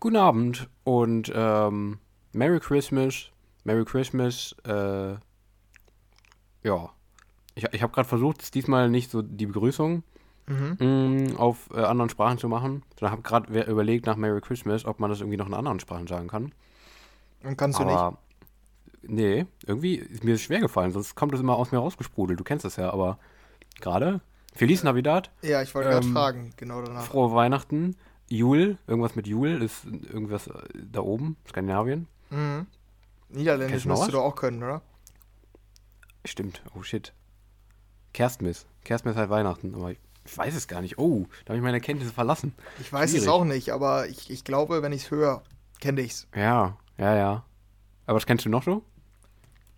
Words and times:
Guten 0.00 0.16
Abend 0.16 0.68
und 0.84 1.32
ähm, 1.34 1.98
Merry 2.32 2.60
Christmas. 2.60 3.30
Merry 3.64 3.84
Christmas. 3.84 4.54
Äh, 4.66 5.14
ja. 6.62 6.90
Ich, 7.54 7.64
ich 7.72 7.82
habe 7.82 7.92
gerade 7.92 8.08
versucht, 8.08 8.54
diesmal 8.54 8.90
nicht 8.90 9.10
so 9.10 9.22
die 9.22 9.46
Begrüßung 9.46 10.02
Mhm. 10.48 10.76
mh, 10.78 11.36
auf 11.40 11.70
äh, 11.74 11.80
anderen 11.82 12.08
Sprachen 12.08 12.38
zu 12.38 12.48
machen, 12.48 12.84
sondern 13.00 13.10
habe 13.10 13.22
gerade 13.22 13.64
überlegt 13.68 14.06
nach 14.06 14.14
Merry 14.14 14.40
Christmas, 14.40 14.84
ob 14.84 15.00
man 15.00 15.10
das 15.10 15.18
irgendwie 15.18 15.36
noch 15.38 15.48
in 15.48 15.54
anderen 15.54 15.80
Sprachen 15.80 16.06
sagen 16.06 16.28
kann. 16.28 16.52
Und 17.42 17.56
kannst 17.58 17.80
du 17.80 17.84
nicht. 17.84 17.96
aber 17.96 18.18
nee, 19.02 19.46
irgendwie 19.66 19.96
ist 19.96 20.22
mir 20.22 20.34
das 20.34 20.42
schwer 20.42 20.60
gefallen, 20.60 20.92
sonst 20.92 21.16
kommt 21.16 21.32
das 21.32 21.40
immer 21.40 21.56
aus 21.56 21.72
mir 21.72 21.78
rausgesprudelt. 21.78 22.38
Du 22.38 22.44
kennst 22.44 22.64
das 22.64 22.76
ja, 22.76 22.92
aber 22.92 23.18
gerade 23.80 24.20
Feliz 24.54 24.84
Navidad, 24.84 25.32
Ja, 25.42 25.62
ich 25.62 25.74
wollte 25.74 25.90
gerade 25.90 26.06
ähm, 26.06 26.12
fragen, 26.12 26.52
genau 26.56 26.80
danach. 26.80 27.02
frohe 27.06 27.34
Weihnachten, 27.34 27.96
Jul, 28.28 28.78
irgendwas 28.86 29.14
mit 29.14 29.26
Jul 29.26 29.62
ist 29.62 29.84
irgendwas 29.84 30.48
äh, 30.48 30.52
da 30.74 31.00
oben, 31.00 31.36
Skandinavien. 31.48 32.06
Mhm. 32.30 32.66
Niederländisch 33.28 33.84
musst 33.84 34.08
du 34.08 34.12
doch 34.12 34.24
auch 34.24 34.36
können, 34.36 34.62
oder? 34.62 34.82
Stimmt, 36.24 36.62
oh 36.74 36.82
shit. 36.82 37.12
Kerstmis. 38.12 38.66
Kerstmis 38.84 39.16
halt 39.16 39.30
Weihnachten, 39.30 39.74
aber 39.74 39.92
ich, 39.92 39.98
ich 40.24 40.36
weiß 40.36 40.54
es 40.54 40.68
gar 40.68 40.80
nicht. 40.80 40.98
Oh, 40.98 41.26
da 41.44 41.50
habe 41.50 41.58
ich 41.58 41.62
meine 41.62 41.80
Kenntnisse 41.80 42.12
verlassen. 42.12 42.54
Ich 42.80 42.92
weiß 42.92 43.10
Schwierig. 43.10 43.26
es 43.26 43.28
auch 43.28 43.44
nicht, 43.44 43.70
aber 43.70 44.08
ich, 44.08 44.30
ich 44.30 44.42
glaube, 44.44 44.82
wenn 44.82 44.92
ich 44.92 45.04
es 45.04 45.10
höre, 45.10 45.42
kenne 45.80 46.00
ich 46.00 46.12
es. 46.12 46.28
Ja, 46.34 46.76
ja, 46.98 47.14
ja. 47.14 47.44
Aber 48.06 48.16
was 48.16 48.26
kennst 48.26 48.44
du 48.44 48.48
noch 48.48 48.62
so? 48.62 48.82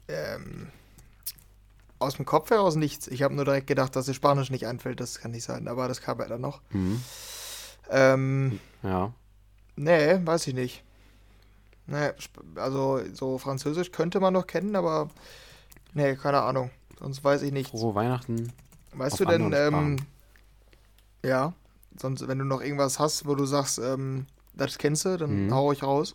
Ähm, 0.08 0.68
aus 1.98 2.14
dem 2.14 2.24
Kopf 2.24 2.50
heraus 2.50 2.76
nichts. 2.76 3.08
Ich 3.08 3.22
habe 3.22 3.34
nur 3.34 3.44
direkt 3.44 3.66
gedacht, 3.66 3.96
dass 3.96 4.06
dir 4.06 4.14
Spanisch 4.14 4.50
nicht 4.50 4.66
einfällt. 4.66 5.00
Das 5.00 5.20
kann 5.20 5.32
nicht 5.32 5.44
sein, 5.44 5.68
aber 5.68 5.88
das 5.88 6.00
kam 6.00 6.18
ja 6.20 6.26
dann 6.26 6.40
noch. 6.40 6.62
Mhm. 6.70 7.02
Ähm, 7.90 8.60
Ja. 8.82 9.12
nee, 9.76 10.18
weiß 10.24 10.46
ich 10.46 10.54
nicht. 10.54 10.82
Nee, 11.86 12.10
also 12.56 13.00
so 13.14 13.38
Französisch 13.38 13.92
könnte 13.92 14.20
man 14.20 14.34
noch 14.34 14.46
kennen, 14.46 14.76
aber 14.76 15.08
nee, 15.94 16.16
keine 16.16 16.42
Ahnung. 16.42 16.70
Sonst 16.98 17.24
weiß 17.24 17.42
ich 17.42 17.52
nichts. 17.52 17.70
Frohe 17.70 17.94
Weihnachten. 17.94 18.52
Weißt 18.92 19.20
du 19.20 19.24
denn, 19.24 19.52
ähm, 19.54 19.96
ja, 21.24 21.52
sonst, 21.98 22.26
wenn 22.28 22.38
du 22.38 22.44
noch 22.44 22.60
irgendwas 22.60 22.98
hast, 22.98 23.26
wo 23.26 23.34
du 23.34 23.44
sagst, 23.46 23.78
ähm, 23.78 24.26
das 24.54 24.78
kennst 24.78 25.04
du, 25.04 25.16
dann 25.16 25.46
Mhm. 25.46 25.54
hau 25.54 25.72
ich 25.72 25.82
raus. 25.82 26.14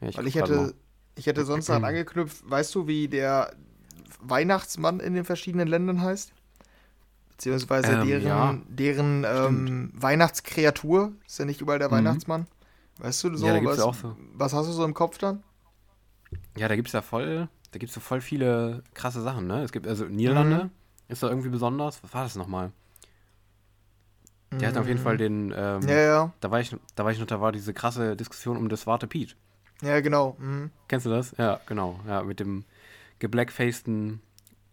Ja, 0.00 0.06
Weil 0.06 0.12
guck 0.14 0.26
ich 0.26 0.34
hätte, 0.36 0.56
mal. 0.56 0.74
ich 1.16 1.26
hätte 1.26 1.44
sonst 1.44 1.68
daran 1.68 1.84
angeknüpft, 1.84 2.48
weißt 2.50 2.74
du, 2.74 2.86
wie 2.86 3.08
der 3.08 3.52
Weihnachtsmann 4.20 5.00
in 5.00 5.14
den 5.14 5.24
verschiedenen 5.24 5.68
Ländern 5.68 6.02
heißt? 6.02 6.32
Beziehungsweise 7.40 7.94
Ähm, 7.94 8.06
deren, 8.06 8.26
ja. 8.26 8.54
deren 8.68 9.24
ähm, 9.26 9.90
Weihnachtskreatur, 9.94 11.12
ist 11.26 11.38
ja 11.38 11.46
nicht 11.46 11.62
überall 11.62 11.78
der 11.78 11.88
Mhm. 11.88 11.94
Weihnachtsmann. 11.94 12.46
Weißt 12.98 13.24
du 13.24 13.34
so, 13.34 13.46
Ja, 13.46 13.64
was, 13.64 13.78
ja 13.78 13.84
auch 13.84 13.94
so. 13.94 14.14
was 14.34 14.52
hast 14.52 14.66
du 14.68 14.72
so 14.72 14.84
im 14.84 14.92
Kopf 14.92 15.16
dann? 15.16 15.42
Ja, 16.58 16.68
da 16.68 16.76
gibt's 16.76 16.92
ja 16.92 17.00
voll, 17.00 17.48
da 17.72 17.78
gibt's 17.78 17.94
so 17.94 18.00
voll 18.00 18.20
viele 18.20 18.82
krasse 18.92 19.22
Sachen, 19.22 19.46
ne? 19.46 19.62
Es 19.62 19.72
gibt, 19.72 19.86
also 19.86 20.04
Niederlande 20.04 20.64
Mhm. 20.64 20.70
ist 21.08 21.22
da 21.22 21.30
irgendwie 21.30 21.48
besonders. 21.48 22.02
Was 22.04 22.12
war 22.12 22.24
das 22.24 22.36
nochmal? 22.36 22.72
Der 24.50 24.68
hat 24.68 24.76
auf 24.76 24.86
jeden 24.86 25.00
Fall 25.00 25.16
den, 25.16 25.54
ähm, 25.56 25.80
Mhm. 25.80 25.88
Ja, 25.88 25.98
ja, 25.98 26.32
da 26.42 26.50
war 26.50 26.60
ich, 26.60 26.76
da 26.94 27.04
war 27.06 27.12
ich 27.12 27.18
noch, 27.20 27.26
da 27.26 27.40
war 27.40 27.52
diese 27.52 27.72
krasse 27.72 28.16
Diskussion 28.16 28.58
um 28.58 28.68
das 28.68 28.86
Warte 28.86 29.06
Piet. 29.06 29.34
ja, 29.80 30.00
genau. 30.00 30.36
Mhm. 30.38 30.70
Kennst 30.88 31.06
du 31.06 31.10
das? 31.10 31.34
Ja, 31.38 31.58
genau. 31.64 32.00
Ja, 32.06 32.22
mit 32.22 32.38
dem 32.38 32.64
geblackfaceden, 33.18 34.20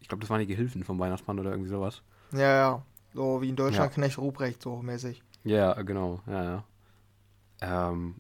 ich 0.02 0.10
glaube, 0.10 0.20
das 0.20 0.30
waren 0.30 0.42
die 0.42 0.48
Gehilfen 0.48 0.84
vom 0.84 1.00
Weihnachtsmann 1.00 1.40
oder 1.40 1.52
irgendwie 1.52 1.70
sowas. 1.70 2.02
Ja, 2.32 2.40
ja. 2.40 2.82
So 3.14 3.42
wie 3.42 3.50
in 3.50 3.56
Deutschland 3.56 3.92
Ja. 3.92 3.96
Knecht 3.96 4.18
Ruprecht, 4.18 4.62
so 4.62 4.82
mäßig. 4.82 5.24
Ja, 5.44 5.74
genau, 5.82 6.22
ja, 6.28 6.44
ja. 6.44 6.64
Ähm, 7.62 8.16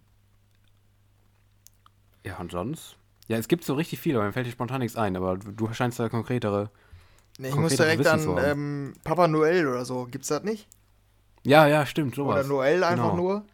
ja, 2.23 2.38
und 2.38 2.52
sonst? 2.52 2.97
Ja, 3.28 3.38
es 3.38 3.47
gibt 3.47 3.63
so 3.63 3.73
richtig 3.73 4.00
viele, 4.00 4.17
aber 4.17 4.28
mir 4.28 4.33
fällt 4.33 4.47
dir 4.47 4.52
spontan 4.52 4.80
nichts 4.80 4.97
ein, 4.97 5.16
aber 5.16 5.38
du, 5.38 5.72
scheinst 5.73 6.00
da 6.00 6.09
konkretere. 6.09 6.69
Nee, 7.38 7.50
ich 7.50 7.55
muss 7.55 7.75
direkt 7.75 8.00
Wissen 8.00 8.38
an 8.38 8.45
ähm, 8.45 8.94
Papa 9.03 9.28
Noel 9.28 9.68
oder 9.68 9.85
so. 9.85 10.06
Gibt's 10.06 10.29
das 10.29 10.44
nicht? 10.44 10.68
Ja, 11.44 11.68
ja, 11.68 11.85
stimmt, 11.85 12.18
Oder 12.18 12.44
sowas. 12.44 12.47
Noel 12.47 12.84
einfach 12.84 13.12
Genau. 13.12 13.16
nur? 13.16 13.45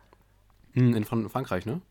Hm, 0.74 0.96
in 0.96 1.04
Fran 1.06 1.30
Frankreich, 1.30 1.66
ne? 1.66 1.82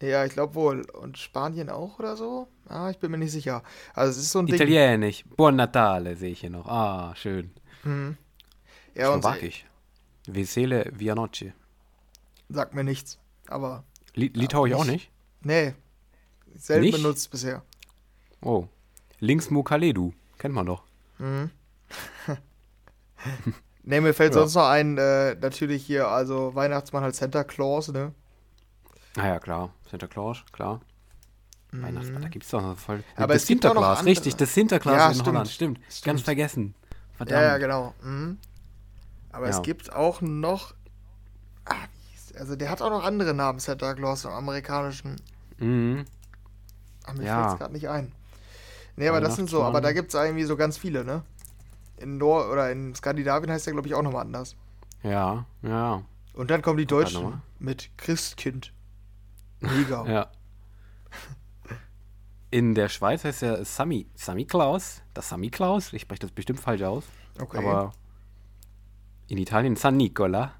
Ja, 0.00 0.24
ich 0.24 0.32
glaube 0.32 0.54
wohl. 0.54 0.84
Und 0.90 1.18
Spanien 1.18 1.68
auch 1.70 1.98
oder 1.98 2.16
so? 2.16 2.48
Ah, 2.68 2.90
ich 2.90 2.98
bin 2.98 3.10
mir 3.10 3.18
nicht 3.18 3.30
sicher. 3.30 3.62
Also 3.94 4.10
es 4.10 4.16
ist 4.18 4.32
so 4.32 4.40
ein 4.40 4.46
Ding. 4.46 4.56
Italienisch. 4.56 5.24
Buon 5.36 5.56
Natale 5.56 6.16
sehe 6.16 6.32
ich 6.32 6.40
hier 6.40 6.50
noch. 6.50 6.66
Ah, 6.66 7.14
schön. 7.14 7.52
Mhm. 7.84 8.16
Ja, 8.94 9.06
Slowakisch. 9.12 9.66
Vesele 10.26 10.90
Via 10.94 11.14
Noche. 11.14 11.52
sagt 12.48 12.74
mir 12.74 12.84
nichts. 12.84 13.18
Aber 13.48 13.84
Li 14.14 14.28
Litauisch 14.28 14.74
auch 14.74 14.84
nicht. 14.84 15.10
nee, 15.42 15.74
selten 16.54 16.84
Nicht? 16.84 16.96
benutzt 16.96 17.30
bisher. 17.30 17.62
Oh. 18.40 18.66
Links 19.18 19.50
Mukaledu. 19.50 20.12
Kennt 20.38 20.54
man 20.54 20.66
doch. 20.66 20.82
Mhm. 21.18 21.50
nee, 23.84 24.00
mir 24.00 24.14
fällt 24.14 24.34
Ja. 24.34 24.40
sonst 24.40 24.54
noch 24.54 24.68
ein, 24.68 24.98
äh, 24.98 25.34
natürlich 25.36 25.84
hier, 25.86 26.08
also 26.08 26.54
Weihnachtsmann 26.54 27.02
halt 27.02 27.14
Santa 27.14 27.44
Claus, 27.44 27.88
ne? 27.88 28.12
Ah 29.16 29.26
ja, 29.26 29.38
klar. 29.40 29.72
Santa 29.90 30.06
Claus, 30.06 30.42
klar. 30.52 30.80
Mhm. 31.70 31.82
Weihnachtsmann, 31.82 32.22
da 32.22 32.28
gibt's 32.28 32.50
doch 32.50 32.62
noch 32.62 32.76
voll. 32.78 33.02
Aber 33.16 33.34
das 33.34 33.42
es 33.42 33.48
gibt 33.48 33.64
auch 33.66 33.74
noch 33.74 33.82
Sinterklaas, 33.82 34.06
richtig, 34.06 34.36
das 34.36 34.54
Sinterklaas 34.54 34.96
Ja, 34.96 35.08
in 35.08 35.14
stimmt. 35.14 35.28
Holland, 35.28 35.48
stimmt. 35.48 35.80
Stimmt. 35.88 36.04
Ganz 36.04 36.22
vergessen. 36.22 36.74
Verdammt. 37.16 37.30
Ja, 37.30 37.42
ja, 37.42 37.58
genau. 37.58 37.94
Mhm. 38.02 38.38
Aber 39.30 39.48
Ja. 39.48 39.56
es 39.56 39.62
gibt 39.62 39.92
auch 39.92 40.20
noch. 40.20 40.74
Ah, 41.64 41.74
also 42.38 42.56
der 42.56 42.70
hat 42.70 42.82
auch 42.82 42.90
noch 42.90 43.04
andere 43.04 43.34
Namen, 43.34 43.58
Santa 43.60 43.94
Claus 43.94 44.24
im 44.24 44.30
amerikanischen. 44.32 45.16
Mhm. 45.58 46.04
Aber 47.04 47.18
mir 47.18 47.24
Ja. 47.26 47.42
fällt's 47.44 47.58
gerade 47.58 47.72
nicht 47.74 47.88
ein. 47.88 48.12
Nee, 48.96 49.08
aber 49.08 49.20
das 49.20 49.36
sind 49.36 49.48
so, 49.48 49.58
aber 49.62 49.80
da 49.80 49.88
Weihnachtsmann. 49.88 49.94
gibt's 49.94 50.14
irgendwie 50.14 50.44
so 50.44 50.56
ganz 50.56 50.76
viele, 50.76 51.04
ne? 51.04 51.22
In 51.96 52.18
Nord- 52.18 52.50
oder 52.50 52.70
in 52.70 52.94
Skandinavien 52.94 53.50
heißt 53.50 53.66
der, 53.66 53.72
glaube 53.72 53.88
ich, 53.88 53.94
auch 53.94 54.02
nochmal 54.02 54.22
anders. 54.22 54.54
Ja, 55.02 55.46
ja. 55.62 56.02
Und 56.34 56.50
dann 56.50 56.62
kommen 56.62 56.78
die 56.78 56.86
Deutschen 56.86 57.40
mit 57.58 57.90
Christkind. 57.96 58.72
Mega. 59.60 60.04
Ja. 60.06 60.26
In 62.52 62.74
der 62.74 62.90
Schweiz 62.90 63.24
heißt 63.24 63.42
er 63.44 63.64
Sami, 63.64 64.06
Sami 64.14 64.44
Klaus. 64.44 65.02
Das 65.14 65.30
Sami 65.30 65.48
Klaus. 65.48 65.92
Ich 65.94 66.02
spreche 66.02 66.20
das 66.20 66.30
bestimmt 66.32 66.60
falsch 66.60 66.82
aus. 66.82 67.04
Okay. 67.40 67.56
Aber 67.58 67.92
in 69.28 69.38
Italien 69.38 69.74
San 69.74 69.96
Nicola. 69.96 70.52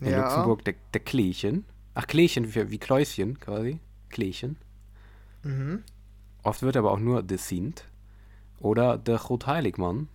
In 0.00 0.08
ja. 0.08 0.22
Luxemburg 0.22 0.64
der, 0.64 0.74
der 0.94 1.02
Kleechen. 1.02 1.66
Ach, 1.92 2.06
Kleechen 2.06 2.54
wie, 2.54 2.70
wie 2.70 2.78
Kläuschen 2.78 3.38
quasi. 3.38 3.80
Kleechen. 4.08 4.56
Mhm. 5.42 5.82
Oft 6.42 6.62
wird 6.62 6.76
aber 6.78 6.90
auch 6.90 6.98
nur 6.98 7.22
de 7.22 7.36
Sint 7.36 7.84
oder 8.58 8.96
der 8.96 9.18
Grotheiligmann 9.18 10.08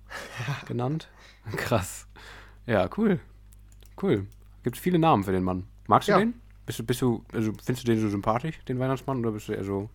genannt. 0.66 1.08
Krass. 1.56 2.06
Ja, 2.64 2.88
cool. 2.96 3.20
Cool. 4.00 4.26
Gibt 4.62 4.78
viele 4.78 4.98
Namen 4.98 5.24
für 5.24 5.32
den 5.32 5.44
Mann. 5.44 5.66
Magst 5.88 6.08
du 6.08 6.12
Ja. 6.12 6.18
den? 6.20 6.34
Bist 6.64 6.78
du, 6.78 6.84
bist 6.84 7.02
du, 7.02 7.22
also 7.34 7.52
findest 7.62 7.86
du 7.86 7.92
den 7.92 8.00
so 8.00 8.08
sympathisch, 8.08 8.64
den 8.64 8.78
Weihnachtsmann, 8.78 9.18
oder 9.18 9.32
bist 9.32 9.48
du 9.48 9.52
eher 9.52 9.64
so. 9.64 9.90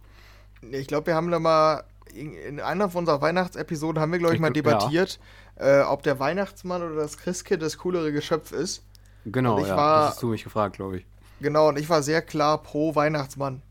Ich 0.72 0.88
glaube, 0.88 1.08
wir 1.08 1.16
haben 1.16 1.30
da 1.32 1.40
mal 1.40 1.84
in 2.14 2.34
in 2.34 2.60
einer 2.60 2.90
von 2.90 3.00
unserer 3.00 3.22
Weihnachtsepisoden 3.22 4.02
haben 4.02 4.12
wir, 4.12 4.20
glaube 4.20 4.34
ich, 4.34 4.40
mal 4.40 4.52
gl- 4.52 4.56
ja. 4.58 4.62
debattiert, 4.64 5.20
äh, 5.56 5.82
ob 5.82 6.04
der 6.04 6.20
Weihnachtsmann 6.20 6.82
oder 6.84 6.96
das 6.96 7.18
Christkind 7.18 7.62
das 7.62 7.78
coolere 7.80 8.12
Geschöpf 8.12 8.52
ist. 8.52 8.84
Genau, 9.26 9.60
ja. 9.66 9.76
war- 9.76 10.00
das 10.06 10.10
hast 10.12 10.24
du 10.24 10.28
mich 10.28 10.44
gefragt, 10.44 10.78
glaube 10.78 10.98
ich. 10.98 11.06
Genau, 11.42 11.70
und 11.70 11.78
ich 11.78 11.90
war 11.90 12.02
sehr 12.02 12.22
klar 12.22 12.64
pro 12.64 12.96
Weihnachtsmann. 12.96 13.62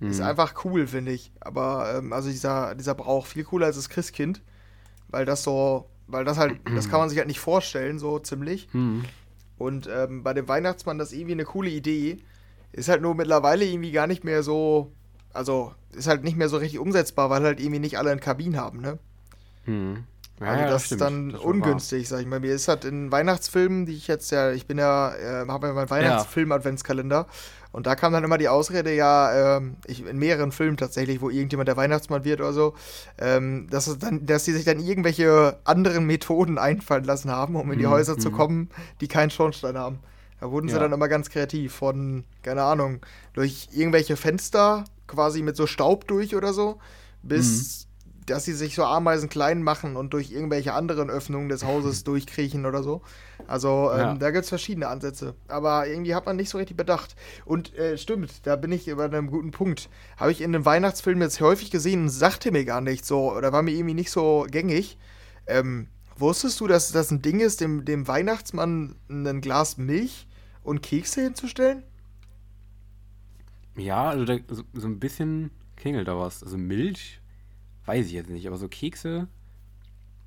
Ist 0.00 0.18
Mhm. 0.20 0.26
einfach 0.26 0.64
cool, 0.64 0.86
finde 0.86 1.12
ich. 1.12 1.32
Aber, 1.40 1.94
ähm, 1.98 2.12
also 2.12 2.28
dieser, 2.30 2.74
dieser 2.74 2.94
Brauch 2.94 3.26
viel 3.26 3.44
cooler 3.44 3.66
als 3.66 3.76
das 3.76 3.88
Christkind. 3.88 4.42
Weil 5.08 5.24
das 5.24 5.42
so, 5.42 5.88
weil 6.06 6.24
das 6.24 6.36
halt, 6.38 6.60
das 6.74 6.88
kann 6.90 7.00
man 7.00 7.08
sich 7.08 7.18
halt 7.18 7.26
nicht 7.28 7.40
vorstellen, 7.40 7.98
so 7.98 8.18
ziemlich. 8.18 8.68
Mhm. 8.74 9.04
Und 9.56 9.88
ähm, 9.92 10.22
bei 10.22 10.34
dem 10.34 10.46
Weihnachtsmann, 10.46 10.98
das 10.98 11.10
ist 11.12 11.18
irgendwie 11.18 11.32
eine 11.32 11.44
coole 11.46 11.70
Idee. 11.70 12.18
Ist 12.72 12.88
halt 12.88 13.00
nur 13.02 13.14
mittlerweile 13.14 13.64
irgendwie 13.64 13.90
gar 13.90 14.06
nicht 14.06 14.22
mehr 14.22 14.42
so, 14.42 14.92
also 15.38 15.74
ist 15.92 16.08
halt 16.08 16.24
nicht 16.24 16.36
mehr 16.36 16.50
so 16.50 16.58
richtig 16.58 16.80
umsetzbar, 16.80 17.30
weil 17.30 17.42
halt 17.44 17.60
irgendwie 17.60 17.80
nicht 17.80 17.98
alle 17.98 18.10
eine 18.12 18.20
Kabine 18.20 18.58
haben, 18.58 18.80
ne? 18.82 18.98
Mhm. 19.66 20.06
Ja, 20.40 20.46
also 20.52 20.64
das 20.64 20.84
stimmt. 20.86 20.90
ist 20.92 21.00
dann 21.00 21.30
Das 21.30 21.40
ungünstig, 21.40 22.08
sag 22.08 22.20
ich 22.20 22.26
mal. 22.26 22.40
Mir 22.40 22.54
ist 22.54 22.68
halt 22.68 22.84
in 22.84 23.10
Weihnachtsfilmen, 23.12 23.86
die 23.86 23.94
ich 23.94 24.06
jetzt 24.06 24.30
ja, 24.30 24.52
ich 24.52 24.66
bin 24.66 24.78
ja, 24.78 25.14
äh, 25.14 25.46
habe 25.48 25.66
ja 25.68 25.72
meinen 25.74 25.90
Weihnachtsfilm-Adventskalender 25.90 27.26
und 27.72 27.86
da 27.86 27.96
kam 27.96 28.12
dann 28.12 28.24
immer 28.24 28.38
die 28.38 28.48
Ausrede, 28.48 28.94
ja, 28.94 29.56
ähm, 29.58 29.76
ich, 29.86 30.06
in 30.06 30.18
mehreren 30.18 30.52
Filmen 30.52 30.76
tatsächlich, 30.78 31.20
wo 31.20 31.28
irgendjemand 31.28 31.68
der 31.68 31.76
Weihnachtsmann 31.76 32.24
wird 32.24 32.40
oder 32.40 32.52
so, 32.52 32.74
ähm, 33.18 33.66
dass, 33.70 33.88
es 33.88 33.98
dann, 33.98 34.24
dass 34.26 34.44
sie 34.44 34.52
sich 34.52 34.64
dann 34.64 34.80
irgendwelche 34.80 35.58
anderen 35.64 36.06
Methoden 36.06 36.56
einfallen 36.58 37.04
lassen 37.04 37.30
haben, 37.30 37.56
um 37.56 37.70
in 37.72 37.78
die 37.78 37.86
Mhm, 37.86 37.88
Häuser 37.88 38.18
zu 38.18 38.30
mhm. 38.30 38.32
kommen, 38.32 38.70
die 39.00 39.08
keinen 39.08 39.30
Schornstein 39.30 39.76
haben. 39.76 39.98
Da 40.40 40.50
wurden 40.50 40.68
sie 40.68 40.74
Ja. 40.74 40.80
dann 40.80 40.92
immer 40.92 41.08
ganz 41.08 41.30
kreativ 41.30 41.74
von, 41.74 42.24
keine 42.42 42.62
Ahnung, 42.62 43.00
durch 43.32 43.68
irgendwelche 43.72 44.16
Fenster 44.16 44.84
quasi 45.06 45.42
mit 45.42 45.56
so 45.56 45.66
Staub 45.66 46.06
durch 46.06 46.36
oder 46.36 46.52
so, 46.52 46.78
bis 47.22 47.86
dass 48.26 48.44
sie 48.44 48.52
sich 48.52 48.74
so 48.74 48.84
Ameisen 48.84 49.30
klein 49.30 49.62
machen 49.62 49.96
und 49.96 50.12
durch 50.12 50.30
irgendwelche 50.30 50.74
anderen 50.74 51.08
Öffnungen 51.08 51.48
des 51.48 51.64
Hauses 51.64 52.04
durchkriechen 52.04 52.66
oder 52.66 52.82
so. 52.82 53.00
Also 53.46 53.90
ähm, 53.90 53.98
ja. 53.98 54.14
da 54.16 54.30
gibt 54.30 54.42
es 54.44 54.50
verschiedene 54.50 54.88
Ansätze. 54.88 55.34
Aber 55.48 55.86
irgendwie 55.86 56.14
hat 56.14 56.26
man 56.26 56.36
nicht 56.36 56.50
so 56.50 56.58
richtig 56.58 56.76
bedacht. 56.76 57.16
Und 57.46 57.74
äh, 57.74 57.96
stimmt, 57.96 58.46
da 58.46 58.56
bin 58.56 58.70
ich 58.70 58.86
über 58.86 59.04
einem 59.04 59.28
guten 59.30 59.50
Punkt. 59.50 59.88
Habe 60.18 60.30
ich 60.30 60.42
in 60.42 60.54
einem 60.54 60.66
Weihnachtsfilm 60.66 61.22
jetzt 61.22 61.40
häufig 61.40 61.70
gesehen 61.70 62.02
und 62.02 62.08
sagte 62.10 62.52
mir 62.52 62.66
gar 62.66 62.82
nicht 62.82 63.06
so, 63.06 63.32
oder 63.32 63.52
war 63.52 63.62
mir 63.62 63.72
irgendwie 63.72 63.94
nicht 63.94 64.10
so 64.10 64.46
gängig. 64.50 64.98
Ähm, 65.46 65.88
wusstest 66.16 66.60
du, 66.60 66.66
dass 66.66 66.92
das 66.92 67.10
ein 67.10 67.22
Ding 67.22 67.40
ist, 67.40 67.62
dem, 67.62 67.86
dem 67.86 68.06
Weihnachtsmann 68.06 68.96
ein 69.08 69.40
Glas 69.40 69.78
Milch 69.78 70.27
und 70.62 70.82
Kekse 70.82 71.22
hinzustellen? 71.22 71.82
Ja, 73.76 74.08
also 74.08 74.24
da, 74.24 74.36
so, 74.48 74.62
so 74.74 74.86
ein 74.86 74.98
bisschen 74.98 75.50
klingelt 75.76 76.08
da 76.08 76.18
was. 76.18 76.42
Also 76.42 76.58
Milch 76.58 77.20
weiß 77.86 78.06
ich 78.06 78.12
jetzt 78.12 78.30
nicht, 78.30 78.46
aber 78.46 78.56
so 78.56 78.68
Kekse. 78.68 79.28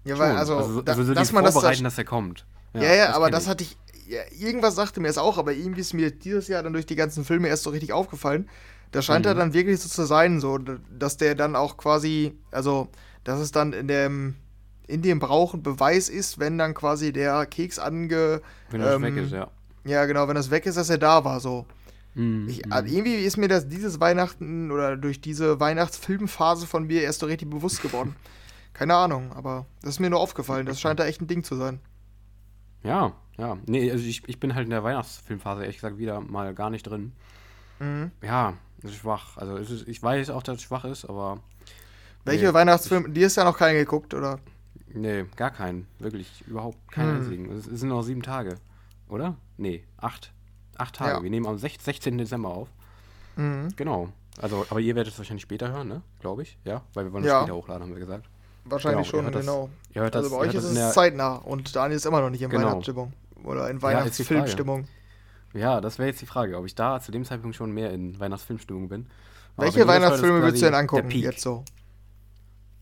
Ja, 0.03 0.17
weil, 0.17 0.35
also, 0.35 0.57
also, 0.57 0.81
da, 0.81 0.93
also 0.93 1.03
so 1.03 1.13
dass 1.13 1.31
man 1.31 1.43
vorbereiten, 1.43 1.83
das, 1.83 1.93
dass 1.93 1.97
er 1.99 2.05
kommt. 2.05 2.45
Ja, 2.73 2.83
ja, 2.83 2.95
ja 2.95 3.13
aber 3.13 3.29
das 3.29 3.47
hatte 3.47 3.63
ich. 3.63 3.77
Ja, 4.07 4.21
irgendwas 4.37 4.75
sagte 4.75 4.99
mir 4.99 5.07
es 5.07 5.17
auch, 5.17 5.37
aber 5.37 5.53
irgendwie 5.53 5.81
ist 5.81 5.93
mir 5.93 6.11
dieses 6.11 6.47
Jahr 6.47 6.63
dann 6.63 6.73
durch 6.73 6.85
die 6.85 6.95
ganzen 6.95 7.23
Filme 7.23 7.47
erst 7.47 7.63
so 7.63 7.69
richtig 7.69 7.93
aufgefallen. 7.93 8.49
Da 8.91 9.01
scheint 9.01 9.25
mhm. 9.25 9.29
er 9.31 9.35
dann 9.35 9.53
wirklich 9.53 9.79
so 9.79 9.87
zu 9.87 10.05
sein, 10.05 10.41
so, 10.41 10.57
dass 10.57 11.15
der 11.15 11.35
dann 11.35 11.55
auch 11.55 11.77
quasi, 11.77 12.33
also, 12.51 12.89
dass 13.23 13.39
es 13.39 13.51
dann 13.51 13.71
in 13.71 13.87
dem, 13.87 14.35
in 14.87 15.01
dem 15.01 15.19
Brauch 15.19 15.53
ein 15.53 15.63
Beweis 15.63 16.09
ist, 16.09 16.39
wenn 16.39 16.57
dann 16.57 16.73
quasi 16.73 17.13
der 17.13 17.45
Keks 17.45 17.79
ange. 17.79 18.41
Wenn 18.69 18.81
er 18.81 18.95
ähm, 18.95 19.03
weg 19.03 19.15
ist, 19.17 19.31
ja. 19.31 19.49
Ja, 19.83 20.05
genau, 20.05 20.27
wenn 20.27 20.35
das 20.35 20.51
weg 20.51 20.65
ist, 20.65 20.77
dass 20.77 20.89
er 20.89 20.97
da 20.97 21.23
war, 21.23 21.39
so. 21.39 21.65
Mhm. 22.13 22.47
Ich, 22.49 22.65
mhm. 22.65 22.71
also 22.71 22.93
irgendwie 22.93 23.15
ist 23.15 23.37
mir 23.37 23.47
das 23.47 23.67
dieses 23.67 23.99
Weihnachten 23.99 24.71
oder 24.71 24.97
durch 24.97 25.21
diese 25.21 25.59
Weihnachtsfilmphase 25.59 26.67
von 26.67 26.87
mir 26.87 27.01
erst 27.01 27.19
so 27.19 27.25
richtig 27.25 27.49
bewusst 27.49 27.81
geworden. 27.81 28.15
Keine 28.73 28.95
Ahnung, 28.95 29.31
aber 29.33 29.65
das 29.81 29.91
ist 29.91 29.99
mir 29.99 30.09
nur 30.09 30.19
aufgefallen. 30.19 30.65
Das 30.65 30.79
scheint 30.79 30.99
da 30.99 31.05
echt 31.05 31.21
ein 31.21 31.27
Ding 31.27 31.43
zu 31.43 31.55
sein. 31.55 31.79
Ja, 32.83 33.13
ja. 33.37 33.57
Nee, 33.67 33.91
also 33.91 34.03
ich, 34.03 34.27
ich 34.27 34.39
bin 34.39 34.55
halt 34.55 34.65
in 34.65 34.71
der 34.71 34.83
Weihnachtsfilmphase 34.83 35.61
ehrlich 35.61 35.77
gesagt 35.77 35.97
wieder 35.97 36.21
mal 36.21 36.53
gar 36.53 36.69
nicht 36.69 36.83
drin. 36.83 37.11
Mhm. 37.79 38.11
Ja, 38.21 38.53
das 38.81 38.91
ist 38.91 38.97
schwach. 38.97 39.37
Also 39.37 39.57
ist, 39.57 39.87
ich 39.87 40.01
weiß 40.01 40.29
auch, 40.29 40.43
dass 40.43 40.57
es 40.57 40.63
schwach 40.63 40.85
ist, 40.85 41.05
aber. 41.05 41.39
Welche 42.23 42.47
nee, 42.47 42.53
Weihnachtsfilme? 42.53 43.09
Die 43.09 43.21
ist 43.21 43.35
ja 43.35 43.43
noch 43.43 43.57
keinen 43.57 43.75
geguckt, 43.75 44.13
oder? 44.13 44.39
Nee, 44.93 45.25
gar 45.35 45.51
keinen. 45.51 45.87
Wirklich 45.99 46.43
überhaupt 46.47 46.91
keinen 46.91 47.15
hm. 47.15 47.21
einzigen. 47.21 47.51
Es 47.51 47.65
sind 47.65 47.89
noch 47.89 48.03
sieben 48.03 48.21
Tage. 48.21 48.57
Oder? 49.11 49.35
Nee, 49.57 49.83
acht. 49.97 50.31
Acht 50.77 50.95
Tage. 50.95 51.17
Ja. 51.17 51.23
Wir 51.23 51.29
nehmen 51.29 51.45
am 51.45 51.57
16. 51.57 52.17
Dezember 52.17 52.49
auf. 52.49 52.69
Mhm. 53.35 53.73
Genau. 53.75 54.09
Also, 54.41 54.65
aber 54.69 54.79
ihr 54.79 54.95
werdet 54.95 55.11
es 55.11 55.19
wahrscheinlich 55.19 55.43
später 55.43 55.69
hören, 55.69 55.89
ne? 55.89 56.01
Glaube 56.21 56.43
ich. 56.43 56.57
Ja, 56.63 56.81
weil 56.93 57.05
wir 57.05 57.13
wollen 57.13 57.25
es 57.25 57.29
ja. 57.29 57.41
später 57.41 57.55
hochladen, 57.55 57.83
haben 57.83 57.93
wir 57.93 57.99
gesagt. 57.99 58.25
Wahrscheinlich 58.63 59.11
genau, 59.11 59.23
schon, 59.23 59.33
genau. 59.33 59.69
Das, 59.93 60.15
also 60.15 60.29
bei 60.29 60.37
euch 60.37 60.53
ist 60.53 60.63
es 60.63 60.93
zeitnah 60.93 61.35
und 61.35 61.75
Daniel 61.75 61.97
ist 61.97 62.05
immer 62.05 62.21
noch 62.21 62.29
nicht 62.29 62.41
in 62.41 62.49
genau. 62.49 62.67
Weihnachtsstimmung. 62.67 63.11
Oder 63.43 63.69
in 63.69 63.81
Weihnachtsfilmstimmung. 63.81 64.87
Ja, 65.53 65.81
das 65.81 65.99
wäre 65.99 66.07
jetzt 66.07 66.21
die 66.21 66.25
Frage, 66.25 66.57
ob 66.57 66.65
ich 66.65 66.75
da 66.75 67.01
zu 67.01 67.11
dem 67.11 67.25
Zeitpunkt 67.25 67.57
schon 67.57 67.71
mehr 67.71 67.91
in 67.91 68.17
Weihnachtsfilmstimmung 68.17 68.87
bin. 68.87 69.07
Aber 69.57 69.65
Welche 69.65 69.85
Weihnachtsfilme 69.85 70.41
würdest 70.41 70.61
du 70.61 70.67
denn 70.67 70.75
angucken 70.75 71.11
jetzt 71.11 71.41
so? 71.41 71.65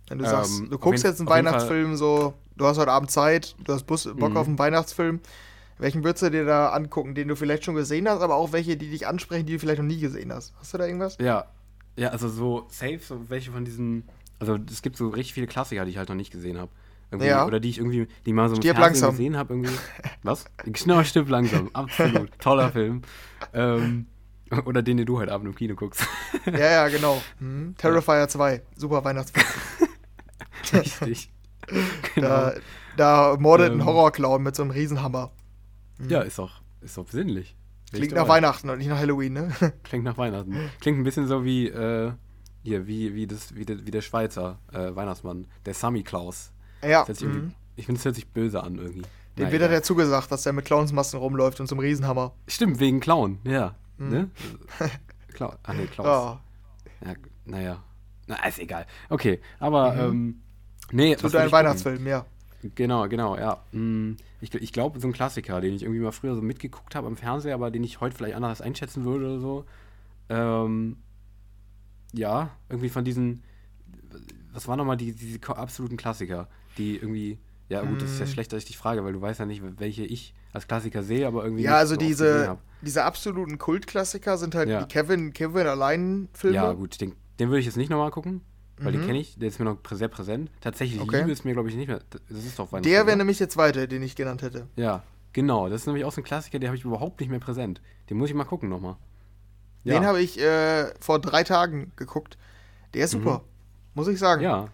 Wenn 0.10 0.20
du 0.20 0.26
ähm, 0.26 0.30
sagst, 0.30 0.62
du 0.70 0.78
guckst 0.78 1.04
jetzt 1.04 1.20
einen 1.20 1.30
Weihnachtsfilm 1.30 1.96
so, 1.96 2.36
du 2.56 2.66
hast 2.66 2.78
heute 2.78 2.92
Abend 2.92 3.10
Zeit, 3.10 3.56
du 3.64 3.74
hast 3.74 3.86
Bock 3.86 4.06
mhm. 4.06 4.38
auf 4.38 4.48
einen 4.48 4.60
Weihnachtsfilm, 4.60 5.22
welchen 5.80 6.04
würdest 6.04 6.24
du 6.24 6.30
dir 6.30 6.46
da 6.46 6.70
angucken, 6.70 7.16
den 7.16 7.28
du 7.28 7.36
vielleicht 7.36 7.64
schon 7.64 7.76
gesehen 7.76 8.08
hast, 8.08 8.22
aber 8.22 8.36
auch 8.36 8.52
welche, 8.52 8.78
die 8.78 8.90
dich 8.90 9.08
ansprechen, 9.08 9.46
die 9.46 9.54
du 9.54 9.60
vielleicht 9.60 9.80
noch 9.80 9.88
nie 9.88 10.00
gesehen 10.00 10.32
hast? 10.32 10.54
Hast 10.60 10.74
du 10.74 10.78
da 10.78 10.86
irgendwas? 10.86 11.18
Ja. 11.20 11.46
Ja, 11.96 12.10
also 12.10 12.30
so 12.30 12.68
safe, 12.70 13.00
so 13.00 13.30
welche 13.30 13.52
von 13.52 13.66
diesen. 13.66 14.04
Also 14.40 14.58
es 14.70 14.82
gibt 14.82 14.96
so 14.96 15.10
richtig 15.10 15.34
viele 15.34 15.48
Klassiker, 15.48 15.84
die 15.84 15.92
ich 15.92 15.98
halt 15.98 16.08
noch 16.08 16.16
nicht 16.16 16.32
gesehen 16.32 16.58
habe. 16.58 16.72
Ja. 17.20 17.46
Oder 17.46 17.60
die 17.60 17.70
ich 17.70 17.80
irgendwie, 17.80 18.08
die 18.26 18.34
mal 18.34 18.50
so 18.50 18.56
im 18.56 18.62
Fernsehen 18.62 18.82
langsam. 18.82 19.12
gesehen 19.12 19.38
habe. 19.38 19.54
Irgendwie. 19.54 19.74
Was? 20.24 20.46
Genau, 20.64 21.04
stirb 21.04 21.30
langsam. 21.30 21.70
Absolut. 21.74 22.30
Toller 22.40 22.72
Film. 22.72 23.02
Ähm, 23.54 24.06
oder 24.66 24.82
den, 24.82 24.98
den 24.98 25.06
du 25.06 25.18
heute 25.18 25.32
Abend 25.32 25.48
im 25.48 25.56
Kino 25.56 25.76
guckst. 25.76 26.06
ja, 26.46 26.60
ja, 26.60 26.88
genau. 26.90 27.22
Hm. 27.40 27.76
Terrifier 27.78 28.28
2. 28.28 28.62
Super 28.76 29.04
Weihnachtsfilm. 29.04 29.46
Richtig. 30.74 31.32
Genau. 32.16 32.28
Da, 32.28 32.54
da 32.98 33.38
mordet 33.40 33.72
ähm, 33.72 33.80
ein 33.82 33.86
Horrorclown 33.86 34.44
mit 34.44 34.56
so 34.56 34.64
einem 34.64 34.72
Riesenhammer. 34.72 35.32
Ja, 36.08 36.22
ist 36.22 36.40
doch, 36.40 36.62
ist 36.82 36.98
doch 36.98 37.06
besinnlich. 37.06 37.56
Klingt 37.92 38.14
nach 38.14 38.28
Weihnachten 38.28 38.70
und 38.70 38.78
nicht 38.78 38.88
nach 38.88 39.00
Halloween, 39.00 39.34
ne? 39.34 39.52
Klingt 39.84 40.06
nach 40.06 40.18
Weihnachten. 40.18 40.56
Klingt 40.80 41.00
ein 41.00 41.04
bisschen 41.04 41.28
so 41.28 41.44
wie, 41.44 41.68
äh, 41.68 42.12
hier, 42.64 42.88
wie, 42.88 43.16
wie, 43.16 43.26
das, 43.28 43.56
wie, 43.56 43.66
der, 43.66 43.86
wie 43.86 43.92
der 43.92 44.02
Schweizer 44.02 44.60
äh, 44.72 44.96
Weihnachtsmann, 44.96 45.48
der 45.66 45.74
Sammy 45.74 46.04
Klaus. 46.04 46.52
Ja. 46.84 47.06
Mhm. 47.22 47.54
Ich 47.76 47.86
finde, 47.86 48.00
es 48.00 48.06
hört 48.06 48.16
sich 48.16 48.28
böse 48.28 48.64
an 48.64 48.78
irgendwie. 48.78 49.02
Dem 49.38 49.44
Nein, 49.46 49.52
wird 49.52 49.72
ja 49.72 49.82
zugesagt, 49.82 50.32
dass 50.32 50.44
der 50.44 50.54
mit 50.54 50.66
Clownsmasken 50.66 51.20
rumläuft 51.20 51.60
und 51.60 51.68
zum 51.68 51.80
Riesenhammer. 51.80 52.34
Stimmt, 52.48 52.80
wegen 52.80 53.00
Clown, 53.00 53.40
ja. 53.44 53.76
Mhm. 53.98 54.10
Ne? 54.10 54.30
Clown. 55.34 55.56
Ach 55.64 55.74
nee, 55.74 55.88
Klaus. 55.88 56.38
Oh. 56.38 57.06
Ja, 57.06 57.14
naja. 57.46 57.84
Na, 58.28 58.46
ist 58.46 58.60
egal. 58.60 58.86
Okay, 59.10 59.40
aber, 59.60 59.94
mhm. 59.94 60.00
ähm, 60.00 60.42
nee. 60.92 61.16
Zu 61.16 61.30
deinem 61.30 61.52
Weihnachtsfilm, 61.52 62.06
ja. 62.06 62.26
Genau, 62.76 63.08
genau, 63.08 63.38
ja. 63.38 63.64
Mm, 63.72 64.18
ich, 64.42 64.54
ich 64.54 64.74
glaube, 64.74 65.00
so 65.00 65.08
ein 65.08 65.14
Klassiker, 65.14 65.62
den 65.62 65.74
ich 65.74 65.84
irgendwie 65.84 66.02
mal 66.02 66.12
früher 66.12 66.36
so 66.36 66.42
mitgeguckt 66.42 66.96
habe 66.96 67.08
am 67.08 67.18
Fernseher, 67.18 67.56
aber 67.56 67.72
den 67.72 67.84
ich 67.84 68.00
heute 68.00 68.16
vielleicht 68.16 68.36
anders 68.36 68.62
einschätzen 68.62 69.04
würde 69.04 69.26
oder 69.26 69.40
so. 69.40 69.66
Ähm, 70.30 70.98
ja, 72.14 72.52
irgendwie 72.70 72.90
von 72.90 73.04
diesen, 73.04 73.44
was 74.54 74.68
waren 74.68 74.78
nochmal 74.78 74.98
die, 74.98 75.14
diese 75.14 75.40
absoluten 75.50 75.98
Klassiker, 75.98 76.48
die 76.78 76.96
irgendwie, 76.96 77.38
ja 77.68 77.84
gut, 77.84 78.02
das 78.02 78.12
ist 78.12 78.20
ja 78.20 78.26
mm. 78.26 78.30
schlecht, 78.30 78.54
dass 78.54 78.60
ich 78.60 78.66
dich 78.66 78.78
frage, 78.78 79.04
weil 79.04 79.14
du 79.14 79.22
weißt 79.22 79.40
ja 79.40 79.46
nicht, 79.46 79.62
welche 79.80 80.06
ich 80.06 80.34
als 80.54 80.68
Klassiker 80.68 81.04
sehe, 81.04 81.28
aber 81.28 81.44
irgendwie. 81.44 81.64
Ja, 81.64 81.76
also 81.76 81.96
so 81.96 82.00
diese, 82.00 82.58
diese 82.82 83.04
absoluten 83.04 83.58
Kultklassiker 83.58 84.38
sind 84.38 84.56
halt 84.56 84.70
ja. 84.70 84.82
die 84.82 84.88
Kevin, 84.88 85.34
Kevin 85.34 85.68
allein 85.68 86.30
Filme. 86.34 86.56
Ja, 86.56 86.74
gut, 86.74 87.00
den, 87.02 87.14
den 87.40 87.50
würde 87.50 87.60
ich 87.60 87.66
jetzt 87.66 87.78
nicht 87.78 87.90
nochmal 87.90 88.12
gucken 88.12 88.42
weil 88.82 88.94
mhm. 88.94 88.98
den 88.98 89.08
kenne 89.08 89.20
ich, 89.20 89.38
der 89.38 89.50
ist 89.50 89.60
mir 89.60 89.66
noch 89.66 89.78
sehr 89.92 90.08
präsent. 90.08 90.50
Tatsächlich, 90.62 91.02
okay. 91.02 91.20
Liebe 91.20 91.32
ist 91.32 91.46
mir, 91.46 91.54
glaube 91.54 91.70
ich, 91.70 91.76
nicht 91.76 91.88
mehr. 91.88 92.00
Das 92.30 92.46
ist 92.46 92.58
doch 92.58 92.70
Der 92.82 93.06
wäre 93.06 93.18
nämlich 93.18 93.38
der 93.38 93.50
zweite, 93.50 93.88
den 93.88 94.02
ich 94.02 94.16
genannt 94.16 94.42
hätte. 94.42 94.68
Ja, 94.76 95.04
genau. 95.34 95.70
Das 95.70 95.82
ist 95.82 95.88
nämlich 95.88 96.06
auch 96.06 96.12
so 96.12 96.22
ein 96.22 96.24
Klassiker, 96.24 96.60
den 96.60 96.68
habe 96.68 96.78
ich 96.78 96.86
überhaupt 96.86 97.20
nicht 97.20 97.30
mehr 97.30 97.40
präsent. 97.40 97.82
Den 98.10 98.18
muss 98.18 98.30
ich 98.30 98.36
mal 98.36 98.46
gucken 98.46 98.70
nochmal. 98.70 98.96
Ja. 99.84 99.96
Den 99.96 100.06
habe 100.06 100.22
ich 100.22 100.40
äh, 100.40 100.88
vor 101.00 101.20
drei 101.20 101.44
Tagen 101.44 101.92
geguckt. 101.96 102.38
Der 102.94 103.06
ist 103.06 103.12
super, 103.12 103.40
mhm. 103.40 103.44
muss 103.94 104.08
ich 104.08 104.20
sagen. 104.20 104.42
Ja. 104.42 104.70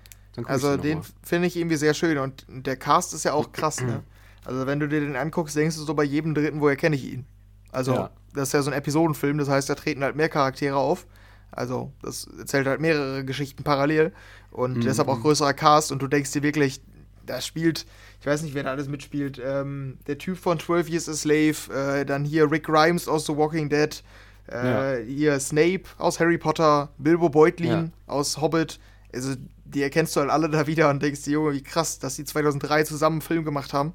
also 0.45 0.77
den 0.77 1.01
finde 1.23 1.47
ich 1.47 1.55
irgendwie 1.55 1.75
sehr 1.75 1.93
schön 1.93 2.17
und 2.17 2.45
der 2.49 2.77
Cast 2.77 3.13
ist 3.13 3.25
ja 3.25 3.33
auch 3.33 3.51
krass, 3.51 3.81
ne? 3.81 4.03
Also 4.45 4.67
wenn 4.67 4.79
du 4.79 4.87
dir 4.87 4.99
den 4.99 5.15
anguckst, 5.15 5.55
denkst 5.55 5.75
du 5.75 5.81
so 5.81 5.95
bei 5.95 6.03
jedem 6.03 6.35
Dritten, 6.35 6.61
woher 6.61 6.75
kenne 6.75 6.95
ich 6.95 7.11
ihn? 7.11 7.25
Also 7.71 7.95
ja. 7.95 8.11
das 8.35 8.49
ist 8.49 8.53
ja 8.53 8.61
so 8.61 8.69
ein 8.69 8.77
Episodenfilm, 8.77 9.39
das 9.39 9.49
heißt, 9.49 9.67
da 9.67 9.73
treten 9.73 10.03
halt 10.03 10.15
mehr 10.15 10.29
Charaktere 10.29 10.75
auf. 10.75 11.07
Also, 11.51 11.93
das 12.01 12.27
erzählt 12.37 12.67
halt 12.67 12.81
mehrere 12.81 13.23
Geschichten 13.23 13.63
parallel 13.63 14.13
und 14.51 14.77
mhm. 14.77 14.81
deshalb 14.81 15.07
auch 15.07 15.21
größerer 15.21 15.53
Cast 15.53 15.91
und 15.91 16.01
du 16.01 16.07
denkst 16.07 16.31
dir 16.31 16.43
wirklich, 16.43 16.81
da 17.25 17.41
spielt, 17.41 17.85
ich 18.19 18.27
weiß 18.27 18.41
nicht, 18.43 18.53
wer 18.53 18.63
da 18.63 18.71
alles 18.71 18.87
mitspielt, 18.87 19.41
ähm, 19.43 19.97
der 20.07 20.17
Typ 20.17 20.37
von 20.37 20.59
12 20.59 20.89
Years 20.89 21.09
a 21.09 21.13
Slave, 21.13 21.73
äh, 21.73 22.05
dann 22.05 22.25
hier 22.25 22.51
Rick 22.51 22.65
Grimes 22.65 23.07
aus 23.07 23.25
The 23.25 23.35
Walking 23.35 23.69
Dead, 23.69 24.03
äh, 24.51 24.99
ja. 24.99 25.05
hier 25.05 25.39
Snape 25.39 25.83
aus 25.97 26.19
Harry 26.19 26.37
Potter, 26.37 26.89
Bilbo 26.97 27.29
Beutlin 27.29 27.69
ja. 28.07 28.13
aus 28.13 28.39
Hobbit. 28.39 28.79
Also, 29.13 29.35
die 29.63 29.81
erkennst 29.81 30.15
du 30.15 30.19
halt 30.19 30.29
alle 30.29 30.49
da 30.49 30.67
wieder 30.67 30.89
und 30.89 31.01
denkst 31.01 31.23
dir, 31.23 31.31
Junge, 31.31 31.53
wie 31.53 31.63
krass, 31.63 31.99
dass 31.99 32.15
die 32.15 32.25
2003 32.25 32.83
zusammen 32.83 33.15
einen 33.15 33.21
Film 33.21 33.43
gemacht 33.43 33.73
haben, 33.73 33.93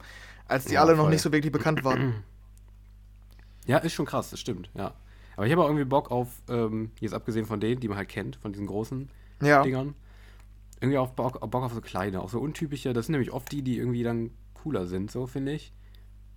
als 0.48 0.64
die 0.64 0.74
ja, 0.74 0.80
alle 0.80 0.96
voll. 0.96 1.04
noch 1.04 1.10
nicht 1.10 1.22
so 1.22 1.30
wirklich 1.30 1.52
bekannt 1.52 1.84
waren. 1.84 2.24
Ja, 3.66 3.78
ist 3.78 3.92
schon 3.92 4.06
krass, 4.06 4.30
das 4.30 4.40
stimmt, 4.40 4.70
ja. 4.74 4.94
Aber 5.40 5.46
ich 5.46 5.52
habe 5.52 5.62
auch 5.62 5.68
irgendwie 5.68 5.86
Bock 5.86 6.10
auf, 6.10 6.28
ähm, 6.50 6.90
jetzt 7.00 7.14
abgesehen 7.14 7.46
von 7.46 7.60
denen, 7.60 7.80
die 7.80 7.88
man 7.88 7.96
halt 7.96 8.10
kennt, 8.10 8.36
von 8.36 8.52
diesen 8.52 8.66
großen 8.66 9.08
ja. 9.40 9.62
Dingern, 9.62 9.94
irgendwie 10.82 10.98
auch 10.98 11.12
Bock, 11.12 11.40
Bock 11.50 11.62
auf 11.62 11.72
so 11.72 11.80
kleine, 11.80 12.20
auch 12.20 12.28
so 12.28 12.40
untypische. 12.40 12.92
Das 12.92 13.06
sind 13.06 13.14
nämlich 13.14 13.32
oft 13.32 13.50
die, 13.50 13.62
die 13.62 13.78
irgendwie 13.78 14.02
dann 14.02 14.32
cooler 14.52 14.86
sind, 14.86 15.10
so 15.10 15.26
finde 15.26 15.52
ich. 15.52 15.72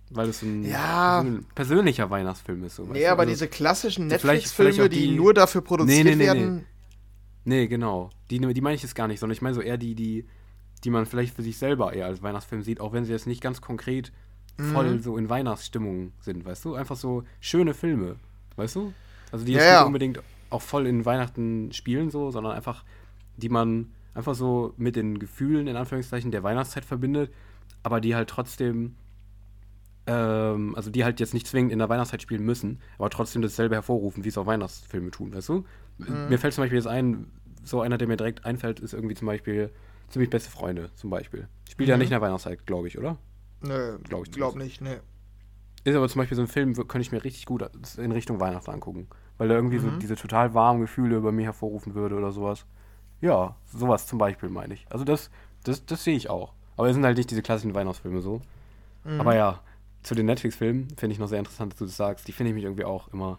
Weil 0.08 0.30
es 0.30 0.40
ein, 0.40 0.64
ja. 0.64 1.20
so 1.22 1.28
ein 1.28 1.44
persönlicher 1.54 2.08
Weihnachtsfilm 2.08 2.64
ist. 2.64 2.76
So, 2.76 2.84
nee, 2.84 3.06
aber 3.06 3.24
also, 3.24 3.32
diese 3.32 3.46
klassischen 3.46 4.06
Netflix-Filme, 4.06 4.88
die, 4.88 5.08
die, 5.08 5.16
nur 5.16 5.34
dafür 5.34 5.60
produziert 5.60 6.06
nee, 6.06 6.10
nee, 6.12 6.16
nee, 6.16 6.24
werden. 6.24 6.64
Nee. 7.44 7.66
genau. 7.66 8.08
Die, 8.30 8.38
die 8.38 8.60
meine 8.62 8.74
ich 8.74 8.82
jetzt 8.82 8.94
gar 8.94 9.06
nicht, 9.06 9.20
sondern 9.20 9.34
ich 9.34 9.42
meine 9.42 9.54
so 9.54 9.60
eher 9.60 9.76
die, 9.76 9.94
die, 9.94 10.24
die 10.82 10.88
man 10.88 11.04
vielleicht 11.04 11.36
für 11.36 11.42
sich 11.42 11.58
selber 11.58 11.92
eher 11.92 12.06
als 12.06 12.22
Weihnachtsfilm 12.22 12.62
sieht, 12.62 12.80
auch 12.80 12.94
wenn 12.94 13.04
sie 13.04 13.12
jetzt 13.12 13.26
nicht 13.26 13.42
ganz 13.42 13.60
konkret 13.60 14.12
voll 14.72 14.94
mhm. 14.94 15.02
so 15.02 15.18
in 15.18 15.28
Weihnachtsstimmung 15.28 16.12
sind, 16.20 16.46
weißt 16.46 16.64
du? 16.64 16.74
Einfach 16.74 16.96
so 16.96 17.24
schöne 17.40 17.74
Filme. 17.74 18.16
Weißt 18.56 18.76
du? 18.76 18.92
Also 19.32 19.44
die 19.44 19.52
jetzt 19.52 19.64
ja, 19.64 19.80
nicht 19.80 19.86
unbedingt 19.86 20.22
auch 20.50 20.62
voll 20.62 20.86
in 20.86 21.04
Weihnachten 21.04 21.72
spielen, 21.72 22.10
so, 22.10 22.30
sondern 22.30 22.52
einfach, 22.52 22.84
die 23.36 23.48
man 23.48 23.90
einfach 24.14 24.34
so 24.34 24.74
mit 24.76 24.96
den 24.96 25.18
Gefühlen, 25.18 25.66
in 25.66 25.76
Anführungszeichen, 25.76 26.30
der 26.30 26.42
Weihnachtszeit 26.42 26.84
verbindet, 26.84 27.32
aber 27.82 28.00
die 28.00 28.14
halt 28.14 28.30
trotzdem, 28.30 28.94
ähm, 30.06 30.74
also 30.76 30.90
die 30.90 31.04
halt 31.04 31.20
jetzt 31.20 31.34
nicht 31.34 31.46
zwingend 31.46 31.72
in 31.72 31.80
der 31.80 31.88
Weihnachtszeit 31.88 32.22
spielen 32.22 32.44
müssen, 32.44 32.80
aber 32.98 33.10
trotzdem 33.10 33.42
dasselbe 33.42 33.74
hervorrufen, 33.74 34.24
wie 34.24 34.28
es 34.28 34.38
auch 34.38 34.46
Weihnachtsfilme 34.46 35.10
tun, 35.10 35.34
weißt 35.34 35.48
du? 35.48 35.64
Mhm. 35.98 36.28
Mir 36.28 36.38
fällt 36.38 36.54
zum 36.54 36.62
Beispiel 36.62 36.78
jetzt 36.78 36.86
ein, 36.86 37.30
so 37.64 37.80
einer, 37.80 37.98
der 37.98 38.06
mir 38.06 38.16
direkt 38.16 38.44
einfällt, 38.44 38.80
ist 38.80 38.94
irgendwie 38.94 39.14
zum 39.14 39.26
Beispiel 39.26 39.70
ziemlich 40.08 40.30
beste 40.30 40.50
Freunde 40.50 40.90
zum 40.94 41.10
Beispiel. 41.10 41.48
Spielt 41.68 41.88
mhm. 41.88 41.90
ja 41.90 41.96
nicht 41.96 42.06
in 42.06 42.10
der 42.12 42.20
Weihnachtszeit, 42.20 42.66
glaube 42.66 42.88
ich, 42.88 42.98
oder? 42.98 43.18
Nö, 43.62 43.98
glaube 43.98 44.26
ich 44.26 44.32
glaub 44.32 44.56
nicht, 44.56 44.80
ne. 44.80 45.00
Ist 45.84 45.94
aber 45.94 46.08
zum 46.08 46.20
Beispiel 46.20 46.36
so 46.36 46.42
ein 46.42 46.48
Film, 46.48 46.74
könnte 46.74 47.00
ich 47.00 47.12
mir 47.12 47.22
richtig 47.22 47.44
gut 47.44 47.68
in 47.98 48.12
Richtung 48.12 48.40
Weihnachten 48.40 48.70
angucken. 48.70 49.06
Weil 49.36 49.50
er 49.50 49.56
irgendwie 49.56 49.78
mhm. 49.78 49.82
so 49.82 49.90
diese 49.98 50.16
total 50.16 50.54
warmen 50.54 50.80
Gefühle 50.80 51.16
über 51.16 51.30
mir 51.30 51.44
hervorrufen 51.44 51.94
würde 51.94 52.16
oder 52.16 52.32
sowas. 52.32 52.64
Ja, 53.20 53.56
sowas 53.66 54.06
zum 54.06 54.18
Beispiel 54.18 54.48
meine 54.48 54.74
ich. 54.74 54.86
Also 54.90 55.04
das, 55.04 55.30
das, 55.62 55.84
das 55.84 56.04
sehe 56.04 56.16
ich 56.16 56.30
auch. 56.30 56.52
Aber 56.76 56.88
es 56.88 56.94
sind 56.94 57.04
halt 57.04 57.16
nicht 57.16 57.30
diese 57.30 57.42
klassischen 57.42 57.74
Weihnachtsfilme 57.74 58.20
so. 58.20 58.40
Mhm. 59.04 59.20
Aber 59.20 59.34
ja, 59.34 59.60
zu 60.02 60.14
den 60.14 60.26
Netflix-Filmen 60.26 60.88
finde 60.96 61.12
ich 61.12 61.18
noch 61.18 61.28
sehr 61.28 61.38
interessant, 61.38 61.72
dass 61.72 61.78
du 61.78 61.84
das 61.84 61.96
sagst. 61.96 62.28
Die 62.28 62.32
finde 62.32 62.50
ich 62.50 62.54
mich 62.54 62.64
irgendwie 62.64 62.84
auch 62.84 63.08
immer. 63.12 63.38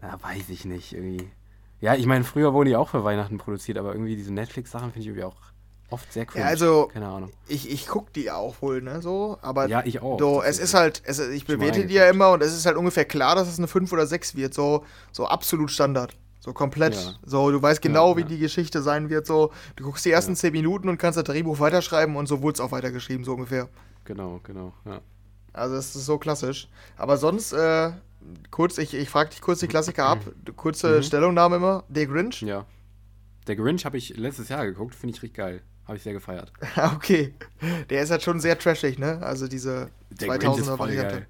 Ja, 0.00 0.22
weiß 0.22 0.50
ich 0.50 0.64
nicht, 0.64 0.92
irgendwie. 0.92 1.30
Ja, 1.80 1.94
ich 1.94 2.06
meine, 2.06 2.24
früher 2.24 2.52
wurden 2.52 2.68
die 2.68 2.76
auch 2.76 2.88
für 2.88 3.04
Weihnachten 3.04 3.38
produziert, 3.38 3.78
aber 3.78 3.92
irgendwie 3.92 4.16
diese 4.16 4.32
Netflix-Sachen 4.32 4.92
finde 4.92 5.00
ich 5.00 5.06
irgendwie 5.06 5.24
auch 5.24 5.51
oft 5.92 6.12
sehr 6.12 6.26
cool. 6.34 6.40
Ja, 6.40 6.46
also, 6.46 6.88
keine 6.92 7.08
Ahnung. 7.08 7.30
Ich, 7.48 7.70
ich 7.70 7.86
gucke 7.86 8.10
die 8.12 8.30
auch 8.30 8.60
wohl, 8.60 8.82
ne, 8.82 9.02
so, 9.02 9.38
aber. 9.42 9.68
Ja, 9.68 9.82
ich 9.84 10.00
auch. 10.00 10.18
So, 10.18 10.42
es 10.42 10.58
ist 10.58 10.74
halt, 10.74 11.02
es, 11.04 11.18
ich 11.18 11.46
bewerte 11.46 11.86
die 11.86 11.94
ja 11.94 12.08
immer 12.08 12.30
und 12.32 12.42
es 12.42 12.52
ist 12.52 12.66
halt 12.66 12.76
ungefähr 12.76 13.04
klar, 13.04 13.34
dass 13.34 13.48
es 13.48 13.58
eine 13.58 13.68
5 13.68 13.92
oder 13.92 14.06
6 14.06 14.36
wird, 14.36 14.54
so, 14.54 14.84
so 15.12 15.26
absolut 15.26 15.70
Standard. 15.70 16.16
So 16.40 16.52
komplett. 16.52 16.94
Ja. 16.96 17.14
So, 17.24 17.52
du 17.52 17.62
weißt 17.62 17.80
genau, 17.80 18.10
ja, 18.10 18.16
wie 18.16 18.20
ja. 18.22 18.26
die 18.26 18.38
Geschichte 18.38 18.82
sein 18.82 19.08
wird. 19.10 19.28
So, 19.28 19.52
du 19.76 19.84
guckst 19.84 20.04
die 20.04 20.10
ersten 20.10 20.34
zehn 20.34 20.50
Minuten 20.50 20.88
und 20.88 20.98
kannst 20.98 21.16
das 21.16 21.22
Drehbuch 21.24 21.60
weiterschreiben 21.60 22.16
und 22.16 22.26
so 22.26 22.42
wurde 22.42 22.54
es 22.54 22.60
auch 22.60 22.72
weitergeschrieben, 22.72 23.24
so 23.24 23.34
ungefähr. 23.34 23.68
Genau, 24.04 24.40
genau, 24.42 24.72
ja. 24.84 25.00
Also 25.52 25.76
es 25.76 25.94
ist 25.94 26.06
so 26.06 26.18
klassisch. 26.18 26.68
Aber 26.96 27.16
sonst, 27.16 27.52
äh, 27.52 27.92
kurz, 28.50 28.78
ich, 28.78 28.94
ich 28.94 29.08
frage 29.08 29.30
dich 29.30 29.40
kurz 29.40 29.60
die 29.60 29.68
Klassiker 29.68 30.06
ab. 30.06 30.18
Kurze 30.56 30.96
mhm. 30.96 31.02
Stellungnahme 31.04 31.56
immer. 31.56 31.84
Der 31.88 32.06
Grinch? 32.06 32.42
Ja. 32.42 32.66
Der 33.46 33.56
Grinch 33.56 33.84
habe 33.84 33.96
ich 33.96 34.16
letztes 34.16 34.48
Jahr 34.48 34.64
geguckt, 34.64 34.94
finde 34.94 35.14
ich 35.14 35.22
richtig 35.22 35.36
geil. 35.36 35.62
Habe 35.86 35.96
ich 35.96 36.02
sehr 36.02 36.12
gefeiert. 36.12 36.52
okay. 36.94 37.34
Der 37.90 38.02
ist 38.02 38.10
halt 38.10 38.22
schon 38.22 38.40
sehr 38.40 38.58
trashig, 38.58 38.98
ne? 38.98 39.20
Also 39.22 39.48
diese 39.48 39.90
2000er 40.16 40.78
Variante. 40.78 41.26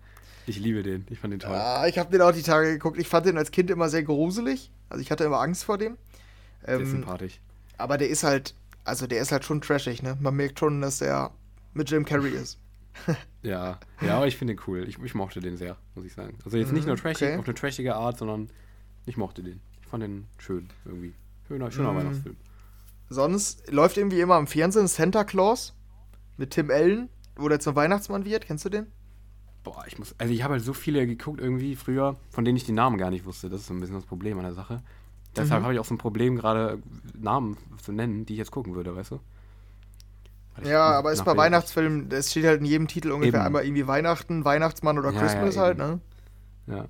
Ich 0.46 0.58
liebe 0.58 0.82
den. 0.82 1.06
Ich 1.08 1.18
fand 1.18 1.32
den 1.32 1.40
toll. 1.40 1.54
Ah, 1.54 1.86
ich 1.86 1.98
habe 1.98 2.10
den 2.10 2.20
auch 2.20 2.32
die 2.32 2.42
Tage 2.42 2.72
geguckt. 2.72 2.98
Ich 2.98 3.08
fand 3.08 3.26
den 3.26 3.38
als 3.38 3.50
Kind 3.50 3.70
immer 3.70 3.88
sehr 3.88 4.02
gruselig. 4.02 4.70
Also 4.88 5.00
ich 5.00 5.10
hatte 5.10 5.24
immer 5.24 5.40
Angst 5.40 5.64
vor 5.64 5.78
dem. 5.78 5.96
Der 6.66 6.74
ähm, 6.74 6.82
ist 6.82 6.90
sympathisch. 6.90 7.40
Aber 7.78 7.96
der 7.96 8.08
ist 8.08 8.24
halt, 8.24 8.54
also 8.84 9.06
der 9.06 9.20
ist 9.20 9.32
halt 9.32 9.44
schon 9.44 9.60
trashig, 9.60 10.02
ne? 10.02 10.16
Man 10.20 10.34
merkt 10.34 10.58
schon, 10.58 10.80
dass 10.80 11.00
er 11.00 11.32
mit 11.74 11.90
Jim 11.90 12.04
Carrey 12.04 12.30
ist. 12.42 12.58
ja, 13.42 13.80
ja, 14.02 14.16
aber 14.16 14.26
ich 14.26 14.36
finde 14.36 14.54
den 14.54 14.62
cool. 14.66 14.86
Ich, 14.86 14.98
ich, 14.98 15.14
mochte 15.14 15.40
den 15.40 15.56
sehr, 15.56 15.76
muss 15.94 16.04
ich 16.04 16.12
sagen. 16.12 16.36
Also 16.44 16.58
jetzt 16.58 16.72
nicht 16.72 16.86
nur 16.86 16.96
mhm, 16.96 17.00
trashig, 17.00 17.28
okay. 17.28 17.38
auf 17.38 17.46
eine 17.46 17.54
trashige 17.54 17.94
Art, 17.94 18.18
sondern 18.18 18.50
ich 19.06 19.16
mochte 19.16 19.42
den. 19.42 19.60
Ich 19.80 19.88
fand 19.88 20.02
den 20.02 20.26
schön 20.38 20.68
irgendwie. 20.84 21.14
Schöner, 21.48 21.70
schöner 21.70 21.92
mm. 21.92 21.96
Weihnachtsfilm. 21.96 22.36
Sonst 23.12 23.70
läuft 23.70 23.96
irgendwie 23.96 24.20
immer 24.20 24.38
im 24.38 24.46
Fernsehen 24.46 24.88
Santa 24.88 25.24
Claus 25.24 25.74
mit 26.36 26.50
Tim 26.50 26.70
Allen, 26.70 27.08
wo 27.36 27.48
der 27.48 27.60
zum 27.60 27.76
Weihnachtsmann 27.76 28.24
wird. 28.24 28.46
Kennst 28.46 28.64
du 28.64 28.68
den? 28.68 28.86
Boah, 29.64 29.84
ich 29.86 29.98
muss. 29.98 30.14
Also 30.18 30.32
ich 30.32 30.42
habe 30.42 30.54
halt 30.54 30.64
so 30.64 30.72
viele 30.72 31.06
geguckt 31.06 31.40
irgendwie 31.40 31.76
früher, 31.76 32.16
von 32.30 32.44
denen 32.44 32.56
ich 32.56 32.64
die 32.64 32.72
Namen 32.72 32.98
gar 32.98 33.10
nicht 33.10 33.24
wusste. 33.24 33.48
Das 33.48 33.60
ist 33.60 33.66
so 33.68 33.74
ein 33.74 33.80
bisschen 33.80 33.96
das 33.96 34.06
Problem 34.06 34.38
an 34.38 34.44
der 34.44 34.54
Sache. 34.54 34.82
Deshalb 35.36 35.60
mhm. 35.60 35.64
habe 35.64 35.74
ich 35.74 35.80
auch 35.80 35.84
so 35.84 35.94
ein 35.94 35.98
Problem, 35.98 36.36
gerade 36.36 36.82
Namen 37.14 37.56
zu 37.80 37.92
nennen, 37.92 38.26
die 38.26 38.34
ich 38.34 38.38
jetzt 38.38 38.50
gucken 38.50 38.74
würde, 38.74 38.94
weißt 38.94 39.12
du? 39.12 39.20
Ja, 40.64 40.90
aber 40.90 41.12
ist 41.12 41.24
bei 41.24 41.34
Weihnachtsfilmen, 41.34 42.10
es 42.10 42.30
steht 42.30 42.44
halt 42.44 42.60
in 42.60 42.66
jedem 42.66 42.86
Titel 42.86 43.10
ungefähr 43.10 43.40
Eben. 43.40 43.46
einmal 43.46 43.64
irgendwie 43.64 43.86
Weihnachten, 43.86 44.44
Weihnachtsmann 44.44 44.98
oder 44.98 45.10
ja, 45.10 45.20
Christmas 45.20 45.54
ja, 45.54 45.62
halt, 45.62 45.78
ne? 45.78 46.00
Ja. 46.66 46.88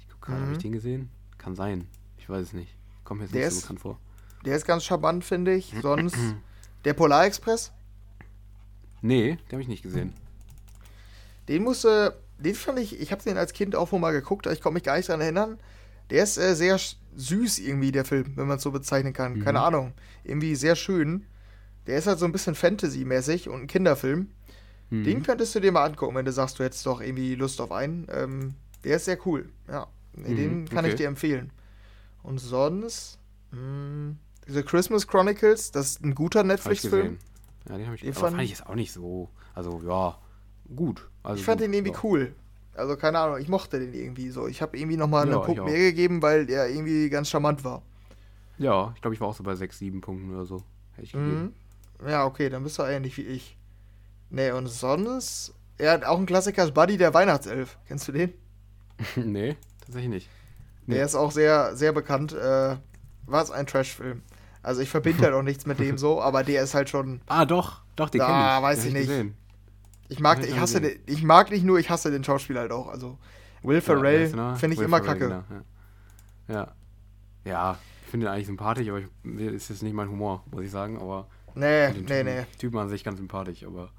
Ich 0.00 0.08
gucke 0.08 0.26
gerade, 0.26 0.40
mhm. 0.40 0.44
habe 0.46 0.52
ich 0.54 0.62
den 0.62 0.72
gesehen? 0.72 1.10
Kann 1.38 1.54
sein. 1.54 1.86
Ich 2.16 2.28
weiß 2.28 2.42
es 2.42 2.52
nicht. 2.52 2.76
Kommt 3.04 3.20
mir 3.20 3.26
jetzt 3.26 3.34
der 3.34 3.44
nicht 3.44 3.54
so 3.54 3.60
bekannt 3.60 3.80
vor. 3.80 4.00
Der 4.46 4.56
ist 4.56 4.64
ganz 4.64 4.84
charmant, 4.84 5.24
finde 5.24 5.54
ich. 5.54 5.74
Sonst 5.82 6.16
der 6.84 6.94
Polarexpress? 6.94 7.72
Nee, 9.02 9.36
den 9.36 9.52
habe 9.52 9.62
ich 9.62 9.68
nicht 9.68 9.82
gesehen. 9.82 10.14
Den 11.48 11.62
musste, 11.62 12.16
den 12.38 12.54
fand 12.54 12.78
ich, 12.78 13.00
ich 13.00 13.12
habe 13.12 13.22
den 13.22 13.36
als 13.36 13.52
Kind 13.52 13.76
auch 13.76 13.92
wohl 13.92 14.00
mal 14.00 14.12
geguckt, 14.12 14.46
aber 14.46 14.54
ich 14.54 14.60
konnte 14.60 14.74
mich 14.74 14.82
gar 14.82 14.96
nicht 14.96 15.08
daran 15.08 15.20
erinnern. 15.20 15.58
Der 16.10 16.22
ist 16.22 16.38
äh, 16.38 16.54
sehr 16.54 16.78
süß 17.16 17.58
irgendwie, 17.58 17.92
der 17.92 18.04
Film, 18.04 18.32
wenn 18.36 18.46
man 18.46 18.58
es 18.58 18.62
so 18.62 18.70
bezeichnen 18.70 19.12
kann. 19.12 19.34
Mhm. 19.34 19.44
Keine 19.44 19.60
Ahnung. 19.60 19.92
Irgendwie 20.24 20.54
sehr 20.54 20.76
schön. 20.76 21.26
Der 21.86 21.98
ist 21.98 22.06
halt 22.06 22.18
so 22.18 22.24
ein 22.24 22.32
bisschen 22.32 22.54
Fantasy-mäßig 22.54 23.48
und 23.48 23.62
ein 23.62 23.66
Kinderfilm. 23.66 24.28
Mhm. 24.90 25.04
Den 25.04 25.22
könntest 25.22 25.54
du 25.54 25.60
dir 25.60 25.72
mal 25.72 25.84
angucken, 25.84 26.14
wenn 26.14 26.24
du 26.24 26.32
sagst, 26.32 26.58
du 26.58 26.64
hättest 26.64 26.86
doch 26.86 27.00
irgendwie 27.00 27.34
Lust 27.34 27.60
auf 27.60 27.72
einen. 27.72 28.06
Ähm, 28.12 28.54
der 28.84 28.96
ist 28.96 29.06
sehr 29.06 29.18
cool. 29.26 29.48
Ja, 29.68 29.88
nee, 30.14 30.30
mhm, 30.30 30.36
den 30.36 30.68
kann 30.68 30.84
okay. 30.84 30.90
ich 30.90 30.94
dir 30.94 31.08
empfehlen. 31.08 31.50
Und 32.22 32.38
sonst, 32.38 33.18
mh, 33.50 33.58
hm, 33.58 34.18
The 34.46 34.62
Christmas 34.62 35.06
Chronicles, 35.06 35.72
das 35.72 35.92
ist 35.92 36.04
ein 36.04 36.14
guter 36.14 36.44
Netflix-Film. 36.44 37.18
Ja, 37.68 37.76
den 37.76 37.86
habe 37.86 37.96
ich 37.96 38.02
den 38.02 38.14
fand, 38.14 38.36
fand 38.36 38.42
ich 38.42 38.50
jetzt 38.50 38.66
auch 38.66 38.74
nicht 38.74 38.92
so. 38.92 39.28
Also, 39.54 39.82
ja, 39.86 40.18
gut. 40.74 41.08
Also 41.22 41.40
ich 41.40 41.44
fand 41.44 41.58
gut, 41.58 41.66
den 41.66 41.74
irgendwie 41.74 41.92
ja. 41.92 42.00
cool. 42.04 42.34
Also, 42.74 42.96
keine 42.96 43.18
Ahnung, 43.18 43.38
ich 43.38 43.48
mochte 43.48 43.80
den 43.80 43.92
irgendwie 43.92 44.30
so. 44.30 44.46
Ich 44.46 44.62
habe 44.62 44.76
irgendwie 44.78 44.96
nochmal 44.96 45.28
ja, 45.28 45.34
einen 45.34 45.44
Punkt 45.44 45.64
mehr 45.64 45.78
gegeben, 45.78 46.22
weil 46.22 46.46
der 46.46 46.68
irgendwie 46.68 47.08
ganz 47.08 47.28
charmant 47.28 47.64
war. 47.64 47.82
Ja, 48.58 48.92
ich 48.94 49.00
glaube, 49.00 49.14
ich 49.14 49.20
war 49.20 49.28
auch 49.28 49.34
so 49.34 49.42
bei 49.42 49.54
6, 49.54 49.78
7 49.78 50.00
Punkten 50.00 50.32
oder 50.34 50.44
so. 50.44 50.62
Hätte 50.92 51.04
ich 51.06 51.12
gegeben. 51.12 51.54
Mhm. 52.00 52.08
Ja, 52.08 52.24
okay, 52.26 52.48
dann 52.48 52.62
bist 52.62 52.78
du 52.78 52.82
ähnlich 52.82 53.16
wie 53.16 53.22
ich. 53.22 53.56
Nee, 54.30 54.50
und 54.52 54.66
sonst. 54.68 55.54
Er 55.78 55.92
hat 55.92 56.04
auch 56.04 56.18
ein 56.18 56.24
Klassiker, 56.26 56.64
ist 56.64 56.72
Buddy 56.72 56.96
der 56.96 57.12
Weihnachtself. 57.12 57.76
Kennst 57.86 58.08
du 58.08 58.12
den? 58.12 58.32
nee, 59.16 59.56
tatsächlich 59.80 60.08
nicht. 60.10 60.30
Nee. 60.86 60.94
Der 60.94 61.04
ist 61.04 61.14
auch 61.14 61.32
sehr, 61.32 61.76
sehr 61.76 61.92
bekannt. 61.92 62.32
Äh, 62.32 62.76
war 63.26 63.42
es 63.42 63.50
ein 63.50 63.66
Trash-Film. 63.66 64.22
Also 64.66 64.80
ich 64.80 64.90
verbinde 64.90 65.22
halt 65.22 65.32
auch 65.32 65.42
nichts 65.42 65.64
mit 65.64 65.78
dem 65.78 65.96
so, 65.96 66.20
aber 66.20 66.42
der 66.42 66.64
ist 66.64 66.74
halt 66.74 66.88
schon. 66.88 67.20
Ah, 67.26 67.44
doch, 67.44 67.82
doch, 67.94 68.10
den 68.10 68.20
kenne 68.20 68.32
ich. 68.32 68.36
Ah, 68.36 68.62
weiß 68.62 68.84
ich 68.84 68.92
nicht. 68.92 69.06
Gesehen. 69.06 69.36
Ich 70.08 70.18
mag, 70.18 70.44
ich 70.44 70.58
hasse 70.58 70.80
den, 70.80 70.98
ich 71.06 71.22
mag 71.22 71.52
nicht 71.52 71.64
nur, 71.64 71.78
ich 71.78 71.88
hasse 71.88 72.10
den 72.10 72.24
Schauspieler 72.24 72.62
halt 72.62 72.72
auch. 72.72 72.88
Also 72.88 73.16
Will 73.62 73.80
Ferrell 73.80 74.28
ja, 74.34 74.56
finde 74.56 74.74
ich 74.74 74.80
Will 74.80 74.86
immer 74.86 75.02
Ferrell, 75.02 75.18
kacke. 75.20 75.44
Genau, 75.48 75.62
ja. 76.48 76.54
ja. 76.54 76.74
ja. 77.44 77.78
ich 78.04 78.10
finde 78.10 78.26
ihn 78.26 78.32
eigentlich 78.32 78.46
sympathisch, 78.46 78.88
aber 78.88 78.98
ich, 78.98 79.06
ist 79.40 79.68
jetzt 79.70 79.84
nicht 79.84 79.94
mein 79.94 80.08
Humor, 80.08 80.42
muss 80.50 80.64
ich 80.64 80.70
sagen. 80.72 80.98
Aber 81.00 81.28
Nee, 81.54 81.88
nee, 81.88 81.94
Typen, 81.94 82.24
nee. 82.24 82.46
Typen 82.58 82.78
an 82.78 82.88
sich 82.88 83.04
ganz 83.04 83.18
sympathisch, 83.18 83.64
aber. 83.64 83.90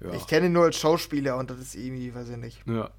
Ja. 0.00 0.12
Ich 0.14 0.26
kenne 0.26 0.46
ihn 0.46 0.52
nur 0.52 0.64
als 0.64 0.76
Schauspieler 0.76 1.36
und 1.36 1.48
das 1.48 1.60
ist 1.60 1.76
irgendwie, 1.76 2.12
weiß 2.12 2.28
ich 2.28 2.36
nicht. 2.38 2.60
Ja. 2.66 2.90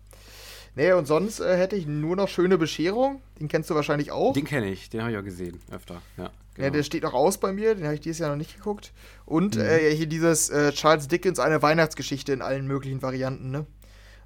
Nee, 0.75 0.93
und 0.93 1.05
sonst 1.05 1.41
äh, 1.41 1.57
hätte 1.57 1.75
ich 1.75 1.85
nur 1.85 2.15
noch 2.15 2.29
Schöne 2.29 2.57
Bescherung. 2.57 3.21
Den 3.41 3.49
kennst 3.49 3.69
du 3.69 3.75
wahrscheinlich 3.75 4.11
auch. 4.11 4.33
Den 4.33 4.45
kenne 4.45 4.71
ich, 4.71 4.89
den 4.89 5.01
habe 5.01 5.11
ich 5.11 5.17
auch 5.17 5.23
gesehen, 5.23 5.59
öfter. 5.69 6.01
Ja, 6.15 6.31
genau. 6.55 6.65
ja, 6.65 6.71
der 6.71 6.83
steht 6.83 7.03
noch 7.03 7.13
aus 7.13 7.37
bei 7.37 7.51
mir, 7.51 7.75
den 7.75 7.85
habe 7.85 7.95
ich 7.95 8.01
dieses 8.01 8.19
Jahr 8.19 8.29
noch 8.29 8.37
nicht 8.37 8.55
geguckt. 8.55 8.93
Und 9.25 9.55
mhm. 9.55 9.61
äh, 9.61 9.95
hier 9.95 10.07
dieses 10.07 10.49
äh, 10.49 10.71
Charles 10.71 11.07
Dickens, 11.07 11.39
eine 11.39 11.61
Weihnachtsgeschichte 11.61 12.33
in 12.33 12.41
allen 12.41 12.67
möglichen 12.67 13.01
Varianten, 13.01 13.51
ne? 13.51 13.65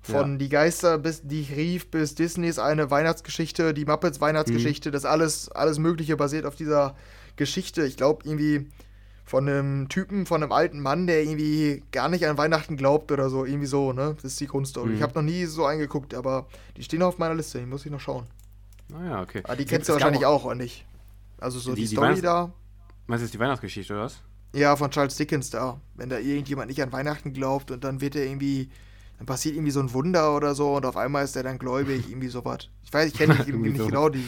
Von 0.01 0.33
ja. 0.33 0.37
Die 0.37 0.49
Geister 0.49 0.97
bis 0.97 1.21
Die 1.23 1.41
rief 1.53 1.91
bis 1.91 2.15
Disneys 2.15 2.59
eine 2.59 2.89
Weihnachtsgeschichte, 2.89 3.73
die 3.73 3.83
Muppets 3.83 4.21
Weihnachtsgeschichte, 4.21 4.89
mhm. 4.89 4.93
das 4.93 5.05
alles, 5.05 5.49
alles 5.49 5.79
Mögliche 5.79 6.15
basiert 6.15 6.45
auf 6.45 6.55
dieser 6.55 6.95
Geschichte. 7.35 7.83
Ich 7.83 7.97
glaube, 7.97 8.23
irgendwie 8.23 8.67
von 9.25 9.47
einem 9.47 9.89
Typen, 9.89 10.25
von 10.25 10.41
einem 10.41 10.53
alten 10.53 10.79
Mann, 10.79 11.05
der 11.05 11.21
irgendwie 11.21 11.83
gar 11.91 12.07
nicht 12.07 12.25
an 12.25 12.37
Weihnachten 12.37 12.77
glaubt 12.77 13.11
oder 13.11 13.29
so, 13.29 13.43
irgendwie 13.43 13.67
so, 13.67 13.91
ne? 13.91 14.15
Das 14.15 14.23
ist 14.23 14.39
die 14.39 14.47
Grundstory. 14.47 14.89
Mhm. 14.89 14.95
Ich 14.95 15.01
habe 15.01 15.13
noch 15.15 15.23
nie 15.23 15.45
so 15.45 15.65
eingeguckt, 15.65 16.13
aber 16.13 16.47
die 16.77 16.83
stehen 16.83 17.03
auf 17.03 17.17
meiner 17.17 17.35
Liste, 17.35 17.59
die 17.59 17.65
muss 17.65 17.85
ich 17.85 17.91
noch 17.91 17.99
schauen. 17.99 18.25
Naja, 18.89 19.17
ah 19.17 19.21
okay. 19.21 19.41
Aber 19.43 19.57
die 19.57 19.65
kennst 19.65 19.89
du 19.89 19.93
wahrscheinlich 19.93 20.25
auch, 20.25 20.45
oder 20.45 20.55
nicht? 20.55 20.85
Also 21.39 21.59
so 21.59 21.73
die, 21.73 21.81
die 21.81 21.87
Story 21.87 22.15
die 22.15 22.21
da. 22.21 22.53
Meinst 23.07 23.21
du 23.21 23.25
jetzt 23.25 23.33
die 23.33 23.39
Weihnachtsgeschichte, 23.39 23.93
oder 23.93 24.03
was? 24.03 24.21
Ja, 24.53 24.75
von 24.75 24.91
Charles 24.91 25.15
Dickens 25.15 25.49
da. 25.49 25.79
Wenn 25.95 26.09
da 26.09 26.17
irgendjemand 26.17 26.69
nicht 26.69 26.81
an 26.81 26.91
Weihnachten 26.91 27.33
glaubt 27.33 27.71
und 27.71 27.83
dann 27.83 28.01
wird 28.01 28.15
er 28.15 28.25
irgendwie, 28.25 28.69
dann 29.17 29.25
passiert 29.25 29.55
irgendwie 29.55 29.71
so 29.71 29.79
ein 29.79 29.93
Wunder 29.93 30.35
oder 30.35 30.55
so 30.55 30.75
und 30.75 30.85
auf 30.85 30.97
einmal 30.97 31.23
ist 31.23 31.35
er 31.35 31.43
dann 31.43 31.59
gläubig, 31.59 32.05
irgendwie 32.09 32.27
sowas. 32.27 32.69
Ich 32.83 32.93
weiß, 32.93 33.09
ich 33.09 33.13
kenne 33.13 33.35
nicht, 33.35 33.47
nicht 33.47 33.77
so. 33.77 33.85
genau 33.85 34.09
die. 34.09 34.27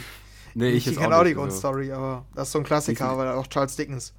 Nee, 0.56 0.72
ich, 0.72 0.88
ich 0.88 0.98
kenne 0.98 1.18
auch 1.18 1.24
die 1.24 1.34
Grundstory, 1.34 1.88
so. 1.88 1.94
aber 1.94 2.26
das 2.36 2.48
ist 2.48 2.52
so 2.54 2.60
ein 2.60 2.66
Klassiker, 2.66 3.18
weil 3.18 3.28
auch 3.30 3.48
Charles 3.48 3.76
Dickens. 3.76 4.14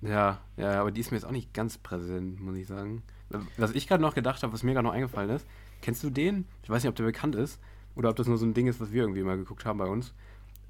Ja, 0.00 0.40
ja, 0.56 0.80
aber 0.80 0.90
die 0.90 1.00
ist 1.00 1.10
mir 1.10 1.16
jetzt 1.16 1.26
auch 1.26 1.32
nicht 1.32 1.52
ganz 1.54 1.78
präsent, 1.78 2.40
muss 2.40 2.56
ich 2.56 2.66
sagen. 2.66 3.02
Was 3.56 3.72
ich 3.72 3.88
gerade 3.88 4.02
noch 4.02 4.14
gedacht 4.14 4.42
habe, 4.42 4.52
was 4.52 4.62
mir 4.62 4.74
gerade 4.74 4.86
noch 4.86 4.94
eingefallen 4.94 5.30
ist, 5.30 5.46
kennst 5.82 6.02
du 6.02 6.10
den? 6.10 6.46
Ich 6.62 6.70
weiß 6.70 6.82
nicht, 6.82 6.90
ob 6.90 6.94
der 6.94 7.04
bekannt 7.04 7.34
ist 7.34 7.58
oder 7.96 8.10
ob 8.10 8.16
das 8.16 8.28
nur 8.28 8.38
so 8.38 8.46
ein 8.46 8.54
Ding 8.54 8.68
ist, 8.68 8.80
was 8.80 8.92
wir 8.92 9.02
irgendwie 9.02 9.22
mal 9.22 9.36
geguckt 9.36 9.64
haben 9.64 9.78
bei 9.78 9.86
uns. 9.86 10.14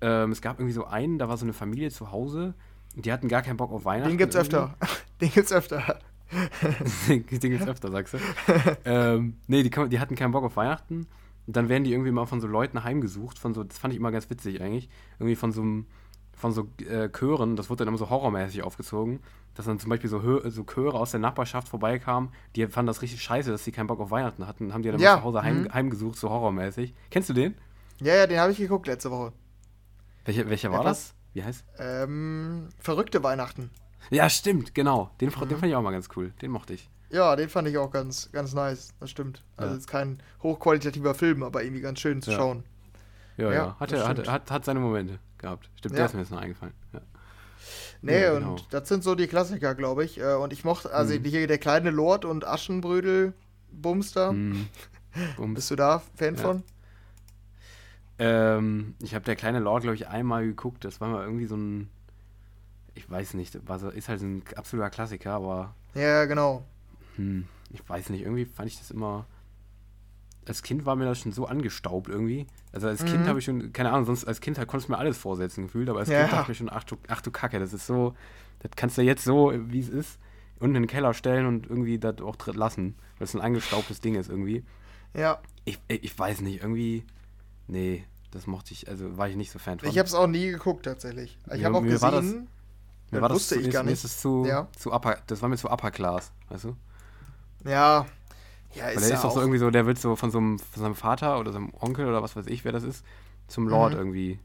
Ähm, 0.01 0.33
es 0.33 0.43
gab 0.43 0.59
irgendwie 0.59 0.75
so 0.75 0.85
einen, 0.85 1.19
da 1.19 1.29
war 1.29 1.37
so 1.37 1.45
eine 1.45 1.53
Familie 1.53 1.91
zu 1.91 2.13
Hause 2.13 2.55
und 2.95 3.07
die 3.07 3.13
hatten 3.13 3.29
gar 3.29 3.43
keinen 3.43 3.57
Bock 3.57 3.73
auf 3.73 3.85
Weihnachten. 3.85 4.11
Den 4.11 4.19
gibt's 4.19 4.37
irgendwie. 4.37 4.57
öfter. 4.57 4.77
Den 5.21 5.31
gibt's 5.31 5.53
öfter. 5.53 5.99
den, 7.09 7.27
den 7.31 7.51
gibt's 7.51 7.67
öfter, 7.67 7.91
sagst 7.91 8.15
du. 8.15 8.19
ähm, 8.85 9.37
nee, 9.47 9.63
die, 9.63 9.71
die 9.89 10.01
hatten 10.01 10.15
keinen 10.15 10.33
Bock 10.33 10.45
auf 10.45 10.57
Weihnachten. 10.57 11.07
Und 11.47 11.57
dann 11.57 11.69
werden 11.69 11.85
die 11.85 11.93
irgendwie 11.93 12.11
mal 12.11 12.27
von 12.27 12.41
so 12.41 12.47
Leuten 12.49 12.83
heimgesucht, 12.85 13.39
von 13.39 13.55
so, 13.55 13.63
das 13.63 13.79
fand 13.79 13.95
ich 13.95 14.01
immer 14.01 14.11
ganz 14.11 14.29
witzig 14.29 14.61
eigentlich, 14.61 14.89
irgendwie 15.19 15.37
von 15.37 15.53
so 15.53 15.63
einem 15.63 15.87
von 16.37 16.53
so 16.53 16.69
äh, 16.89 17.09
Chören, 17.09 17.57
das 17.57 17.71
wurde 17.71 17.79
dann 17.79 17.89
immer 17.89 17.99
so 17.99 18.11
horrormäßig 18.11 18.63
aufgezogen, 18.63 19.21
dass 19.55 19.65
dann 19.65 19.79
zum 19.79 19.89
Beispiel 19.89 20.11
so, 20.11 20.23
Hö 20.23 20.49
so 20.51 20.65
Chöre 20.65 20.99
aus 20.99 21.11
der 21.11 21.21
Nachbarschaft 21.21 21.69
vorbeikamen, 21.69 22.29
die 22.55 22.67
fanden 22.67 22.89
das 22.89 23.01
richtig 23.01 23.23
scheiße, 23.23 23.51
dass 23.51 23.65
sie 23.65 23.73
keinen 23.73 23.87
Bock 23.87 24.01
auf 24.01 24.11
Weihnachten 24.11 24.47
hatten, 24.47 24.75
haben 24.75 24.83
die 24.83 24.91
dann 24.91 25.01
ja. 25.01 25.17
zu 25.17 25.25
Hause 25.25 25.43
heim, 25.43 25.63
mhm. 25.63 25.73
heimgesucht, 25.75 26.17
so 26.17 26.29
horrormäßig. 26.29 26.95
Kennst 27.11 27.31
du 27.31 27.33
den? 27.33 27.55
Ja, 28.01 28.15
ja, 28.15 28.27
den 28.27 28.39
habe 28.39 28.53
ich 28.53 28.59
geguckt 28.59 28.87
letzte 28.87 29.11
Woche. 29.11 29.33
Welcher, 30.27 30.51
welcher 30.51 30.73
war 30.73 30.85
das? 30.85 31.15
Wie 31.33 31.45
heißt? 31.45 31.65
Ähm, 31.79 32.69
verrückte 32.79 33.23
Weihnachten. 33.23 33.71
Ja, 34.11 34.29
stimmt, 34.29 34.75
genau. 34.75 35.11
Den, 35.21 35.29
mhm. 35.29 35.49
den 35.49 35.59
fand 35.59 35.67
ich 35.67 35.75
auch 35.75 35.83
mal 35.83 35.93
ganz 35.93 36.09
cool. 36.17 36.33
Den 36.43 36.51
mochte 36.51 36.75
ich. 36.75 36.91
Ja, 37.11 37.37
den 37.37 37.49
fand 37.49 37.69
ich 37.69 37.79
auch 37.79 37.91
ganz, 37.91 38.31
ganz 38.33 38.53
nice. 38.53 38.93
Das 38.99 39.11
stimmt. 39.11 39.45
Also 39.57 39.73
ja. 39.73 39.79
ist 39.79 39.87
kein 39.87 40.21
hochqualitativer 40.43 41.15
Film, 41.15 41.45
aber 41.45 41.63
irgendwie 41.63 41.81
ganz 41.81 42.01
schön 42.01 42.21
zu 42.23 42.33
ja. 42.33 42.37
schauen. 42.37 42.65
Ja, 43.37 43.47
ja. 43.47 43.53
ja. 43.53 43.77
Hat, 43.79 43.93
hat, 43.93 44.29
hat, 44.29 44.51
hat, 44.51 44.65
seine 44.65 44.81
Momente 44.81 45.21
gehabt. 45.39 45.71
Stimmt, 45.77 45.97
der 45.97 46.07
ist 46.07 46.15
mir 46.15 46.21
jetzt 46.21 46.31
noch 46.31 46.41
eingefallen. 46.41 46.75
Ja. 46.93 47.01
Nee, 48.03 48.23
ja, 48.23 48.35
genau. 48.35 48.51
und 48.53 48.67
das 48.71 48.89
sind 48.89 49.05
so 49.05 49.15
die 49.15 49.27
Klassiker, 49.29 49.75
glaube 49.75 50.05
ich. 50.05 50.19
Äh, 50.21 50.35
und 50.35 50.53
ich 50.53 50.65
mochte, 50.65 50.93
also 50.93 51.15
mhm. 51.15 51.25
hier 51.25 51.47
der 51.47 51.59
kleine 51.59 51.91
Lord 51.91 52.25
und 52.25 52.47
Aschenbrödel 52.47 53.33
Bumster. 53.71 54.33
Mhm. 54.33 54.69
Bums. 55.37 55.55
Bist 55.55 55.71
du 55.71 55.77
da 55.77 56.03
Fan 56.17 56.35
ja. 56.35 56.43
von? 56.43 56.63
Ähm, 58.19 58.95
ich 59.03 59.15
habe 59.15 59.25
der 59.25 59.37
kleine 59.37 59.59
Lord, 59.59 59.83
glaube 59.83 59.97
ich, 59.97 60.09
einmal 60.09 60.47
geguckt. 60.47 60.85
Das 60.85 61.01
war 61.01 61.09
mal 61.09 61.25
irgendwie 61.25 61.47
so 61.47 61.57
ein. 61.57 61.91
Ich 62.95 63.11
weiß 63.11 63.35
nicht, 63.35 63.69
war 63.69 63.79
so, 63.79 63.91
ist 63.91 64.09
halt 64.09 64.23
ein 64.23 64.43
absoluter 64.57 64.91
Klassiker, 64.91 65.33
aber. 65.33 65.75
Ja, 65.95 66.25
genau. 66.25 66.65
Hm, 67.17 67.47
ich 67.71 67.87
weiß 67.87 68.11
nicht, 68.11 68.23
irgendwie 68.23 68.47
fand 68.47 68.69
ich 68.69 68.79
das 68.79 68.91
immer 68.91 69.27
als 70.49 70.63
Kind 70.63 70.87
war 70.87 70.97
mir 70.97 71.05
das 71.05 71.21
schon 71.21 71.33
so 71.33 71.47
angestaubt 71.47 72.09
irgendwie. 72.09 72.47
Also 72.73 72.89
als 72.89 73.03
mhm. 73.03 73.07
Kind 73.07 73.27
habe 73.27 73.39
ich 73.39 73.45
schon, 73.45 73.73
keine 73.73 73.91
Ahnung, 73.91 74.07
sonst 74.07 74.25
als 74.25 74.41
Kind 74.41 74.57
konntest 74.67 74.89
du 74.89 74.93
mir 74.93 74.99
alles 74.99 75.19
vorsetzen 75.19 75.65
gefühlt, 75.65 75.89
aber 75.89 76.01
als 76.01 76.09
ja. 76.09 76.21
Kind 76.21 76.33
dachte 76.33 76.43
ich 76.43 76.49
mir 76.49 76.67
schon, 76.67 76.71
ach 76.71 76.85
du, 76.85 76.97
ach 77.09 77.21
du 77.21 77.31
Kacke, 77.31 77.59
das 77.59 77.73
ist 77.73 77.87
so, 77.87 78.15
das 78.61 78.71
kannst 78.77 78.99
du 78.99 79.03
jetzt 79.03 79.25
so, 79.25 79.53
wie 79.55 79.81
es 79.81 79.89
ist, 79.89 80.19
unten 80.59 80.77
in 80.77 80.83
den 80.83 80.89
Keller 80.89 81.15
stellen 81.15 81.47
und 81.47 81.69
irgendwie 81.69 81.99
das 81.99 82.21
auch 82.21 82.37
lassen, 82.47 82.95
weil 83.19 83.25
es 83.25 83.35
ein 83.35 83.41
angestaubtes 83.41 84.01
Ding 84.01 84.15
ist 84.15 84.31
irgendwie. 84.31 84.65
Ja. 85.15 85.41
Ich, 85.65 85.81
ich 85.89 86.17
weiß 86.17 86.43
nicht, 86.43 86.63
irgendwie, 86.63 87.05
nee, 87.67 88.05
das 88.31 88.47
mochte 88.47 88.73
ich, 88.73 88.89
also 88.89 89.17
war 89.17 89.29
ich 89.29 89.37
nicht 89.37 89.51
so 89.51 89.59
Fan 89.59 89.79
von. 89.79 89.89
Ich 89.89 89.99
habe 89.99 90.07
es 90.07 90.15
auch 90.15 90.27
nie 90.27 90.51
geguckt 90.51 90.85
tatsächlich. 90.85 91.39
Ich 91.53 91.61
ja, 91.61 91.67
habe 91.67 91.79
auch 91.79 91.83
gesehen, 91.83 92.01
war 92.03 92.11
das, 92.11 92.25
mir 92.25 93.21
war 93.21 93.29
das 93.29 93.37
wusste 93.37 93.55
zu, 93.57 93.61
ich 93.61 93.71
gar 93.71 93.83
nicht. 93.83 94.05
Ist 94.05 94.21
zu, 94.21 94.45
ja. 94.47 94.69
zu 94.79 94.93
upper, 94.93 95.19
das 95.27 95.43
war 95.43 95.49
mir 95.49 95.57
zu 95.57 95.71
Upper 95.71 95.91
Class, 95.91 96.33
weißt 96.49 96.65
du? 96.65 96.77
Ja, 97.65 98.07
ja, 98.77 98.89
ist 98.89 98.97
Weil 98.97 99.09
der 99.09 99.17
ist 99.17 99.25
doch 99.25 99.33
so 99.33 99.41
irgendwie 99.41 99.59
so, 99.59 99.71
der 99.71 99.87
wird 99.87 99.99
so 99.99 100.17
von 100.17 100.31
so 100.31 100.39
einem, 100.39 100.59
von 100.59 100.83
seinem 100.83 100.95
Vater 100.95 101.41
oder 101.41 101.53
seinem 101.53 101.73
Onkel 101.81 102.07
oder 102.07 102.23
was 102.23 102.37
weiß 102.37 102.47
ich, 102.47 102.65
wer 102.65 102.73
das 102.73 102.83
ist, 102.83 103.05
zum 103.49 103.69
Lord 103.69 103.93
mhm. 103.93 103.99
irgendwie. 103.99 104.39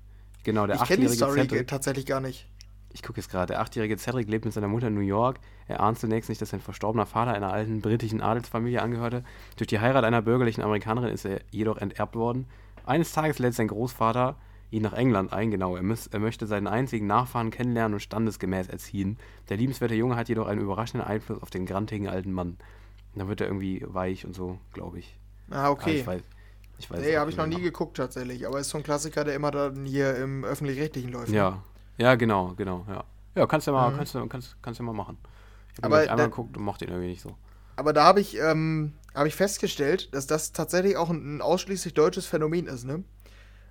Genau, 0.44 0.66
der 0.68 0.82
achtjährige 0.82 1.12
Ich 1.12 1.20
kenne 1.20 1.32
die 1.32 1.36
Story 1.36 1.50
Cedric, 1.50 1.68
tatsächlich 1.68 2.06
gar 2.06 2.22
nicht. 2.22 2.48
Ich 2.94 3.04
gucke 3.04 3.20
jetzt 3.20 3.30
gerade, 3.30 3.48
der 3.48 3.62
achtjährige 3.62 3.98
Cedric 3.98 4.30
lebt 4.30 4.46
mit 4.46 4.54
seiner 4.54 4.68
Mutter 4.68 4.88
in 4.88 4.96
New 4.96 5.02
York. 5.02 5.40
Er 5.68 5.82
ahnt 5.82 6.00
zunächst 6.00 6.30
nicht, 6.30 6.42
dass 6.42 6.50
sein 6.50 6.62
verstorbener 6.62 7.06
Vater 7.06 7.34
einer 7.34 7.52
alten 7.52 7.82
britischen 7.82 8.22
Adelsfamilie 8.22 8.82
angehörte. 8.82 9.24
Durch 9.58 9.68
die 9.68 9.80
Heirat 9.80 10.04
einer 10.04 10.22
bürgerlichen 10.22 10.62
Amerikanerin 10.62 11.14
ist 11.14 11.26
er 11.26 11.42
jedoch 11.52 11.78
enterbt 11.78 12.16
worden. 12.16 12.48
Eines 12.86 13.12
Tages 13.12 13.40
lädt 13.40 13.54
sein 13.54 13.68
Großvater 13.68 14.36
ihn 14.72 14.84
nach 14.84 14.94
England 14.94 15.34
ein, 15.34 15.52
genau. 15.52 15.76
Er, 15.76 15.84
müß, 15.84 16.08
er 16.08 16.20
möchte 16.20 16.48
seinen 16.48 16.68
einzigen 16.68 17.06
Nachfahren 17.06 17.52
kennenlernen 17.52 17.96
und 17.96 18.00
standesgemäß 18.00 18.70
erziehen. 18.70 19.18
Der 19.50 19.58
liebenswerte 19.58 19.96
Junge 19.96 20.16
hat 20.16 20.30
jedoch 20.30 20.48
einen 20.48 20.62
überraschenden 20.62 21.08
Einfluss 21.08 21.42
auf 21.42 21.50
den 21.50 21.66
grantigen 21.66 22.08
alten 22.08 22.32
Mann. 22.32 22.58
Dann 23.16 23.28
wird 23.28 23.42
er 23.42 23.48
irgendwie 23.48 23.84
weich 23.86 24.26
und 24.26 24.34
so, 24.34 24.58
glaube 24.74 25.00
ich. 25.00 25.18
Ah, 25.50 25.70
okay. 25.70 26.00
ich 26.00 26.08
weiß, 26.08 26.22
ich 26.80 26.90
weiß 26.90 27.02
nee, 27.02 27.18
habe 27.18 27.30
ich 27.30 27.36
noch 27.36 27.48
nie 27.48 27.62
geguckt 27.62 27.98
tatsächlich, 27.98 28.48
aber 28.48 28.60
ist 28.60 28.70
so 28.70 28.78
ein 28.78 28.84
Klassiker, 28.84 29.26
der 29.26 29.36
immer 29.36 29.52
dann 29.52 29.84
hier 29.84 30.16
im 30.16 30.46
öffentlich-rechtlichen 30.46 31.12
läuft. 31.12 31.30
Ja, 31.30 31.62
ja, 31.98 32.16
genau, 32.16 32.54
genau, 32.56 32.86
ja. 32.88 33.04
Ja, 33.36 33.46
kannst 33.48 33.68
du 33.68 33.72
ja 33.72 33.78
mal, 33.78 33.92
mhm. 33.92 33.98
kannst 33.98 34.16
du, 34.16 34.28
kannst, 34.28 34.56
kannst 34.62 34.80
ja 34.80 34.86
mal 34.86 34.94
machen. 34.94 35.18
Ich 35.76 35.84
habe 35.84 35.98
einmal 36.10 36.30
geguckt 36.30 36.56
und 36.56 36.64
mochte 36.64 36.86
ihn 36.86 36.92
irgendwie 36.92 37.10
nicht 37.10 37.22
so. 37.22 37.36
Aber 37.82 37.94
da 37.94 38.04
habe 38.04 38.22
ich, 38.22 38.38
ähm, 38.38 38.94
habe 39.16 39.28
ich 39.28 39.36
festgestellt, 39.36 40.14
dass 40.14 40.28
das 40.28 40.52
tatsächlich 40.52 40.98
auch 40.98 41.10
ein, 41.10 41.38
ein 41.38 41.42
ausschließlich 41.42 41.96
deutsches 41.96 42.28
Phänomen 42.28 42.68
ist, 42.68 42.86
ne? 42.86 43.04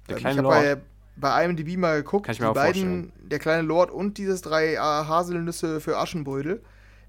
Der 0.09 0.17
ähm, 0.17 0.27
ich 0.27 0.39
habe 0.39 0.43
bei, 0.43 0.77
bei 1.15 1.45
IMDb 1.45 1.77
mal 1.77 2.03
geguckt, 2.03 2.27
Kann 2.27 2.33
ich 2.35 2.41
mir 2.41 2.49
die 2.49 2.55
beiden, 2.55 2.83
vorstellen. 2.83 3.29
der 3.31 3.39
kleine 3.39 3.63
Lord 3.63 3.93
und 3.93 4.19
dieses 4.19 4.43
drei 4.43 4.75
Haselnüsse 4.77 5.81
für 5.81 5.97
Aschenbrödel, 5.97 6.61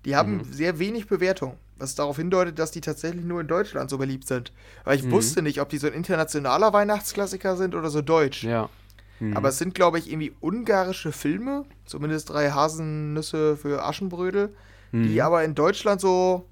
die 0.05 0.15
haben 0.15 0.38
mhm. 0.38 0.53
sehr 0.53 0.77
wenig 0.77 1.08
Bewertung 1.08 1.58
was 1.81 1.96
darauf 1.96 2.17
hindeutet, 2.17 2.60
dass 2.60 2.70
die 2.70 2.81
tatsächlich 2.81 3.25
nur 3.25 3.41
in 3.41 3.48
Deutschland 3.48 3.89
so 3.89 3.98
beliebt 3.98 4.27
sind. 4.27 4.53
Weil 4.84 4.98
ich 4.98 5.03
mhm. 5.03 5.12
wusste 5.12 5.41
nicht, 5.41 5.60
ob 5.60 5.70
die 5.70 5.79
so 5.79 5.88
ein 5.88 5.93
internationaler 5.93 6.74
Weihnachtsklassiker 6.74 7.58
sind 7.58 7.74
oder 7.74 7.89
so 7.89 8.03
deutsch. 8.03 8.43
Ja. 8.43 8.70
Mhm. 9.20 9.36
Aber 9.36 9.50
es 9.50 9.58
sind, 9.58 9.75
glaube 9.75 10.00
ich, 10.00 10.12
irgendwie 10.12 10.34
ungarische 10.39 11.12
Filme, 11.12 11.65
zumindest 11.86 12.29
drei 12.29 12.51
Hasennüsse 12.51 13.57
für 13.57 13.83
Aschenbrödel, 13.83 14.53
mhm. 14.92 15.03
die 15.07 15.22
aber 15.22 15.44
in 15.44 15.55
Deutschland 15.55 16.01
so, 16.01 16.46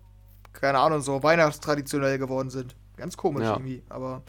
keine 0.54 0.80
Ahnung, 0.80 1.02
so 1.02 1.24
weihnachtstraditionell 1.24 2.18
geworden 2.18 2.50
sind. 2.50 2.76
Ganz 2.98 3.18
komisch 3.18 3.44
ja. 3.44 3.54
irgendwie. 3.54 3.84
Aber 3.90 4.24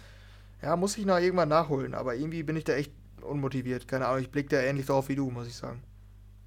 ja, 0.62 0.76
muss 0.76 0.96
ich 0.96 1.06
noch 1.06 1.18
irgendwann 1.18 1.48
nachholen. 1.48 1.94
Aber 1.94 2.14
irgendwie 2.14 2.42
bin 2.42 2.56
ich 2.56 2.64
da 2.64 2.74
echt 2.74 2.92
unmotiviert. 3.22 3.88
Keine 3.88 4.06
Ahnung, 4.06 4.22
ich 4.22 4.30
blicke 4.30 4.50
da 4.50 4.60
ähnlich 4.60 4.86
drauf 4.86 5.08
wie 5.08 5.16
du, 5.16 5.30
muss 5.30 5.46
ich 5.46 5.56
sagen. 5.56 5.82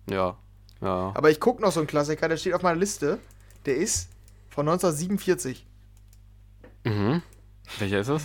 Ja. 0.09 0.37
Ja. 0.81 1.11
Aber 1.15 1.31
ich 1.31 1.39
gucke 1.39 1.61
noch 1.61 1.71
so 1.71 1.79
einen 1.79 1.87
Klassiker, 1.87 2.27
der 2.27 2.37
steht 2.37 2.53
auf 2.53 2.61
meiner 2.61 2.79
Liste. 2.79 3.19
Der 3.65 3.77
ist 3.77 4.09
von 4.49 4.67
1947. 4.67 5.65
Mhm. 6.83 7.21
Welcher 7.79 7.99
ist 7.99 8.09
das? 8.09 8.23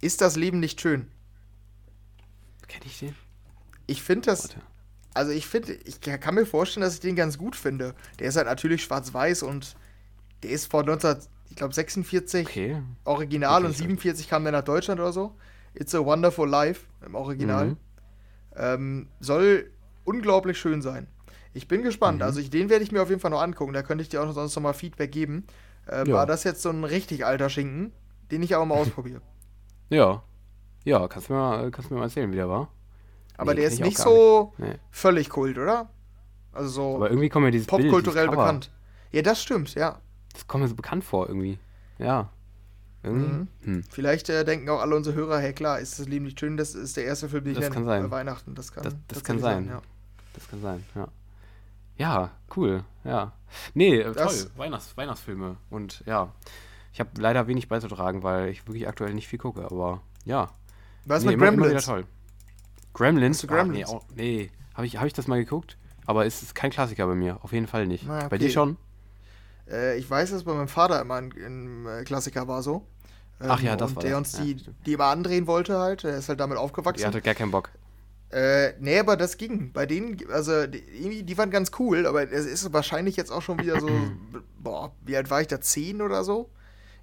Ist 0.00 0.20
das 0.20 0.36
Leben 0.36 0.60
nicht 0.60 0.80
schön? 0.80 1.10
Kenn 2.68 2.82
ich 2.84 2.98
den? 2.98 3.14
Ich 3.86 4.02
finde 4.02 4.26
das. 4.26 4.50
Warte. 4.50 4.60
Also 5.14 5.32
ich 5.32 5.46
finde, 5.46 5.72
ich 5.72 6.00
kann 6.00 6.34
mir 6.34 6.44
vorstellen, 6.44 6.82
dass 6.82 6.94
ich 6.94 7.00
den 7.00 7.16
ganz 7.16 7.38
gut 7.38 7.56
finde. 7.56 7.94
Der 8.18 8.28
ist 8.28 8.36
halt 8.36 8.46
natürlich 8.46 8.82
schwarz-weiß 8.84 9.44
und 9.44 9.74
der 10.42 10.50
ist 10.50 10.70
von 10.70 10.88
1946 10.88 12.46
okay. 12.46 12.82
original 13.04 13.62
okay, 13.62 13.66
und 13.66 13.76
47 13.76 14.28
kam 14.28 14.44
der 14.44 14.52
nach 14.52 14.64
Deutschland 14.64 15.00
oder 15.00 15.12
so. 15.12 15.34
It's 15.74 15.94
a 15.94 16.04
Wonderful 16.04 16.48
Life 16.48 16.86
im 17.04 17.14
Original. 17.14 17.66
Mhm. 17.66 17.76
Ähm, 18.56 19.08
soll 19.20 19.70
unglaublich 20.04 20.58
schön 20.58 20.80
sein. 20.80 21.08
Ich 21.52 21.68
bin 21.68 21.82
gespannt. 21.82 22.18
Mhm. 22.18 22.22
Also 22.22 22.40
ich, 22.40 22.50
den 22.50 22.68
werde 22.68 22.84
ich 22.84 22.92
mir 22.92 23.02
auf 23.02 23.08
jeden 23.08 23.20
Fall 23.20 23.30
noch 23.30 23.42
angucken. 23.42 23.72
Da 23.72 23.82
könnte 23.82 24.02
ich 24.02 24.08
dir 24.08 24.22
auch 24.22 24.32
sonst 24.32 24.54
noch 24.56 24.62
mal 24.62 24.72
Feedback 24.72 25.12
geben. 25.12 25.46
Äh, 25.86 26.08
ja. 26.08 26.14
War 26.14 26.26
das 26.26 26.44
jetzt 26.44 26.62
so 26.62 26.70
ein 26.70 26.84
richtig 26.84 27.24
alter 27.24 27.50
Schinken, 27.50 27.92
den 28.30 28.42
ich 28.42 28.54
aber 28.54 28.64
mal 28.64 28.74
ausprobiere? 28.78 29.20
Ja. 29.90 30.22
Ja, 30.84 31.08
kannst 31.08 31.28
du 31.28 31.32
mir 31.32 31.38
mal, 31.38 31.70
kannst 31.70 31.90
du 31.90 31.94
mir 31.94 32.00
mal 32.00 32.06
erzählen, 32.06 32.30
wie 32.30 32.36
der 32.36 32.48
war? 32.48 32.70
Aber 33.36 33.54
nee, 33.54 33.60
der 33.60 33.68
ist 33.68 33.80
nicht 33.80 33.98
so 33.98 34.54
nicht. 34.56 34.70
Nee. 34.70 34.78
völlig 34.90 35.28
kult, 35.28 35.58
oder? 35.58 35.90
Also 36.52 36.68
so 36.68 36.96
aber 36.96 37.10
irgendwie 37.10 37.28
kommt 37.28 37.44
mir 37.44 37.50
dieses 37.50 37.66
popkulturell 37.66 38.28
bekannt. 38.28 38.70
Ja, 39.12 39.22
das 39.22 39.42
stimmt, 39.42 39.74
ja. 39.74 40.00
Das 40.36 40.46
kommt 40.46 40.62
mir 40.62 40.68
so 40.68 40.74
bekannt 40.74 41.02
vor 41.02 41.28
irgendwie. 41.28 41.58
Ja. 41.98 42.28
Mhm. 43.02 43.48
Hm. 43.62 43.84
Vielleicht 43.88 44.28
äh, 44.28 44.44
denken 44.44 44.68
auch 44.68 44.80
alle 44.80 44.94
unsere 44.94 45.16
Hörer, 45.16 45.38
hey 45.38 45.54
klar, 45.54 45.80
ist 45.80 45.98
das 45.98 46.06
Leben 46.08 46.26
nicht 46.26 46.38
schön, 46.38 46.58
das 46.58 46.74
ist 46.74 46.98
der 46.98 47.04
erste 47.04 47.30
Film, 47.30 47.44
den 47.44 47.54
ich 47.54 47.60
nenne, 47.60 47.80
bei 47.80 48.10
Weihnachten. 48.10 48.54
Das 48.54 48.70
kann, 48.70 48.84
das, 48.84 48.94
das 49.08 49.24
kann 49.24 49.38
sein. 49.38 49.64
sein 49.64 49.74
ja. 49.76 49.82
Das 50.34 50.48
kann 50.50 50.60
sein, 50.60 50.84
ja. 50.94 51.08
Ja, 51.96 52.30
cool, 52.54 52.84
ja. 53.04 53.32
Nee, 53.72 54.00
äh, 54.00 54.12
toll, 54.12 54.50
Weihnachts 54.56 54.94
Weihnachtsfilme. 54.98 55.56
Und 55.70 56.02
ja, 56.04 56.30
ich 56.92 57.00
habe 57.00 57.10
leider 57.18 57.46
wenig 57.46 57.68
beizutragen, 57.68 58.22
weil 58.22 58.50
ich 58.50 58.66
wirklich 58.66 58.86
aktuell 58.86 59.14
nicht 59.14 59.28
viel 59.28 59.38
gucke, 59.38 59.64
aber 59.64 60.02
ja. 60.26 60.50
Was 61.06 61.22
nee, 61.22 61.30
mit 61.30 61.34
immer, 61.36 61.46
Gremlins? 61.46 61.86
Immer 61.86 61.96
toll. 61.96 62.06
Gremlins? 62.92 63.48
Ah, 63.48 63.64
nee, 63.64 63.84
nee. 64.14 64.50
habe 64.74 64.86
ich, 64.86 64.98
hab 64.98 65.06
ich 65.06 65.14
das 65.14 65.26
mal 65.26 65.38
geguckt? 65.38 65.78
Aber 66.04 66.26
es 66.26 66.42
ist 66.42 66.54
kein 66.54 66.70
Klassiker 66.70 67.06
bei 67.06 67.14
mir, 67.14 67.38
auf 67.42 67.52
jeden 67.52 67.66
Fall 67.66 67.86
nicht. 67.86 68.08
okay. 68.08 68.26
Bei 68.28 68.38
dir 68.38 68.50
schon? 68.50 68.76
Äh, 69.70 69.98
ich 69.98 70.08
weiß, 70.08 70.30
dass 70.30 70.44
bei 70.44 70.54
meinem 70.54 70.68
Vater 70.68 71.00
immer 71.00 71.14
ein, 71.14 71.32
ein 71.32 71.86
äh, 71.86 72.04
Klassiker 72.04 72.46
war 72.48 72.62
so. 72.62 72.86
Ähm, 73.40 73.48
Ach 73.50 73.60
ja, 73.60 73.76
das 73.76 73.94
war 73.94 74.02
der 74.02 74.18
das. 74.18 74.18
uns 74.18 74.32
die, 74.42 74.52
ja, 74.52 74.72
die 74.86 74.92
immer 74.94 75.06
andrehen 75.06 75.46
wollte 75.46 75.78
halt. 75.78 76.04
Der 76.04 76.16
ist 76.16 76.28
halt 76.28 76.40
damit 76.40 76.58
aufgewachsen. 76.58 76.98
Der 76.98 77.08
hatte 77.08 77.20
gar 77.20 77.34
keinen 77.34 77.50
Bock. 77.50 77.70
Äh, 78.30 78.72
nee, 78.80 78.98
aber 78.98 79.16
das 79.16 79.36
ging. 79.36 79.72
Bei 79.72 79.86
denen, 79.86 80.18
also, 80.30 80.66
die, 80.66 81.22
die 81.22 81.38
waren 81.38 81.50
ganz 81.50 81.70
cool, 81.78 82.06
aber 82.06 82.30
es 82.30 82.46
ist 82.46 82.72
wahrscheinlich 82.72 83.16
jetzt 83.16 83.30
auch 83.30 83.42
schon 83.42 83.58
wieder 83.60 83.80
so, 83.80 83.88
boah, 84.58 84.92
wie 85.04 85.16
alt 85.16 85.30
war 85.30 85.40
ich 85.40 85.46
da? 85.46 85.60
Zehn 85.60 86.02
oder 86.02 86.24
so? 86.24 86.50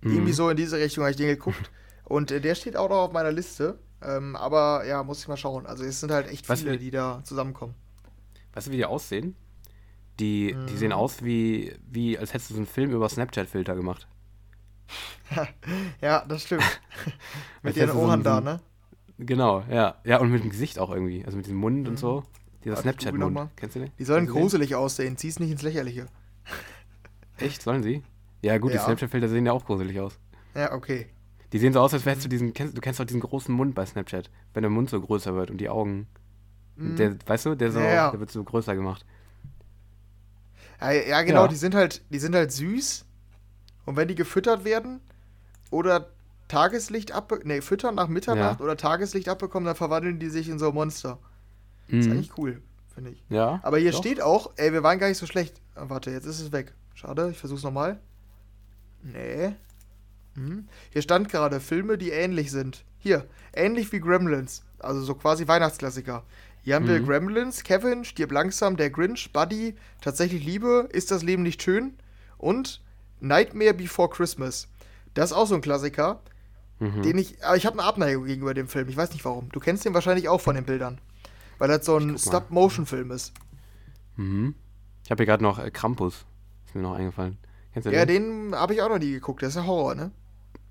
Mhm. 0.02 0.14
Irgendwie 0.14 0.34
so 0.34 0.50
in 0.50 0.58
diese 0.58 0.78
Richtung 0.78 1.04
habe 1.04 1.12
ich 1.12 1.18
den 1.18 1.28
geguckt. 1.28 1.72
Und 2.04 2.32
äh, 2.32 2.42
der 2.42 2.56
steht 2.56 2.76
auch 2.76 2.90
noch 2.90 3.04
auf 3.04 3.14
meiner 3.14 3.32
Liste. 3.32 3.80
Ähm, 4.02 4.36
aber 4.36 4.86
ja, 4.86 5.02
muss 5.04 5.20
ich 5.20 5.28
mal 5.28 5.38
schauen. 5.38 5.66
Also, 5.66 5.84
es 5.84 6.00
sind 6.00 6.12
halt 6.12 6.28
echt 6.28 6.46
viele, 6.46 6.58
weißt 6.58 6.66
du, 6.66 6.78
die 6.78 6.92
da 6.92 7.22
zusammenkommen. 7.24 7.76
Weißt 8.54 8.68
du, 8.68 8.72
wie 8.72 8.78
die 8.78 8.86
aussehen? 8.86 9.36
Die, 10.20 10.54
mhm. 10.54 10.68
die 10.68 10.78
sehen 10.78 10.92
aus 10.92 11.24
wie, 11.24 11.76
wie, 11.90 12.18
als 12.18 12.34
hättest 12.34 12.52
du 12.52 12.54
so 12.56 12.60
einen 12.60 12.68
Film 12.68 12.92
über 12.92 13.10
Snapchat-Filter 13.10 13.76
gemacht. 13.76 14.08
ja, 16.02 16.24
das 16.26 16.44
stimmt. 16.44 16.64
Mit 17.64 17.76
ihren 17.78 17.92
Ohren 17.92 18.20
so 18.20 18.30
da, 18.30 18.42
ne? 18.42 18.60
Genau, 19.18 19.64
ja. 19.70 19.96
Ja, 20.04 20.20
und 20.20 20.32
mit 20.32 20.44
dem 20.44 20.50
Gesicht 20.50 20.80
auch 20.80 20.92
irgendwie. 20.92 21.24
Also 21.24 21.38
mit 21.38 21.46
diesem 21.46 21.60
Mund 21.60 21.84
mhm. 21.84 21.90
und 21.90 22.00
so. 22.00 22.24
Dieser 22.64 22.78
Snapchat-Mund. 22.78 23.50
Kennst 23.56 23.76
du 23.76 23.82
den? 23.82 23.92
Die 24.00 24.04
sollen 24.06 24.28
gruselig 24.28 24.70
den? 24.70 24.78
aussehen. 24.78 25.18
Zieh's 25.18 25.40
nicht 25.40 25.52
ins 25.52 25.62
Lächerliche. 25.62 26.08
Echt? 27.38 27.62
Sollen 27.62 27.84
sie? 27.84 28.04
Ja, 28.42 28.58
gut, 28.58 28.72
ja. 28.72 28.78
die 28.78 28.84
Snapchat-Filter 28.84 29.30
sehen 29.30 29.46
ja 29.46 29.52
auch 29.52 29.66
gruselig 29.66 30.00
aus. 30.00 30.20
Ja, 30.56 30.74
okay. 30.74 31.08
Die 31.52 31.60
sehen 31.60 31.74
so 31.74 31.80
aus, 31.80 31.94
als 31.94 32.06
wärst 32.06 32.26
du 32.26 32.30
diesen. 32.30 32.54
Kennst, 32.54 32.76
du 32.76 32.82
kennst 32.82 33.00
doch 33.00 33.06
diesen 33.06 33.22
großen 33.22 33.54
Mund 33.54 33.76
bei 33.76 33.86
Snapchat. 33.86 34.30
Wenn 34.54 34.64
der 34.64 34.72
Mund 34.72 34.90
so 34.90 35.00
größer 35.00 35.36
wird 35.36 35.52
und 35.52 35.58
die 35.60 35.70
Augen. 35.70 36.08
Mhm. 36.76 36.96
Der, 36.96 37.16
weißt 37.26 37.46
du, 37.46 37.56
der, 37.56 37.72
so, 37.72 37.80
ja, 37.80 37.94
ja. 37.94 38.12
der 38.12 38.20
wird 38.20 38.32
so 38.32 38.44
größer 38.44 38.76
gemacht. 38.76 39.06
Ja, 40.84 40.92
ja 40.92 41.22
genau, 41.22 41.48
Die, 41.48 41.56
sind 41.56 41.76
halt, 41.76 42.02
die 42.10 42.20
sind 42.20 42.36
halt 42.36 42.52
süß. 42.52 43.06
Und 43.86 43.96
wenn 43.96 44.08
die 44.08 44.16
gefüttert 44.16 44.66
werden 44.66 45.02
oder 45.72 46.10
Tageslicht 46.48 47.12
ab, 47.12 47.34
nee, 47.44 47.62
füttern 47.62 47.96
nach 47.96 48.08
Mitternacht 48.08 48.60
ja. 48.60 48.64
oder 48.64 48.78
Tageslicht 48.78 49.28
abbekommen, 49.30 49.66
dann 49.66 49.76
verwandeln 49.76 50.20
die 50.20 50.30
sich 50.30 50.50
in 50.50 50.60
so 50.60 50.72
Monster. 50.72 51.18
Mhm. 51.88 51.98
Das 51.98 52.06
ist 52.06 52.12
eigentlich 52.12 52.38
cool. 52.38 52.62
finde 52.94 53.12
ich. 53.12 53.24
Ja. 53.30 53.60
Aber 53.64 53.78
hier 53.78 53.92
doch. 53.92 53.98
steht 53.98 54.22
auch, 54.22 54.52
ey, 54.56 54.72
wir 54.72 54.84
waren 54.84 55.00
gar 55.00 55.08
nicht 55.08 55.18
so 55.18 55.26
schlecht. 55.26 55.60
Ah, 55.76 55.86
warte, 55.88 56.12
jetzt 56.12 56.26
ist 56.26 56.40
es 56.40 56.52
weg. 56.52 56.74
Schade, 56.94 57.30
ich 57.32 57.40
versuch's 57.40 57.64
nochmal. 57.64 58.00
Nee. 59.02 59.56
Hm. 60.36 60.68
Hier 60.92 61.02
stand 61.02 61.30
gerade 61.30 61.60
Filme, 61.60 61.98
die 61.98 62.12
ähnlich 62.12 62.52
sind. 62.52 62.84
Hier, 63.00 63.26
ähnlich 63.54 63.92
wie 63.92 64.00
Gremlins. 64.00 64.64
Also 64.80 65.02
so 65.02 65.16
quasi 65.16 65.48
Weihnachtsklassiker. 65.48 66.24
Hier 66.64 66.76
haben 66.76 66.88
wir 66.88 67.00
Mhm. 67.00 67.06
Gremlins, 67.06 67.64
Kevin, 67.64 68.04
Stirb 68.06 68.32
langsam, 68.32 68.78
Der 68.78 68.90
Grinch, 68.90 69.32
Buddy, 69.34 69.76
Tatsächlich 70.02 70.44
Liebe, 70.46 70.88
Ist 70.92 71.12
das 71.12 71.22
Leben 71.24 71.44
nicht 71.44 71.62
schön? 71.62 71.94
Und 72.38 72.82
Nightmare 73.20 73.74
Before 73.74 74.10
Christmas. 74.10 74.68
Das 75.14 75.32
ist 75.32 75.38
auch 75.38 75.46
so 75.48 75.56
ein 75.56 75.62
Klassiker, 75.62 76.20
Mhm. 76.80 77.02
den 77.04 77.18
ich, 77.18 77.44
aber 77.46 77.56
ich 77.56 77.66
habe 77.66 77.78
eine 77.80 77.88
Abneigung 77.88 78.26
gegenüber 78.26 78.54
dem 78.54 78.68
Film. 78.68 78.90
Ich 78.90 78.98
weiß 78.98 79.12
nicht 79.14 79.24
warum. 79.24 79.50
Du 79.52 79.60
kennst 79.60 79.86
den 79.86 79.94
wahrscheinlich 79.94 80.28
auch 80.30 80.42
von 80.42 80.56
den 80.56 80.66
Bildern. 80.66 81.00
Weil 81.60 81.68
das 81.70 81.86
so 81.86 81.98
ein. 81.98 82.18
Stop-Motion-Film 82.18 83.12
ist. 83.12 83.32
Mhm. 84.16 84.56
Ich 85.04 85.12
habe 85.12 85.20
hier 85.22 85.28
gerade 85.28 85.44
noch 85.44 85.60
äh, 85.60 85.70
Krampus. 85.72 86.26
Ist 86.66 86.76
mir 86.76 86.82
noch 86.82 86.96
eingefallen. 86.96 87.38
Kennst 87.74 87.88
du 87.88 87.92
Ja, 87.94 88.06
den? 88.06 88.52
den 88.52 88.56
habe 88.56 88.74
ich 88.74 88.82
auch 88.82 88.90
noch 88.90 89.00
nie 89.00 89.12
geguckt. 89.12 89.42
Das 89.44 89.50
ist 89.50 89.56
ja 89.56 89.66
Horror, 89.66 89.96
ne? 89.96 90.12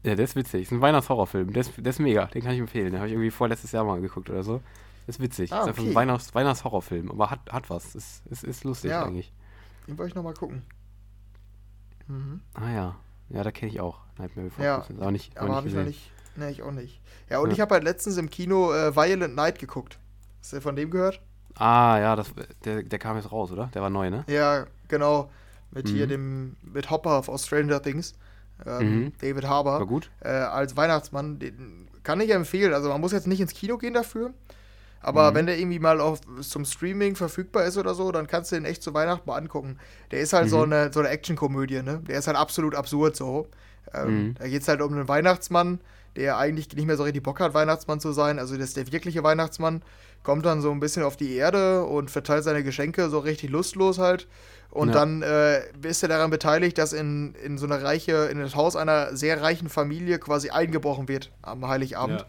Ja, 0.05 0.15
der 0.17 0.25
ist 0.25 0.35
witzig. 0.37 0.63
Ist 0.63 0.73
ein 0.73 0.81
Weihnachtshorrorfilm. 0.81 1.53
Der 1.53 1.61
ist, 1.61 1.73
der 1.77 1.91
ist 1.91 2.01
mega. 2.01 2.27
Den 2.27 2.43
kann 2.43 2.53
ich 2.53 2.59
empfehlen. 2.61 2.87
Den 2.87 2.97
habe 2.97 3.07
ich 3.07 3.13
irgendwie 3.13 3.31
vorletztes 3.31 3.73
Jahr 3.73 3.85
mal 3.85 4.01
geguckt 4.01 4.29
oder 4.31 4.43
so. 4.43 4.61
Ist 5.07 5.21
witzig. 5.21 5.53
Ah, 5.53 5.63
ist 5.63 5.69
einfach 5.69 5.83
okay. 5.83 5.91
ein 5.91 5.95
Weihnachts 5.95 6.35
Weihnachtshorrorfilm. 6.35 7.11
Aber 7.11 7.31
hat, 7.31 7.41
hat 7.51 7.71
was. 7.71 7.95
Ist, 7.95 8.25
ist, 8.27 8.45
ist 8.45 8.65
lustig 8.65 8.91
Ja. 8.91 9.05
eigentlich. 9.05 9.33
Den 9.89 9.99
wollte 9.99 10.11
ich 10.11 10.15
noch 10.15 10.23
mal 10.23 10.35
gucken. 10.35 10.63
Mhm. 12.07 12.41
Ah 12.55 12.71
ja. 12.71 12.97
Ja, 13.29 13.43
da 13.43 13.51
kenne 13.51 13.73
ich 13.73 13.81
auch. 13.81 14.01
Nightmare 14.19 14.49
Before 14.49 14.67
Ja, 14.67 14.79
Christmas. 14.79 15.01
Aber 15.01 15.11
nicht, 15.11 15.37
Aber 15.39 15.55
habe 15.55 15.69
ich 15.69 15.75
noch 15.75 15.85
nicht. 15.85 16.11
Ne, 16.37 16.51
ich 16.51 16.63
auch 16.63 16.71
nicht. 16.73 17.01
Ja, 17.31 17.39
und 17.41 17.49
Ja. 17.49 17.55
ich 17.55 17.61
habe 17.61 17.75
halt 17.75 17.85
letztens 17.85 18.17
im 18.17 18.31
Kino 18.31 18.73
äh, 18.73 18.95
Violent 18.95 19.35
Night 19.35 19.59
geguckt. 19.59 19.99
Hast 20.41 20.53
du 20.53 20.61
von 20.61 20.77
dem 20.77 20.91
gehört? 20.91 21.21
Ah, 21.55 21.99
ja, 21.99 22.17
das, 22.17 22.33
der, 22.65 22.83
der 22.83 22.99
kam 22.99 23.17
jetzt 23.17 23.31
raus, 23.31 23.51
oder? 23.53 23.67
Der 23.75 23.83
war 23.83 23.91
neu, 23.91 24.11
ne? 24.11 24.25
Ja, 24.29 24.67
genau. 24.89 25.31
Mit 25.71 25.89
hier 25.89 26.07
Mhm. 26.07 26.11
dem, 26.11 26.57
mit 26.63 26.91
Hopper 26.91 27.23
aus 27.29 27.47
Stranger 27.47 27.81
Things. 27.83 28.15
Ähm, 28.67 29.05
Mhm. 29.05 29.13
David 29.21 29.43
War 29.45 29.51
Harbour. 29.51 29.87
gut? 29.87 30.11
Äh, 30.21 30.29
als 30.29 30.77
Weihnachtsmann. 30.77 31.39
Den 31.39 31.89
kann 32.03 32.21
ich 32.21 32.31
empfehlen. 32.31 32.73
Also 32.75 32.89
man 32.89 33.01
muss 33.01 33.13
jetzt 33.13 33.27
nicht 33.27 33.41
ins 33.41 33.53
Kino 33.55 33.79
gehen 33.79 33.95
dafür. 33.95 34.33
Aber 35.03 35.31
Mhm. 35.31 35.35
wenn 35.35 35.47
der 35.47 35.59
irgendwie 35.59 35.79
mal 35.81 36.01
auf, 36.01 36.21
zum 36.43 36.65
Streaming 36.65 37.17
verfügbar 37.17 37.65
ist 37.65 37.77
oder 37.77 37.95
so, 37.95 38.13
dann 38.13 38.27
kannst 38.27 38.53
du 38.53 38.57
den 38.57 38.65
echt 38.65 38.83
zu 38.83 38.95
Weihnachten 38.95 39.29
mal 39.29 39.37
angucken. 39.37 39.79
Der 40.13 40.21
ist 40.21 40.33
halt 40.33 40.49
so 40.49 40.59
Mhm. 40.59 40.73
eine, 40.73 40.93
so 40.93 41.01
eine 41.01 41.09
Actionkomödie, 41.09 41.83
ne? 41.83 42.01
Der 42.09 42.19
ist 42.19 42.27
halt 42.29 42.37
absolut 42.37 42.75
absurd 42.75 43.17
so. 43.17 43.49
Ähm, 43.93 44.29
Mhm. 44.29 44.35
Da 44.39 44.49
geht 44.49 44.63
es 44.63 44.69
halt 44.69 44.81
um 44.81 44.93
einen 44.93 45.09
Weihnachtsmann, 45.09 45.81
der 46.17 46.37
eigentlich 46.39 46.69
nicht 46.77 46.87
mehr 46.87 46.97
so 46.97 47.03
richtig 47.03 47.23
Bock 47.23 47.41
hat, 47.41 47.53
Weihnachtsmann 47.55 47.99
zu 48.01 48.13
sein. 48.13 48.39
Also 48.39 48.57
das 48.57 48.69
ist 48.69 48.77
der 48.77 48.93
wirkliche 48.93 49.23
Weihnachtsmann. 49.25 49.83
Kommt 50.23 50.47
dann 50.47 50.61
so 50.63 50.71
ein 50.71 50.79
bisschen 50.79 51.03
auf 51.03 51.17
die 51.17 51.35
Erde 51.35 51.85
und 51.85 52.09
verteilt 52.11 52.45
seine 52.45 52.63
Geschenke 52.63 53.09
so 53.11 53.19
richtig 53.19 53.51
lustlos 53.51 53.99
halt. 53.99 54.29
Und 54.71 54.89
Ja. 54.89 54.95
dann 54.95 55.23
äh, 55.23 55.63
ist 55.83 56.03
er 56.05 56.09
daran 56.09 56.31
beteiligt, 56.31 56.79
dass 56.79 56.93
in, 56.93 57.35
in 57.45 57.59
so 57.59 57.67
eine 57.67 57.83
reiche, 57.83 58.29
in 58.31 58.39
das 58.39 58.55
Haus 58.55 58.77
einer 58.77 59.17
sehr 59.17 59.43
reichen 59.43 59.69
Familie 59.69 60.19
quasi 60.21 60.51
eingebrochen 60.51 61.09
wird 61.09 61.33
am 61.43 61.67
Heiligabend. 61.67 62.21
Ja. 62.21 62.27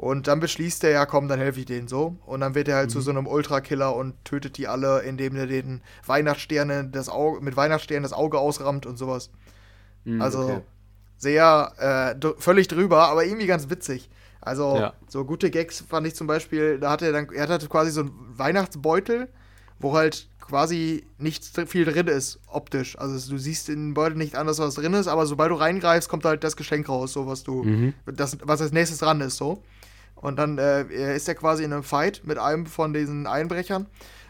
Und 0.00 0.28
dann 0.28 0.40
beschließt 0.40 0.82
er, 0.84 0.90
ja 0.92 1.04
komm, 1.04 1.28
dann 1.28 1.38
helfe 1.40 1.60
ich 1.60 1.66
denen 1.66 1.86
so. 1.86 2.16
Und 2.24 2.40
dann 2.40 2.54
wird 2.54 2.68
er 2.68 2.76
halt 2.76 2.88
Mhm. 2.88 2.92
zu 2.94 3.00
so 3.02 3.10
einem 3.10 3.26
Ultrakiller 3.26 3.94
und 3.94 4.14
tötet 4.24 4.56
die 4.56 4.66
alle, 4.66 5.00
indem 5.00 5.36
er 5.36 5.46
den 5.46 5.82
Weihnachtssternen 6.06 6.90
das 6.90 7.10
Auge, 7.10 7.42
mit 7.42 7.54
Weihnachtssternen 7.54 8.02
das 8.04 8.14
Auge 8.14 8.38
ausrammt 8.38 8.86
und 8.86 8.96
sowas. 8.96 9.28
Mhm, 10.04 10.22
Also 10.22 10.38
okay. 10.40 10.60
sehr 11.18 12.16
äh, 12.18 12.28
völlig 12.38 12.66
drüber, 12.68 13.08
aber 13.08 13.26
irgendwie 13.26 13.46
ganz 13.46 13.68
witzig. 13.68 14.08
Also 14.40 14.78
Ja. 14.78 14.94
so 15.06 15.26
gute 15.26 15.50
Gags 15.50 15.84
fand 15.86 16.06
ich 16.06 16.14
zum 16.14 16.26
Beispiel, 16.26 16.78
da 16.78 16.92
hat 16.92 17.02
er 17.02 17.12
dann, 17.12 17.28
er 17.34 17.46
hatte 17.48 17.68
quasi 17.68 17.90
so 17.90 18.00
einen 18.00 18.14
Weihnachtsbeutel, 18.38 19.28
wo 19.80 19.92
halt 19.92 20.28
quasi 20.40 21.04
nicht 21.18 21.44
viel 21.68 21.84
drin 21.84 22.06
ist, 22.06 22.40
optisch. 22.46 22.98
Also 22.98 23.30
du 23.32 23.36
siehst 23.36 23.68
in 23.68 23.88
den 23.88 23.94
Beutel 23.94 24.16
nicht 24.16 24.34
anders, 24.34 24.58
was 24.60 24.76
drin 24.76 24.94
ist, 24.94 25.08
aber 25.08 25.26
sobald 25.26 25.50
du 25.50 25.56
reingreifst, 25.56 26.08
kommt 26.08 26.24
halt 26.24 26.42
das 26.42 26.56
Geschenk 26.56 26.88
raus, 26.88 27.12
so 27.12 27.26
was 27.26 27.42
du, 27.42 27.64
Mhm. 27.64 27.92
das, 28.06 28.38
was 28.44 28.62
als 28.62 28.72
nächstes 28.72 29.00
dran 29.00 29.20
ist, 29.20 29.36
so. 29.36 29.62
Und 30.20 30.38
dann 30.38 30.58
äh, 30.58 31.14
ist 31.16 31.28
er 31.28 31.34
quasi 31.34 31.64
in 31.64 31.72
einem 31.72 31.82
Fight 31.82 32.22
mit 32.24 32.38
einem 32.38 32.66
von 32.66 32.92
diesen 32.92 33.26
Einbrechern 33.26 33.86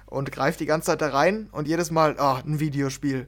und 0.07 0.31
greift 0.31 0.61
die 0.61 0.67
ganze 0.67 0.87
Zeit 0.87 1.01
da 1.03 1.09
rein 1.09 1.49
und 1.53 1.67
jedes 1.67 1.91
Mal, 1.91 2.17
oh, 2.19 2.37
ein 2.47 2.61
Videospiel. 2.61 3.27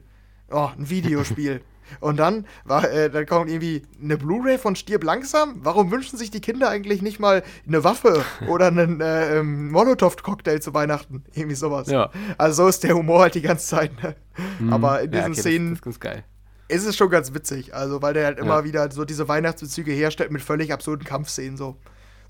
Oh, 0.49 0.69
ein 0.77 0.89
Videospiel. 0.89 1.61
und 1.99 2.17
dann 2.17 2.45
war, 2.63 2.89
äh, 2.89 3.09
dann 3.09 3.25
kommt 3.25 3.49
irgendwie 3.49 3.83
eine 4.01 4.15
Blu-ray 4.17 4.57
von 4.57 4.77
Stirb 4.77 5.03
langsam. 5.03 5.59
Warum 5.63 5.91
wünschen 5.91 6.17
sich 6.17 6.31
die 6.31 6.39
Kinder 6.39 6.69
eigentlich 6.69 7.01
nicht 7.01 7.19
mal 7.19 7.43
eine 7.67 7.83
Waffe 7.83 8.23
oder 8.47 8.67
einen 8.67 9.01
äh, 9.01 9.39
ähm, 9.39 9.69
Molotow-Cocktail 9.71 10.59
zu 10.59 10.73
Weihnachten? 10.73 11.25
Irgendwie 11.33 11.55
sowas. 11.55 11.89
Ja. 11.89 12.11
Also 12.37 12.63
so 12.63 12.69
ist 12.69 12.83
der 12.83 12.95
Humor 12.95 13.21
halt 13.23 13.35
die 13.35 13.41
ganze 13.41 13.67
Zeit. 13.67 13.91
Ne? 14.01 14.15
Mhm. 14.59 14.71
Aber 14.71 15.01
in 15.01 15.11
Ja, 15.11 15.19
diesen 15.27 15.33
okay, 15.33 15.41
Szenen 15.41 15.69
Das, 15.71 15.81
das 15.81 15.95
ist 15.95 15.99
ganz 15.99 16.13
geil. 16.15 16.23
ist 16.69 16.85
es 16.85 16.95
schon 16.95 17.09
ganz 17.09 17.33
witzig. 17.33 17.75
Also, 17.75 18.01
weil 18.01 18.13
der 18.13 18.25
halt 18.27 18.39
immer 18.39 18.59
Ja. 18.59 18.63
wieder 18.63 18.89
so 18.91 19.03
diese 19.03 19.27
Weihnachtsbezüge 19.27 19.91
herstellt 19.91 20.31
mit 20.31 20.41
völlig 20.41 20.71
absurden 20.71 21.05
Kampfszenen. 21.05 21.57
So, 21.57 21.75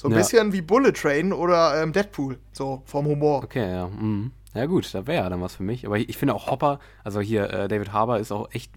so 0.04 0.08
ein 0.10 0.12
Ja. 0.12 0.18
bisschen 0.18 0.54
wie 0.54 0.62
Bullet 0.62 0.92
Train 0.92 1.34
oder 1.34 1.82
ähm, 1.82 1.94
Deadpool. 1.94 2.38
So 2.52 2.84
vom 2.86 3.06
Humor. 3.08 3.44
Okay, 3.44 3.68
ja. 3.72 3.88
Mhm. 3.88 4.32
Ja 4.54 4.68
gut, 4.68 4.94
da 4.94 5.08
wäre 5.08 5.24
ja 5.24 5.30
dann 5.30 5.42
was 5.42 5.56
für 5.56 5.64
mich. 5.64 5.86
Aber 5.88 5.98
ich, 5.98 6.10
ich 6.10 6.18
finde 6.18 6.36
auch 6.36 6.46
Hopper, 6.52 6.80
also 7.04 7.20
hier 7.22 7.50
äh, 7.52 7.68
David 7.68 7.92
Harbour 7.92 8.20
ist 8.20 8.32
auch 8.32 8.50
echt 8.52 8.72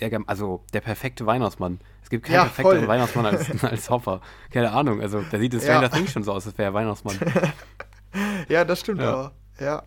der, 0.00 0.18
also 0.26 0.64
der 0.72 0.80
perfekte 0.80 1.26
Weihnachtsmann. 1.26 1.78
Es 2.02 2.08
gibt 2.08 2.24
keinen 2.24 2.36
Ja, 2.36 2.44
perfekteren. 2.44 2.88
Weihnachtsmann 2.88 3.26
als, 3.26 3.64
als 3.64 3.90
Hopper. 3.90 4.22
Keine 4.50 4.70
Ahnung, 4.72 5.02
also 5.02 5.20
der 5.20 5.38
sieht 5.40 5.52
Ja. 5.52 5.60
Stranger 5.60 5.90
Things 5.90 6.12
schon 6.12 6.22
so 6.24 6.32
aus, 6.32 6.46
als 6.46 6.56
wäre 6.56 6.70
er 6.70 6.74
Weihnachtsmann. 6.74 7.18
Ja, 8.48 8.64
das 8.64 8.80
stimmt 8.80 9.00
Ja. 9.02 9.12
aber. 9.12 9.32
Ja. 9.60 9.82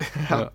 Ja. 0.30 0.40
ja. 0.40 0.50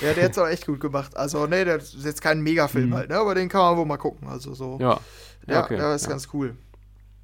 Ja, 0.00 0.12
der 0.12 0.24
hat's 0.24 0.38
auch 0.38 0.46
echt 0.48 0.66
gut 0.66 0.80
gemacht. 0.80 1.16
Also, 1.16 1.46
nee, 1.46 1.64
der 1.64 1.76
ist 1.76 1.96
jetzt 2.04 2.20
kein 2.22 2.40
Megafilm 2.40 2.90
Mhm. 2.90 2.94
halt, 2.94 3.10
ne? 3.10 3.16
Aber 3.18 3.34
den 3.34 3.48
kann 3.48 3.60
man 3.60 3.76
wohl 3.76 3.86
mal 3.86 3.96
gucken. 3.96 4.26
Also 4.28 4.54
so. 4.54 4.78
Ja. 4.80 4.98
Ja, 5.46 5.62
okay. 5.64 5.76
ja, 5.78 5.94
ist 5.94 6.04
ja. 6.04 6.10
ganz 6.10 6.28
cool. 6.32 6.56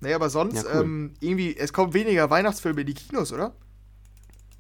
Nee, 0.01 0.15
aber 0.15 0.31
sonst, 0.31 0.55
Ja, 0.55 0.63
cool. 0.75 0.83
ähm, 0.85 1.15
irgendwie, 1.21 1.57
es 1.57 1.73
kommt 1.73 1.93
weniger 1.95 2.31
Weihnachtsfilme 2.31 2.81
in 2.83 2.87
die 2.87 2.95
Kinos, 2.95 3.33
oder? 3.33 3.53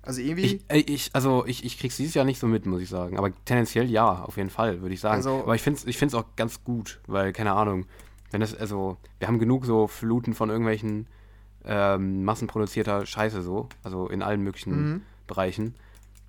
Also 0.02 0.20
irgendwie. 0.20 0.44
Ich, 0.44 0.60
äh, 0.68 0.78
ich, 0.78 1.10
also 1.12 1.44
ich, 1.46 1.64
ich 1.64 1.78
krieg's 1.78 1.96
dieses 1.96 2.14
Jahr 2.14 2.24
nicht 2.24 2.38
so 2.38 2.46
mit, 2.46 2.66
muss 2.66 2.80
ich 2.80 2.88
sagen. 2.88 3.18
Aber 3.18 3.30
tendenziell 3.44 3.90
ja, 3.90 4.22
auf 4.22 4.36
jeden 4.36 4.50
Fall, 4.50 4.80
würde 4.82 4.94
ich 4.94 5.00
sagen. 5.00 5.16
Also- 5.16 5.40
Aber 5.42 5.54
ich 5.54 5.62
find's, 5.62 5.84
ich 5.84 5.98
find's 5.98 6.14
auch 6.14 6.24
ganz 6.36 6.64
gut, 6.64 7.00
weil, 7.06 7.32
keine 7.32 7.52
Ahnung, 7.52 7.86
wenn 8.30 8.40
das, 8.40 8.54
also, 8.54 8.96
wir 9.18 9.28
haben 9.28 9.38
genug 9.38 9.66
so 9.66 9.86
Fluten 9.88 10.34
von 10.34 10.48
irgendwelchen 10.50 11.06
ähm, 11.64 12.24
massenproduzierter 12.24 13.04
Scheiße 13.04 13.42
so, 13.42 13.68
also 13.82 14.08
in 14.08 14.22
allen 14.22 14.40
möglichen 14.42 14.92
Mhm. 14.92 15.02
Bereichen. 15.26 15.74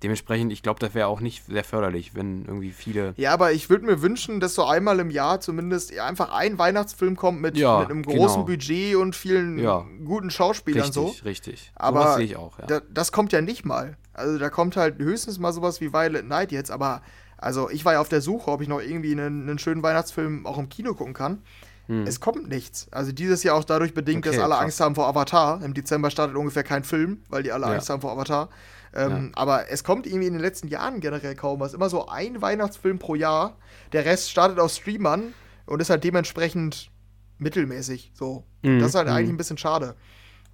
Dementsprechend, 0.02 0.52
ich 0.52 0.62
glaube, 0.62 0.80
das 0.80 0.94
wäre 0.94 1.06
auch 1.06 1.20
nicht 1.20 1.44
sehr 1.46 1.64
förderlich, 1.64 2.14
wenn 2.14 2.44
irgendwie 2.44 2.70
viele. 2.70 3.14
Ja, 3.16 3.32
aber 3.32 3.52
ich 3.52 3.70
würde 3.70 3.86
mir 3.86 4.02
wünschen, 4.02 4.40
dass 4.40 4.54
so 4.54 4.64
einmal 4.64 4.98
im 5.00 5.10
Jahr 5.10 5.40
zumindest 5.40 5.96
einfach 5.98 6.32
ein 6.32 6.58
Weihnachtsfilm 6.58 7.16
kommt 7.16 7.40
mit, 7.40 7.56
Ja, 7.56 7.80
mit 7.80 7.90
einem 7.90 8.02
großen 8.02 8.44
genau. 8.44 8.44
Budget 8.44 8.96
und 8.96 9.14
vielen 9.14 9.58
Ja. 9.58 9.86
guten 10.04 10.30
Schauspielern 10.30 10.82
Richtig, 10.86 10.94
so. 10.94 11.14
richtig. 11.24 11.72
Aber 11.76 12.00
Sowas 12.02 12.16
sehe 12.16 12.24
ich 12.24 12.36
auch, 12.36 12.58
ja. 12.58 12.66
Da, 12.66 12.80
das 12.92 13.12
kommt 13.12 13.32
ja 13.32 13.40
nicht 13.40 13.64
mal. 13.64 13.96
Also 14.12 14.38
da 14.38 14.50
kommt 14.50 14.76
halt 14.76 14.98
höchstens 14.98 15.38
mal 15.38 15.52
sowas 15.52 15.80
wie 15.80 15.92
Violet 15.92 16.26
Night 16.26 16.52
jetzt, 16.52 16.70
aber 16.70 17.02
also 17.38 17.70
ich 17.70 17.84
war 17.84 17.94
ja 17.94 18.00
auf 18.00 18.08
der 18.08 18.20
Suche, 18.20 18.50
ob 18.50 18.60
ich 18.60 18.68
noch 18.68 18.80
irgendwie 18.80 19.12
einen, 19.12 19.48
einen 19.48 19.58
schönen 19.58 19.82
Weihnachtsfilm 19.82 20.46
auch 20.46 20.58
im 20.58 20.68
Kino 20.68 20.94
gucken 20.94 21.14
kann. 21.14 21.42
Hm. 21.86 22.06
Es 22.06 22.20
kommt 22.20 22.48
nichts. 22.48 22.86
Also 22.92 23.10
dieses 23.10 23.42
Jahr 23.42 23.56
auch 23.56 23.64
dadurch 23.64 23.94
bedingt, 23.94 24.24
Okay, 24.26 24.36
dass 24.36 24.44
alle 24.44 24.54
krass. 24.54 24.62
Angst 24.64 24.80
haben 24.80 24.94
vor 24.94 25.08
Avatar. 25.08 25.60
Im 25.64 25.74
Dezember 25.74 26.10
startet 26.10 26.36
ungefähr 26.36 26.62
kein 26.62 26.84
Film, 26.84 27.22
weil 27.28 27.42
die 27.42 27.50
alle. 27.52 27.66
Angst 27.66 27.90
haben 27.90 28.00
vor 28.00 28.12
Avatar. 28.12 28.48
Ähm, 28.94 29.32
Aber 29.34 29.70
es 29.70 29.84
kommt 29.84 30.06
irgendwie 30.06 30.26
in 30.26 30.34
den 30.34 30.42
letzten 30.42 30.68
Jahren 30.68 31.00
generell 31.00 31.34
kaum 31.34 31.60
was. 31.60 31.74
Immer 31.74 31.88
so 31.88 32.08
ein 32.08 32.42
Weihnachtsfilm 32.42 32.98
pro 32.98 33.14
Jahr. 33.14 33.56
Der 33.92 34.04
Rest 34.04 34.30
startet 34.30 34.58
auf 34.58 34.72
Streamern 34.72 35.34
und 35.66 35.80
ist 35.80 35.90
halt 35.90 36.04
dementsprechend 36.04 36.90
mittelmäßig. 37.38 38.12
So. 38.14 38.44
Mhm, 38.62 38.80
Das 38.80 38.90
ist 38.90 38.94
halt 38.94 39.08
mhm. 39.08 39.14
eigentlich 39.14 39.30
ein 39.30 39.36
bisschen 39.36 39.58
schade. 39.58 39.94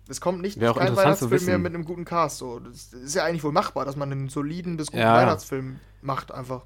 Es 0.08 0.20
kommt 0.20 0.40
nicht 0.40 0.58
Wäre 0.58 0.74
kein 0.74 0.96
Weihnachtsfilm 0.96 1.44
mehr 1.44 1.58
mit 1.58 1.74
einem 1.74 1.84
guten 1.84 2.04
Cast. 2.04 2.38
So. 2.38 2.60
Das 2.60 2.92
ist 2.92 3.14
ja 3.14 3.24
eigentlich 3.24 3.44
wohl 3.44 3.52
machbar, 3.52 3.84
dass 3.84 3.96
man 3.96 4.10
einen 4.10 4.28
soliden 4.28 4.76
bis 4.76 4.86
guten 4.86 4.98
Ja, 4.98 5.14
ja. 5.14 5.22
Weihnachtsfilm 5.22 5.80
macht 6.00 6.32
einfach. 6.32 6.64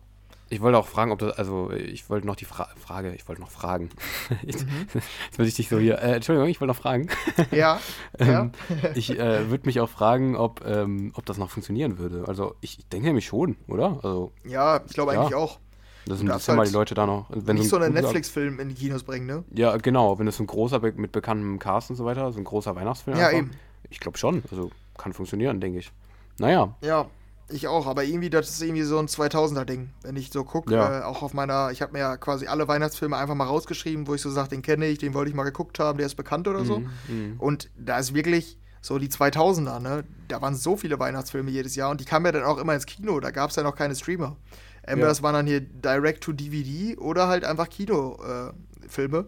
Ich 0.52 0.60
wollte 0.60 0.76
auch 0.76 0.86
fragen, 0.86 1.12
ob 1.12 1.18
das, 1.18 1.38
also 1.38 1.70
ich 1.70 2.10
wollte 2.10 2.26
noch 2.26 2.36
die 2.36 2.44
Fra 2.44 2.68
Frage, 2.76 3.14
ich 3.14 3.26
wollte 3.26 3.40
noch 3.40 3.50
fragen. 3.50 3.88
Mhm. 4.42 4.48
jetzt 4.48 5.38
muss 5.38 5.48
ich 5.48 5.54
dich 5.54 5.68
so 5.68 5.78
hier, 5.78 5.98
äh, 5.98 6.12
Entschuldigung, 6.16 6.48
ich 6.48 6.60
wollte 6.60 6.72
noch 6.74 6.80
fragen. 6.80 7.08
Ja, 7.50 7.80
ja. 8.18 8.40
Ähm, 8.42 8.52
ich 8.94 9.18
äh, 9.18 9.48
würde 9.50 9.64
mich 9.66 9.80
auch 9.80 9.88
fragen, 9.88 10.36
ob, 10.36 10.62
ähm, 10.66 11.12
ob 11.14 11.24
das 11.24 11.38
noch 11.38 11.50
funktionieren 11.50 11.98
würde. 11.98 12.24
Also 12.28 12.54
ich 12.60 12.86
denke 12.88 13.06
nämlich 13.06 13.24
schon, 13.26 13.56
oder? 13.66 13.98
Also 14.02 14.32
ja, 14.44 14.82
ich 14.86 14.92
glaube 14.92 15.14
Ja. 15.14 15.20
eigentlich 15.22 15.34
auch. 15.34 15.58
das 16.06 16.18
sind 16.18 16.30
halt 16.30 16.68
die 16.68 16.72
Leute 16.72 16.94
da 16.94 17.06
noch. 17.06 17.26
Wenn 17.30 17.56
Nicht 17.56 17.70
so 17.70 17.76
ein 17.76 17.82
einen 17.84 17.94
Netflix-Film 17.94 18.60
in 18.60 18.68
die 18.68 18.74
Kinos 18.74 19.04
bringen, 19.04 19.26
ne? 19.26 19.44
Ja, 19.54 19.74
genau, 19.78 20.18
wenn 20.18 20.26
es 20.28 20.36
so 20.36 20.42
ein 20.42 20.46
großer 20.48 20.80
mit 20.80 21.12
bekanntem 21.12 21.58
Cast 21.58 21.88
und 21.90 21.96
so 21.96 22.04
weiter, 22.04 22.30
so 22.30 22.38
ein 22.38 22.44
großer 22.44 22.76
Weihnachtsfilm. 22.76 23.16
Ja, 23.16 23.28
einfach. 23.28 23.38
eben. 23.38 23.50
Ich 23.88 24.00
glaube 24.00 24.18
schon, 24.18 24.42
also 24.50 24.70
kann 24.98 25.14
funktionieren, 25.14 25.60
denke 25.60 25.78
ich. 25.78 25.90
Naja, 26.38 26.74
Ja, 26.82 27.06
ich 27.52 27.68
auch, 27.68 27.86
aber 27.86 28.04
irgendwie, 28.04 28.30
das 28.30 28.50
ist 28.50 28.62
irgendwie 28.62 28.82
so 28.82 28.98
ein 28.98 29.06
2000er-Ding. 29.06 29.90
Wenn 30.02 30.16
ich 30.16 30.30
so 30.32 30.44
gucke, 30.44 30.74
Ja. 30.74 31.00
äh, 31.00 31.02
auch 31.02 31.22
auf 31.22 31.34
meiner, 31.34 31.70
ich 31.70 31.82
habe 31.82 31.92
mir 31.92 32.00
ja 32.00 32.16
quasi 32.16 32.46
alle 32.46 32.68
Weihnachtsfilme 32.68 33.16
einfach 33.16 33.34
mal 33.34 33.46
rausgeschrieben, 33.46 34.06
wo 34.06 34.14
ich 34.14 34.22
so 34.22 34.30
sage, 34.30 34.50
den 34.50 34.62
kenne 34.62 34.86
ich, 34.86 34.98
den 34.98 35.14
wollte 35.14 35.30
ich 35.30 35.34
mal 35.34 35.44
geguckt 35.44 35.78
haben, 35.78 35.98
der 35.98 36.06
ist 36.06 36.14
bekannt 36.14 36.48
oder 36.48 36.64
so. 36.64 36.80
Mhm, 36.80 36.88
mhm. 37.08 37.34
Und 37.38 37.70
da 37.76 37.98
ist 37.98 38.14
wirklich 38.14 38.58
so 38.80 38.98
die 38.98 39.08
2000er, 39.08 39.78
ne? 39.78 40.04
Da 40.28 40.42
waren 40.42 40.54
so 40.56 40.76
viele 40.76 40.98
Weihnachtsfilme 40.98 41.50
jedes 41.50 41.76
Jahr 41.76 41.90
und 41.90 42.00
die 42.00 42.04
kamen 42.04 42.26
ja 42.26 42.32
dann 42.32 42.42
auch 42.42 42.58
immer 42.58 42.74
ins 42.74 42.86
Kino. 42.86 43.20
Da 43.20 43.30
gab 43.30 43.50
es 43.50 43.56
ja 43.56 43.62
noch 43.62 43.76
keine 43.76 43.94
Streamer. 43.94 44.36
Entweder 44.82 45.06
ja. 45.06 45.10
das 45.10 45.22
waren 45.22 45.34
dann 45.34 45.46
hier 45.46 45.60
Direct-to-DVD 45.60 46.96
oder 46.98 47.28
halt 47.28 47.44
einfach 47.44 47.68
Kinofilme. 47.68 49.18
Äh, 49.18 49.24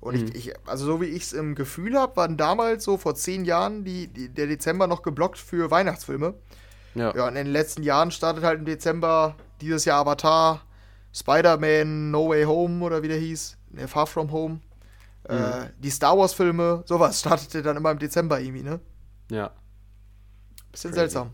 und 0.00 0.20
mhm. 0.20 0.28
ich, 0.28 0.48
ich, 0.48 0.68
also 0.68 0.84
so 0.84 1.00
wie 1.00 1.06
ich 1.06 1.24
es 1.24 1.32
im 1.32 1.54
Gefühl 1.54 1.98
habe, 1.98 2.16
waren 2.16 2.36
damals 2.36 2.84
so 2.84 2.98
vor 2.98 3.14
zehn 3.14 3.44
Jahren 3.44 3.84
die, 3.84 4.06
die, 4.08 4.28
der 4.28 4.46
Dezember 4.46 4.86
noch 4.86 5.02
geblockt 5.02 5.38
für 5.38 5.70
Weihnachtsfilme. 5.70 6.34
Ja. 6.98 7.14
ja, 7.14 7.26
und 7.26 7.36
in 7.36 7.46
den 7.46 7.52
letzten 7.52 7.82
Jahren 7.82 8.10
startet 8.10 8.44
halt 8.44 8.58
im 8.58 8.64
Dezember 8.64 9.36
dieses 9.60 9.84
Jahr 9.84 10.00
Avatar, 10.00 10.62
Spider-Man, 11.12 12.10
No 12.10 12.28
Way 12.28 12.44
Home 12.44 12.84
oder 12.84 13.02
wie 13.02 13.08
der 13.08 13.18
hieß, 13.18 13.56
ne, 13.70 13.88
Far 13.88 14.06
From 14.06 14.30
Home. 14.32 14.60
Äh, 15.28 15.34
mhm. 15.34 15.42
Äh, 15.42 15.70
die 15.78 15.90
Star 15.90 16.16
Wars-Filme, 16.16 16.82
sowas 16.86 17.20
startete 17.20 17.62
dann 17.62 17.76
immer 17.76 17.90
im 17.90 17.98
Dezember 17.98 18.40
irgendwie, 18.40 18.62
ne? 18.62 18.80
Ja. 19.30 19.52
Bisschen 20.72 20.90
Crazy. 20.90 21.00
seltsam. 21.00 21.30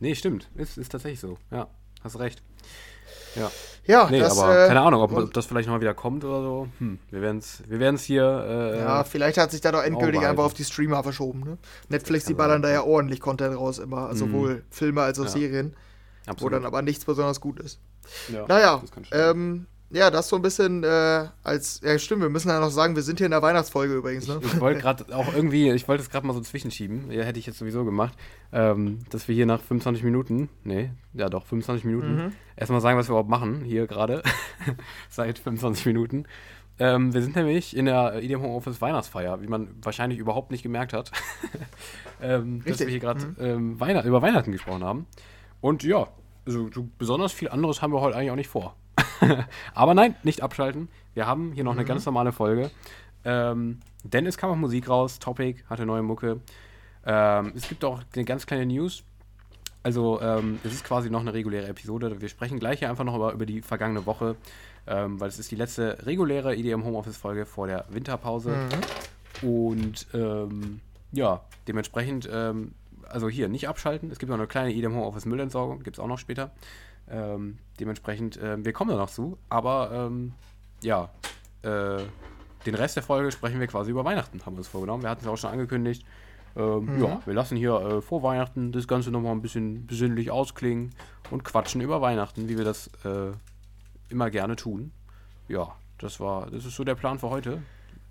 Nee, 0.00 0.14
stimmt. 0.14 0.48
Ist, 0.54 0.78
ist 0.78 0.90
tatsächlich 0.90 1.20
so. 1.20 1.38
Ja, 1.50 1.68
hast 2.02 2.18
recht. 2.18 2.42
Ja. 3.36 3.50
Ja, 3.86 4.08
nee, 4.10 4.18
das, 4.18 4.36
aber 4.36 4.64
äh, 4.64 4.66
keine 4.66 4.80
Ahnung, 4.80 5.00
ob, 5.00 5.12
ob, 5.12 5.32
das 5.32 5.46
vielleicht 5.46 5.68
noch 5.68 5.80
wieder 5.80 5.94
kommt 5.94 6.24
oder 6.24 6.42
so. 6.42 6.68
Hm, 6.78 6.98
wir 7.10 7.20
werden 7.22 7.38
es 7.38 7.62
wir 7.68 7.78
werden's 7.78 8.02
hier. 8.02 8.24
Äh, 8.24 8.78
ja, 8.80 9.04
vielleicht 9.04 9.38
hat 9.38 9.52
sich 9.52 9.60
da 9.60 9.70
doch 9.70 9.82
endgültig 9.82 10.26
einfach 10.26 10.44
auf 10.44 10.54
die 10.54 10.64
Streamer 10.64 11.04
verschoben. 11.04 11.40
Ne? 11.40 11.58
Netflix, 11.88 12.24
die 12.24 12.34
ballern 12.34 12.62
da 12.62 12.70
ja 12.70 12.82
ordentlich 12.82 13.20
Content 13.20 13.56
raus, 13.56 13.78
immer. 13.78 14.08
Mhm. 14.08 14.16
Sowohl 14.16 14.64
Filme 14.70 15.02
als 15.02 15.20
auch 15.20 15.24
ja. 15.24 15.30
Serien. 15.30 15.76
Absolut. 16.26 16.52
Wo 16.52 16.56
dann 16.56 16.66
aber 16.66 16.82
nichts 16.82 17.04
besonders 17.04 17.40
gut 17.40 17.60
ist. 17.60 17.78
Ja, 18.32 18.44
naja, 18.48 18.82
ähm, 19.12 19.66
ja, 19.90 20.10
das 20.10 20.28
so 20.28 20.36
ein 20.36 20.42
bisschen 20.42 20.82
äh, 20.82 21.26
als. 21.44 21.80
Ja, 21.82 21.96
stimmt, 21.98 22.22
wir 22.22 22.28
müssen 22.28 22.48
ja 22.48 22.58
noch 22.58 22.70
sagen, 22.70 22.96
wir 22.96 23.02
sind 23.02 23.18
hier 23.18 23.26
in 23.26 23.30
der 23.30 23.42
Weihnachtsfolge 23.42 23.94
übrigens. 23.94 24.26
Ne? 24.26 24.40
Ich, 24.42 24.54
ich 24.54 24.60
wollte 24.60 24.80
gerade 24.80 25.14
auch 25.14 25.32
irgendwie, 25.32 25.70
ich 25.70 25.86
wollte 25.86 26.02
es 26.02 26.10
gerade 26.10 26.26
mal 26.26 26.32
so 26.32 26.40
zwischenschieben. 26.40 27.10
Ja, 27.10 27.22
hätte 27.22 27.38
ich 27.38 27.46
jetzt 27.46 27.58
sowieso 27.58 27.84
gemacht. 27.84 28.14
Ähm, 28.52 29.00
dass 29.10 29.28
wir 29.28 29.34
hier 29.34 29.46
nach 29.46 29.60
25 29.60 30.02
Minuten, 30.02 30.48
nee, 30.64 30.90
ja 31.14 31.28
doch, 31.28 31.46
25 31.46 31.84
Minuten, 31.84 32.16
mhm. 32.16 32.32
erstmal 32.56 32.80
sagen, 32.80 32.98
was 32.98 33.06
wir 33.06 33.12
überhaupt 33.12 33.30
machen, 33.30 33.62
hier 33.64 33.86
gerade. 33.86 34.22
Seit 35.08 35.38
25 35.38 35.86
Minuten. 35.86 36.26
Ähm, 36.78 37.14
wir 37.14 37.22
sind 37.22 37.36
nämlich 37.36 37.76
in 37.76 37.86
der 37.86 38.22
IDM 38.22 38.42
Homeoffice 38.42 38.80
Weihnachtsfeier, 38.80 39.40
wie 39.40 39.46
man 39.46 39.68
wahrscheinlich 39.82 40.18
überhaupt 40.18 40.50
nicht 40.50 40.62
gemerkt 40.62 40.92
hat. 40.92 41.10
ähm, 42.20 42.62
dass 42.64 42.80
wir 42.80 42.88
hier 42.88 43.00
gerade 43.00 43.24
mhm. 43.24 43.36
ähm, 43.38 43.80
Weihnacht 43.80 44.04
über 44.04 44.20
Weihnachten 44.20 44.52
gesprochen 44.52 44.84
haben. 44.84 45.06
Und 45.60 45.84
ja, 45.84 46.08
also, 46.44 46.68
besonders 46.98 47.32
viel 47.32 47.48
anderes 47.48 47.82
haben 47.82 47.92
wir 47.92 48.00
heute 48.00 48.16
eigentlich 48.16 48.30
auch 48.30 48.36
nicht 48.36 48.48
vor. 48.48 48.76
Aber 49.74 49.94
nein, 49.94 50.14
nicht 50.22 50.42
abschalten. 50.42 50.88
Wir 51.14 51.26
haben 51.26 51.52
hier 51.52 51.64
noch 51.64 51.72
mhm. 51.72 51.80
eine 51.80 51.88
ganz 51.88 52.06
normale 52.06 52.32
Folge. 52.32 52.70
Ähm, 53.24 53.80
denn 54.04 54.26
es 54.26 54.38
kam 54.38 54.50
auch 54.50 54.56
Musik 54.56 54.88
raus. 54.88 55.18
Topic 55.18 55.64
hatte 55.68 55.86
neue 55.86 56.02
Mucke. 56.02 56.40
Ähm, 57.04 57.52
es 57.54 57.68
gibt 57.68 57.84
auch 57.84 58.02
eine 58.14 58.24
ganz 58.24 58.46
kleine 58.46 58.66
News. 58.66 59.02
Also, 59.82 60.20
ähm, 60.20 60.58
es 60.64 60.72
ist 60.72 60.84
quasi 60.84 61.10
noch 61.10 61.20
eine 61.20 61.32
reguläre 61.32 61.68
Episode. 61.68 62.20
Wir 62.20 62.28
sprechen 62.28 62.58
gleich 62.58 62.80
hier 62.80 62.90
einfach 62.90 63.04
noch 63.04 63.14
über, 63.14 63.32
über 63.32 63.46
die 63.46 63.62
vergangene 63.62 64.04
Woche, 64.04 64.34
ähm, 64.86 65.20
weil 65.20 65.28
es 65.28 65.38
ist 65.38 65.50
die 65.50 65.56
letzte 65.56 66.04
reguläre 66.06 66.56
EDM 66.56 66.84
Homeoffice-Folge 66.84 67.46
vor 67.46 67.68
der 67.68 67.84
Winterpause. 67.90 68.50
Mhm. 68.50 69.48
Und 69.48 70.06
ähm, 70.12 70.80
ja, 71.12 71.42
dementsprechend, 71.68 72.28
ähm, 72.32 72.72
also 73.08 73.28
hier 73.28 73.48
nicht 73.48 73.68
abschalten. 73.68 74.10
Es 74.10 74.18
gibt 74.18 74.30
noch 74.30 74.38
eine 74.38 74.48
kleine 74.48 74.72
EDM 74.72 74.94
Homeoffice 74.94 75.26
Müllentsorgung, 75.26 75.82
gibt 75.82 75.98
es 75.98 76.00
auch 76.00 76.08
noch 76.08 76.18
später. 76.18 76.50
Ähm, 77.08 77.58
dementsprechend, 77.78 78.36
äh, 78.36 78.64
wir 78.64 78.72
kommen 78.72 78.90
da 78.90 78.96
noch 78.96 79.10
zu, 79.10 79.38
aber 79.48 79.90
ähm, 79.92 80.32
ja, 80.82 81.10
äh, 81.62 82.02
den 82.66 82.74
Rest 82.74 82.96
der 82.96 83.02
Folge 83.02 83.30
sprechen 83.30 83.60
wir 83.60 83.66
quasi 83.68 83.90
über 83.90 84.04
Weihnachten, 84.04 84.44
haben 84.44 84.54
wir 84.54 84.58
uns 84.58 84.68
vorgenommen. 84.68 85.02
Wir 85.02 85.10
hatten 85.10 85.24
es 85.24 85.30
auch 85.30 85.36
schon 85.36 85.50
angekündigt. 85.50 86.04
Ähm, 86.56 86.96
mhm. 86.96 87.04
Ja, 87.04 87.20
wir 87.24 87.34
lassen 87.34 87.56
hier 87.56 87.74
äh, 87.74 88.02
vor 88.02 88.22
Weihnachten 88.22 88.72
das 88.72 88.88
Ganze 88.88 89.10
nochmal 89.10 89.32
ein 89.32 89.42
bisschen 89.42 89.86
besinnlich 89.86 90.30
ausklingen 90.30 90.94
und 91.30 91.44
quatschen 91.44 91.80
über 91.80 92.00
Weihnachten, 92.00 92.48
wie 92.48 92.56
wir 92.56 92.64
das 92.64 92.88
äh, 93.04 93.32
immer 94.08 94.30
gerne 94.30 94.56
tun. 94.56 94.92
Ja, 95.48 95.74
das 95.98 96.18
war, 96.18 96.50
das 96.50 96.64
ist 96.64 96.74
so 96.74 96.82
der 96.82 96.94
Plan 96.94 97.18
für 97.18 97.30
heute. 97.30 97.62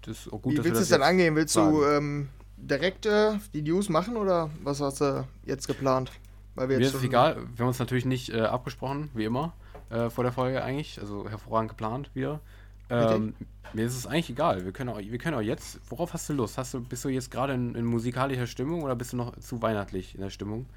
Das 0.03 0.29
gut, 0.29 0.53
wie 0.53 0.58
willst 0.63 0.77
du 0.77 0.84
es 0.84 0.89
denn 0.89 1.01
angehen? 1.01 1.36
Willst 1.36 1.55
du 1.55 1.84
ähm, 1.84 2.29
direkt 2.55 3.08
äh, 3.08 3.34
die 3.53 3.63
News 3.63 3.89
machen 3.89 4.15
oder 4.15 4.51
was 4.62 4.79
hast 4.79 5.01
du 5.01 5.27
jetzt 5.45 5.67
geplant? 5.67 6.12
Weil 6.55 6.69
wir 6.69 6.77
Mir 6.77 6.87
ist 6.87 6.93
es 6.93 7.03
egal, 7.03 7.35
wir 7.35 7.59
haben 7.59 7.67
uns 7.67 7.79
natürlich 7.79 8.05
nicht 8.05 8.29
äh, 8.29 8.41
abgesprochen, 8.41 9.09
wie 9.13 9.25
immer, 9.25 9.53
äh, 9.89 10.09
vor 10.09 10.23
der 10.23 10.33
Folge 10.33 10.63
eigentlich, 10.63 10.99
also 10.99 11.29
hervorragend 11.29 11.69
geplant 11.69 12.09
wieder. 12.13 12.39
Ähm, 12.89 13.33
mir 13.73 13.85
ist 13.85 13.97
es 13.97 14.05
eigentlich 14.05 14.29
egal. 14.29 14.63
Wir 14.63 14.71
können, 14.71 14.89
auch, 14.89 14.99
wir 14.99 15.17
können 15.17 15.35
auch 15.35 15.41
jetzt. 15.41 15.79
Worauf 15.89 16.13
hast 16.13 16.29
du 16.29 16.33
Lust? 16.33 16.57
Hast 16.57 16.73
du, 16.73 16.81
bist 16.81 17.03
du 17.03 17.09
jetzt 17.09 17.31
gerade 17.31 17.53
in, 17.53 17.75
in, 17.75 17.85
musikalischer 17.85 18.47
Stimmung 18.47 18.83
oder 18.83 18.95
bist 18.95 19.13
du 19.13 19.17
noch 19.17 19.37
zu 19.39 19.61
weihnachtlich 19.61 20.15
in 20.15 20.21
der 20.21 20.29
Stimmung? 20.29 20.67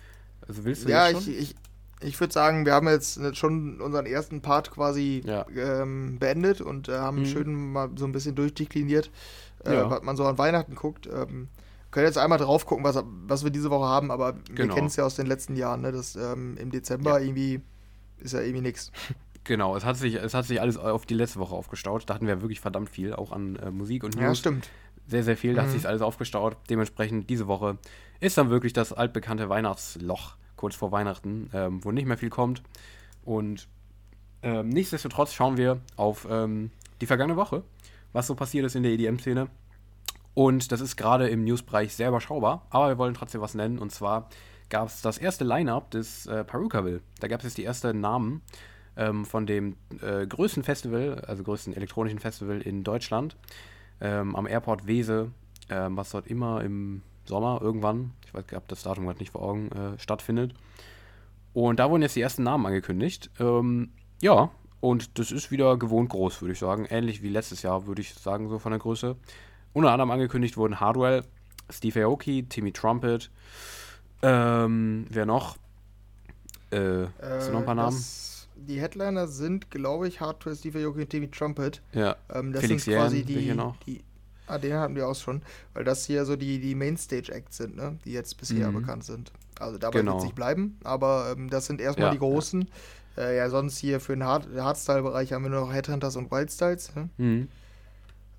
Also 0.46 0.64
willst 0.64 0.84
du 0.84 0.90
ja, 0.90 1.10
ich, 1.10 1.28
ich, 1.28 1.54
ich 2.00 2.18
würde 2.18 2.32
sagen, 2.32 2.64
wir 2.64 2.72
haben 2.72 2.88
jetzt 2.88 3.36
schon 3.36 3.80
unseren 3.80 4.06
ersten 4.06 4.40
Part 4.40 4.70
quasi 4.70 5.22
ja. 5.24 5.46
ähm, 5.54 6.18
beendet 6.18 6.60
und 6.60 6.88
äh, 6.88 6.92
haben 6.96 7.20
mhm. 7.20 7.26
schön 7.26 7.72
mal 7.72 7.90
so 7.96 8.06
ein 8.06 8.12
bisschen 8.12 8.34
durchdekliniert, 8.34 9.10
äh, 9.64 9.74
ja. 9.74 9.90
was 9.90 10.02
man 10.02 10.16
so 10.16 10.24
an 10.24 10.38
Weihnachten 10.38 10.74
guckt. 10.74 11.06
Ähm, 11.06 11.48
können 11.90 12.07
jetzt 12.07 12.18
einmal 12.18 12.38
drauf 12.38 12.66
gucken, 12.66 12.85
was, 12.85 13.03
was 13.27 13.44
wir 13.44 13.51
diese 13.51 13.70
Woche 13.70 13.87
haben, 13.87 14.11
aber 14.11 14.33
genau. 14.33 14.59
wir 14.59 14.68
kennen 14.68 14.87
es 14.88 14.96
ja 14.96 15.05
aus 15.05 15.16
den 15.16 15.27
letzten 15.27 15.57
Jahren, 15.57 15.81
ne? 15.81 15.92
Das 15.92 16.16
ähm, 16.16 16.57
im 16.59 16.70
Dezember 16.70 17.18
ja. 17.18 17.27
irgendwie 17.27 17.61
ist 18.18 18.33
ja 18.33 18.40
irgendwie 18.40 18.62
nichts. 18.62 18.92
Genau, 19.44 19.74
es 19.74 19.85
hat, 19.87 19.96
sich, 19.96 20.16
es 20.16 20.35
hat 20.35 20.44
sich 20.44 20.61
alles 20.61 20.77
auf 20.77 21.07
die 21.07 21.14
letzte 21.14 21.38
Woche 21.38 21.55
aufgestaut. 21.55 22.05
Da 22.07 22.12
hatten 22.12 22.27
wir 22.27 22.42
wirklich 22.42 22.61
verdammt 22.61 22.90
viel, 22.90 23.14
auch 23.14 23.33
an 23.33 23.57
äh, 23.57 23.70
Musik 23.70 24.05
und 24.05 24.14
News. 24.14 24.22
Ja, 24.22 24.35
stimmt. 24.35 24.68
Sehr, 25.07 25.22
sehr 25.22 25.38
viel. 25.38 25.55
Da 25.55 25.62
mhm. 25.62 25.66
hat 25.66 25.72
sich 25.72 25.88
alles 25.88 26.03
aufgestaut. 26.03 26.59
Dementsprechend 26.68 27.31
diese 27.31 27.46
Woche 27.46 27.79
ist 28.20 28.37
dann 28.37 28.51
wirklich 28.51 28.74
das 28.74 28.92
altbekannte 28.92 29.48
Weihnachtsloch 29.48 30.37
kurz 30.57 30.74
vor 30.74 30.92
Weihnachten, 30.92 31.48
ähm, 31.55 31.83
wo 31.83 31.92
nicht 31.92 32.07
mehr 32.07 32.18
viel 32.18 32.29
kommt. 32.29 32.62
Und 33.24 33.68
ähm, 34.42 34.68
nichtsdestotrotz 34.68 35.33
schauen 35.33 35.57
wir 35.57 35.81
auf 35.96 36.27
ähm, 36.31 36.70
die 37.01 37.07
vergangene 37.07 37.38
Woche, 37.38 37.62
was 38.12 38.27
so 38.27 38.35
passiert 38.35 38.66
ist 38.66 38.77
in 38.77 38.83
der 38.83 38.92
EDM-Szene. 38.92 39.48
Und 40.38 40.70
das 40.70 40.81
ist 40.81 40.94
gerade 40.94 41.29
im 41.29 41.42
Newsbereich 41.42 41.96
sehr 41.96 42.11
überschaubar, 42.11 42.64
aber 42.70 42.90
wir 42.90 42.98
wollen 42.98 43.12
trotzdem 43.12 43.40
was 43.40 43.55
nennen. 43.55 43.81
Und 43.81 43.90
zwar 43.90 44.29
gab 44.68 44.87
es 44.87 45.03
das 45.03 45.18
erste 45.18 45.42
Line-Up 45.42 45.90
des 45.90 46.27
äh, 46.27 46.44
Perukaville. 46.44 47.01
Da 47.18 47.27
gab 47.27 47.40
es 47.40 47.46
jetzt 47.46 47.59
die 47.59 47.64
ersten 47.64 48.01
Namen 48.01 48.42
ähm, 48.96 49.24
von 49.24 49.46
dem 49.46 49.74
äh, 50.01 50.24
größten 50.29 50.62
Festival, 50.62 51.24
also 51.27 51.42
größten 51.42 51.74
elektronischen 51.74 52.20
Festival 52.20 52.61
in 52.61 52.85
Deutschland, 52.85 53.35
ähm, 54.01 54.37
am 54.37 54.46
Airport 54.46 54.87
Wese, 54.87 55.33
ähm, 55.70 55.96
was 55.96 56.11
dort 56.11 56.29
immer 56.29 56.62
im 56.62 57.03
Sommer 57.24 57.59
irgendwann, 57.61 58.12
ich 58.24 58.33
weiß, 58.33 58.44
habe 58.53 58.64
das 58.68 58.85
Datum 58.85 59.07
gerade 59.07 59.18
nicht 59.18 59.33
vor 59.33 59.42
Augen, 59.42 59.72
äh, 59.72 59.98
stattfindet. 59.98 60.55
Und 61.53 61.81
da 61.81 61.90
wurden 61.90 62.03
jetzt 62.03 62.14
die 62.14 62.20
ersten 62.20 62.44
Namen 62.44 62.64
angekündigt. 62.64 63.29
Ähm, 63.40 63.90
ja, 64.22 64.53
und 64.79 65.18
das 65.18 65.33
ist 65.33 65.51
wieder 65.51 65.77
gewohnt 65.77 66.11
groß, 66.11 66.42
würde 66.42 66.53
ich 66.53 66.61
sagen. 66.61 66.87
Ähnlich 66.88 67.22
wie 67.22 67.29
letztes 67.29 67.62
Jahr, 67.62 67.88
würde 67.88 68.03
ich 68.03 68.14
sagen, 68.14 68.48
so 68.48 68.61
von 68.61 68.70
der 68.70 68.79
Größe. 68.79 69.16
Unter 69.72 69.92
anderem 69.92 70.11
angekündigt 70.11 70.57
wurden 70.57 70.81
Hardwell, 70.81 71.24
Steve 71.70 72.04
Aoki, 72.04 72.44
Timmy 72.48 72.72
Trumpet, 72.72 73.31
ähm, 74.22 75.07
wer 75.11 75.26
noch? 75.26 75.57
Äh, 76.70 77.07
hast 77.20 77.48
du 77.48 77.52
noch 77.52 77.61
ein 77.61 77.64
paar 77.64 77.74
Namen? 77.74 77.96
Das, 77.96 78.48
die 78.57 78.81
Headliner 78.81 79.28
sind, 79.28 79.70
glaube 79.70 80.09
ich, 80.09 80.20
Hardwell, 80.20 80.57
Steve 80.57 80.85
Aoki 80.85 81.02
und 81.02 81.11
Timmy 81.11 81.31
Trumpet. 81.31 81.81
Ja. 81.92 82.16
Ähm, 82.33 82.52
das 82.52 82.62
Felix 82.62 82.85
sind 82.85 82.94
quasi 82.94 83.22
die, 83.22 83.38
hier 83.38 83.54
noch. 83.54 83.76
die. 83.87 84.02
Ah, 84.46 84.57
den 84.59 84.72
hatten 84.72 84.96
wir 84.96 85.07
auch 85.07 85.14
schon, 85.14 85.42
weil 85.74 85.85
das 85.85 86.07
hier 86.07 86.24
so 86.24 86.35
die, 86.35 86.59
die 86.59 86.74
Mainstage-Acts 86.74 87.59
sind, 87.59 87.76
ne? 87.76 87.98
die 88.07 88.12
jetzt 88.12 88.38
bisher 88.38 88.70
mhm. 88.70 88.81
bekannt 88.81 89.04
sind. 89.04 89.31
Also 89.61 89.76
dabei 89.76 89.98
genau. 89.98 90.12
wird 90.12 90.20
es 90.20 90.24
nicht 90.24 90.37
bleiben, 90.37 90.78
aber 90.85 91.35
ähm, 91.37 91.50
das 91.50 91.66
sind 91.66 91.83
erstmal 91.83 92.09
ja, 92.09 92.12
die 92.12 92.18
großen. 92.18 92.66
Ja. 93.16 93.24
Äh, 93.24 93.37
ja. 93.37 93.50
sonst 93.50 93.76
hier 93.76 94.00
für 94.00 94.14
den 94.14 94.24
Hard 94.24 94.48
Hardstyle-Bereich 94.57 95.35
haben 95.35 95.42
wir 95.42 95.50
nur 95.50 95.61
noch 95.61 95.72
Headhunters 95.72 96.16
und 96.16 96.31
Wildstyles. 96.31 96.94
Ne? 96.94 97.11
Mhm. 97.18 97.48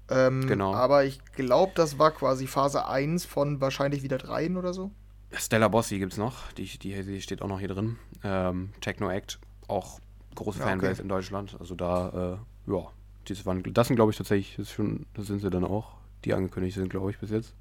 Ähm, 0.09 0.47
genau. 0.47 0.73
Aber 0.73 1.05
ich 1.05 1.23
glaube, 1.33 1.71
das 1.75 1.99
war 1.99 2.11
quasi 2.11 2.47
Phase 2.47 2.87
1 2.87 3.25
von 3.25 3.61
wahrscheinlich 3.61 4.03
wieder 4.03 4.17
3 4.17 4.55
oder 4.57 4.73
so. 4.73 4.91
Stella 5.31 5.67
Bossi 5.67 5.99
gibt 5.99 6.13
es 6.13 6.17
noch, 6.17 6.51
die, 6.53 6.65
die, 6.65 7.03
die, 7.03 7.21
steht 7.21 7.41
auch 7.41 7.47
noch 7.47 7.59
hier 7.59 7.67
drin. 7.67 7.97
Ähm, 8.23 8.71
Techno 8.81 9.11
Act, 9.11 9.39
auch 9.67 9.99
große 10.35 10.59
ja, 10.59 10.65
Fanbase 10.65 10.93
okay. 10.93 11.01
in 11.03 11.09
Deutschland. 11.09 11.57
Also 11.59 11.75
da, 11.75 12.39
äh, 12.67 12.71
ja, 12.71 12.87
das, 13.25 13.45
waren, 13.45 13.61
das 13.61 13.87
sind 13.87 13.95
glaube 13.95 14.11
ich 14.11 14.17
tatsächlich, 14.17 14.55
das, 14.57 14.71
schon, 14.71 15.05
das 15.13 15.27
sind 15.27 15.41
sie 15.41 15.49
dann 15.51 15.63
auch, 15.63 15.93
die 16.25 16.33
angekündigt 16.33 16.75
sind, 16.75 16.89
glaube 16.89 17.11
ich, 17.11 17.19
bis 17.19 17.29
jetzt. 17.29 17.53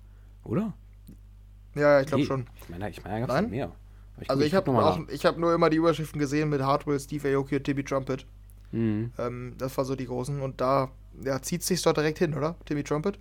Oder? 0.44 0.72
Ja, 1.74 2.00
ich 2.00 2.06
glaube 2.06 2.24
schon. 2.24 2.46
Ich 2.62 2.68
meine, 2.70 2.88
ich 2.88 3.04
meine, 3.04 3.26
da 3.26 3.34
gab 3.34 3.44
es 3.44 3.50
mehr. 3.50 3.72
Ich 4.20 4.30
also 4.30 4.42
ich 4.42 4.54
habe 4.54 4.72
hab 4.72 5.38
nur 5.38 5.54
immer 5.54 5.70
die 5.70 5.76
Überschriften 5.76 6.18
gesehen 6.18 6.48
mit 6.48 6.62
Hardware, 6.62 6.98
Steve 6.98 7.37
Aoki 7.37 7.56
und 7.56 7.64
Timmy 7.64 7.84
Trumpet. 7.84 8.26
Mhm. 8.72 9.12
Ähm, 9.18 9.54
das 9.58 9.76
war 9.76 9.84
so 9.84 9.94
die 9.94 10.06
großen. 10.06 10.40
Und 10.40 10.61
da 10.61 10.90
ja, 11.22 11.40
zieht 11.42 11.62
sich 11.62 11.83
dort 11.83 11.96
direkt 11.96 12.18
hin, 12.18 12.35
oder? 12.35 12.57
Timmy 12.64 12.85
Trumpet? 12.85 13.18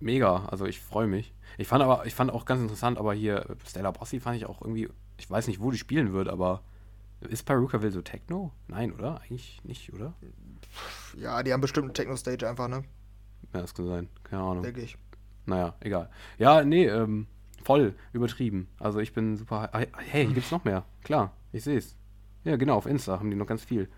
Mega, 0.00 0.46
also 0.46 0.66
ich 0.66 0.80
freue 0.80 1.06
mich. 1.06 1.34
Ich 1.58 1.68
fand 1.68 1.82
aber, 1.82 2.06
ich 2.06 2.14
fand 2.14 2.30
auch 2.32 2.44
ganz 2.44 2.62
interessant, 2.62 2.98
aber 2.98 3.12
hier 3.12 3.56
Stella 3.66 3.90
Bossi 3.90 4.20
fand 4.20 4.36
ich 4.36 4.46
auch 4.46 4.62
irgendwie, 4.62 4.88
ich 5.18 5.30
weiß 5.30 5.46
nicht, 5.46 5.60
wo 5.60 5.70
die 5.70 5.78
spielen 5.78 6.12
wird, 6.12 6.28
aber 6.28 6.62
ist 7.20 7.44
Perukaville 7.44 7.92
so 7.92 8.00
Techno? 8.00 8.52
Nein, 8.66 8.92
oder? 8.92 9.20
Eigentlich 9.20 9.60
nicht, 9.64 9.92
oder? 9.92 10.14
Ja, 11.18 11.42
die 11.42 11.52
haben 11.52 11.60
bestimmt 11.60 11.84
eine 11.84 11.92
Techno-Stage 11.92 12.48
einfach, 12.48 12.68
ne? 12.68 12.84
Ja, 13.52 13.60
das 13.60 13.74
kann 13.74 13.86
sein. 13.86 14.08
Keine 14.24 14.42
Ahnung. 14.42 14.62
Denke 14.62 14.80
ich. 14.80 14.96
Naja, 15.44 15.74
egal. 15.80 16.08
Ja, 16.38 16.64
nee, 16.64 16.86
ähm, 16.86 17.26
Voll 17.62 17.94
übertrieben. 18.12 18.68
Also 18.78 19.00
ich 19.00 19.12
bin 19.12 19.36
super. 19.36 19.70
Hey, 19.72 19.88
hier 20.26 20.34
gibt's 20.34 20.50
noch 20.50 20.64
mehr. 20.64 20.84
Klar, 21.02 21.32
ich 21.52 21.64
sehe 21.64 21.76
es. 21.76 21.96
Ja, 22.44 22.56
genau, 22.56 22.76
auf 22.76 22.86
Insta 22.86 23.18
haben 23.18 23.30
die 23.30 23.36
noch 23.36 23.46
ganz 23.46 23.62
viel 23.62 23.88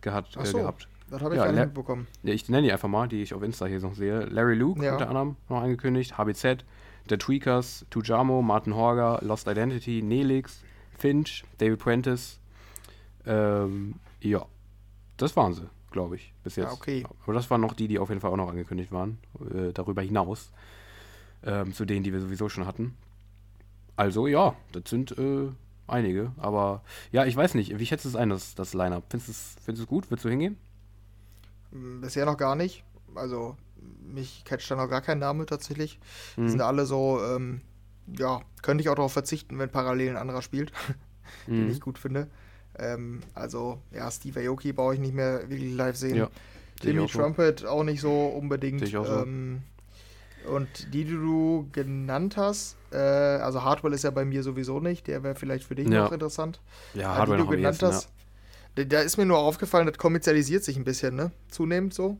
gehabt, 0.00 0.36
Ach 0.38 0.46
so, 0.46 0.58
äh, 0.58 0.60
gehabt. 0.60 0.88
Das 1.12 1.20
habe 1.20 1.34
ich 1.34 1.38
Ja, 1.38 1.44
gar 1.44 1.52
nicht 1.52 1.66
mitbekommen. 1.66 2.06
Ja, 2.22 2.32
ich 2.32 2.48
nenne 2.48 2.66
die 2.66 2.72
einfach 2.72 2.88
mal, 2.88 3.06
die 3.06 3.20
ich 3.22 3.34
auf 3.34 3.42
Insta 3.42 3.66
hier 3.66 3.80
noch 3.80 3.94
sehe. 3.94 4.20
Larry 4.24 4.54
Luke 4.54 4.82
Ja. 4.82 4.92
unter 4.92 5.08
anderem 5.08 5.36
noch 5.50 5.60
angekündigt, 5.60 6.16
HBZ, 6.16 6.64
The 7.10 7.18
Tweakers, 7.18 7.84
Tujamo, 7.90 8.40
Martin 8.40 8.74
Horger, 8.74 9.18
Lost 9.20 9.46
Identity, 9.46 10.00
Nelix, 10.00 10.62
Finch, 10.96 11.44
David 11.58 11.80
Prentice. 11.80 12.38
Ähm, 13.26 13.96
ja, 14.22 14.46
das 15.18 15.36
waren 15.36 15.52
sie, 15.52 15.68
glaube 15.90 16.16
ich, 16.16 16.32
bis 16.44 16.56
jetzt. 16.56 16.68
Ja, 16.68 16.72
okay. 16.72 17.04
Aber 17.24 17.34
das 17.34 17.50
waren 17.50 17.60
noch 17.60 17.74
die, 17.74 17.88
die 17.88 17.98
auf 17.98 18.08
jeden 18.08 18.22
Fall 18.22 18.30
auch 18.30 18.36
noch 18.38 18.48
angekündigt 18.48 18.90
waren, 18.90 19.18
äh, 19.54 19.74
darüber 19.74 20.00
hinaus, 20.00 20.50
ähm, 21.44 21.74
zu 21.74 21.84
denen, 21.84 22.04
die 22.04 22.12
wir 22.14 22.20
sowieso 22.22 22.48
schon 22.48 22.64
hatten. 22.66 22.96
Also 23.96 24.26
ja, 24.28 24.56
das 24.72 24.84
sind 24.86 25.18
äh, 25.18 25.50
einige, 25.86 26.32
aber 26.38 26.82
ja, 27.10 27.26
ich 27.26 27.36
weiß 27.36 27.52
nicht, 27.52 27.78
wie 27.78 27.84
schätzt 27.84 28.06
du 28.06 28.08
es 28.08 28.16
ein, 28.16 28.30
das, 28.30 28.54
das 28.54 28.72
Line-Up? 28.72 29.04
Findest 29.10 29.28
du 29.28 29.32
es 29.32 29.56
findest 29.62 29.80
du 29.80 29.84
es 29.84 29.88
gut? 29.88 30.10
Willst 30.10 30.24
du 30.24 30.30
hingehen? 30.30 30.56
Hm, 31.72 32.00
Bisher 32.00 32.26
noch 32.26 32.36
gar 32.36 32.54
nicht. 32.54 32.84
Also, 33.14 33.56
mich 34.00 34.44
catcht 34.44 34.70
da 34.70 34.76
noch 34.76 34.88
gar 34.88 35.00
kein 35.00 35.18
Name 35.18 35.46
tatsächlich. 35.46 35.98
Die 36.36 36.42
Mhm. 36.42 36.48
sind 36.48 36.60
alle 36.60 36.86
so, 36.86 37.20
ähm, 37.22 37.60
ja, 38.06 38.40
könnte 38.62 38.82
ich 38.82 38.88
auch 38.88 38.94
darauf 38.94 39.12
verzichten, 39.12 39.58
wenn 39.58 39.70
parallel 39.70 40.10
ein 40.10 40.16
anderer 40.16 40.42
spielt, 40.42 40.72
den 41.46 41.64
Mhm. 41.66 41.70
ich 41.70 41.80
gut 41.80 41.98
finde. 41.98 42.28
Ähm, 42.78 43.22
also, 43.34 43.80
ja, 43.90 44.10
Steve 44.10 44.40
Aoki 44.48 44.72
brauche 44.72 44.94
ich 44.94 45.00
nicht 45.00 45.14
mehr 45.14 45.48
wirklich 45.50 45.74
live 45.74 45.96
sehen. 45.96 46.16
Ja, 46.16 46.30
Jimmy 46.82 47.00
auch 47.00 47.08
so. 47.10 47.18
Trumpet 47.18 47.64
auch 47.66 47.84
nicht 47.84 48.00
so 48.00 48.26
unbedingt. 48.28 48.82
Auch 48.96 49.04
so. 49.04 49.04
Ähm, 49.04 49.62
und 50.44 50.92
die, 50.92 51.04
die 51.04 51.12
du 51.12 51.68
genannt 51.72 52.36
hast, 52.36 52.76
äh, 52.90 52.96
also 52.96 53.62
Hardwell 53.62 53.92
ist 53.92 54.02
ja 54.04 54.10
bei 54.10 54.24
mir 54.24 54.42
sowieso 54.42 54.80
nicht, 54.80 55.06
der 55.06 55.22
wäre 55.22 55.34
vielleicht 55.36 55.64
für 55.64 55.74
dich 55.76 55.86
Ja. 55.86 56.04
noch 56.04 56.12
interessant. 56.12 56.60
Ja, 56.94 57.10
Aber 57.10 57.18
Hardware 57.18 57.38
die 57.38 57.44
du 57.44 57.50
genannt 57.50 57.74
ehesten, 57.74 57.86
hast, 57.86 58.08
da, 58.74 59.00
ist 59.00 59.16
mir 59.16 59.26
nur 59.26 59.38
aufgefallen, 59.38 59.86
das 59.86 59.98
kommerzialisiert 59.98 60.64
sich 60.64 60.76
ein 60.76 60.84
bisschen, 60.84 61.14
ne? 61.14 61.30
Zunehmend 61.50 61.92
so. 61.94 62.18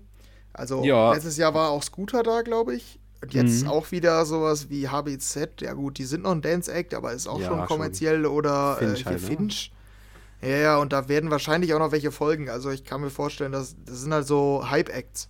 Also 0.53 0.85
Ja. 0.85 1.13
letztes 1.13 1.37
Jahr 1.39 1.55
war 1.55 1.71
auch 1.71 1.83
Scooter 1.83 2.23
da, 2.23 2.43
glaube 2.43 2.75
ich. 2.75 2.99
Und 3.23 3.35
jetzt 3.35 3.63
Mhm. 3.63 3.69
auch 3.69 3.91
wieder 3.93 4.25
sowas 4.27 4.69
wie 4.69 4.89
HBZ. 4.89 5.61
Ja 5.63 5.73
gut, 5.75 5.99
die 5.99 6.05
sind 6.05 6.25
noch 6.25 6.33
ein 6.33 6.43
Dance-Act, 6.43 6.93
aber 6.95 7.13
ist 7.13 7.27
auch 7.29 7.41
Ja, 7.41 7.47
schon 7.47 7.59
schon. 7.59 7.67
kommerziell. 7.69 8.27
Oder 8.27 8.77
Finch 8.77 9.01
äh, 9.03 9.05
halt, 9.05 9.23
ne? 9.23 9.27
Finch. 9.29 9.73
Ja, 10.43 10.49
ja, 10.57 10.77
und 10.79 10.93
da 10.93 11.09
werden 11.09 11.31
wahrscheinlich 11.31 11.73
auch 11.73 11.79
noch 11.79 11.93
welche 11.93 12.11
folgen. 12.11 12.51
Also 12.51 12.71
ich 12.71 12.85
kann 12.85 13.01
mir 13.01 13.11
vorstellen, 13.11 13.53
dass 13.53 13.77
das 13.87 14.01
sind 14.01 14.13
halt 14.13 14.27
so 14.27 14.69
Hype-Acts. 14.69 15.29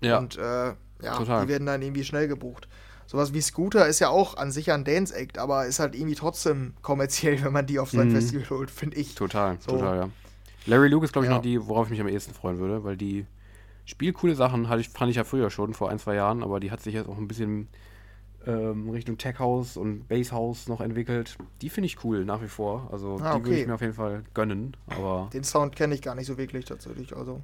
Ja, 0.00 0.18
Und 0.18 0.36
äh, 0.36 0.74
ja, 1.02 1.16
Total. 1.16 1.42
die 1.44 1.48
werden 1.48 1.66
dann 1.66 1.80
irgendwie 1.80 2.02
schnell 2.04 2.26
gebucht. 2.28 2.68
Sowas 3.06 3.32
wie 3.32 3.40
Scooter 3.40 3.86
ist 3.86 4.00
ja 4.00 4.08
auch 4.10 4.36
an 4.36 4.50
sich 4.52 4.70
ein 4.72 4.84
Dance-Act, 4.84 5.38
aber 5.38 5.66
ist 5.66 5.78
halt 5.78 5.94
irgendwie 5.94 6.16
trotzdem 6.16 6.74
kommerziell, 6.82 7.40
wenn 7.44 7.52
man 7.52 7.66
die 7.66 7.78
auf 7.78 7.90
sein 7.92 8.08
Mhm. 8.08 8.12
Festival 8.12 8.50
holt, 8.50 8.70
finde 8.70 8.96
ich. 8.96 9.14
total, 9.14 9.56
so. 9.60 9.72
total, 9.72 9.96
ja. 9.96 10.08
Larry 10.66 10.88
Luke 10.88 11.04
ist, 11.04 11.12
glaube 11.12 11.26
ich, 11.26 11.30
Ja. 11.30 11.36
noch 11.36 11.42
die, 11.42 11.66
worauf 11.66 11.86
ich 11.86 11.90
mich 11.90 12.00
am 12.00 12.08
ehesten 12.08 12.34
freuen 12.34 12.58
würde, 12.58 12.84
weil 12.84 12.96
die 12.96 13.26
spielt 13.84 14.16
coole 14.16 14.34
Sachen, 14.34 14.68
hatte 14.68 14.80
ich, 14.80 14.90
fand 14.90 15.10
ich 15.10 15.16
ja 15.16 15.24
früher 15.24 15.50
schon, 15.50 15.72
vor 15.74 15.90
ein, 15.90 15.98
zwei 15.98 16.14
Jahren, 16.14 16.42
aber 16.42 16.60
die 16.60 16.70
hat 16.70 16.80
sich 16.80 16.94
jetzt 16.94 17.08
auch 17.08 17.16
ein 17.16 17.28
bisschen 17.28 17.68
ähm, 18.46 18.90
Richtung 18.90 19.16
Tech 19.18 19.38
House 19.38 19.76
und 19.76 20.06
Bass 20.08 20.30
House 20.32 20.68
noch 20.68 20.80
entwickelt. 20.80 21.36
Die 21.62 21.70
finde 21.70 21.86
ich 21.86 22.04
cool, 22.04 22.24
nach 22.24 22.42
wie 22.42 22.48
vor. 22.48 22.88
Also 22.92 23.18
Ah, 23.22 23.38
die 23.38 23.44
würde 23.44 23.60
ich 23.60 23.66
mir 23.66 23.74
auf 23.74 23.80
jeden 23.80 23.94
Fall 23.94 24.24
gönnen, 24.34 24.76
aber. 24.86 25.30
Den 25.32 25.44
Sound 25.44 25.74
kenne 25.74 25.94
ich 25.94 26.02
gar 26.02 26.14
nicht 26.14 26.26
so 26.26 26.36
wirklich 26.38 26.64
tatsächlich. 26.66 27.16
Also, 27.16 27.40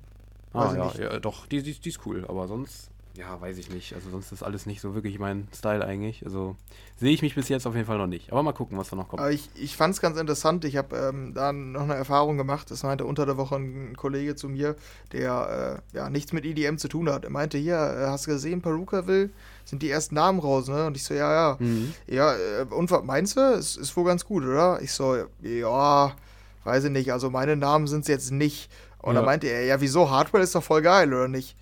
Ah, 0.53 0.73
ja, 0.77 0.93
ja, 1.01 1.19
doch, 1.19 1.47
die, 1.47 1.63
die, 1.63 1.73
die 1.81 1.89
ist 1.89 2.07
cool, 2.07 2.25
aber 2.29 2.47
sonst, 2.47 2.91
ja, 3.17 3.41
weiß 3.41 3.59
ich 3.59 3.71
nicht. 3.71 3.95
Also 3.95 4.11
sonst 4.11 4.33
ist 4.33 4.43
alles 4.43 4.67
nicht 4.67 4.81
so 4.81 4.95
wirklich 4.95 5.19
mein 5.21 5.47
Style 5.57 5.85
eigentlich. 5.85 6.25
Also 6.25 6.57
sehe 6.99 7.13
ich 7.13 7.23
mich 7.23 7.35
bis 7.37 7.49
jetzt 7.49 7.65
auf 7.67 7.75
jeden 7.75 7.87
Fall 7.87 7.99
noch 7.99 8.09
nicht. 8.09 8.33
Aber 8.33 8.43
mal 8.43 8.53
gucken, 8.53 8.77
was 8.77 8.91
da 8.91 8.97
noch 8.97 9.09
kommt. 9.09 9.21
Aber 9.21 9.31
ich, 9.31 9.49
ich 9.55 9.77
fand 9.77 9.95
es 9.95 10.01
ganz 10.01 10.19
interessant. 10.19 10.65
Ich 10.65 10.77
habe 10.77 10.97
ähm, 10.97 11.33
da 11.33 11.53
noch 11.53 11.83
eine 11.83 11.95
Erfahrung 11.95 12.37
gemacht. 12.37 12.71
Das 12.73 12.83
meinte 12.83 13.05
unter 13.05 13.25
der 13.25 13.37
Woche 13.37 13.55
ein 13.57 13.97
Kollege 13.97 14.35
zu 14.35 14.49
mir, 14.49 14.75
der 15.13 15.83
äh, 15.93 15.97
ja 15.97 16.11
nichts 16.11 16.33
mit 16.33 16.45
EDM 16.45 16.77
zu 16.77 16.89
tun 16.89 17.09
hat. 17.09 17.25
Er 17.25 17.31
meinte, 17.31 17.57
hier, 17.57 17.77
äh, 17.77 18.07
hast 18.07 18.27
du 18.27 18.33
gesehen, 18.33 18.63
Perukaville, 18.63 19.31
sind 19.65 19.83
die 19.83 19.91
ersten 19.91 20.17
Namen 20.17 20.41
raus, 20.41 20.67
ne? 20.69 20.87
Und 20.87 20.97
ich 20.97 21.05
so, 21.05 21.15
ja, 21.15 21.33
ja. 21.33 21.57
Mhm. 21.61 21.95
Ja, 22.09 22.35
äh, 22.35 22.67
und 22.69 22.91
was 22.91 23.05
meinst 23.05 23.37
du? 23.37 23.41
Es 23.41 23.77
ist 23.77 23.97
wohl 23.97 24.05
ganz 24.05 24.25
gut, 24.25 24.43
oder? 24.45 24.83
Ich 24.83 24.93
so, 24.93 25.17
ja, 25.41 26.13
weiß 26.65 26.85
ich 26.85 26.91
nicht. 26.91 27.13
Also 27.13 27.31
meine 27.31 27.55
Namen 27.57 27.87
sind 27.87 28.01
es 28.03 28.09
jetzt 28.09 28.33
nicht. 28.33 28.71
Und 28.99 29.15
Ja. 29.15 29.21
dann 29.21 29.27
meinte 29.27 29.47
er, 29.47 29.65
ja, 29.67 29.81
wieso? 29.81 30.11
Hardware 30.11 30.43
ist 30.43 30.55
doch 30.55 30.65
voll 30.65 30.83
geil, 30.83 31.13
oder 31.15 31.29
nicht? 31.29 31.57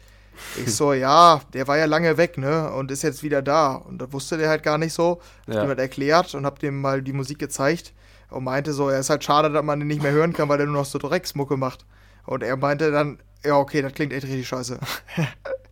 Ich 0.57 0.75
so, 0.75 0.93
ja, 0.93 1.41
der 1.53 1.69
war 1.69 1.79
ja 1.79 1.85
lange 1.87 2.17
weg, 2.17 2.39
ne? 2.39 2.71
Und 2.73 2.91
ist 2.91 3.03
jetzt 3.03 3.23
wieder 3.23 3.43
da. 3.43 3.75
Und 3.75 3.99
das 3.99 4.13
wusste 4.13 4.37
der 4.39 4.49
halt 4.49 4.63
gar 4.63 4.79
nicht 4.79 4.93
so. 4.93 5.21
Hab 5.47 5.55
Ja. 5.55 5.63
ihm 5.65 5.69
das 5.71 5.79
erklärt 5.79 6.35
und 6.35 6.47
hab 6.47 6.59
dem 6.59 6.81
mal 6.81 7.03
die 7.03 7.13
Musik 7.13 7.39
gezeigt. 7.39 7.93
Und 8.31 8.45
meinte 8.45 8.73
so, 8.73 8.89
er 8.89 9.01
ist 9.01 9.11
halt 9.11 9.23
schade, 9.25 9.51
dass 9.51 9.63
man 9.65 9.79
den 9.79 9.89
nicht 9.89 10.03
mehr 10.03 10.13
hören 10.13 10.33
kann, 10.33 10.49
weil 10.49 10.57
der 10.57 10.67
nur 10.67 10.77
noch 10.77 10.87
so 10.87 10.99
Drecksmucke 10.99 11.57
macht. 11.59 11.85
Und 12.25 12.43
er 12.43 12.57
meinte 12.57 12.91
dann, 12.91 13.19
ja, 13.45 13.57
okay, 13.57 13.83
das 13.83 13.93
klingt 13.93 14.13
echt 14.13 14.25
richtig 14.25 14.49
scheiße. 14.49 14.79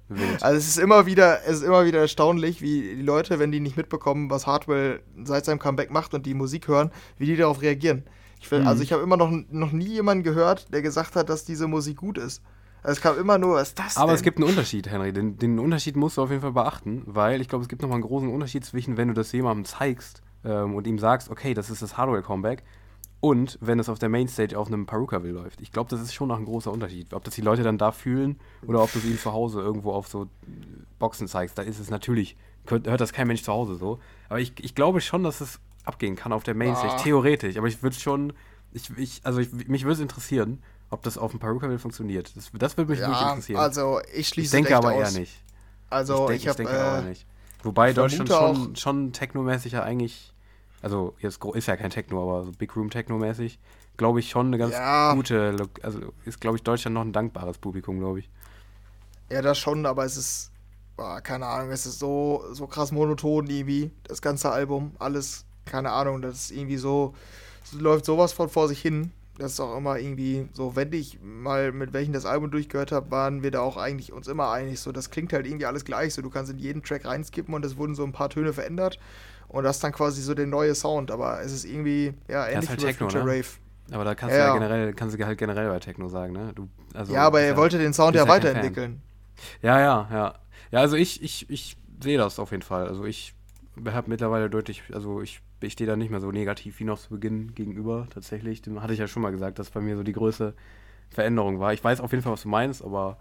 Wild. 0.09 0.43
Also 0.43 0.59
es 0.59 0.67
ist 0.67 0.79
immer 0.79 1.07
wieder, 1.07 1.45
es 1.47 1.59
ist 1.59 1.63
immer 1.63 1.85
wieder 1.87 2.01
erstaunlich, 2.01 2.61
wie 2.61 2.97
die 2.97 3.03
Leute, 3.03 3.39
wenn 3.39 3.53
die 3.53 3.61
nicht 3.61 3.77
mitbekommen, 3.77 4.29
was 4.29 4.45
Hardwell 4.47 5.01
seit 5.25 5.45
seinem 5.45 5.61
Comeback 5.61 5.93
macht 5.93 6.15
und 6.15 6.27
die 6.27 6.35
Musik 6.35 6.67
hören, 6.67 6.91
wie 7.17 7.27
die 7.27 7.37
darauf 7.37 7.63
reagieren. 7.63 8.03
Ich 8.41 8.51
will, 8.51 8.61
Mhm. 8.63 8.67
Also 8.67 8.83
ich 8.83 8.93
habe 8.93 9.03
immer 9.05 9.17
noch, 9.17 9.31
noch 9.31 9.71
nie 9.71 9.87
jemanden 9.87 10.25
gehört, 10.25 10.75
der 10.75 10.83
gesagt 10.83 11.15
hat, 11.15 11.29
dass 11.29 11.45
diese 11.45 11.69
Musik 11.69 11.99
gut 11.99 12.19
ist. 12.19 12.43
Also 12.83 12.93
Es 12.93 13.01
kam 13.01 13.19
immer 13.19 13.39
nur, 13.39 13.57
was 13.57 13.69
ist 13.69 13.79
das 13.79 13.97
Aber 13.97 14.09
denn? 14.09 14.15
es 14.17 14.23
gibt 14.23 14.39
einen 14.39 14.49
Unterschied, 14.49 14.89
Henry. 14.91 15.13
Den, 15.13 15.37
den 15.39 15.59
Unterschied 15.59 15.97
musst 15.97 16.17
du 16.17 16.23
auf 16.23 16.31
jeden 16.31 16.43
Fall 16.43 16.53
beachten, 16.53 17.03
weil 17.07 17.41
ich 17.41 17.49
glaube, 17.49 17.63
es 17.63 17.69
gibt 17.69 17.83
nochmal 17.83 17.97
einen 17.97 18.05
großen 18.05 18.29
Unterschied 18.29 18.65
zwischen, 18.65 18.97
wenn 18.97 19.09
du 19.09 19.15
das 19.15 19.33
jemandem 19.33 19.65
zeigst 19.65 20.23
ähm, 20.45 20.75
und 20.75 20.87
ihm 20.87 20.99
sagst, 20.99 21.31
okay, 21.31 21.53
das 21.55 21.69
ist 21.71 21.83
das 21.83 21.97
Hardware-Comeback, 21.97 22.63
und 23.23 23.59
wenn 23.61 23.79
es 23.79 23.91
auf 23.91 23.99
der 23.99 24.09
Mainstage 24.09 24.59
auf 24.59 24.69
einem 24.69 24.87
Perukaville 24.87 25.35
läuft. 25.35 25.61
Ich 25.61 25.73
glaube, 25.73 25.91
das 25.91 26.01
ist 26.01 26.15
schon 26.15 26.29
noch 26.29 26.39
ein 26.39 26.47
großer 26.47 26.73
Unterschied. 26.73 27.13
Ob 27.13 27.23
das 27.23 27.35
die 27.35 27.43
Leute 27.43 27.63
dann 27.63 27.77
da 27.77 27.93
fühlen 27.93 28.41
oder 28.67 28.83
ob 28.83 28.91
du 28.95 28.99
sie 28.99 29.09
ihnen 29.09 29.19
zu 29.19 29.31
Hause 29.35 29.61
irgendwo 29.61 29.93
auf 29.93 30.09
so 30.09 30.27
Boxen 30.99 31.29
zeigst, 31.29 31.59
da 31.59 31.63
ist 31.63 31.79
es 31.79 31.91
natürlich, 31.91 32.37
hört, 32.67 32.87
hört 32.87 33.01
das 33.01 33.13
kein 33.13 33.27
Mensch 33.27 33.43
zu 33.43 33.53
Hause 33.53 33.75
so. 33.77 33.99
Aber 34.31 34.41
ich, 34.41 34.55
ich 34.65 34.75
glaube 34.75 35.03
schon, 35.03 35.23
dass 35.23 35.43
es 35.43 35.61
abgehen 35.85 36.17
kann 36.17 36.33
auf 36.33 36.45
der 36.45 36.55
Mainstage, 36.55 36.95
Ah. 36.95 36.97
theoretisch. 36.97 37.59
Aber 37.59 37.67
ich 37.69 37.83
würde 37.83 37.97
schon, 37.97 38.33
ich, 38.73 38.91
ich, 38.97 39.21
also 39.25 39.41
ich, 39.41 39.53
mich 39.69 39.85
würde 39.85 39.95
es 39.95 40.01
interessieren, 40.01 40.63
ob 40.91 41.03
das 41.03 41.17
auf 41.19 41.31
dem 41.31 41.41
Perukaville 41.41 41.79
funktioniert. 41.79 42.37
Das, 42.37 42.51
das 42.53 42.77
würde 42.77 42.91
mich 42.91 42.99
wirklich 43.01 43.19
ja, 43.21 43.31
interessieren. 43.31 43.61
also 43.61 44.01
ich 44.15 44.29
schließe 44.29 44.47
Ich 44.47 44.51
denke 44.65 44.77
aber 44.77 44.93
aus. 44.93 45.13
eher 45.15 45.21
nicht. 45.21 45.43
Also 45.89 46.27
denk- 46.29 46.41
ich, 46.41 46.49
habe 46.49 46.57
denke 46.57 46.79
aber 46.81 46.99
äh, 47.07 47.09
nicht. 47.09 47.27
Wobei 47.63 47.91
ich 47.91 47.95
Deutschland 47.97 48.29
schon, 48.29 48.77
schon 48.77 49.13
technomäßig 49.13 49.73
ja 49.73 49.83
eigentlich, 49.83 50.33
also 50.83 51.15
jetzt 51.21 51.45
ist 51.45 51.67
ja 51.67 51.77
kein 51.77 51.91
Techno, 51.91 52.23
aber 52.23 52.45
so 52.45 52.53
Big 52.53 52.75
Room 52.75 52.91
Techno-mäßig, 52.91 53.59
glaube 53.97 54.21
ich 54.21 54.31
schon 54.31 54.47
eine 54.47 54.59
ganz 54.59 54.73
Ja. 54.73 55.15
gute, 55.15 55.57
also 55.83 56.01
ist 56.25 56.41
glaube 56.41 56.57
ich 56.57 56.63
Deutschland 56.63 56.95
noch 56.95 57.03
ein 57.03 57.13
dankbares 57.13 57.59
Publikum, 57.59 57.99
glaube 57.99 58.21
ich. 58.21 58.31
ja 59.31 59.43
das 59.43 59.59
schon, 59.59 59.85
aber 59.85 60.05
es 60.07 60.17
ist, 60.17 60.51
boah, 60.97 61.21
keine 61.21 61.47
Ahnung, 61.47 61.71
es 61.71 61.85
ist 61.87 61.99
so, 61.99 62.43
so 62.53 62.67
krass 62.67 62.93
monoton 62.93 63.47
irgendwie, 63.49 63.91
das 64.05 64.23
ganze 64.23 64.51
Album, 64.51 64.93
alles, 64.99 65.45
keine 65.67 65.91
Ahnung, 65.93 66.23
das 66.23 66.37
ist 66.37 66.51
irgendwie 66.53 66.79
so, 66.79 67.15
es 67.63 67.73
läuft 67.73 68.07
sowas 68.07 68.33
von 68.33 68.49
vor 68.49 68.69
sich 68.69 68.81
hin. 68.81 69.13
Das 69.41 69.53
ist 69.53 69.61
auch 69.61 69.77
immer 69.77 69.99
irgendwie 69.99 70.49
so, 70.53 70.77
wenn 70.77 70.93
ich 70.93 71.19
mal 71.23 71.73
mit 71.73 71.93
welchen 71.95 72.13
das 72.13 72.27
Album 72.27 72.51
durchgehört 72.51 72.93
habe, 72.93 73.11
waren 73.11 73.43
wir 73.43 73.51
da 73.51 73.61
auch 73.61 73.77
eigentlich 73.79 74.13
uns 74.13 74.29
immer 74.29 74.51
einig. 74.51 74.81
So, 74.81 74.93
das 74.93 75.11
klingt 75.11 75.33
halt 75.33 75.47
irgendwie 75.47 75.67
alles 75.67 75.85
gleich. 75.85 76.13
So, 76.15 76.23
du 76.23 76.29
kannst 76.31 76.53
in 76.53 76.59
jeden 76.59 76.83
Track 76.83 77.07
reinskippen 77.07 77.55
und 77.55 77.65
es 77.65 77.77
wurden 77.77 77.95
so 77.95 78.05
ein 78.05 78.13
paar 78.13 78.29
Töne 78.29 78.53
verändert. 78.53 78.99
Und 79.49 79.65
das 79.65 79.77
ist 79.77 79.85
dann 79.85 79.93
quasi 79.93 80.21
so 80.23 80.35
der 80.35 80.47
neue 80.47 80.75
Sound. 80.75 81.11
Aber 81.11 81.41
es 81.41 81.53
ist 81.53 81.65
irgendwie, 81.65 82.13
ja, 82.29 82.47
ähnlich 82.49 82.69
halt 82.69 82.81
wie 82.81 82.85
Techno, 82.85 83.07
Future 83.07 83.25
ne? 83.25 83.31
Rave. 83.39 83.47
Aber 83.93 84.05
da 84.05 84.15
kannst 84.15 84.37
du 84.37 84.41
ja 84.41 84.49
Ja. 84.49 84.55
generell, 84.55 84.93
kannst 84.93 85.19
du 85.19 85.27
halt 85.27 85.39
generell 85.39 85.69
bei 85.69 85.81
Techno 85.81 86.09
sagen, 86.09 86.33
ne? 86.33 86.53
Du, 86.55 86.69
also, 86.95 87.15
ja, 87.15 87.23
aber 87.23 87.41
er 87.41 87.57
wollte 87.57 87.79
den 87.79 87.93
Sound 87.93 88.15
ja 88.15 88.25
ja 88.25 88.29
weiterentwickeln. 88.29 89.03
Ja, 89.63 89.81
ja, 89.81 90.09
ja. 90.13 90.35
Ja, 90.71 90.81
also 90.81 90.97
ich, 90.97 91.23
ich, 91.23 91.49
ich 91.51 91.77
sehe 92.01 92.19
das 92.19 92.39
auf 92.39 92.51
jeden 92.53 92.63
Fall. 92.63 92.87
Also 92.87 93.05
ich 93.05 93.35
habe 93.87 94.09
mittlerweile 94.11 94.49
deutlich, 94.51 94.83
also 94.93 95.21
ich, 95.23 95.41
ich 95.61 95.73
stehe 95.75 95.89
da 95.89 95.97
nicht 95.97 96.11
mehr 96.11 96.21
so 96.21 96.31
negativ 96.31 96.81
wie 96.81 96.85
noch 96.85 96.99
zu 96.99 97.11
Beginn 97.11 97.55
gegenüber, 97.55 98.07
tatsächlich. 98.13 98.63
Dem 98.63 98.83
hatte 98.83 98.93
ich 98.93 98.99
ja 98.99 99.09
schon 99.09 99.23
mal 99.23 99.31
gesagt, 99.31 99.59
dass 99.59 99.71
bei 99.71 99.81
mir 99.81 99.97
so 99.97 100.03
die 100.03 100.13
größte 100.13 100.55
Veränderung 101.11 101.61
war. 101.61 101.73
Ich 101.73 101.83
weiß 101.83 102.01
auf 102.01 102.13
jeden 102.13 102.23
Fall, 102.23 102.33
was 102.33 102.43
du 102.43 102.49
meinst, 102.49 102.83
aber 102.83 103.19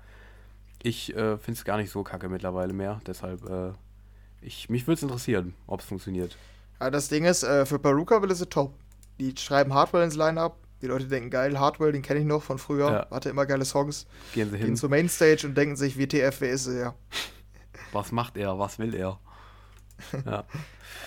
ich 0.81 1.15
äh, 1.15 1.37
finde 1.37 1.57
es 1.57 1.65
gar 1.65 1.77
nicht 1.77 1.91
so 1.91 2.03
kacke 2.03 2.29
mittlerweile 2.29 2.73
mehr. 2.73 3.01
Deshalb, 3.05 3.47
äh, 3.49 3.71
ich, 4.41 4.69
mich 4.69 4.87
würde 4.87 4.95
es 4.95 5.03
interessieren, 5.03 5.53
ob 5.67 5.81
es 5.81 5.85
funktioniert. 5.85 6.37
Ja, 6.79 6.89
das 6.89 7.09
Ding 7.09 7.25
ist, 7.25 7.43
äh, 7.43 7.65
für 7.65 7.79
Peruka 7.79 8.21
will 8.21 8.31
es 8.31 8.39
top. 8.49 8.73
Die 9.19 9.35
schreiben 9.37 9.73
Hardwell 9.73 10.03
ins 10.03 10.15
Line-Up. 10.15 10.55
Die 10.81 10.87
Leute 10.87 11.07
denken, 11.07 11.29
geil, 11.29 11.59
Hardwell, 11.59 11.91
den 11.91 12.01
kenne 12.01 12.21
ich 12.21 12.25
noch 12.25 12.41
von 12.41 12.57
früher. 12.57 12.89
Ja. 12.89 13.07
Hatte 13.11 13.29
immer 13.29 13.45
geile 13.45 13.65
Songs. 13.65 14.07
Gehen 14.33 14.49
sie 14.49 14.57
Gehen 14.57 14.67
hin. 14.67 14.75
zur 14.77 14.89
Mainstage 14.89 15.45
und 15.45 15.57
denken 15.57 15.75
sich, 15.75 15.97
WTF, 15.99 16.39
wer 16.39 16.51
ist 16.51 16.67
er? 16.67 16.79
Ja. 16.79 16.95
Was 17.91 18.13
macht 18.13 18.37
er? 18.37 18.57
Was 18.59 18.79
will 18.79 18.95
er? 18.95 19.19
Ja. 20.25 20.43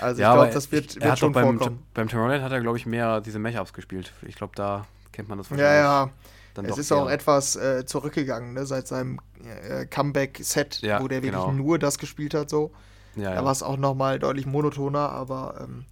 Also 0.00 0.20
ja, 0.20 0.30
ich 0.30 0.36
glaube, 0.36 0.54
das 0.54 0.72
wird, 0.72 0.96
ich, 0.96 1.02
wird 1.02 1.18
schon 1.18 1.32
beim, 1.32 1.58
vorkommen. 1.58 1.82
beim 1.94 2.08
Tomorrowland 2.08 2.42
hat 2.42 2.50
er, 2.50 2.60
glaube 2.60 2.76
ich, 2.76 2.86
mehr 2.86 3.20
diese 3.20 3.38
Mashups 3.38 3.72
gespielt. 3.72 4.12
Ich 4.22 4.34
glaube, 4.34 4.54
da 4.56 4.86
kennt 5.12 5.28
man 5.28 5.38
das 5.38 5.48
Ja, 5.50 5.74
ja. 5.74 6.10
dann 6.54 6.64
es 6.64 6.78
ist 6.78 6.90
auch 6.90 7.08
eher. 7.08 7.14
etwas 7.14 7.54
äh, 7.56 7.84
zurückgegangen, 7.84 8.54
ne, 8.54 8.66
seit 8.66 8.88
seinem 8.88 9.20
äh, 9.44 9.86
Comeback-Set, 9.86 10.80
Ja, 10.80 11.00
wo 11.00 11.08
der 11.08 11.22
wirklich 11.22 11.40
genau. 11.40 11.52
nur 11.52 11.78
das 11.78 11.98
gespielt 11.98 12.34
hat, 12.34 12.50
so. 12.50 12.72
Ja, 13.14 13.34
da 13.34 13.44
war 13.44 13.52
es 13.52 13.62
auch 13.62 13.76
nochmal 13.76 14.18
deutlich 14.18 14.46
monotoner, 14.46 15.10
aber 15.10 15.60
ähm, 15.60 15.84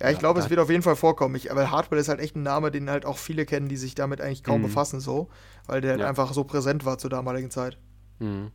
ja, 0.00 0.10
ich 0.10 0.18
glaube, 0.18 0.40
es 0.40 0.50
wird 0.50 0.58
auf 0.58 0.70
jeden 0.70 0.82
Fall 0.82 0.96
vorkommen. 0.96 1.36
Ich, 1.36 1.50
aber 1.52 1.70
Hardwell 1.70 2.00
ist 2.00 2.08
halt 2.08 2.18
echt 2.18 2.34
ein 2.34 2.42
Name, 2.42 2.72
den 2.72 2.90
halt 2.90 3.06
auch 3.06 3.16
viele 3.16 3.46
kennen, 3.46 3.68
die 3.68 3.76
sich 3.76 3.94
damit 3.94 4.20
eigentlich 4.20 4.42
kaum 4.42 4.58
mhm. 4.58 4.66
befassen, 4.66 4.98
so, 4.98 5.28
weil 5.66 5.80
der 5.80 5.92
halt 5.92 6.02
einfach 6.02 6.32
so 6.32 6.42
präsent 6.42 6.84
war 6.84 6.98
zur 6.98 7.10
damaligen 7.10 7.50
Zeit. 7.50 7.78
Mhm. 8.18 8.50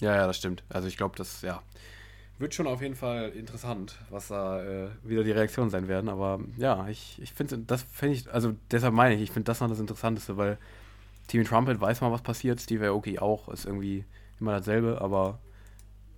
Ja, 0.00 0.14
ja, 0.14 0.26
das 0.26 0.36
stimmt. 0.36 0.62
Also 0.68 0.86
ich 0.86 0.96
glaube, 0.96 1.16
das, 1.16 1.42
ja, 1.42 1.62
wird 2.42 2.54
schon 2.54 2.66
auf 2.66 2.82
jeden 2.82 2.96
Fall 2.96 3.30
interessant, 3.30 3.96
was 4.10 4.28
da 4.28 4.62
äh, 4.62 4.88
wieder 5.04 5.24
die 5.24 5.30
Reaktionen 5.30 5.70
sein 5.70 5.88
werden. 5.88 6.10
Aber 6.10 6.40
ja, 6.58 6.88
ich, 6.88 7.18
ich 7.22 7.32
finde, 7.32 7.58
das 7.58 7.82
finde 7.82 8.16
ich, 8.16 8.30
also 8.30 8.54
deshalb 8.70 8.92
meine 8.92 9.14
ich, 9.14 9.22
ich 9.22 9.30
finde 9.30 9.44
das 9.44 9.60
noch 9.60 9.68
das 9.68 9.80
Interessanteste, 9.80 10.36
weil 10.36 10.58
Team 11.28 11.44
Trumpet 11.44 11.80
weiß 11.80 12.00
mal, 12.00 12.10
was 12.10 12.22
passiert, 12.22 12.60
Steve 12.60 12.88
Aoki 12.88 13.18
auch, 13.18 13.48
ist 13.48 13.64
irgendwie 13.64 14.04
immer 14.40 14.52
dasselbe, 14.52 15.00
aber 15.00 15.38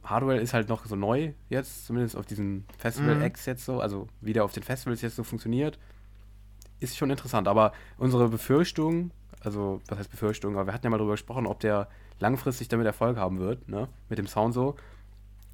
Hardware 0.02 0.38
ist 0.38 0.54
halt 0.54 0.68
noch 0.68 0.84
so 0.86 0.96
neu 0.96 1.32
jetzt, 1.50 1.86
zumindest 1.86 2.16
auf 2.16 2.26
diesen 2.26 2.64
Festival-Acts 2.78 3.46
mhm. 3.46 3.50
jetzt 3.50 3.64
so, 3.64 3.80
also 3.80 4.08
wie 4.20 4.32
der 4.32 4.44
auf 4.44 4.52
den 4.52 4.62
Festivals 4.62 5.02
jetzt 5.02 5.16
so 5.16 5.24
funktioniert, 5.24 5.78
ist 6.80 6.96
schon 6.96 7.10
interessant. 7.10 7.48
Aber 7.48 7.72
unsere 7.98 8.28
Befürchtung, 8.28 9.12
also 9.40 9.80
was 9.88 9.98
heißt 9.98 10.10
Befürchtung, 10.10 10.54
aber 10.54 10.66
wir 10.66 10.72
hatten 10.72 10.84
ja 10.84 10.90
mal 10.90 10.98
darüber 10.98 11.14
gesprochen, 11.14 11.46
ob 11.46 11.60
der 11.60 11.88
langfristig 12.18 12.68
damit 12.68 12.86
Erfolg 12.86 13.16
haben 13.16 13.38
wird, 13.38 13.68
ne, 13.68 13.88
mit 14.08 14.18
dem 14.18 14.26
Sound 14.26 14.54
so. 14.54 14.76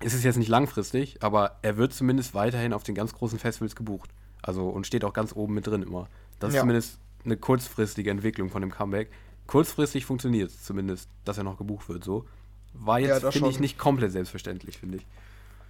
Ist 0.02 0.14
es 0.14 0.24
jetzt 0.24 0.36
nicht 0.36 0.48
langfristig, 0.48 1.22
aber 1.22 1.58
er 1.62 1.76
wird 1.76 1.92
zumindest 1.92 2.34
weiterhin 2.34 2.72
auf 2.72 2.82
den 2.82 2.94
ganz 2.94 3.12
großen 3.12 3.38
Festivals 3.38 3.76
gebucht. 3.76 4.10
Also 4.42 4.68
und 4.68 4.86
steht 4.86 5.04
auch 5.04 5.12
ganz 5.12 5.34
oben 5.34 5.54
mit 5.54 5.66
drin 5.66 5.82
immer. 5.82 6.08
Das 6.38 6.52
ja. 6.52 6.56
ist 6.56 6.60
zumindest 6.60 6.98
eine 7.24 7.36
kurzfristige 7.36 8.10
Entwicklung 8.10 8.50
von 8.50 8.62
dem 8.62 8.70
Comeback. 8.70 9.10
Kurzfristig 9.46 10.06
funktioniert 10.06 10.50
es 10.50 10.62
zumindest, 10.62 11.08
dass 11.24 11.36
er 11.36 11.44
noch 11.44 11.58
gebucht 11.58 11.88
wird, 11.88 12.04
so. 12.04 12.24
War 12.72 13.00
jetzt, 13.00 13.22
ja, 13.22 13.30
finde 13.30 13.50
ich, 13.50 13.58
nicht 13.58 13.78
komplett 13.78 14.12
selbstverständlich, 14.12 14.78
finde 14.78 14.98
ich. 14.98 15.06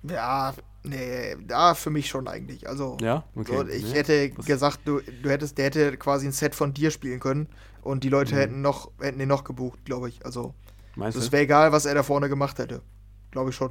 Ja, 0.03 0.55
nee, 0.83 1.37
da 1.47 1.75
für 1.75 1.91
mich 1.91 2.09
schon 2.09 2.29
eigentlich. 2.29 2.69
Also, 2.69 2.97
ja? 3.01 3.25
okay. 3.35 3.57
So, 3.57 3.67
ich 3.67 3.85
nee. 3.85 3.93
hätte 3.93 4.33
Was? 4.37 4.47
gesagt, 4.47 4.81
du, 4.85 5.01
du 5.01 5.31
hättest, 5.31 5.59
der 5.59 5.67
hätte 5.67 5.97
quasi 5.97 6.27
ein 6.27 6.33
Set 6.33 6.55
von 6.55 6.73
dir 6.73 6.91
spielen 6.91 7.21
können 7.21 7.49
und 7.83 8.05
die 8.05 8.09
Leute 8.09 8.35
mhm. 8.35 8.39
hätten 8.39 8.63
noch, 8.63 8.91
hätten 9.01 9.19
den 9.19 9.29
noch 9.29 9.45
gebucht, 9.45 9.85
glaube 9.85 10.09
ich. 10.09 10.25
Also, 10.25 10.55
es 10.97 11.33
wäre 11.33 11.45
egal, 11.45 11.73
was 11.73 11.87
er 11.87 11.95
da 11.95 12.03
vorne 12.03 12.29
gemacht 12.29 12.59
hätte. 12.59 12.83
Glaube 13.31 13.51
ich 13.51 13.57
schon. 13.57 13.71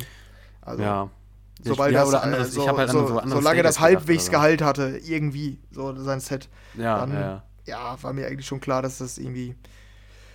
Also, 0.70 0.84
ja. 0.84 1.10
Sobald 1.62 1.94
ja, 1.94 2.02
das, 2.02 2.10
oder 2.10 2.24
anderes, 2.24 2.54
so, 2.54 2.62
ich 2.62 2.70
halt 2.70 2.90
so, 2.90 3.08
so 3.08 3.22
solange 3.26 3.64
das 3.64 3.80
halbwegs 3.82 4.30
Gehalt 4.30 4.62
hatte, 4.62 5.02
irgendwie, 5.04 5.60
so 5.72 5.94
sein 6.02 6.22
Set, 6.22 6.48
ja, 6.76 7.00
dann, 7.00 7.12
ja. 7.12 7.44
ja, 7.66 7.98
war 8.02 8.14
mir 8.14 8.28
eigentlich 8.28 8.48
schon 8.48 8.62
klar, 8.62 8.82
dass 8.82 9.00
das 9.00 9.18
irgendwie 9.18 9.56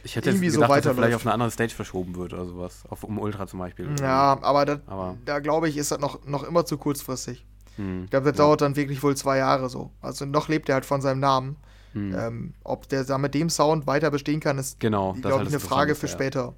ich 0.03 0.17
hätte 0.17 0.29
irgendwie 0.29 0.47
jetzt 0.47 0.55
gedacht, 0.57 0.71
so 0.71 0.77
dass 0.77 0.87
er 0.87 0.95
vielleicht 0.95 1.15
auf 1.15 1.25
eine 1.25 1.33
andere 1.33 1.51
Stage 1.51 1.75
verschoben 1.75 2.15
wird 2.15 2.35
oder 2.35 2.45
sowas. 2.45 2.83
Auf 2.91 3.05
um 3.05 3.19
Ultra 3.19 3.47
zum 3.47 3.59
Beispiel. 3.59 3.89
Ja, 3.99 4.39
aber, 4.43 4.67
das, 4.67 4.81
aber 4.87 5.17
da 5.25 5.39
glaube 5.39 5.71
ich, 5.71 5.79
ist 5.79 5.91
das 5.91 5.99
noch, 5.99 6.27
noch 6.27 6.45
immer 6.45 6.67
zu 6.67 6.77
kurzfristig. 6.77 7.47
Hm. 7.77 8.05
Ich 8.05 8.11
glaube, 8.11 8.31
das 8.31 8.39
ja. 8.39 8.45
dauert 8.45 8.61
dann 8.61 8.77
wirklich 8.77 9.03
wohl 9.03 9.17
zwei 9.17 9.39
Jahre 9.39 9.71
so. 9.71 9.91
Also 10.03 10.27
noch 10.27 10.49
lebt 10.49 10.69
er 10.69 10.75
halt 10.75 10.85
von 10.85 11.01
seinem 11.01 11.21
Namen. 11.21 11.57
Hm. 11.95 12.15
Ähm, 12.15 12.55
ob 12.65 12.87
der 12.89 13.05
da 13.05 13.17
mit 13.17 13.35
dem 13.35 13.49
Sound 13.49 13.87
weiter 13.87 14.11
bestehen 14.11 14.41
kann, 14.41 14.59
ist, 14.59 14.79
genau, 14.79 15.15
glaube 15.15 15.45
ich, 15.45 15.49
eine 15.49 15.61
Frage 15.61 15.95
für 15.95 16.09
später. 16.09 16.53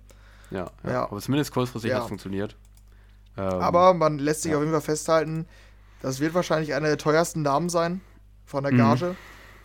Ja, 0.51 0.71
ja, 0.85 0.91
ja. 0.91 1.03
aber 1.05 1.21
zumindest 1.21 1.53
kurzfristig 1.53 1.93
hat 1.93 2.03
es 2.03 2.09
funktioniert. 2.09 2.57
Ähm, 3.37 3.45
aber 3.45 3.95
man 3.95 4.19
lässt 4.19 4.43
sich 4.43 4.55
auf 4.55 4.61
jeden 4.61 4.73
Fall 4.73 4.81
festhalten, 4.81 5.47
das 6.03 6.21
wird 6.21 6.35
wahrscheinlich 6.35 6.75
einer 6.75 6.89
der 6.89 6.99
teuersten 6.99 7.43
Namen 7.43 7.69
sein 7.69 8.01
von 8.45 8.63
der 8.63 8.73
mhm. 8.73 8.79
Gage. 8.79 9.07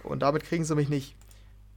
Mhm. 0.04 0.10
Und 0.10 0.20
damit 0.22 0.44
kriegen 0.44 0.66
sie 0.66 0.76
mich 0.76 0.90
nicht. 0.90 1.16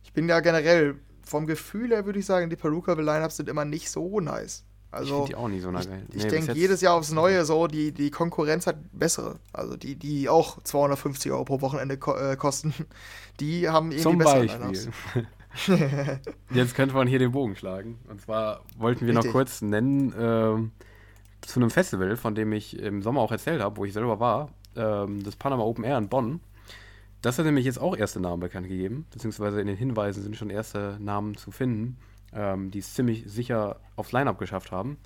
Ich 0.02 0.12
bin 0.12 0.28
ja 0.28 0.40
generell 0.40 0.96
vom 1.24 1.46
Gefühl 1.46 1.90
her 1.90 2.06
würde 2.06 2.18
ich 2.18 2.26
sagen, 2.26 2.50
die 2.50 2.56
Peruka-Lineups 2.56 3.36
sind 3.36 3.48
immer 3.48 3.64
nicht 3.64 3.90
so 3.90 4.20
nice. 4.20 4.64
Also, 4.90 5.24
ich 5.24 5.30
die 5.30 5.34
auch 5.34 5.48
nicht 5.48 5.62
so 5.62 5.72
nice. 5.72 5.88
Ich, 6.10 6.24
ich 6.24 6.26
denke 6.28 6.52
jedes 6.52 6.80
Jahr 6.80 6.94
aufs 6.94 7.10
Neue 7.10 7.44
so, 7.44 7.66
die, 7.66 7.90
die 7.90 8.10
Konkurrenz 8.10 8.66
hat 8.66 8.76
bessere. 8.92 9.40
Also 9.52 9.76
die, 9.76 9.96
die 9.96 10.28
auch 10.28 10.62
250 10.62 11.32
Euro 11.32 11.44
pro 11.44 11.60
Wochenende 11.60 11.98
ko 11.98 12.14
äh, 12.14 12.36
kosten, 12.36 12.72
die 13.40 13.68
haben 13.68 13.90
irgendwie 13.90 14.02
Zum 14.02 14.18
bessere 14.18 14.46
Beispiel. 14.46 14.92
Jetzt 16.50 16.74
könnte 16.74 16.94
man 16.94 17.08
hier 17.08 17.18
den 17.18 17.32
Bogen 17.32 17.56
schlagen. 17.56 17.98
Und 18.08 18.20
zwar 18.20 18.62
wollten 18.76 19.06
wir 19.06 19.14
Richtig. 19.14 19.26
noch 19.26 19.32
kurz 19.32 19.62
nennen, 19.62 20.12
äh, 20.12 20.70
zu 21.46 21.60
einem 21.60 21.70
Festival, 21.70 22.16
von 22.16 22.34
dem 22.34 22.52
ich 22.52 22.78
im 22.78 23.02
Sommer 23.02 23.20
auch 23.20 23.32
erzählt 23.32 23.60
habe, 23.60 23.76
wo 23.76 23.84
ich 23.84 23.92
selber 23.92 24.20
war, 24.20 24.50
äh, 24.74 25.06
das 25.22 25.36
Panama 25.36 25.62
Open 25.62 25.84
Air 25.84 25.98
in 25.98 26.08
Bonn. 26.08 26.40
Das 27.22 27.38
hat 27.38 27.46
nämlich 27.46 27.64
jetzt 27.64 27.80
auch 27.80 27.96
erste 27.96 28.20
Namen 28.20 28.40
bekannt 28.40 28.68
gegeben, 28.68 29.06
beziehungsweise 29.10 29.60
in 29.60 29.66
den 29.66 29.76
Hinweisen 29.76 30.22
sind 30.22 30.36
schon 30.36 30.50
erste 30.50 30.98
Namen 31.00 31.36
zu 31.36 31.50
finden, 31.50 31.96
ähm, 32.34 32.70
die 32.70 32.80
es 32.80 32.92
ziemlich 32.92 33.24
sicher 33.26 33.80
aufs 33.96 34.12
Line-Up 34.12 34.38
geschafft 34.38 34.72
haben. 34.72 34.98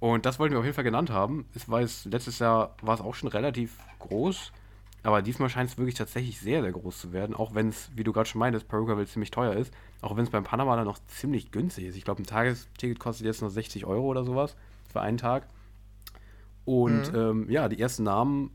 Und 0.00 0.26
das 0.26 0.38
wollten 0.38 0.54
wir 0.54 0.58
auf 0.58 0.64
jeden 0.64 0.74
Fall 0.74 0.84
genannt 0.84 1.10
haben. 1.10 1.46
Ich 1.54 1.68
weiß, 1.68 2.06
letztes 2.06 2.38
Jahr 2.38 2.76
war 2.82 2.94
es 2.94 3.00
auch 3.00 3.14
schon 3.14 3.28
relativ 3.28 3.78
groß, 3.98 4.52
aber 5.02 5.22
diesmal 5.22 5.48
scheint 5.48 5.70
es 5.70 5.78
wirklich 5.78 5.94
tatsächlich 5.94 6.40
sehr, 6.40 6.62
sehr 6.62 6.72
groß 6.72 6.98
zu 6.98 7.12
werden, 7.12 7.36
auch 7.36 7.54
wenn 7.54 7.68
es, 7.68 7.90
wie 7.94 8.04
du 8.04 8.12
gerade 8.12 8.28
schon 8.28 8.40
meintest, 8.40 8.68
Peruka 8.68 9.04
ziemlich 9.06 9.30
teuer 9.30 9.54
ist, 9.54 9.72
auch 10.00 10.16
wenn 10.16 10.24
es 10.24 10.30
beim 10.30 10.44
Panama 10.44 10.76
dann 10.76 10.86
noch 10.86 10.98
ziemlich 11.06 11.50
günstig 11.50 11.86
ist. 11.86 11.96
Ich 11.96 12.04
glaube, 12.04 12.22
ein 12.22 12.26
Tagesticket 12.26 12.98
kostet 12.98 13.26
jetzt 13.26 13.42
noch 13.42 13.48
60 13.48 13.86
Euro 13.86 14.06
oder 14.06 14.24
sowas 14.24 14.56
für 14.88 15.00
einen 15.00 15.18
Tag. 15.18 15.48
Und 16.64 17.12
mhm. 17.12 17.18
ähm, 17.18 17.50
ja, 17.50 17.68
die 17.68 17.80
ersten 17.80 18.02
Namen 18.02 18.50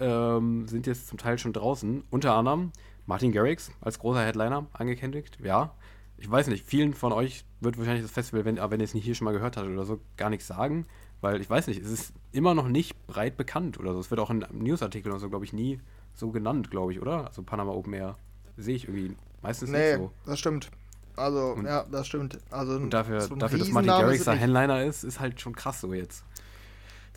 ähm, 0.00 0.68
sind 0.68 0.86
jetzt 0.86 1.08
zum 1.08 1.18
Teil 1.18 1.38
schon 1.38 1.52
draußen. 1.52 2.04
Unter 2.10 2.34
anderem 2.34 2.72
Martin 3.06 3.32
Garrix 3.32 3.70
als 3.80 3.98
großer 3.98 4.24
Headliner 4.24 4.66
angekündigt. 4.72 5.38
Ja, 5.42 5.74
ich 6.18 6.30
weiß 6.30 6.48
nicht, 6.48 6.66
vielen 6.66 6.94
von 6.94 7.12
euch 7.12 7.44
wird 7.60 7.78
wahrscheinlich 7.78 8.02
das 8.02 8.12
Festival, 8.12 8.44
wenn, 8.44 8.56
wenn 8.56 8.80
ihr 8.80 8.84
es 8.84 8.94
nicht 8.94 9.04
hier 9.04 9.14
schon 9.14 9.26
mal 9.26 9.32
gehört 9.32 9.56
habt 9.56 9.68
oder 9.68 9.84
so, 9.84 10.00
gar 10.16 10.30
nichts 10.30 10.46
sagen. 10.46 10.86
Weil 11.20 11.40
ich 11.40 11.48
weiß 11.48 11.66
nicht, 11.68 11.80
es 11.80 11.90
ist 11.90 12.12
immer 12.32 12.54
noch 12.54 12.68
nicht 12.68 13.06
breit 13.06 13.36
bekannt 13.36 13.78
oder 13.78 13.94
so. 13.94 14.00
Es 14.00 14.10
wird 14.10 14.20
auch 14.20 14.30
in 14.30 14.44
Newsartikeln 14.52 15.12
oder 15.12 15.20
so, 15.20 15.30
glaube 15.30 15.44
ich, 15.44 15.52
nie 15.52 15.80
so 16.14 16.30
genannt, 16.30 16.70
glaube 16.70 16.92
ich, 16.92 17.00
oder? 17.00 17.26
Also 17.26 17.42
Panama 17.42 17.72
Open 17.72 17.92
Air 17.94 18.16
sehe 18.56 18.76
ich 18.76 18.88
irgendwie 18.88 19.16
meistens 19.42 19.70
nee, 19.70 19.96
nicht 19.96 19.96
so. 19.96 20.12
das 20.26 20.38
stimmt. 20.38 20.70
Also, 21.16 21.54
und, 21.56 21.64
ja, 21.64 21.84
das 21.90 22.06
stimmt. 22.06 22.38
Also, 22.50 22.74
und 22.74 22.90
dafür, 22.90 23.26
dafür 23.38 23.58
dass 23.58 23.68
Martin 23.70 23.88
Garrix 23.88 24.24
der 24.24 24.34
Headliner 24.34 24.84
ist, 24.84 25.02
ist 25.02 25.18
halt 25.18 25.40
schon 25.40 25.54
krass 25.54 25.80
so 25.80 25.92
jetzt. 25.92 26.24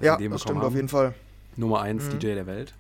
Ja, 0.02 0.18
das 0.18 0.42
stimmt 0.42 0.60
haben. 0.60 0.66
auf 0.66 0.76
jeden 0.76 0.88
Fall. 0.88 1.14
Nummer 1.58 1.82
1 1.82 2.06
mhm. 2.06 2.20
DJ 2.20 2.28
der 2.28 2.48
Welt. 2.48 2.74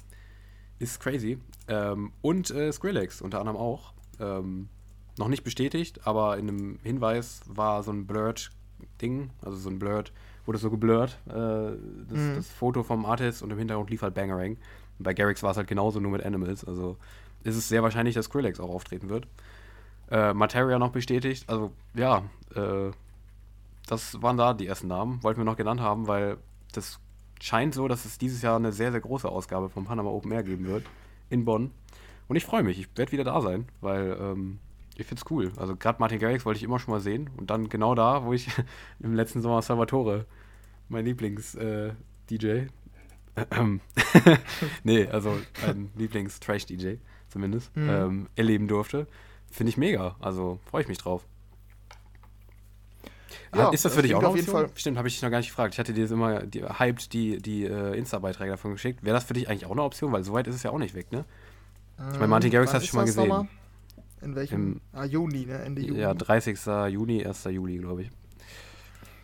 Ist 0.79 1.01
crazy. 1.01 1.37
Ähm, 1.67 2.13
und 2.21 2.49
äh, 2.51 2.71
Skrillex 2.71 3.21
unter 3.21 3.39
anderem 3.39 3.57
auch. 3.57 3.93
Ähm, 4.19 4.69
noch 5.17 5.27
nicht 5.27 5.43
bestätigt, 5.43 5.99
aber 6.05 6.37
in 6.37 6.47
einem 6.47 6.79
Hinweis 6.81 7.41
war 7.45 7.83
so 7.83 7.91
ein 7.91 8.07
Blurred-Ding, 8.07 9.29
also 9.41 9.57
so 9.57 9.69
ein 9.69 9.77
Blurred, 9.77 10.13
wurde 10.45 10.57
so 10.57 10.71
geblurrt, 10.71 11.19
äh, 11.27 11.33
das, 11.33 12.17
mhm. 12.17 12.35
das, 12.37 12.49
Foto 12.49 12.83
vom 12.83 13.05
Artist 13.05 13.43
und 13.43 13.51
im 13.51 13.57
Hintergrund 13.57 13.89
lief 13.89 14.01
halt 14.01 14.13
Bangerang. 14.13 14.51
Und 14.97 15.03
bei 15.03 15.13
Garrix 15.13 15.43
war 15.43 15.51
es 15.51 15.57
halt 15.57 15.67
genauso 15.67 15.99
nur 15.99 16.11
mit 16.11 16.25
Animals, 16.25 16.63
also 16.63 16.97
ist 17.43 17.55
es 17.55 17.69
sehr 17.69 17.83
wahrscheinlich, 17.83 18.15
dass 18.15 18.25
Skrillex 18.25 18.59
auch 18.59 18.69
auftreten 18.69 19.09
wird. 19.09 19.27
Äh, 20.09 20.33
Materia 20.33 20.79
noch 20.79 20.91
bestätigt, 20.91 21.47
also 21.47 21.71
ja, 21.93 22.23
äh, 22.55 22.91
das 23.87 24.21
waren 24.21 24.37
da 24.37 24.53
die 24.53 24.67
ersten 24.67 24.87
Namen, 24.87 25.21
wollten 25.23 25.39
wir 25.39 25.45
noch 25.45 25.57
genannt 25.57 25.81
haben, 25.81 26.07
weil 26.07 26.37
das 26.73 26.99
scheint 27.41 27.73
so, 27.73 27.87
dass 27.87 28.05
es 28.05 28.17
dieses 28.17 28.41
Jahr 28.41 28.55
eine 28.55 28.71
sehr, 28.71 28.91
sehr 28.91 29.01
große 29.01 29.27
Ausgabe 29.27 29.69
vom 29.69 29.85
Panama 29.85 30.09
Open 30.09 30.31
Air 30.31 30.43
geben 30.43 30.65
wird 30.67 30.85
in 31.29 31.45
Bonn. 31.45 31.71
Und 32.27 32.35
ich 32.35 32.45
freue 32.45 32.63
mich, 32.63 32.79
ich 32.79 32.87
werde 32.95 33.11
wieder 33.11 33.23
da 33.23 33.41
sein, 33.41 33.65
weil 33.81 34.17
ähm, 34.19 34.59
ich 34.95 35.07
finde 35.07 35.23
es 35.23 35.31
cool. 35.31 35.51
Also 35.57 35.75
gerade 35.75 35.99
Martin 35.99 36.19
Garrix 36.19 36.45
wollte 36.45 36.57
ich 36.57 36.63
immer 36.63 36.79
schon 36.79 36.93
mal 36.93 36.99
sehen. 36.99 37.29
Und 37.37 37.49
dann 37.49 37.69
genau 37.69 37.95
da, 37.95 38.25
wo 38.25 38.33
ich 38.33 38.47
im 38.99 39.15
letzten 39.15 39.41
Sommer 39.41 39.61
Salvatore, 39.61 40.25
mein 40.89 41.05
Lieblings-DJ, 41.05 42.45
äh, 42.45 42.67
nee, 44.83 45.07
also 45.07 45.37
mein 45.65 45.89
Lieblings-Trash-DJ 45.95 46.97
zumindest, 47.29 47.75
mhm. 47.75 47.89
ähm, 47.89 48.27
erleben 48.35 48.67
durfte. 48.67 49.07
Finde 49.51 49.69
ich 49.69 49.77
mega. 49.77 50.15
Also 50.19 50.59
freue 50.69 50.83
ich 50.83 50.87
mich 50.87 50.97
drauf. 50.97 51.23
Ja, 53.55 53.69
ist 53.69 53.83
das 53.83 53.95
für 53.95 54.01
dich 54.03 54.13
auch 54.13 54.21
noch 54.21 54.29
auf 54.29 54.35
jeden 54.35 54.47
Fall? 54.47 54.69
Stimmt, 54.75 54.97
habe 54.97 55.07
ich 55.07 55.15
dich 55.15 55.23
noch 55.23 55.31
gar 55.31 55.39
nicht 55.39 55.49
gefragt. 55.49 55.73
Ich 55.73 55.79
hatte 55.79 55.93
dir 55.93 56.09
immer 56.11 56.45
die, 56.45 56.63
hyped 56.63 57.13
die, 57.13 57.37
die 57.37 57.67
uh, 57.67 57.93
Insta-Beiträge 57.93 58.51
davon 58.51 58.73
geschickt. 58.73 59.03
Wäre 59.03 59.15
das 59.15 59.23
für 59.23 59.33
dich 59.33 59.49
eigentlich 59.49 59.65
auch 59.65 59.71
eine 59.71 59.83
Option? 59.83 60.11
Weil 60.11 60.23
so 60.23 60.33
weit 60.33 60.47
ist 60.47 60.55
es 60.55 60.63
ja 60.63 60.71
auch 60.71 60.77
nicht 60.77 60.93
weg, 60.93 61.11
ne? 61.11 61.25
ich 61.97 62.13
meine, 62.13 62.27
Martin 62.27 62.51
Garrix 62.51 62.73
hast 62.73 62.83
du 62.83 62.87
schon 62.87 62.99
mal 62.99 63.05
gesehen. 63.05 63.27
Nochmal? 63.27 63.47
In 64.21 64.35
welchem? 64.35 64.73
Im, 64.73 64.81
ah, 64.93 65.03
Juni, 65.03 65.45
ne? 65.45 65.59
Ende 65.59 65.81
Juni. 65.81 65.99
Ja, 65.99 66.13
30. 66.13 66.57
Juni, 66.89 67.25
1. 67.25 67.43
Juli, 67.45 67.77
glaube 67.77 68.03
ich. 68.03 68.09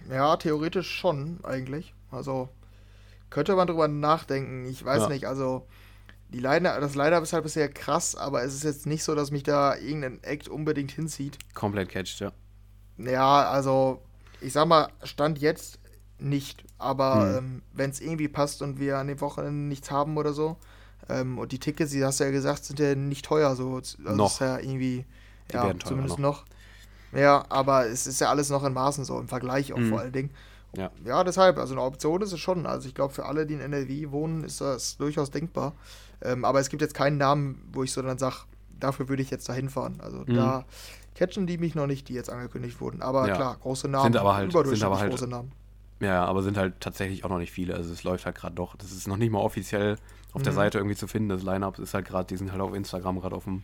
Ja, 0.09 0.35
theoretisch 0.37 0.89
schon, 0.89 1.39
eigentlich. 1.43 1.93
Also, 2.11 2.49
könnte 3.29 3.55
man 3.55 3.67
drüber 3.67 3.87
nachdenken. 3.87 4.65
Ich 4.65 4.83
weiß 4.83 5.03
ja. 5.03 5.09
nicht, 5.09 5.25
also 5.25 5.67
die 6.35 6.41
Line 6.41 6.63
das 6.81 6.95
Line-Up 6.95 7.23
ist 7.23 7.31
halt 7.31 7.43
bisher 7.43 7.69
krass, 7.69 8.13
aber 8.13 8.43
es 8.43 8.53
ist 8.53 8.65
jetzt 8.65 8.85
nicht 8.85 9.05
so, 9.05 9.15
dass 9.15 9.31
mich 9.31 9.43
da 9.43 9.73
irgendein 9.77 10.21
Act 10.21 10.49
unbedingt 10.49 10.91
hinzieht. 10.91 11.37
Komplett 11.53 11.87
catcht, 11.87 12.19
ja. 12.19 12.33
Ja, 12.97 13.49
also 13.49 14.01
ich 14.41 14.51
sag 14.51 14.67
mal, 14.67 14.89
Stand 15.03 15.39
jetzt 15.39 15.79
nicht. 16.19 16.65
Aber 16.77 17.21
hm. 17.21 17.37
ähm, 17.37 17.61
wenn 17.71 17.89
es 17.89 18.01
irgendwie 18.01 18.27
passt 18.27 18.61
und 18.61 18.81
wir 18.81 18.97
an 18.97 19.07
den 19.07 19.21
Wochenenden 19.21 19.69
nichts 19.69 19.91
haben 19.91 20.17
oder 20.17 20.33
so, 20.33 20.57
ähm, 21.07 21.37
und 21.37 21.53
die 21.53 21.59
Tickets, 21.59 21.91
die 21.91 22.03
hast 22.03 22.19
du 22.19 22.25
ja 22.25 22.31
gesagt, 22.31 22.65
sind 22.65 22.79
ja 22.79 22.95
nicht 22.95 23.23
teuer. 23.23 23.55
So. 23.55 23.75
Also 23.75 23.97
noch. 24.01 24.33
Ist 24.33 24.39
ja 24.41 24.57
irgendwie, 24.57 25.05
die 25.51 25.55
ja, 25.55 25.73
zumindest 25.85 26.19
noch. 26.19 26.45
noch. 27.13 27.17
Ja, 27.17 27.45
aber 27.47 27.85
es 27.85 28.07
ist 28.07 28.19
ja 28.19 28.27
alles 28.29 28.49
noch 28.49 28.65
in 28.65 28.73
Maßen 28.73 29.05
so, 29.05 29.17
im 29.21 29.29
Vergleich 29.29 29.71
auch 29.71 29.77
hm. 29.77 29.89
vor 29.89 29.99
allen 29.99 30.11
Dingen. 30.11 30.31
ja. 30.75 30.91
ja, 31.05 31.23
deshalb, 31.23 31.57
also 31.59 31.75
eine 31.75 31.81
Option 31.81 32.21
ist 32.21 32.33
es 32.33 32.41
schon. 32.41 32.65
Also 32.65 32.89
ich 32.89 32.93
glaube, 32.93 33.13
für 33.13 33.25
alle, 33.25 33.45
die 33.45 33.53
in 33.53 33.61
NRW 33.61 34.11
wohnen, 34.11 34.43
ist 34.43 34.59
das 34.59 34.97
durchaus 34.97 35.31
denkbar. 35.31 35.71
Ähm, 36.25 36.45
aber 36.45 36.59
es 36.59 36.69
gibt 36.69 36.81
jetzt 36.81 36.93
keinen 36.93 37.17
Namen, 37.17 37.61
wo 37.71 37.83
ich 37.83 37.91
so 37.91 38.01
dann 38.01 38.17
sage, 38.17 38.35
dafür 38.79 39.09
würde 39.09 39.21
ich 39.21 39.29
jetzt 39.29 39.47
da 39.47 39.53
hinfahren. 39.53 39.99
Also 40.01 40.19
mhm. 40.19 40.35
da 40.35 40.65
catchen 41.15 41.47
die 41.47 41.57
mich 41.57 41.75
noch 41.75 41.87
nicht, 41.87 42.09
die 42.09 42.13
jetzt 42.13 42.29
angekündigt 42.29 42.79
wurden. 42.81 43.01
Aber 43.01 43.27
ja. 43.27 43.35
klar, 43.35 43.57
große 43.61 43.87
Namen, 43.87 44.13
sind 44.13 44.17
aber 44.17 44.35
halt, 44.35 44.51
sind 44.51 44.83
aber 44.83 44.99
halt, 44.99 45.11
große 45.11 45.27
Namen. 45.27 45.51
Ja, 46.01 46.25
aber 46.25 46.43
sind 46.43 46.57
halt 46.57 46.81
tatsächlich 46.81 47.23
auch 47.23 47.29
noch 47.29 47.37
nicht 47.37 47.51
viele. 47.51 47.75
Also 47.75 47.93
es 47.93 48.03
läuft 48.03 48.25
halt 48.25 48.35
gerade 48.35 48.55
doch. 48.55 48.75
Das 48.75 48.91
ist 48.91 49.07
noch 49.07 49.17
nicht 49.17 49.31
mal 49.31 49.39
offiziell 49.39 49.95
auf 50.33 50.41
mhm. 50.41 50.45
der 50.45 50.53
Seite 50.53 50.77
irgendwie 50.77 50.97
zu 50.97 51.07
finden. 51.07 51.29
Das 51.29 51.43
Line-Up 51.43 51.79
ist 51.79 51.93
halt 51.93 52.05
gerade, 52.05 52.27
die 52.27 52.37
sind 52.37 52.51
halt 52.51 52.61
auf 52.61 52.73
Instagram 52.73 53.19
gerade 53.21 53.35
auf 53.35 53.45
dem 53.45 53.63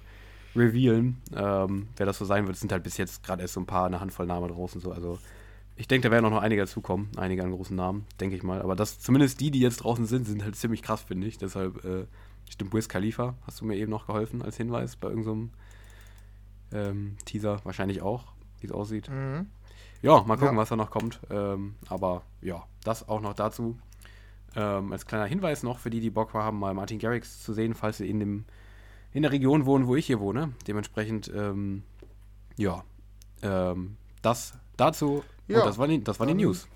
Revealen. 0.56 1.22
Ähm, 1.36 1.88
wer 1.98 2.06
das 2.06 2.18
so 2.18 2.26
sein 2.26 2.48
wird, 2.48 2.58
sind 2.58 2.72
halt 2.72 2.84
bis 2.84 2.98
jetzt 2.98 3.24
gerade 3.24 3.42
erst 3.42 3.56
so 3.56 3.60
ein 3.60 3.66
paar, 3.66 3.86
eine 3.86 4.00
Handvoll 4.00 4.26
Namen 4.26 4.48
draußen 4.48 4.80
so. 4.80 4.92
Also 4.92 5.20
ich 5.76 5.88
denke, 5.88 6.08
da 6.08 6.12
werden 6.12 6.26
auch 6.26 6.32
noch 6.32 6.42
einige 6.42 6.62
dazukommen, 6.62 7.10
einige 7.18 7.44
an 7.44 7.52
großen 7.52 7.76
Namen, 7.76 8.06
denke 8.20 8.36
ich 8.36 8.44
mal. 8.44 8.62
Aber 8.62 8.76
das, 8.76 9.00
zumindest 9.00 9.40
die, 9.40 9.52
die 9.52 9.60
jetzt 9.60 9.78
draußen 9.78 10.06
sind, 10.06 10.26
sind 10.26 10.44
halt 10.44 10.56
ziemlich 10.56 10.82
krass, 10.82 11.02
finde 11.02 11.28
ich. 11.28 11.38
Deshalb, 11.38 11.84
äh, 11.84 12.06
stimmt, 12.52 12.74
Wiz 12.74 12.90
Khalifa, 12.90 13.36
hast 13.46 13.62
du 13.62 13.66
mir 13.66 13.76
eben 13.76 13.90
noch 13.90 14.08
geholfen 14.08 14.42
als 14.42 14.58
Hinweis 14.58 14.96
bei 14.96 15.10
irgendeinem 15.10 15.52
ähm, 16.74 17.18
Teaser 17.26 17.60
wahrscheinlich 17.64 18.02
auch, 18.02 18.34
wie 18.60 18.68
es 18.68 18.72
aussieht. 18.72 19.10
Mhm. 19.10 19.48
Ja, 20.02 20.24
mal 20.24 20.38
gucken, 20.38 20.56
ja. 20.56 20.62
was 20.62 20.70
da 20.70 20.76
noch 20.76 20.92
kommt. 20.92 21.20
Ähm, 21.30 21.76
aber 21.88 22.24
ja, 22.42 22.64
das 22.84 23.08
auch 23.08 23.22
noch 23.22 23.34
dazu. 23.34 23.78
Ähm, 24.56 24.92
als 24.92 25.06
kleiner 25.06 25.26
Hinweis 25.26 25.64
noch 25.64 25.80
für 25.80 25.90
die, 25.90 26.00
die 26.00 26.10
Bock 26.10 26.34
haben, 26.34 26.60
mal 26.60 26.74
Martin 26.74 27.00
Garrix 27.00 27.44
zu 27.44 27.54
sehen, 27.54 27.74
falls 27.74 27.98
sie 27.98 28.10
in, 28.10 28.20
dem, 28.20 28.46
in 29.14 29.22
der 29.22 29.32
Region 29.32 29.66
wohnen, 29.66 29.88
wo 29.88 29.96
ich 29.96 30.08
hier 30.08 30.20
wohne. 30.20 30.54
Dementsprechend, 30.68 31.32
ähm, 31.34 31.84
ja, 32.58 32.84
ähm, 33.44 33.98
das 34.22 34.54
dazu. 34.76 35.24
Ja, 35.48 35.60
Und 35.60 35.66
das 35.68 35.78
waren 35.78 35.90
die, 35.90 36.04
das 36.04 36.20
war 36.20 36.28
die 36.28 36.34
News. 36.34 36.68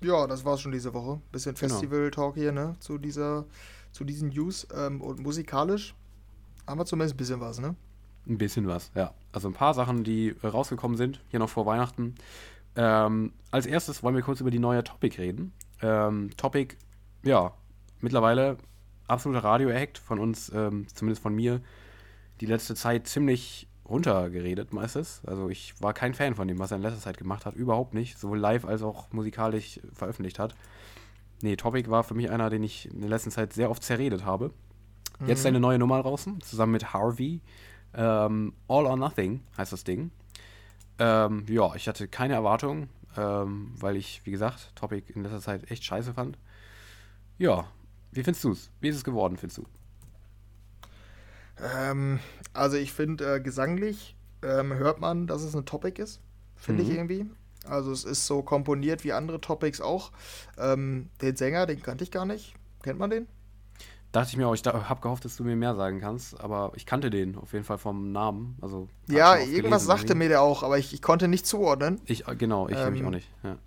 Ja, 0.00 0.26
das 0.26 0.44
war's 0.44 0.60
schon 0.60 0.72
diese 0.72 0.94
Woche. 0.94 1.20
Bisschen 1.32 1.54
genau. 1.54 1.74
Festival-Talk 1.74 2.34
hier, 2.34 2.52
ne? 2.52 2.76
Zu 2.80 2.98
dieser, 2.98 3.44
zu 3.92 4.04
diesen 4.04 4.30
News. 4.30 4.66
Ähm, 4.74 5.00
und 5.00 5.20
musikalisch 5.20 5.94
haben 6.66 6.78
wir 6.78 6.86
zumindest 6.86 7.14
ein 7.14 7.18
bisschen 7.18 7.40
was, 7.40 7.60
ne? 7.60 7.74
Ein 8.26 8.38
bisschen 8.38 8.66
was, 8.66 8.90
ja. 8.94 9.14
Also 9.32 9.48
ein 9.48 9.54
paar 9.54 9.74
Sachen, 9.74 10.04
die 10.04 10.34
rausgekommen 10.42 10.96
sind, 10.96 11.20
hier 11.28 11.38
noch 11.38 11.48
vor 11.48 11.66
Weihnachten. 11.66 12.14
Ähm, 12.76 13.32
als 13.50 13.66
erstes 13.66 14.02
wollen 14.02 14.14
wir 14.14 14.22
kurz 14.22 14.40
über 14.40 14.50
die 14.50 14.58
neue 14.58 14.84
Topic 14.84 15.16
reden. 15.20 15.52
Ähm, 15.82 16.30
Topic, 16.36 16.76
ja, 17.22 17.52
mittlerweile 18.00 18.56
absoluter 19.08 19.44
Radio-Act 19.44 19.98
von 19.98 20.18
uns, 20.18 20.50
ähm, 20.54 20.86
zumindest 20.94 21.22
von 21.22 21.34
mir, 21.34 21.60
die 22.40 22.46
letzte 22.46 22.74
Zeit 22.74 23.06
ziemlich 23.06 23.68
runtergeredet 23.90 24.72
meistens. 24.72 25.20
Also 25.26 25.48
ich 25.48 25.74
war 25.80 25.92
kein 25.92 26.14
Fan 26.14 26.34
von 26.34 26.48
dem, 26.48 26.58
was 26.58 26.70
er 26.70 26.76
in 26.76 26.82
letzter 26.82 27.00
Zeit 27.00 27.18
gemacht 27.18 27.44
hat. 27.44 27.54
Überhaupt 27.54 27.92
nicht. 27.92 28.18
Sowohl 28.18 28.38
live 28.38 28.64
als 28.64 28.82
auch 28.82 29.12
musikalisch 29.12 29.80
veröffentlicht 29.92 30.38
hat. 30.38 30.54
Nee, 31.42 31.56
Topic 31.56 31.90
war 31.90 32.04
für 32.04 32.14
mich 32.14 32.30
einer, 32.30 32.50
den 32.50 32.62
ich 32.62 32.90
in 32.92 33.00
der 33.00 33.10
letzten 33.10 33.30
Zeit 33.30 33.52
sehr 33.52 33.70
oft 33.70 33.82
zerredet 33.82 34.24
habe. 34.24 34.52
Mhm. 35.18 35.28
Jetzt 35.28 35.44
eine 35.44 35.60
neue 35.60 35.78
Nummer 35.78 36.02
draußen, 36.02 36.40
zusammen 36.40 36.72
mit 36.72 36.92
Harvey. 36.92 37.40
Ähm, 37.94 38.52
All 38.68 38.86
or 38.86 38.96
Nothing 38.96 39.42
heißt 39.56 39.72
das 39.72 39.84
Ding. 39.84 40.10
Ähm, 40.98 41.44
ja, 41.48 41.74
ich 41.74 41.88
hatte 41.88 42.08
keine 42.08 42.34
Erwartungen, 42.34 42.88
ähm, 43.16 43.72
weil 43.76 43.96
ich, 43.96 44.20
wie 44.24 44.30
gesagt, 44.30 44.72
Topic 44.76 45.12
in 45.12 45.22
letzter 45.22 45.40
Zeit 45.40 45.70
echt 45.70 45.84
scheiße 45.84 46.14
fand. 46.14 46.38
Ja, 47.38 47.66
wie 48.12 48.22
findest 48.22 48.44
du 48.44 48.52
es? 48.52 48.70
Wie 48.80 48.88
ist 48.88 48.96
es 48.96 49.04
geworden, 49.04 49.36
findest 49.36 49.58
du? 49.58 49.66
Ähm, 51.62 52.20
also 52.52 52.76
ich 52.76 52.92
finde, 52.92 53.36
äh, 53.36 53.40
gesanglich 53.40 54.16
ähm, 54.42 54.74
hört 54.74 55.00
man, 55.00 55.26
dass 55.26 55.42
es 55.42 55.54
ein 55.54 55.66
Topic 55.66 56.00
ist, 56.00 56.20
finde 56.56 56.82
mhm. 56.82 56.90
ich 56.90 56.96
irgendwie. 56.96 57.26
Also 57.66 57.92
es 57.92 58.04
ist 58.04 58.26
so 58.26 58.42
komponiert 58.42 59.04
wie 59.04 59.12
andere 59.12 59.40
Topics 59.40 59.80
auch. 59.80 60.12
Ähm, 60.58 61.10
den 61.20 61.36
Sänger, 61.36 61.66
den 61.66 61.82
kannte 61.82 62.04
ich 62.04 62.10
gar 62.10 62.24
nicht. 62.24 62.54
Kennt 62.82 62.98
man 62.98 63.10
den? 63.10 63.26
Dachte 64.12 64.30
ich 64.30 64.36
mir 64.36 64.48
auch, 64.48 64.54
ich 64.54 64.64
habe 64.64 65.00
gehofft, 65.00 65.24
dass 65.24 65.36
du 65.36 65.44
mir 65.44 65.54
mehr 65.54 65.76
sagen 65.76 66.00
kannst, 66.00 66.40
aber 66.40 66.72
ich 66.74 66.84
kannte 66.84 67.10
den 67.10 67.36
auf 67.36 67.52
jeden 67.52 67.64
Fall 67.64 67.78
vom 67.78 68.10
Namen. 68.10 68.56
Also, 68.60 68.88
ja, 69.06 69.36
irgendwas 69.36 69.84
sagte 69.84 70.06
irgendwie. 70.06 70.24
mir 70.24 70.28
der 70.30 70.42
auch, 70.42 70.64
aber 70.64 70.78
ich, 70.78 70.92
ich 70.92 71.00
konnte 71.00 71.28
nicht 71.28 71.46
zuordnen. 71.46 72.00
Ich, 72.06 72.26
äh, 72.26 72.34
genau, 72.34 72.68
ich 72.68 72.76
ähm, 72.76 72.84
nämlich 72.86 73.04
auch 73.04 73.10
nicht. 73.10 73.28
Ja. 73.44 73.58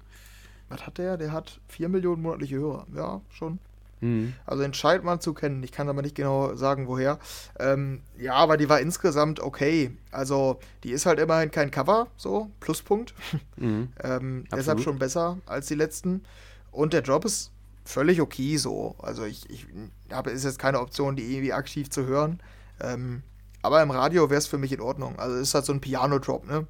Was 0.68 0.86
hat 0.86 0.98
der? 0.98 1.16
Der 1.16 1.32
hat 1.32 1.62
4 1.70 1.88
Millionen 1.88 2.22
monatliche 2.22 2.58
Hörer. 2.58 2.88
Ja, 2.94 3.22
schon. 3.30 3.60
Mhm. 4.04 4.34
Also 4.46 4.64
entscheidet 4.64 5.06
man 5.06 5.22
zu 5.22 5.34
kennen. 5.34 5.64
Ich 5.64 5.72
kann 5.72 5.88
aber 5.88 6.02
nicht 6.02 6.16
genau 6.16 6.56
sagen, 6.56 6.88
woher. 6.88 7.20
Ähm, 7.58 8.02
ja, 8.18 8.34
aber 8.34 8.58
die 8.58 8.68
war 8.68 8.82
insgesamt 8.82 9.40
okay. 9.40 9.92
Also 10.12 10.60
die 10.84 10.92
ist 10.92 11.06
halt 11.06 11.20
immerhin 11.20 11.52
kein 11.52 11.72
Cover, 11.72 12.08
so, 12.18 12.52
Pluspunkt. 12.60 13.14
Mhm. 13.56 13.90
ähm, 14.04 14.46
deshalb 14.52 14.82
schon 14.82 15.00
besser 15.00 15.38
als 15.46 15.68
die 15.68 15.76
letzten. 15.76 16.24
Und 16.72 16.92
der 16.92 17.02
Job 17.02 17.24
ist 17.24 17.52
völlig 17.86 18.20
okay 18.20 18.58
so. 18.58 18.96
Also 19.00 19.24
ich, 19.24 19.50
ich 19.50 19.68
habe, 20.12 20.32
ist 20.32 20.44
jetzt 20.44 20.60
keine 20.60 20.80
Option, 20.80 21.16
die 21.16 21.24
irgendwie 21.32 21.54
aktiv 21.54 21.90
zu 21.90 22.06
hören. 22.06 22.42
Ähm, 22.82 23.22
aber 23.62 23.82
im 23.82 23.92
Radio 23.92 24.30
wäre 24.30 24.40
es 24.40 24.48
für 24.48 24.58
mich 24.58 24.74
in 24.74 24.82
Ordnung. 24.82 25.18
Also 25.18 25.36
es 25.36 25.50
ist 25.50 25.54
halt 25.54 25.66
so 25.66 25.72
ein 25.72 25.82
Piano-Drop, 25.82 26.48
ne? 26.48 26.68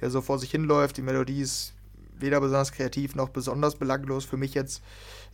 Der 0.00 0.10
so 0.10 0.20
vor 0.20 0.38
sich 0.38 0.50
hinläuft, 0.50 0.98
die 0.98 1.02
Melodie 1.02 1.40
ist 1.40 1.72
weder 2.18 2.40
besonders 2.40 2.72
kreativ 2.72 3.14
noch 3.14 3.28
besonders 3.28 3.76
belanglos. 3.76 4.24
Für 4.24 4.36
mich 4.36 4.54
jetzt 4.54 4.82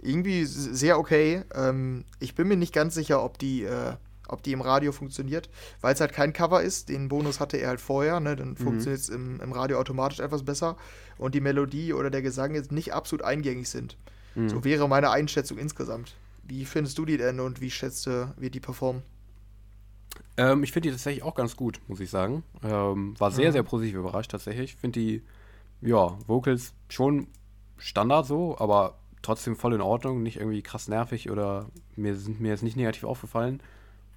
irgendwie 0.01 0.45
sehr 0.45 0.99
okay. 0.99 1.43
Ähm, 1.55 2.05
ich 2.20 2.35
bin 2.35 2.49
mir 2.49 2.57
nicht 2.57 2.74
ganz 2.74 2.95
sicher, 2.95 3.22
ob 3.22 3.39
die, 3.39 3.64
äh, 3.64 3.95
ob 4.28 4.43
die 4.43 4.53
im 4.53 4.61
Radio 4.61 4.93
funktioniert, 4.93 5.49
weil 5.80 5.95
es 5.95 6.01
halt 6.01 6.12
kein 6.12 6.33
Cover 6.33 6.62
ist. 6.62 6.89
Den 6.89 7.09
Bonus 7.09 7.41
hatte 7.41 7.57
er 7.57 7.68
halt 7.68 7.80
vorher, 7.80 8.20
ne? 8.20 8.37
Dann 8.37 8.51
mhm. 8.51 8.57
funktioniert 8.57 9.01
es 9.01 9.09
im, 9.09 9.41
im 9.41 9.53
Radio 9.53 9.78
automatisch 9.78 10.20
etwas 10.20 10.45
besser. 10.45 10.76
Und 11.18 11.35
die 11.35 11.41
Melodie 11.41 11.93
oder 11.93 12.11
der 12.11 12.22
Gesang 12.22 12.55
jetzt 12.55 12.72
nicht 12.72 12.93
absolut 12.93 13.24
eingängig 13.24 13.68
sind. 13.68 13.97
Mhm. 14.35 14.49
So 14.49 14.64
wäre 14.64 14.89
meine 14.89 15.11
Einschätzung 15.11 15.59
insgesamt. 15.59 16.14
Wie 16.45 16.64
findest 16.64 16.99
du 16.99 17.05
die 17.05 17.16
denn 17.16 17.39
und 17.41 17.61
wie 17.61 17.70
schätzt 17.70 18.07
du, 18.07 18.35
wie 18.37 18.51
die 18.51 18.61
performen? 18.61 19.03
Ähm, 20.37 20.62
ich 20.62 20.72
finde 20.72 20.89
die 20.89 20.95
tatsächlich 20.95 21.22
auch 21.22 21.35
ganz 21.35 21.57
gut, 21.57 21.80
muss 21.89 22.01
ich 22.01 22.11
sagen. 22.11 22.43
Ähm, 22.62 23.18
war 23.18 23.30
sehr, 23.30 23.49
mhm. 23.49 23.53
sehr 23.53 23.62
positiv 23.62 23.97
überrascht 23.97 24.30
tatsächlich. 24.30 24.74
Ich 24.74 24.76
finde 24.80 25.01
die, 25.01 25.22
ja, 25.83 26.16
Vocals 26.26 26.74
schon 26.89 27.26
Standard 27.76 28.26
so, 28.26 28.57
aber 28.59 28.99
trotzdem 29.20 29.57
voll 29.57 29.74
in 29.74 29.80
Ordnung, 29.80 30.22
nicht 30.22 30.39
irgendwie 30.39 30.62
krass 30.62 30.89
nervig 30.89 31.30
oder 31.30 31.66
mir 31.97 32.16
sind 32.16 32.41
mir 32.41 32.49
jetzt 32.49 32.62
nicht 32.62 32.76
negativ 32.76 33.05
aufgefallen. 33.05 33.61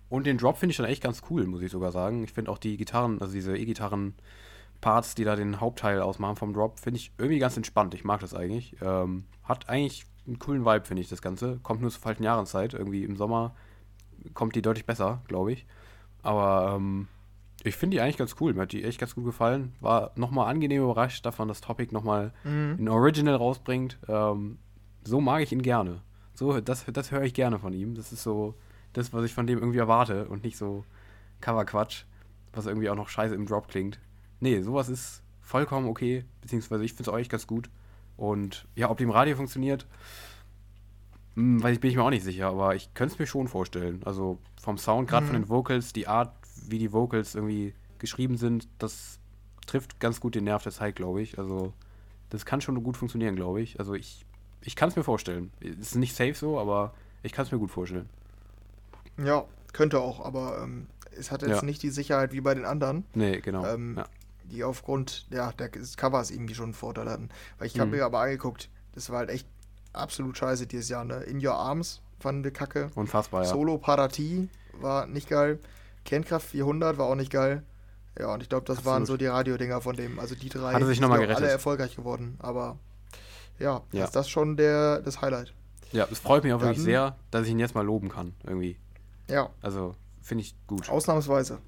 Und 0.10 0.26
den 0.26 0.38
Drop 0.38 0.58
finde 0.58 0.72
ich 0.72 0.78
dann 0.78 0.86
echt 0.86 1.04
ganz 1.04 1.24
cool, 1.30 1.46
muss 1.46 1.62
ich 1.62 1.72
sogar 1.72 1.92
sagen. 1.92 2.24
Ich 2.24 2.32
finde 2.32 2.52
auch 2.52 2.60
die 2.60 2.78
Gitarren, 2.78 3.20
also 3.22 3.34
diese 3.34 3.58
E-Gitarren-Parts, 3.58 5.16
die 5.16 5.24
da 5.24 5.36
den 5.36 5.60
Hauptteil 5.60 6.02
ausmachen 6.02 6.36
vom 6.36 6.54
Drop, 6.54 6.80
finde 6.80 7.00
ich 7.00 7.12
irgendwie 7.18 7.40
ganz 7.40 7.58
entspannt. 7.58 7.94
Ich 7.96 8.04
mag 8.04 8.20
das 8.20 8.36
eigentlich. 8.36 8.76
Ähm, 8.82 9.26
hat 9.44 9.68
eigentlich 9.68 10.06
einen 10.28 10.40
coolen 10.40 10.66
Vibe, 10.66 10.86
finde 10.86 11.02
ich, 11.02 11.10
das 11.10 11.22
Ganze. 11.22 11.60
Kommt 11.64 11.82
nur 11.82 11.90
zur 11.90 12.02
falschen 12.02 12.24
Jahreszeit. 12.24 12.74
Irgendwie 12.74 13.04
im 13.04 13.16
Sommer 13.16 13.56
kommt 14.34 14.56
die 14.56 14.62
deutlich 14.62 14.86
besser, 14.86 15.22
glaube 15.28 15.54
ich. 15.54 15.66
Aber 16.22 16.76
ähm, 16.76 17.08
ich 17.66 17.76
finde 17.76 17.96
die 17.96 18.02
eigentlich 18.02 18.18
ganz 18.18 18.36
cool. 18.40 18.54
Mir 18.54 18.62
hat 18.62 18.72
die 18.72 18.84
echt 18.84 19.00
ganz 19.00 19.16
gut 19.16 19.26
gefallen. 19.26 19.74
War 19.80 20.12
nochmal 20.16 20.50
angenehm 20.50 20.84
überrascht 20.84 21.26
davon, 21.26 21.48
dass 21.48 21.62
Topic 21.62 21.94
nochmal 21.94 22.34
mhm. 22.44 22.78
ein 22.80 22.90
Original 22.90 23.36
rausbringt. 23.36 23.98
Ähm, 24.08 24.58
so 25.04 25.22
mag 25.22 25.42
ich 25.42 25.52
ihn 25.52 25.62
gerne. 25.62 26.02
So, 26.34 26.60
das, 26.60 26.86
das 26.92 27.12
höre 27.12 27.24
ich 27.24 27.34
gerne 27.34 27.60
von 27.60 27.74
ihm. 27.74 27.96
Das 27.96 28.12
ist 28.12 28.24
so 28.24 28.56
das, 28.94 29.14
was 29.14 29.24
ich 29.26 29.34
von 29.34 29.48
dem 29.48 29.60
irgendwie 29.60 29.80
erwarte 29.80 30.28
und 30.28 30.44
nicht 30.44 30.58
so 30.58 30.86
Coverquatsch, 31.42 32.04
was 32.54 32.66
irgendwie 32.66 32.90
auch 32.90 32.96
noch 32.96 33.10
scheiße 33.10 33.36
im 33.36 33.46
Drop 33.46 33.68
klingt. 33.68 34.00
Nee, 34.40 34.62
sowas 34.62 34.90
ist 34.90 35.22
vollkommen 35.42 35.88
okay, 35.88 36.26
beziehungsweise 36.42 36.84
ich 36.84 36.94
finde 36.94 37.04
es 37.04 37.10
auch 37.10 37.18
echt 37.18 37.32
ganz 37.32 37.48
gut. 37.48 37.70
Und 38.18 38.68
ja, 38.76 38.90
ob 38.90 38.98
die 38.98 39.04
im 39.04 39.12
Radio 39.12 39.36
funktioniert, 39.36 39.86
hm, 41.36 41.62
weiß 41.62 41.76
ich, 41.76 41.80
bin 41.80 41.92
ich 41.92 41.98
mir 41.98 42.04
auch 42.04 42.10
nicht 42.10 42.24
sicher, 42.24 42.48
aber 42.48 42.76
ich 42.76 42.94
könnte 42.94 43.14
es 43.14 43.20
mir 43.20 43.28
schon 43.28 43.48
vorstellen. 43.48 44.02
Also 44.06 44.40
vom 44.62 44.78
Sound, 44.78 45.10
gerade 45.10 45.26
mhm. 45.26 45.30
von 45.30 45.42
den 45.42 45.50
Vocals, 45.50 45.94
die 45.94 46.08
Art, 46.08 46.34
wie 46.56 46.80
die 46.80 46.94
Vocals 46.94 47.36
irgendwie 47.36 47.74
geschrieben 48.00 48.38
sind, 48.38 48.68
das 48.80 49.20
trifft 49.68 50.00
ganz 50.00 50.20
gut 50.20 50.36
den 50.36 50.44
Nerv 50.44 50.64
der 50.64 50.72
Zeit, 50.72 50.96
glaube 50.96 51.22
ich. 51.22 51.40
Also 51.40 51.74
das 52.30 52.46
kann 52.46 52.62
schon 52.62 52.82
gut 52.84 52.98
funktionieren, 52.98 53.36
glaube 53.36 53.62
ich. 53.62 53.80
Also 53.80 53.94
ich, 53.94 54.26
ich 54.62 54.76
kann 54.76 54.90
es 54.90 54.96
mir 54.96 55.04
vorstellen. 55.04 55.52
Ist 55.60 55.96
nicht 55.96 56.16
safe 56.16 56.36
so, 56.36 56.60
aber 56.60 56.94
ich 57.24 57.32
kann 57.32 57.46
es 57.46 57.52
mir 57.52 57.60
gut 57.60 57.72
vorstellen. 57.72 58.10
Ja, 59.18 59.46
könnte 59.74 60.00
auch, 60.00 60.24
aber 60.24 60.62
ähm, 60.64 60.88
es 61.18 61.32
hat 61.32 61.42
jetzt 61.42 61.62
ja. 61.62 61.62
nicht 61.64 61.82
die 61.84 61.90
Sicherheit 61.90 62.34
wie 62.34 62.42
bei 62.42 62.54
den 62.54 62.66
anderen. 62.66 63.06
Nee, 63.14 63.40
genau. 63.40 63.66
Ähm, 63.66 63.96
ja 63.98 64.06
die 64.52 64.64
aufgrund 64.64 65.26
ja, 65.30 65.52
des 65.52 65.98
Covers 65.98 66.32
irgendwie 66.32 66.56
schon 66.56 66.66
einen 66.66 66.74
Vorteil 66.74 67.10
hatten. 67.10 67.30
Weil 67.58 67.68
ich 67.68 67.80
habe 67.80 67.92
mhm. 67.92 67.98
mir 67.98 68.06
aber 68.06 68.20
angeguckt, 68.20 68.70
das 68.94 69.10
war 69.10 69.20
halt 69.20 69.30
echt 69.30 69.48
absolut 69.94 70.38
scheiße 70.38 70.68
dieses 70.68 70.90
Jahr. 70.90 71.04
Ne? 71.04 71.18
In 71.24 71.46
Your 71.46 71.56
Arms 71.56 72.02
fanden 72.20 72.44
wir 72.44 72.52
kacke. 72.52 72.90
Unfassbar, 72.96 73.44
ja. 73.44 73.50
Solo 73.50 73.78
Parati 73.78 74.50
war 74.80 75.08
nicht 75.08 75.30
geil. 75.30 75.60
Kernkraft 76.06 76.48
400 76.48 76.98
war 76.98 77.08
auch 77.08 77.16
nicht 77.16 77.32
geil. 77.32 77.64
Ja, 78.18 78.34
und 78.34 78.42
ich 78.42 78.48
glaube, 78.48 78.66
das 78.66 78.78
absolut. 78.78 78.94
waren 78.94 79.06
so 79.06 79.18
die 79.18 79.26
Radiodinger 79.26 79.82
von 79.82 79.96
dem. 79.96 80.20
Also 80.20 80.36
die 80.36 80.48
drei 80.48 80.80
gerettet. 80.80 81.36
alle 81.36 81.50
erfolgreich 81.50 81.96
geworden. 81.96 82.38
Aber 82.40 82.78
ja, 83.60 83.82
ja. 83.92 84.06
ist 84.06 84.16
das 84.16 84.30
schon 84.30 84.56
der, 84.56 85.02
das 85.02 85.22
Highlight. 85.22 85.54
Ja, 85.92 86.08
es 86.10 86.20
freut 86.20 86.44
mich 86.44 86.54
auch 86.54 86.60
Dann, 86.60 86.70
wirklich 86.70 86.84
sehr, 86.84 87.16
dass 87.32 87.46
ich 87.46 87.52
ihn 87.52 87.60
jetzt 87.60 87.76
mal 87.76 87.86
loben 87.86 88.10
kann, 88.10 88.34
irgendwie. 88.44 88.78
Ja. 89.30 89.50
Also, 89.62 89.96
finde 90.22 90.44
ich 90.44 90.56
gut. 90.68 90.90
Ausnahmsweise. 90.90 91.60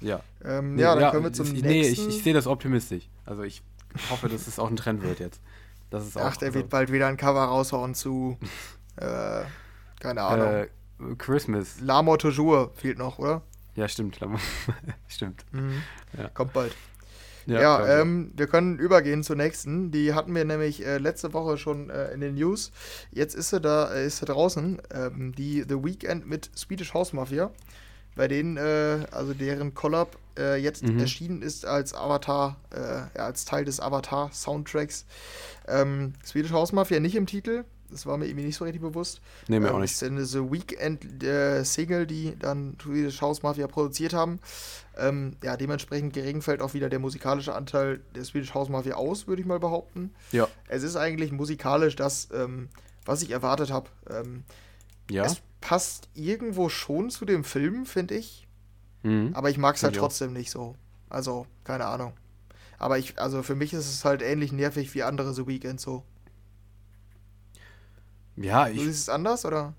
Ja. 0.00 0.20
Ähm, 0.44 0.76
nee, 0.76 0.82
ja, 0.82 0.94
dann 0.94 1.02
ja, 1.02 1.10
können 1.10 1.24
wir 1.24 1.32
zum 1.32 1.46
ich, 1.46 1.62
nächsten. 1.62 1.68
Nee, 1.68 1.88
ich, 1.88 2.08
ich 2.08 2.22
sehe 2.22 2.34
das 2.34 2.46
optimistisch. 2.46 3.08
Also 3.24 3.42
ich 3.42 3.62
hoffe, 4.10 4.28
dass 4.28 4.46
es 4.46 4.58
auch 4.58 4.68
ein 4.68 4.76
Trend 4.76 5.02
wird 5.02 5.18
jetzt. 5.20 5.40
Das 5.90 6.06
ist 6.06 6.16
auch, 6.16 6.22
Ach, 6.24 6.36
der 6.36 6.48
also, 6.48 6.60
wird 6.60 6.68
bald 6.68 6.92
wieder 6.92 7.06
ein 7.06 7.16
Cover 7.16 7.44
raushauen 7.44 7.94
zu, 7.94 8.36
äh, 8.96 9.42
keine 10.00 10.22
Ahnung. 10.22 10.48
Äh, 10.48 10.68
Christmas. 11.16 11.80
L'Amour 11.80 12.18
toujours 12.18 12.70
fehlt 12.74 12.98
noch, 12.98 13.18
oder? 13.18 13.42
Ja, 13.78 13.86
stimmt. 13.86 14.18
stimmt. 15.08 15.44
Mhm. 15.52 15.82
Ja. 16.16 16.28
Kommt 16.30 16.52
bald. 16.52 16.74
Ja, 17.46 17.60
ja 17.60 18.00
ähm, 18.00 18.32
wir 18.34 18.48
können 18.48 18.76
übergehen 18.76 19.22
zur 19.22 19.36
nächsten. 19.36 19.92
Die 19.92 20.14
hatten 20.14 20.34
wir 20.34 20.44
nämlich 20.44 20.84
äh, 20.84 20.98
letzte 20.98 21.32
Woche 21.32 21.58
schon 21.58 21.88
äh, 21.88 22.10
in 22.10 22.20
den 22.20 22.34
News. 22.34 22.72
Jetzt 23.12 23.36
ist 23.36 23.50
sie 23.50 23.60
da, 23.60 23.94
äh, 23.94 24.04
ist 24.04 24.18
sie 24.18 24.24
draußen. 24.24 24.82
Ähm, 24.92 25.32
die 25.32 25.62
The 25.62 25.84
Weekend 25.84 26.26
mit 26.26 26.50
Swedish 26.56 26.92
House 26.92 27.12
Mafia. 27.12 27.52
Bei 28.16 28.26
denen, 28.26 28.56
äh, 28.56 29.06
also 29.12 29.32
deren 29.32 29.74
Collab 29.74 30.18
äh, 30.36 30.56
jetzt 30.60 30.82
mhm. 30.82 30.98
erschienen 30.98 31.42
ist 31.42 31.64
als 31.64 31.94
Avatar, 31.94 32.56
äh, 32.74 33.16
ja, 33.16 33.26
als 33.26 33.44
Teil 33.44 33.64
des 33.64 33.78
Avatar-Soundtracks. 33.78 35.06
Ähm, 35.68 36.14
Swedish 36.26 36.50
House 36.50 36.72
Mafia 36.72 36.98
nicht 36.98 37.14
im 37.14 37.26
Titel, 37.26 37.64
das 37.90 38.06
war 38.06 38.16
mir 38.16 38.26
irgendwie 38.26 38.46
nicht 38.46 38.56
so 38.56 38.64
richtig 38.64 38.82
bewusst. 38.82 39.20
Nee, 39.48 39.60
mir 39.60 39.68
ähm, 39.68 39.74
auch 39.74 39.78
nicht. 39.80 39.94
Das 39.94 40.02
ist 40.02 40.08
eine 40.08 40.24
The 40.24 40.50
Weekend-Single, 40.50 42.02
äh, 42.02 42.06
die 42.06 42.36
dann 42.38 42.76
Swedish 42.80 43.20
House 43.20 43.42
Mafia 43.42 43.66
produziert 43.66 44.12
haben. 44.12 44.40
Ähm, 44.96 45.36
ja, 45.42 45.56
dementsprechend 45.56 46.12
gering 46.12 46.42
fällt 46.42 46.60
auch 46.60 46.74
wieder 46.74 46.88
der 46.88 46.98
musikalische 46.98 47.54
Anteil 47.54 48.00
der 48.14 48.24
Swedish 48.24 48.54
House 48.54 48.68
Mafia 48.68 48.96
aus, 48.96 49.26
würde 49.26 49.40
ich 49.40 49.46
mal 49.46 49.60
behaupten. 49.60 50.14
Ja. 50.32 50.48
Es 50.68 50.82
ist 50.82 50.96
eigentlich 50.96 51.32
musikalisch 51.32 51.96
das, 51.96 52.28
ähm, 52.32 52.68
was 53.04 53.22
ich 53.22 53.30
erwartet 53.30 53.70
habe. 53.70 53.88
Ähm, 54.10 54.44
ja. 55.10 55.24
Es 55.24 55.40
passt 55.60 56.08
irgendwo 56.14 56.68
schon 56.68 57.10
zu 57.10 57.24
dem 57.24 57.44
Film, 57.44 57.86
finde 57.86 58.16
ich. 58.16 58.46
Mhm. 59.02 59.30
Aber 59.34 59.50
ich 59.50 59.58
mag 59.58 59.76
es 59.76 59.82
halt 59.82 59.96
trotzdem 59.96 60.32
nicht 60.32 60.50
so. 60.50 60.76
Also, 61.08 61.46
keine 61.64 61.86
Ahnung. 61.86 62.12
Aber 62.78 62.98
ich, 62.98 63.18
also 63.18 63.42
für 63.42 63.54
mich 63.54 63.72
ist 63.72 63.88
es 63.88 64.04
halt 64.04 64.22
ähnlich 64.22 64.52
nervig 64.52 64.94
wie 64.94 65.02
andere 65.02 65.34
The 65.34 65.46
Weekend 65.46 65.80
so. 65.80 66.04
Ja, 68.40 68.68
ich. 68.68 68.78
Du 68.78 68.84
siehst 68.84 69.02
es 69.02 69.08
anders, 69.08 69.44
oder? 69.44 69.74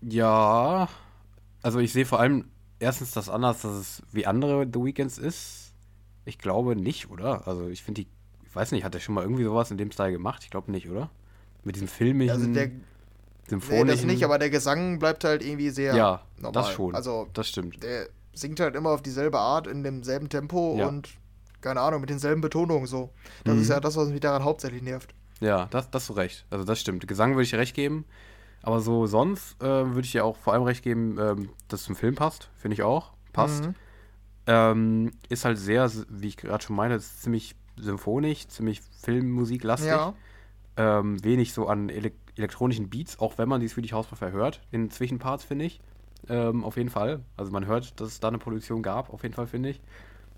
Ja. 0.00 0.88
Also 1.62 1.78
ich 1.78 1.92
sehe 1.92 2.06
vor 2.06 2.20
allem 2.20 2.46
erstens 2.78 3.12
das 3.12 3.28
anders, 3.28 3.62
dass 3.62 3.72
es 3.72 4.02
wie 4.12 4.26
andere 4.26 4.66
The 4.72 4.80
Weekends 4.82 5.18
ist. 5.18 5.72
Ich 6.24 6.38
glaube 6.38 6.76
nicht, 6.76 7.10
oder? 7.10 7.46
Also 7.46 7.68
ich 7.68 7.82
finde 7.82 8.02
die, 8.02 8.08
ich 8.46 8.54
weiß 8.54 8.72
nicht, 8.72 8.84
hat 8.84 8.94
er 8.94 9.00
schon 9.00 9.14
mal 9.14 9.22
irgendwie 9.22 9.44
sowas 9.44 9.70
in 9.70 9.78
dem 9.78 9.90
Style 9.90 10.12
gemacht? 10.12 10.42
Ich 10.44 10.50
glaube 10.50 10.70
nicht, 10.70 10.88
oder? 10.88 11.10
Mit 11.64 11.76
diesem 11.76 11.88
filmischen, 11.88 12.34
also 12.34 12.52
der, 12.52 12.70
symphonischen. 13.48 13.86
Nee, 13.86 13.92
das 13.92 14.04
nicht, 14.04 14.24
aber 14.24 14.38
der 14.38 14.50
Gesang 14.50 14.98
bleibt 14.98 15.24
halt 15.24 15.44
irgendwie 15.44 15.70
sehr 15.70 15.94
ja, 15.94 16.22
normal. 16.36 16.52
das 16.52 16.70
schon. 16.70 16.94
Also 16.94 17.28
das 17.34 17.48
stimmt. 17.48 17.82
Der 17.82 18.08
singt 18.32 18.60
halt 18.60 18.74
immer 18.74 18.90
auf 18.90 19.02
dieselbe 19.02 19.38
Art, 19.38 19.66
in 19.66 19.82
demselben 19.82 20.28
Tempo 20.28 20.76
ja. 20.78 20.86
und 20.86 21.10
keine 21.60 21.80
Ahnung, 21.80 22.00
mit 22.00 22.08
denselben 22.08 22.40
Betonungen 22.40 22.86
so. 22.86 23.10
Das 23.44 23.54
mhm. 23.54 23.62
ist 23.62 23.68
ja 23.68 23.80
das, 23.80 23.96
was 23.96 24.08
mich 24.08 24.20
daran 24.20 24.44
hauptsächlich 24.44 24.82
nervt. 24.82 25.14
Ja, 25.40 25.66
das, 25.66 25.90
das 25.90 26.02
hast 26.02 26.08
du 26.10 26.12
recht. 26.14 26.46
Also 26.50 26.64
das 26.64 26.80
stimmt. 26.80 27.06
Gesang 27.08 27.32
würde 27.32 27.42
ich 27.42 27.50
dir 27.50 27.58
recht 27.58 27.74
geben. 27.74 28.04
Aber 28.62 28.80
so 28.80 29.06
sonst 29.06 29.60
äh, 29.62 29.66
würde 29.66 30.02
ich 30.02 30.12
dir 30.12 30.24
auch 30.24 30.36
vor 30.36 30.52
allem 30.52 30.64
recht 30.64 30.82
geben, 30.82 31.16
ähm, 31.18 31.48
dass 31.68 31.80
es 31.80 31.86
zum 31.86 31.96
Film 31.96 32.14
passt. 32.14 32.50
Finde 32.56 32.74
ich 32.74 32.82
auch. 32.82 33.12
Passt. 33.32 33.64
Mhm. 33.64 33.74
Ähm, 34.46 35.12
ist 35.28 35.44
halt 35.44 35.58
sehr, 35.58 35.90
wie 36.08 36.28
ich 36.28 36.36
gerade 36.36 36.62
schon 36.62 36.76
meine, 36.76 36.98
ziemlich 37.00 37.54
symphonisch, 37.76 38.48
ziemlich 38.48 38.82
Filmmusiklastig. 39.02 39.88
Ja. 39.90 40.14
Ähm, 40.76 41.22
wenig 41.24 41.52
so 41.52 41.66
an 41.68 41.88
ele 41.88 42.12
elektronischen 42.36 42.88
Beats, 42.88 43.18
auch 43.18 43.36
wenn 43.36 43.48
man 43.48 43.60
die 43.60 43.68
Swedish 43.68 43.92
House 43.92 44.10
Mafia 44.10 44.30
hört, 44.30 44.62
in 44.70 44.90
Zwischenparts, 44.90 45.44
finde 45.44 45.66
ich. 45.66 45.80
Ähm, 46.28 46.64
auf 46.64 46.76
jeden 46.76 46.88
Fall. 46.88 47.20
Also 47.36 47.50
man 47.52 47.66
hört, 47.66 48.00
dass 48.00 48.08
es 48.08 48.20
da 48.20 48.28
eine 48.28 48.38
Produktion 48.38 48.82
gab, 48.82 49.12
auf 49.12 49.22
jeden 49.22 49.34
Fall, 49.34 49.46
finde 49.46 49.70
ich. 49.70 49.80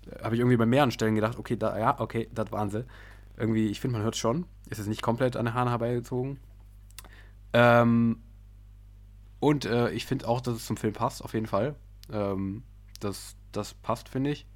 Äh, 0.09 0.23
Habe 0.23 0.35
ich 0.35 0.39
irgendwie 0.39 0.57
bei 0.57 0.65
mehreren 0.65 0.91
Stellen 0.91 1.15
gedacht, 1.15 1.37
okay, 1.37 1.55
da, 1.55 1.77
ja, 1.77 1.99
okay, 1.99 2.29
das 2.33 2.51
waren 2.51 2.69
sie. 2.69 2.85
Irgendwie, 3.37 3.67
ich 3.67 3.79
finde, 3.79 3.97
man 3.97 4.03
hört 4.03 4.15
schon. 4.15 4.45
Ist 4.73 4.79
jetzt 4.79 4.87
nicht 4.87 5.03
komplett 5.03 5.35
an 5.35 5.45
der 5.45 5.53
Haaren 5.53 5.69
herbeigezogen. 5.69 6.39
Ähm, 7.53 8.17
und 9.39 9.65
äh, 9.65 9.91
ich 9.91 10.07
finde 10.07 10.27
auch, 10.27 10.41
dass 10.41 10.55
es 10.55 10.65
zum 10.65 10.77
Film 10.77 10.93
passt, 10.93 11.23
auf 11.23 11.35
jeden 11.35 11.45
Fall. 11.45 11.75
Ähm, 12.11 12.63
das, 12.99 13.35
das 13.51 13.75
passt, 13.75 14.09
finde 14.09 14.31
ich. 14.31 14.47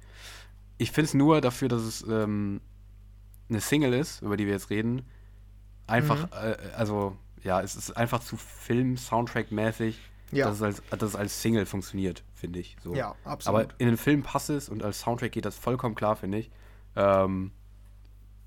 Ich 0.76 0.90
finde 0.90 1.06
es 1.06 1.14
nur 1.14 1.40
dafür, 1.40 1.68
dass 1.68 1.82
es 1.82 2.02
ähm, 2.02 2.60
eine 3.48 3.60
Single 3.60 3.94
ist, 3.94 4.22
über 4.22 4.36
die 4.36 4.46
wir 4.46 4.54
jetzt 4.54 4.70
reden. 4.70 5.02
Einfach, 5.86 6.26
mhm. 6.26 6.32
äh, 6.32 6.56
also, 6.76 7.16
ja, 7.44 7.60
es 7.60 7.76
ist 7.76 7.96
einfach 7.96 8.18
zu 8.18 8.36
Film-Soundtrack-mäßig, 8.36 9.94
ja. 10.32 10.46
dass, 10.46 10.56
es 10.56 10.62
als, 10.62 10.82
dass 10.90 11.10
es 11.10 11.14
als 11.14 11.40
Single 11.40 11.64
funktioniert, 11.64 12.24
finde 12.34 12.58
ich. 12.58 12.76
So. 12.82 12.92
Ja, 12.92 13.14
absolut. 13.22 13.60
Aber 13.60 13.74
in 13.78 13.86
den 13.86 13.96
Film 13.96 14.24
passt 14.24 14.50
es 14.50 14.68
und 14.68 14.82
als 14.82 14.98
Soundtrack 14.98 15.30
geht 15.30 15.44
das 15.44 15.56
vollkommen 15.56 15.94
klar, 15.94 16.16
finde 16.16 16.38
ich. 16.38 16.50
Ähm, 16.96 17.52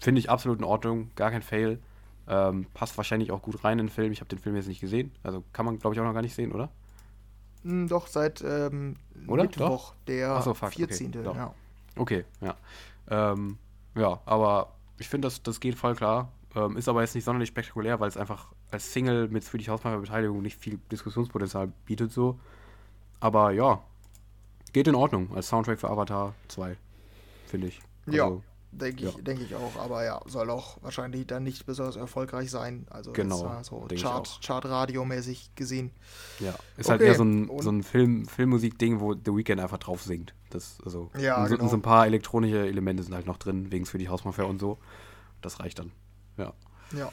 Finde 0.02 0.20
ich 0.20 0.32
absolut 0.32 0.58
in 0.58 0.66
Ordnung, 0.66 1.12
gar 1.16 1.30
kein 1.30 1.44
Fail. 1.44 1.80
Ähm, 2.28 2.66
passt 2.74 2.98
wahrscheinlich 2.98 3.32
auch 3.32 3.42
gut 3.44 3.64
rein 3.64 3.78
in 3.78 3.86
den 3.86 3.92
Film. 3.92 4.12
Ich 4.12 4.20
habe 4.20 4.30
den 4.30 4.40
Film 4.40 4.56
jetzt 4.56 4.68
nicht 4.68 4.82
gesehen. 4.82 5.12
Also 5.22 5.44
kann 5.54 5.66
man, 5.66 5.78
glaube 5.78 5.94
ich, 5.94 6.02
auch 6.02 6.06
noch 6.06 6.14
gar 6.14 6.24
nicht 6.24 6.34
sehen, 6.34 6.52
oder? 6.52 6.70
Hm, 7.64 7.88
doch, 7.88 8.08
seit 8.08 8.42
ähm, 8.42 8.96
oder? 9.28 9.44
Mittwoch, 9.44 9.92
doch? 9.92 9.96
der 10.08 10.42
so, 10.42 10.56
fuck, 10.56 10.74
14. 10.74 11.10
Okay, 11.16 11.36
ja. 11.36 11.54
okay, 11.98 12.26
ja. 12.42 12.56
Ähm, 13.10 13.60
ja, 13.96 14.20
aber 14.26 14.74
ich 14.98 15.08
finde, 15.08 15.28
das, 15.28 15.44
das 15.44 15.60
geht 15.60 15.76
voll 15.76 15.96
klar. 15.96 16.32
Ähm, 16.56 16.78
ist 16.78 16.90
aber 16.90 17.02
jetzt 17.02 17.14
nicht 17.14 17.24
sonderlich 17.24 17.50
spektakulär, 17.50 18.00
weil 18.00 18.10
es 18.10 18.18
einfach 18.18 18.48
als 18.72 18.92
Single 18.92 19.28
mit 19.28 19.44
Swedish 19.44 19.68
Hausmeister 19.68 20.00
Beteiligung 20.00 20.42
nicht 20.42 20.58
viel 20.58 20.80
Diskussionspotenzial 20.92 21.72
bietet 21.86 22.12
so. 22.12 22.40
Aber 23.20 23.52
ja, 23.52 23.84
geht 24.74 24.88
in 24.88 24.96
Ordnung 24.96 25.30
als 25.36 25.48
Soundtrack 25.48 25.80
für 25.80 25.90
Avatar 25.90 26.34
2, 26.48 26.76
finde 27.46 27.68
ich. 27.68 27.80
Also, 28.08 28.18
ja. 28.18 28.51
Denke 28.74 29.06
ich, 29.06 29.16
ja. 29.16 29.22
denk 29.22 29.42
ich 29.42 29.54
auch, 29.54 29.76
aber 29.76 30.06
ja, 30.06 30.22
soll 30.28 30.50
auch 30.50 30.78
wahrscheinlich 30.82 31.28
dann 31.28 31.44
nicht 31.44 31.66
besonders 31.66 31.98
erfolgreich 31.98 32.50
sein. 32.50 32.86
Also 32.90 33.12
genau, 33.12 33.62
so 33.64 33.86
Chart, 33.96 34.40
Chart-Radio-mäßig 34.42 35.56
gesehen. 35.56 35.92
Ja, 36.40 36.56
ist 36.78 36.90
halt 36.90 37.02
okay. 37.02 37.10
halt 37.10 37.12
eher 37.12 37.16
so 37.16 37.24
ein, 37.26 37.62
so 37.62 37.70
ein 37.70 37.84
Film, 37.84 38.26
Filmmusik-Ding, 38.26 39.02
wo 39.02 39.14
The 39.14 39.36
Weeknd 39.36 39.60
einfach 39.60 39.78
drauf 39.78 40.02
singt. 40.04 40.34
Das, 40.52 40.78
also, 40.86 41.12
ja, 41.20 41.44
und 41.44 41.50
so, 41.50 41.58
genau. 41.58 41.70
so, 41.70 41.76
ein 41.76 41.82
paar 41.82 42.06
elektronische 42.06 42.66
Elemente 42.66 43.04
sind 43.04 43.14
halt 43.14 43.26
noch 43.26 43.38
drin, 43.38 43.72
wegen 43.74 43.86
für 43.86 43.98
die 43.98 44.08
Hausmafia 44.08 44.46
und 44.46 44.60
so. 44.60 44.78
Das 45.42 45.60
reicht 45.60 45.80
dann. 45.80 45.92
Ja. 46.38 46.54
Ja. 46.98 47.12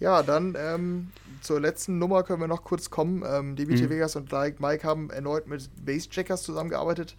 Ja, 0.00 0.22
dann 0.22 0.56
ähm, 0.58 1.12
zur 1.40 1.60
letzten 1.60 1.98
Nummer 1.98 2.22
können 2.24 2.40
wir 2.40 2.48
noch 2.48 2.64
kurz 2.64 2.90
kommen. 2.90 3.22
Ähm, 3.26 3.56
DBT 3.56 3.82
mhm. 3.82 3.90
Vegas 3.90 4.16
und 4.16 4.30
like 4.32 4.60
Mike 4.60 4.86
haben 4.86 5.10
erneut 5.10 5.46
mit 5.46 5.70
Bassjackers 5.84 6.42
zusammengearbeitet. 6.42 7.16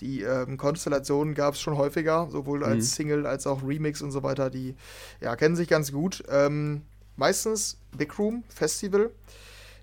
Die 0.00 0.22
ähm, 0.22 0.56
Konstellationen 0.56 1.34
gab 1.34 1.54
es 1.54 1.60
schon 1.60 1.76
häufiger, 1.76 2.28
sowohl 2.30 2.64
als 2.64 2.76
mhm. 2.76 2.82
Single 2.82 3.26
als 3.26 3.46
auch 3.46 3.62
Remix 3.62 4.02
und 4.02 4.10
so 4.10 4.22
weiter. 4.22 4.50
Die 4.50 4.74
ja, 5.20 5.36
kennen 5.36 5.56
sich 5.56 5.68
ganz 5.68 5.92
gut. 5.92 6.22
Ähm, 6.28 6.82
meistens 7.16 7.78
Big 7.96 8.18
Room 8.18 8.44
Festival. 8.48 9.10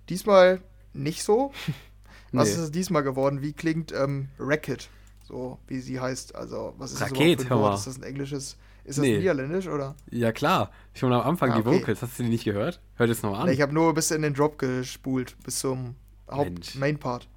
Diesmal 0.09 0.61
nicht 0.93 1.23
so. 1.23 1.51
Was 2.31 2.49
nee. 2.49 2.55
ist 2.55 2.59
es 2.59 2.71
diesmal 2.71 3.03
geworden? 3.03 3.41
Wie 3.41 3.53
klingt 3.53 3.91
ähm, 3.91 4.29
Racket? 4.39 4.89
So 5.23 5.57
wie 5.67 5.79
sie 5.79 5.99
heißt. 5.99 6.35
Also, 6.35 6.73
was 6.77 6.91
ist 6.91 7.01
Raket, 7.01 7.39
das 7.39 7.45
überhaupt 7.45 7.47
für 7.47 7.53
ein 7.53 7.59
Wort? 7.59 7.77
Ist 7.79 7.87
das 7.87 7.97
ein 7.97 8.03
englisches? 8.03 8.57
Ist 8.85 8.99
das 8.99 9.03
nee. 9.03 9.17
Niederländisch 9.17 9.67
oder? 9.67 9.95
Ja, 10.11 10.31
klar. 10.31 10.71
Schon 10.93 11.11
am 11.11 11.21
Anfang 11.21 11.51
ah, 11.51 11.57
okay. 11.57 11.69
die 11.69 11.81
Vocals. 11.81 12.01
Hast 12.03 12.19
du 12.19 12.23
die 12.23 12.29
nicht 12.29 12.45
gehört? 12.45 12.79
Hör 12.95 13.07
das 13.07 13.23
nochmal 13.23 13.41
an. 13.41 13.49
Ich 13.49 13.61
habe 13.61 13.73
nur 13.73 13.93
bis 13.95 14.11
in 14.11 14.21
den 14.21 14.35
Drop 14.35 14.59
gespult, 14.59 15.35
bis 15.43 15.59
zum 15.59 15.95
Haupt-Main-Part. 16.29 17.27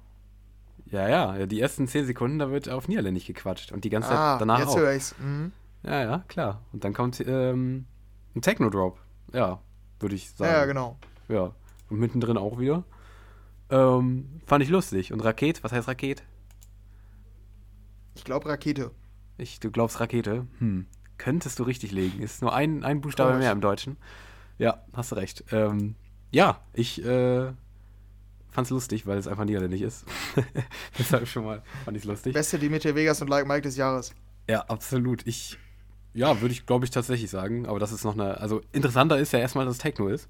Ja, 0.91 1.09
ja. 1.09 1.45
Die 1.47 1.59
ersten 1.59 1.87
10 1.87 2.05
Sekunden, 2.05 2.37
da 2.37 2.51
wird 2.51 2.69
auf 2.69 2.87
Niederländisch 2.87 3.25
gequatscht. 3.25 3.71
Und 3.71 3.83
die 3.83 3.89
ganze 3.89 4.09
ah, 4.09 4.33
Zeit 4.33 4.41
danach 4.41 4.59
jetzt 4.59 4.69
auch. 4.69 4.77
höre 4.77 4.93
ich's. 4.93 5.15
Mhm. 5.17 5.51
Ja, 5.83 6.03
ja, 6.03 6.23
klar. 6.27 6.61
Und 6.71 6.83
dann 6.83 6.93
kommt 6.93 7.19
ähm, 7.25 7.85
ein 8.35 8.41
Techno-Drop. 8.41 8.99
Ja, 9.33 9.59
würde 9.99 10.15
ich 10.15 10.29
sagen. 10.29 10.51
Ja, 10.51 10.65
genau. 10.65 10.97
Ja. 11.29 11.53
Und 11.89 11.99
mittendrin 11.99 12.37
auch 12.37 12.59
wieder. 12.59 12.83
Ähm, 13.71 14.41
fand 14.45 14.63
ich 14.63 14.69
lustig. 14.69 15.11
Und 15.13 15.21
Raket, 15.21 15.63
was 15.63 15.71
heißt 15.71 15.87
Raket? 15.87 16.23
Ich 18.15 18.23
glaube 18.23 18.49
Rakete. 18.49 18.91
Ich, 19.37 19.59
du 19.59 19.71
glaubst 19.71 19.99
Rakete? 19.99 20.45
Hm. 20.59 20.85
Könntest 21.19 21.59
du 21.59 21.63
richtig 21.63 21.91
legen. 21.91 22.23
Ist 22.23 22.41
nur 22.41 22.53
ein, 22.53 22.83
ein 22.83 23.01
Buchstabe 23.01 23.31
Komisch. 23.31 23.43
mehr 23.43 23.51
im 23.51 23.61
Deutschen. 23.61 23.97
Ja, 24.57 24.81
hast 24.93 25.11
du 25.11 25.15
recht. 25.15 25.43
Ähm, 25.51 25.95
ja, 26.31 26.61
ich 26.73 27.05
äh, 27.05 27.51
fand's 28.49 28.71
lustig, 28.71 29.05
weil 29.05 29.17
es 29.17 29.27
einfach 29.27 29.43
niederländisch 29.43 29.81
ist. 29.81 30.05
Deshalb 30.97 31.27
schon 31.27 31.43
mal 31.43 31.61
fand 31.85 31.97
ich's 31.97 32.05
lustig. 32.05 32.33
Beste 32.33 32.57
Dimitri 32.57 32.95
Vegas 32.95 33.21
und 33.21 33.27
Like 33.27 33.45
Mike 33.45 33.61
des 33.61 33.75
Jahres. 33.75 34.15
Ja, 34.49 34.61
absolut. 34.61 35.27
Ich, 35.27 35.57
ja, 36.13 36.39
würde 36.41 36.53
ich, 36.53 36.65
glaube 36.65 36.85
ich, 36.85 36.91
tatsächlich 36.91 37.29
sagen. 37.29 37.67
Aber 37.67 37.79
das 37.79 37.91
ist 37.91 38.05
noch 38.05 38.13
eine, 38.13 38.39
also 38.39 38.61
interessanter 38.71 39.19
ist 39.19 39.33
ja 39.33 39.39
erstmal, 39.39 39.65
dass 39.65 39.75
es 39.75 39.81
Techno 39.81 40.07
ist. 40.07 40.29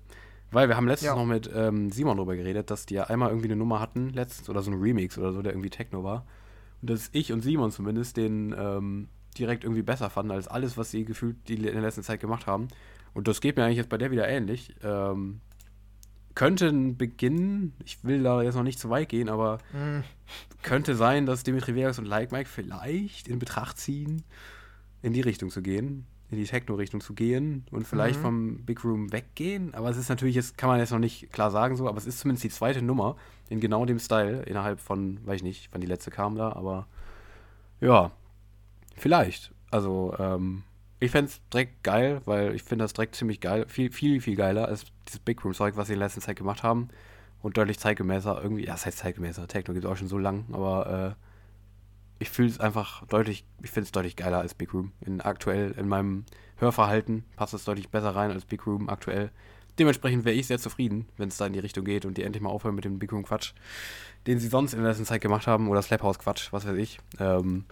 Weil 0.52 0.68
wir 0.68 0.76
haben 0.76 0.88
letztens 0.88 1.12
ja. 1.12 1.16
noch 1.16 1.26
mit 1.26 1.50
ähm, 1.54 1.92
Simon 1.92 2.18
darüber 2.18 2.36
geredet, 2.36 2.72
dass 2.72 2.88
die 2.88 2.96
ja 2.96 3.04
einmal 3.04 3.30
irgendwie 3.30 3.48
eine 3.48 3.56
Nummer 3.56 3.80
hatten, 3.80 4.10
letztens, 4.10 4.50
oder 4.50 4.64
so 4.64 4.72
ein 4.72 4.82
Remix 4.82 5.20
oder 5.20 5.32
so, 5.32 5.44
der 5.44 5.54
irgendwie 5.54 5.70
Techno 5.70 6.04
war. 6.04 6.26
Und 6.82 6.90
dass 6.90 7.10
ich 7.12 7.32
und 7.32 7.42
Simon 7.42 7.70
zumindest 7.70 8.18
den 8.18 8.56
ähm, 8.58 9.10
direkt 9.40 9.64
irgendwie 9.64 9.82
besser 9.82 10.10
fanden 10.10 10.32
als 10.32 10.48
alles, 10.48 10.78
was 10.78 10.92
sie 10.92 11.06
gefühlt 11.06 11.36
die 11.48 11.56
in 11.56 11.64
der 11.64 11.82
letzten 11.82 12.04
Zeit 12.04 12.20
gemacht 12.20 12.48
haben. 12.48 12.68
Und 13.14 13.28
das 13.28 13.42
geht 13.42 13.58
mir 13.58 13.64
eigentlich 13.64 13.78
jetzt 13.78 13.90
bei 13.90 13.98
der 13.98 14.12
wieder 14.12 14.28
ähnlich. 14.28 14.76
Ähm, 14.84 15.42
könnte 16.36 16.68
ein 16.68 16.96
Beginn, 16.96 17.74
ich 17.84 18.04
will 18.04 18.24
da 18.24 18.42
jetzt 18.42 18.56
noch 18.56 18.64
nicht 18.64 18.80
zu 18.80 18.90
weit 18.90 19.10
gehen, 19.10 19.30
aber 19.30 19.58
mm. 19.74 20.04
könnte 20.62 20.96
sein, 20.96 21.26
dass 21.26 21.44
Dimitri 21.44 21.76
Vegas 21.76 22.00
und 22.00 22.06
Like 22.06 22.32
Mike 22.32 22.50
vielleicht 22.50 23.28
in 23.28 23.40
Betracht 23.40 23.78
ziehen, 23.78 24.24
in 25.02 25.14
die 25.14 25.22
Richtung 25.22 25.50
zu 25.50 25.62
gehen. 25.62 26.06
in 26.32 26.38
die 26.38 26.46
Techno-Richtung 26.46 27.02
zu 27.02 27.14
gehen 27.14 27.66
und 27.72 27.88
vielleicht 27.88 28.20
mhm. 28.20 28.24
vom 28.24 28.58
Big 28.66 28.84
Room 28.84 29.12
weggehen. 29.12 29.74
Aber 29.74 29.90
es 29.90 29.98
ist 29.98 30.10
natürlich, 30.10 30.36
jetzt 30.36 30.58
kann 30.58 30.70
man 30.70 30.80
jetzt 30.80 30.92
noch 30.92 31.00
nicht 31.00 31.32
klar 31.32 31.50
sagen 31.50 31.76
so, 31.76 31.88
aber 31.88 31.98
es 31.98 32.06
ist 32.06 32.20
zumindest 32.20 32.44
die 32.44 32.50
zweite 32.50 32.82
Nummer 32.82 33.16
in 33.50 33.60
genau 33.60 33.84
dem 33.86 34.00
Style 34.00 34.44
innerhalb 34.44 34.80
von, 34.80 35.26
weiß 35.26 35.38
ich 35.38 35.44
nicht, 35.44 35.70
wann 35.72 35.82
die 35.82 35.88
letzte 35.88 36.12
kam 36.12 36.36
da, 36.36 36.52
aber 36.54 36.88
ja, 37.82 38.12
vielleicht. 39.00 39.54
Also, 39.72 40.16
ähm, 40.20 40.64
ich 41.00 41.12
fände 41.12 41.32
es 41.32 41.42
direkt 41.50 41.84
geil, 41.84 42.22
weil 42.26 42.54
ich 42.56 42.64
finde 42.64 42.84
das 42.84 42.94
direkt 42.94 43.16
ziemlich 43.16 43.40
geil, 43.40 43.66
viel, 43.68 43.92
viel, 43.92 44.20
viel 44.22 44.36
geiler 44.36 44.68
als 44.68 44.86
dieses 45.08 45.20
Big 45.20 45.44
Room-Zeug, 45.44 45.78
was 45.78 45.88
sie 45.88 45.94
in 45.94 46.00
letzter 46.00 46.22
Zeit 46.22 46.36
gemacht 46.36 46.64
haben. 46.64 46.90
Und 47.42 47.56
deutlich 47.58 47.80
zeitgemäßer 47.80 48.42
irgendwie, 48.44 48.66
ja, 48.66 48.74
das 48.74 48.86
heißt 48.86 48.98
zeitgemäßer, 48.98 49.48
Techno 49.48 49.74
gibt 49.74 49.86
es 49.86 49.92
auch 49.92 49.96
schon 49.96 50.10
so 50.10 50.18
lang, 50.18 50.46
aber 50.52 51.16
äh, 51.18 52.24
ich 52.24 52.30
fühle 52.30 52.50
es 52.50 52.60
einfach 52.60 53.06
deutlich, 53.08 53.46
ich 53.64 53.72
finde 53.72 53.86
es 53.86 53.94
deutlich 53.94 54.18
geiler 54.18 54.40
als 54.40 54.54
Big 54.54 54.74
Room. 54.74 54.92
In 55.00 55.22
aktuell, 55.22 55.72
in 55.72 55.88
meinem 55.88 56.26
Hörverhalten 56.58 57.24
passt 57.38 57.54
es 57.54 57.64
deutlich 57.64 57.90
besser 57.90 58.14
rein 58.14 58.32
als 58.32 58.44
Big 58.44 58.68
Room 58.68 58.90
aktuell. 58.90 59.32
Dementsprechend 59.80 60.26
wäre 60.26 60.36
ich 60.36 60.48
sehr 60.48 60.60
zufrieden, 60.60 61.08
wenn 61.16 61.30
es 61.30 61.38
da 61.38 61.46
in 61.46 61.54
die 61.54 61.60
Richtung 61.60 61.86
geht 61.86 62.04
und 62.04 62.18
die 62.18 62.24
endlich 62.24 62.44
mal 62.44 62.50
aufhören 62.50 62.76
mit 62.76 62.84
dem 62.84 63.00
Big 63.00 63.14
Room 63.14 63.24
Quatsch, 63.24 63.54
den 64.28 64.38
sie 64.38 64.50
sonst 64.50 64.74
in 64.74 64.80
der 64.80 64.90
letzten 64.90 65.06
Zeit 65.06 65.22
gemacht 65.22 65.48
haben, 65.48 65.70
oder 65.70 65.82
Slap 65.82 66.04
House 66.04 66.20
Quatsch, 66.20 66.52
was 66.52 66.68
weiß 66.68 66.76
ich. 66.76 67.00
Ähm, 67.20 67.64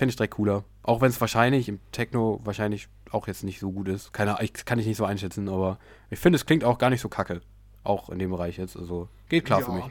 Finde 0.00 0.12
ich 0.12 0.16
direkt 0.16 0.32
cooler. 0.32 0.64
Auch 0.82 1.02
wenn 1.02 1.10
es 1.10 1.20
wahrscheinlich 1.20 1.68
im 1.68 1.78
Techno 1.92 2.40
wahrscheinlich 2.42 2.88
auch 3.10 3.26
jetzt 3.26 3.44
nicht 3.44 3.60
so 3.60 3.70
gut 3.70 3.86
ist. 3.86 4.14
Keine, 4.14 4.34
ich, 4.40 4.64
kann 4.64 4.78
ich 4.78 4.86
nicht 4.86 4.96
so 4.96 5.04
einschätzen, 5.04 5.46
aber 5.46 5.78
ich 6.08 6.18
finde, 6.18 6.36
es 6.36 6.46
klingt 6.46 6.64
auch 6.64 6.78
gar 6.78 6.88
nicht 6.88 7.02
so 7.02 7.10
kacke. 7.10 7.42
Auch 7.84 8.08
in 8.08 8.18
dem 8.18 8.30
Bereich 8.30 8.56
jetzt. 8.56 8.78
Also 8.78 9.10
geht 9.28 9.44
klar 9.44 9.60
ja. 9.60 9.66
für 9.66 9.72
mich. 9.72 9.84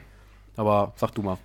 Aber 0.56 0.94
sag 0.96 1.12
du 1.12 1.22
mal. 1.22 1.38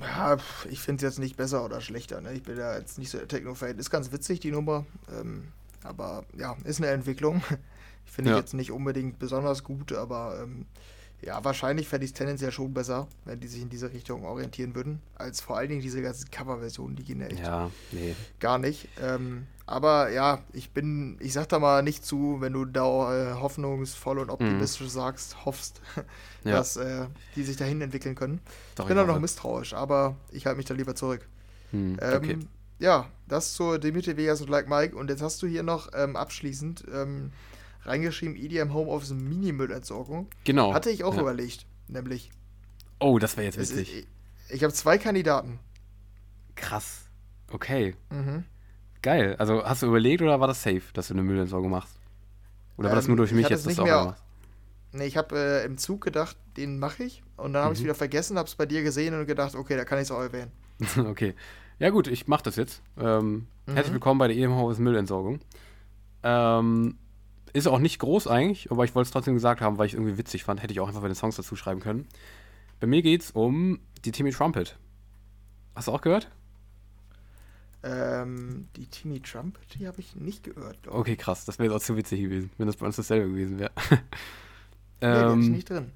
Ja, 0.00 0.38
ich 0.68 0.80
finde 0.80 1.06
es 1.06 1.12
jetzt 1.12 1.20
nicht 1.20 1.36
besser 1.36 1.64
oder 1.64 1.80
schlechter. 1.80 2.20
Ne? 2.20 2.32
Ich 2.32 2.42
bin 2.42 2.58
ja 2.58 2.76
jetzt 2.76 2.98
nicht 2.98 3.10
so 3.10 3.18
der 3.18 3.28
Techno-Fan. 3.28 3.78
Ist 3.78 3.90
ganz 3.90 4.10
witzig, 4.10 4.40
die 4.40 4.50
Nummer. 4.50 4.84
Ähm, 5.16 5.52
aber 5.84 6.24
ja, 6.36 6.56
ist 6.64 6.80
eine 6.80 6.90
Entwicklung. 6.90 7.44
Finde 8.04 8.30
ich 8.30 8.34
ja. 8.34 8.40
jetzt 8.40 8.54
nicht 8.54 8.72
unbedingt 8.72 9.20
besonders 9.20 9.62
gut, 9.62 9.92
aber 9.92 10.40
ähm, 10.42 10.66
ja, 11.20 11.44
wahrscheinlich 11.44 11.88
fände 11.88 12.04
ich 12.04 12.12
es 12.12 12.14
tendenziell 12.14 12.52
schon 12.52 12.72
besser, 12.72 13.08
wenn 13.24 13.40
die 13.40 13.48
sich 13.48 13.62
in 13.62 13.68
diese 13.68 13.92
Richtung 13.92 14.24
orientieren 14.24 14.74
würden, 14.74 15.02
als 15.16 15.40
vor 15.40 15.56
allen 15.56 15.68
Dingen 15.68 15.82
diese 15.82 16.00
ganzen 16.00 16.30
Coverversionen, 16.30 16.94
die 16.94 17.04
gehen 17.04 17.20
ja 17.20 17.26
echt 17.26 17.40
ja, 17.40 17.70
nee. 17.90 18.14
gar 18.38 18.58
nicht. 18.58 18.88
Ähm, 19.00 19.46
aber 19.66 20.10
ja, 20.10 20.40
ich 20.52 20.70
bin, 20.70 21.16
ich 21.20 21.32
sag 21.32 21.48
da 21.48 21.58
mal 21.58 21.82
nicht 21.82 22.04
zu, 22.04 22.40
wenn 22.40 22.52
du 22.52 22.64
da 22.64 23.32
äh, 23.32 23.34
hoffnungsvoll 23.34 24.20
und 24.20 24.30
optimistisch 24.30 24.86
mhm. 24.86 24.90
sagst, 24.90 25.44
hoffst, 25.44 25.80
ja. 26.44 26.52
dass 26.52 26.76
äh, 26.76 27.06
die 27.34 27.42
sich 27.42 27.56
dahin 27.56 27.80
entwickeln 27.80 28.14
können. 28.14 28.40
Doch, 28.76 28.84
ich 28.84 28.88
bin 28.88 28.96
da 28.96 29.04
noch 29.04 29.18
misstrauisch, 29.18 29.74
aber 29.74 30.16
ich 30.30 30.46
halte 30.46 30.56
mich 30.56 30.66
da 30.66 30.74
lieber 30.74 30.94
zurück. 30.94 31.26
Mhm, 31.72 31.98
ähm, 32.00 32.16
okay. 32.16 32.38
Ja, 32.78 33.08
das 33.26 33.54
zur 33.54 33.80
Dimitri 33.80 34.16
Vegas 34.16 34.40
und 34.40 34.48
Like 34.50 34.68
Mike. 34.68 34.96
Und 34.96 35.10
jetzt 35.10 35.20
hast 35.20 35.42
du 35.42 35.48
hier 35.48 35.64
noch 35.64 35.90
ähm, 35.94 36.14
abschließend 36.14 36.84
ähm, 36.94 37.32
reingeschrieben, 37.88 38.36
EDM 38.36 38.72
Homeoffice 38.72 39.10
Minimüllentsorgung. 39.10 40.28
Genau. 40.44 40.74
Hatte 40.74 40.90
ich 40.90 41.04
auch 41.04 41.14
ja. 41.14 41.20
überlegt, 41.20 41.66
nämlich. 41.88 42.30
Oh, 43.00 43.18
das 43.18 43.36
wäre 43.36 43.46
jetzt 43.46 43.58
witzig. 43.58 44.06
ich, 44.48 44.54
ich 44.54 44.62
habe 44.62 44.72
zwei 44.72 44.98
Kandidaten. 44.98 45.58
Krass. 46.54 47.08
Okay. 47.50 47.94
Mhm. 48.10 48.44
Geil. 49.02 49.36
Also 49.38 49.64
hast 49.64 49.82
du 49.82 49.86
überlegt 49.86 50.22
oder 50.22 50.40
war 50.40 50.48
das 50.48 50.62
safe, 50.62 50.82
dass 50.92 51.08
du 51.08 51.14
eine 51.14 51.22
Müllentsorgung 51.22 51.70
machst? 51.70 51.98
Oder 52.76 52.88
war 52.90 52.96
das 52.96 53.08
nur 53.08 53.16
durch 53.16 53.30
ähm, 53.30 53.38
mich 53.38 53.48
jetzt, 53.48 53.66
dass 53.66 53.76
du 53.76 53.82
auch 53.82 54.06
machst? 54.06 54.24
Nee, 54.92 55.04
ich 55.04 55.16
habe 55.16 55.36
äh, 55.36 55.64
im 55.64 55.78
Zug 55.78 56.02
gedacht, 56.02 56.36
den 56.56 56.78
mache 56.78 57.04
ich. 57.04 57.22
Und 57.36 57.52
dann 57.52 57.64
habe 57.64 57.72
ich 57.72 57.78
es 57.78 57.82
mhm. 57.82 57.86
wieder 57.86 57.94
vergessen, 57.94 58.38
habe 58.38 58.48
es 58.48 58.54
bei 58.54 58.66
dir 58.66 58.82
gesehen 58.82 59.18
und 59.18 59.26
gedacht, 59.26 59.54
okay, 59.54 59.76
da 59.76 59.84
kann 59.84 59.98
ich 59.98 60.04
es 60.04 60.10
auch 60.10 60.20
erwähnen. 60.20 60.50
okay. 61.06 61.34
Ja 61.78 61.90
gut, 61.90 62.08
ich 62.08 62.26
mache 62.26 62.42
das 62.44 62.56
jetzt. 62.56 62.82
Ähm, 62.98 63.46
mhm. 63.66 63.74
Herzlich 63.74 63.92
willkommen 63.92 64.18
bei 64.18 64.28
der 64.28 64.36
EM 64.36 64.54
Haus 64.54 64.78
Müllentsorgung. 64.78 65.40
Ähm, 66.22 66.96
ist 67.48 67.66
auch 67.66 67.78
nicht 67.78 67.98
groß 67.98 68.26
eigentlich, 68.26 68.70
aber 68.70 68.84
ich 68.84 68.94
wollte 68.94 69.08
es 69.08 69.12
trotzdem 69.12 69.34
gesagt 69.34 69.60
haben, 69.60 69.78
weil 69.78 69.86
ich 69.86 69.92
es 69.92 69.98
irgendwie 69.98 70.18
witzig 70.18 70.44
fand. 70.44 70.62
Hätte 70.62 70.72
ich 70.72 70.80
auch 70.80 70.88
einfach 70.88 71.02
bei 71.02 71.08
den 71.08 71.14
Songs 71.14 71.36
dazu 71.36 71.56
schreiben 71.56 71.80
können. 71.80 72.06
Bei 72.80 72.86
mir 72.86 73.02
geht 73.02 73.22
es 73.22 73.30
um 73.30 73.80
die 74.04 74.12
Timmy 74.12 74.30
Trumpet. 74.30 74.76
Hast 75.74 75.88
du 75.88 75.92
auch 75.92 76.00
gehört? 76.00 76.30
Ähm, 77.82 78.68
die 78.76 78.86
Timmy 78.86 79.20
Trumpet, 79.20 79.62
die 79.74 79.86
habe 79.86 80.00
ich 80.00 80.16
nicht 80.16 80.42
gehört. 80.42 80.78
Doch. 80.82 80.94
Okay, 80.94 81.16
krass. 81.16 81.44
Das 81.44 81.58
wäre 81.58 81.74
auch 81.74 81.80
zu 81.80 81.96
witzig 81.96 82.20
gewesen, 82.20 82.50
wenn 82.58 82.66
das 82.66 82.76
bei 82.76 82.86
uns 82.86 82.96
dasselbe 82.96 83.28
gewesen 83.28 83.58
wäre. 83.58 83.70
ähm, 85.00 85.38
nee, 85.38 85.44
ich 85.44 85.50
nicht 85.50 85.70
drin. 85.70 85.92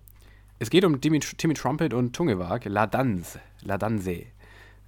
Es 0.59 0.71
geht 0.71 0.85
um 0.85 1.01
Timmy, 1.01 1.19
Timmy 1.19 1.55
Trumpet 1.55 1.93
und 1.93 2.15
Tungewag, 2.15 2.65
La 2.67 2.87
Danse. 2.87 3.41
La 3.63 3.79
Danse. 3.79 4.27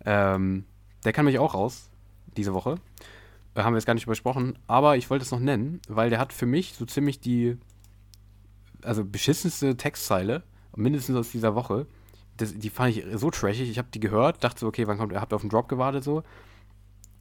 Ähm, 0.05 0.65
der 1.05 1.13
kann 1.13 1.25
mich 1.25 1.39
auch 1.39 1.55
raus 1.55 1.91
diese 2.37 2.55
Woche. 2.55 2.77
Äh, 3.55 3.63
haben 3.63 3.73
wir 3.73 3.79
jetzt 3.79 3.87
gar 3.87 3.95
nicht 3.95 4.05
übersprochen, 4.05 4.59
aber 4.67 4.97
ich 4.97 5.11
wollte 5.11 5.25
es 5.25 5.31
noch 5.31 5.41
nennen, 5.41 5.81
weil 5.89 6.11
der 6.11 6.19
hat 6.19 6.33
für 6.33 6.47
mich 6.47 6.75
so 6.75 6.85
ziemlich 6.85 7.21
die 7.21 7.57
also 8.83 9.05
beschissenste 9.05 9.77
Textzeile, 9.77 10.43
mindestens 10.77 11.17
aus 11.17 11.31
dieser 11.31 11.55
Woche. 11.55 11.87
Das, 12.37 12.55
die 12.55 12.71
fand 12.71 12.97
ich 12.97 13.05
so 13.15 13.31
trashig. 13.31 13.71
Ich 13.71 13.79
habe 13.79 13.89
die 13.95 14.01
gehört, 14.01 14.43
dachte 14.43 14.61
so, 14.61 14.67
okay, 14.67 14.87
wann 14.87 14.99
kommt 14.99 15.13
er? 15.13 15.21
Habt 15.21 15.33
auf 15.33 15.41
den 15.41 15.51
Drop 15.51 15.69
gewartet 15.69 16.05
so 16.05 16.23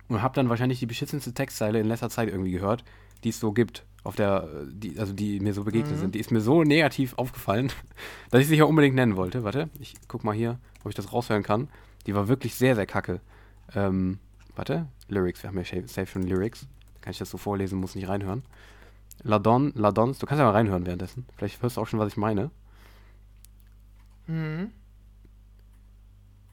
und 0.09 0.21
habe 0.21 0.35
dann 0.35 0.49
wahrscheinlich 0.49 0.79
die 0.79 0.85
beschissenste 0.85 1.33
Textzeile 1.33 1.79
in 1.79 1.87
letzter 1.87 2.09
Zeit 2.09 2.29
irgendwie 2.29 2.51
gehört, 2.51 2.83
die 3.23 3.29
es 3.29 3.39
so 3.39 3.51
gibt, 3.53 3.85
auf 4.03 4.15
der, 4.15 4.49
die, 4.71 4.99
also 4.99 5.13
die 5.13 5.39
mir 5.39 5.53
so 5.53 5.63
begegnet 5.63 5.95
mhm. 5.95 5.99
sind. 5.99 6.15
Die 6.15 6.19
ist 6.19 6.31
mir 6.31 6.41
so 6.41 6.63
negativ 6.63 7.13
aufgefallen, 7.17 7.71
dass 8.31 8.41
ich 8.41 8.47
sie 8.47 8.55
hier 8.55 8.67
unbedingt 8.67 8.95
nennen 8.95 9.15
wollte. 9.15 9.43
Warte, 9.43 9.69
ich 9.79 9.95
guck 10.07 10.23
mal 10.23 10.35
hier, 10.35 10.59
ob 10.83 10.89
ich 10.89 10.95
das 10.95 11.13
raushören 11.13 11.43
kann. 11.43 11.69
Die 12.05 12.15
war 12.15 12.27
wirklich 12.27 12.55
sehr, 12.55 12.75
sehr 12.75 12.87
kacke. 12.87 13.21
Ähm, 13.73 14.19
Warte, 14.55 14.87
Lyrics, 15.13 15.43
wir 15.43 15.49
haben 15.49 15.57
ja 15.57 15.87
safe 15.87 16.07
schon 16.07 16.23
Lyrics. 16.23 16.67
Da 16.95 17.01
kann 17.01 17.11
ich 17.11 17.17
das 17.17 17.29
so 17.29 17.37
vorlesen, 17.37 17.79
muss 17.79 17.95
nicht 17.95 18.07
reinhören. 18.07 18.43
Ladon, 19.21 19.71
Ladons, 19.75 20.19
du 20.19 20.25
kannst 20.25 20.39
ja 20.39 20.45
mal 20.45 20.51
reinhören 20.51 20.85
währenddessen. 20.85 21.25
Vielleicht 21.37 21.61
hörst 21.61 21.77
du 21.77 21.81
auch 21.81 21.87
schon, 21.87 21.99
was 21.99 22.09
ich 22.09 22.17
meine. 22.17 22.51
Mhm. 24.27 24.71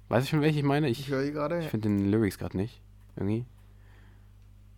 Weiß 0.09 0.25
ich 0.25 0.31
schon, 0.31 0.41
welche 0.41 0.59
ich 0.59 0.65
meine? 0.65 0.89
Ich, 0.89 1.01
ich 1.01 1.09
höre 1.09 1.25
die 1.25 1.33
gerade. 1.33 1.61
Ich 1.61 1.69
finde 1.69 1.89
den 1.89 2.11
Lyrics 2.11 2.39
gerade 2.39 2.57
nicht. 2.57 2.81
Irgendwie. 3.17 3.45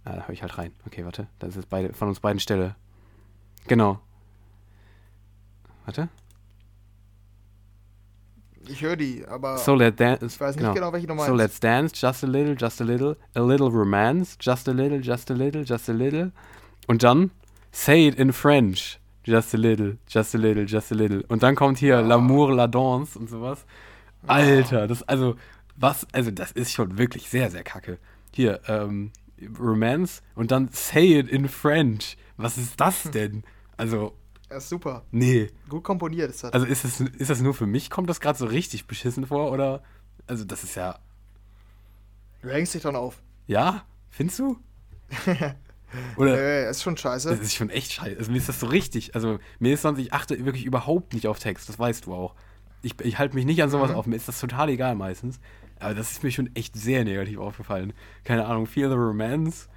Ah, 0.04 0.16
da 0.16 0.22
höre 0.26 0.34
ich 0.34 0.42
halt 0.42 0.58
rein. 0.58 0.72
Okay, 0.86 1.04
warte. 1.04 1.26
Das 1.38 1.56
ist 1.56 1.68
beide, 1.68 1.92
von 1.94 2.08
uns 2.08 2.20
beiden 2.20 2.40
Stelle. 2.40 2.76
Genau. 3.66 4.00
Warte. 5.84 6.08
Ich 8.68 8.82
höre 8.82 8.96
die, 8.96 9.24
aber 9.26 9.58
so 9.58 9.74
let 9.74 9.98
dance, 9.98 10.24
ich 10.26 10.40
weiß 10.40 10.56
nicht 10.56 10.62
genau, 10.62 10.74
genau 10.74 10.92
welche 10.92 11.06
meinst. 11.08 11.26
So 11.26 11.34
let's 11.34 11.60
dance, 11.60 11.92
just 11.94 12.24
a 12.24 12.26
little, 12.26 12.54
just 12.58 12.80
a 12.80 12.84
little, 12.84 13.16
a 13.34 13.40
little 13.40 13.70
romance, 13.70 14.36
just 14.40 14.68
a 14.68 14.72
little, 14.72 15.00
just 15.00 15.30
a 15.30 15.34
little, 15.34 15.64
just 15.64 15.88
a 15.88 15.92
little. 15.92 16.32
Und 16.86 17.02
dann 17.02 17.30
say 17.72 18.06
it 18.06 18.14
in 18.16 18.32
French, 18.32 18.98
just 19.24 19.54
a 19.54 19.58
little, 19.58 19.98
just 20.06 20.34
a 20.34 20.38
little, 20.38 20.64
just 20.64 20.92
a 20.92 20.94
little. 20.94 21.22
Und 21.28 21.42
dann 21.42 21.54
kommt 21.54 21.78
hier 21.78 21.94
ja. 21.94 22.00
l'amour, 22.00 22.54
la 22.54 22.66
danse 22.66 23.18
und 23.18 23.28
sowas. 23.28 23.64
Alter, 24.26 24.86
das, 24.86 25.02
also, 25.08 25.36
was, 25.76 26.06
also, 26.12 26.30
das 26.30 26.52
ist 26.52 26.72
schon 26.72 26.98
wirklich 26.98 27.28
sehr, 27.28 27.50
sehr 27.50 27.64
kacke. 27.64 27.98
Hier, 28.32 28.60
ähm, 28.68 29.10
Romance 29.58 30.22
und 30.34 30.50
dann 30.52 30.68
say 30.72 31.18
it 31.18 31.28
in 31.28 31.48
French. 31.48 32.16
Was 32.36 32.58
ist 32.58 32.80
das 32.80 33.10
denn? 33.10 33.42
Also, 33.76 34.14
er 34.52 34.58
ist 34.58 34.68
super. 34.68 35.02
Nee. 35.10 35.50
Gut 35.68 35.82
komponiert 35.82 36.30
ist 36.30 36.44
das. 36.44 36.52
Also 36.52 36.66
ist 36.66 36.84
das, 36.84 37.00
ist 37.00 37.30
das 37.30 37.40
nur 37.40 37.54
für 37.54 37.66
mich? 37.66 37.90
Kommt 37.90 38.08
das 38.08 38.20
gerade 38.20 38.38
so 38.38 38.46
richtig 38.46 38.86
beschissen 38.86 39.26
vor? 39.26 39.50
Oder? 39.50 39.82
Also, 40.26 40.44
das 40.44 40.62
ist 40.62 40.74
ja. 40.76 40.98
Du 42.42 42.50
hängst 42.50 42.74
dich 42.74 42.82
dann 42.82 42.96
auf. 42.96 43.22
Ja? 43.46 43.84
Findest 44.10 44.38
du? 44.38 44.58
Oder? 46.16 46.36
Nee, 46.36 46.70
ist 46.70 46.82
schon 46.82 46.96
scheiße. 46.96 47.30
Das 47.30 47.40
ist 47.40 47.54
schon 47.54 47.70
echt 47.70 47.92
scheiße. 47.92 48.18
Also, 48.18 48.30
mir 48.30 48.38
ist 48.38 48.48
das 48.48 48.60
so 48.60 48.66
richtig. 48.66 49.14
Also, 49.14 49.38
mir 49.58 49.74
ist 49.74 49.82
sonst, 49.82 49.98
ich 49.98 50.12
achte 50.12 50.44
wirklich 50.44 50.64
überhaupt 50.64 51.14
nicht 51.14 51.26
auf 51.26 51.38
Text. 51.38 51.68
Das 51.68 51.78
weißt 51.78 52.06
du 52.06 52.14
auch. 52.14 52.34
Ich, 52.82 53.00
ich 53.00 53.18
halte 53.18 53.34
mich 53.34 53.46
nicht 53.46 53.62
an 53.62 53.70
sowas 53.70 53.90
mhm. 53.90 53.96
auf. 53.96 54.06
Mir 54.06 54.16
ist 54.16 54.28
das 54.28 54.38
total 54.38 54.68
egal 54.68 54.94
meistens. 54.94 55.40
Aber 55.80 55.94
das 55.94 56.12
ist 56.12 56.22
mir 56.22 56.30
schon 56.30 56.54
echt 56.54 56.76
sehr 56.76 57.04
negativ 57.04 57.38
aufgefallen. 57.38 57.94
Keine 58.24 58.44
Ahnung. 58.46 58.66
Feel 58.66 58.88
the 58.88 58.96
romance. 58.96 59.68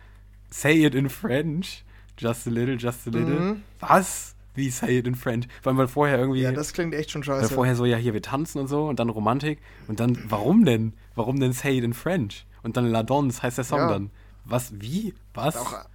Say 0.49 0.86
it 0.86 0.95
in 0.95 1.09
French. 1.09 1.86
Just 2.17 2.47
a 2.47 2.49
little, 2.49 2.76
just 2.78 3.07
a 3.07 3.11
little. 3.11 3.39
Mhm. 3.39 3.61
Was? 3.80 4.34
Wie 4.56 4.70
Say 4.70 4.97
It 4.99 5.08
in 5.08 5.16
French. 5.16 5.47
Vor 5.62 5.72
allem, 5.72 5.78
weil 5.78 5.88
vorher 5.88 6.18
irgendwie. 6.18 6.41
Ja, 6.41 6.51
das 6.51 6.74
klingt 6.74 6.93
echt 6.93 7.12
schon 7.12 7.24
scheiße. 7.24 7.49
Weil 7.49 7.56
vorher 7.56 7.76
so, 7.76 7.86
ja, 7.86 7.97
hier, 7.97 8.14
wir 8.14 8.22
tanzen 8.22 8.60
und 8.60 8.68
so 8.68 8.88
und 8.88 8.99
dann 8.99 9.10
Romantik. 9.10 9.60
Und 9.88 9.99
dann, 9.99 10.18
warum 10.28 10.66
denn? 10.66 10.93
Warum 11.16 11.39
denn 11.39 11.53
Say 11.53 11.78
It 11.78 11.84
in 11.84 11.93
French? 11.93 12.45
Und 12.64 12.78
dann 12.78 12.88
La 12.88 13.03
Dons 13.03 13.43
heißt 13.43 13.58
der 13.58 13.66
Song 13.66 13.80
ja. 13.80 13.89
dann. 13.89 14.12
Was, 14.45 14.74
wie? 14.80 15.14
Was? 15.34 15.58
Auch, 15.58 15.86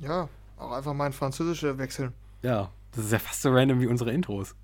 ja, 0.00 0.28
auch 0.58 0.72
einfach 0.72 0.94
mal 0.94 1.06
in 1.06 1.12
Französische 1.12 1.78
wechseln. 1.78 2.12
Ja, 2.42 2.70
das 2.92 3.06
ist 3.06 3.12
ja 3.12 3.18
fast 3.18 3.42
so 3.42 3.50
random 3.50 3.80
wie 3.80 3.86
unsere 3.86 4.12
Intros. 4.12 4.54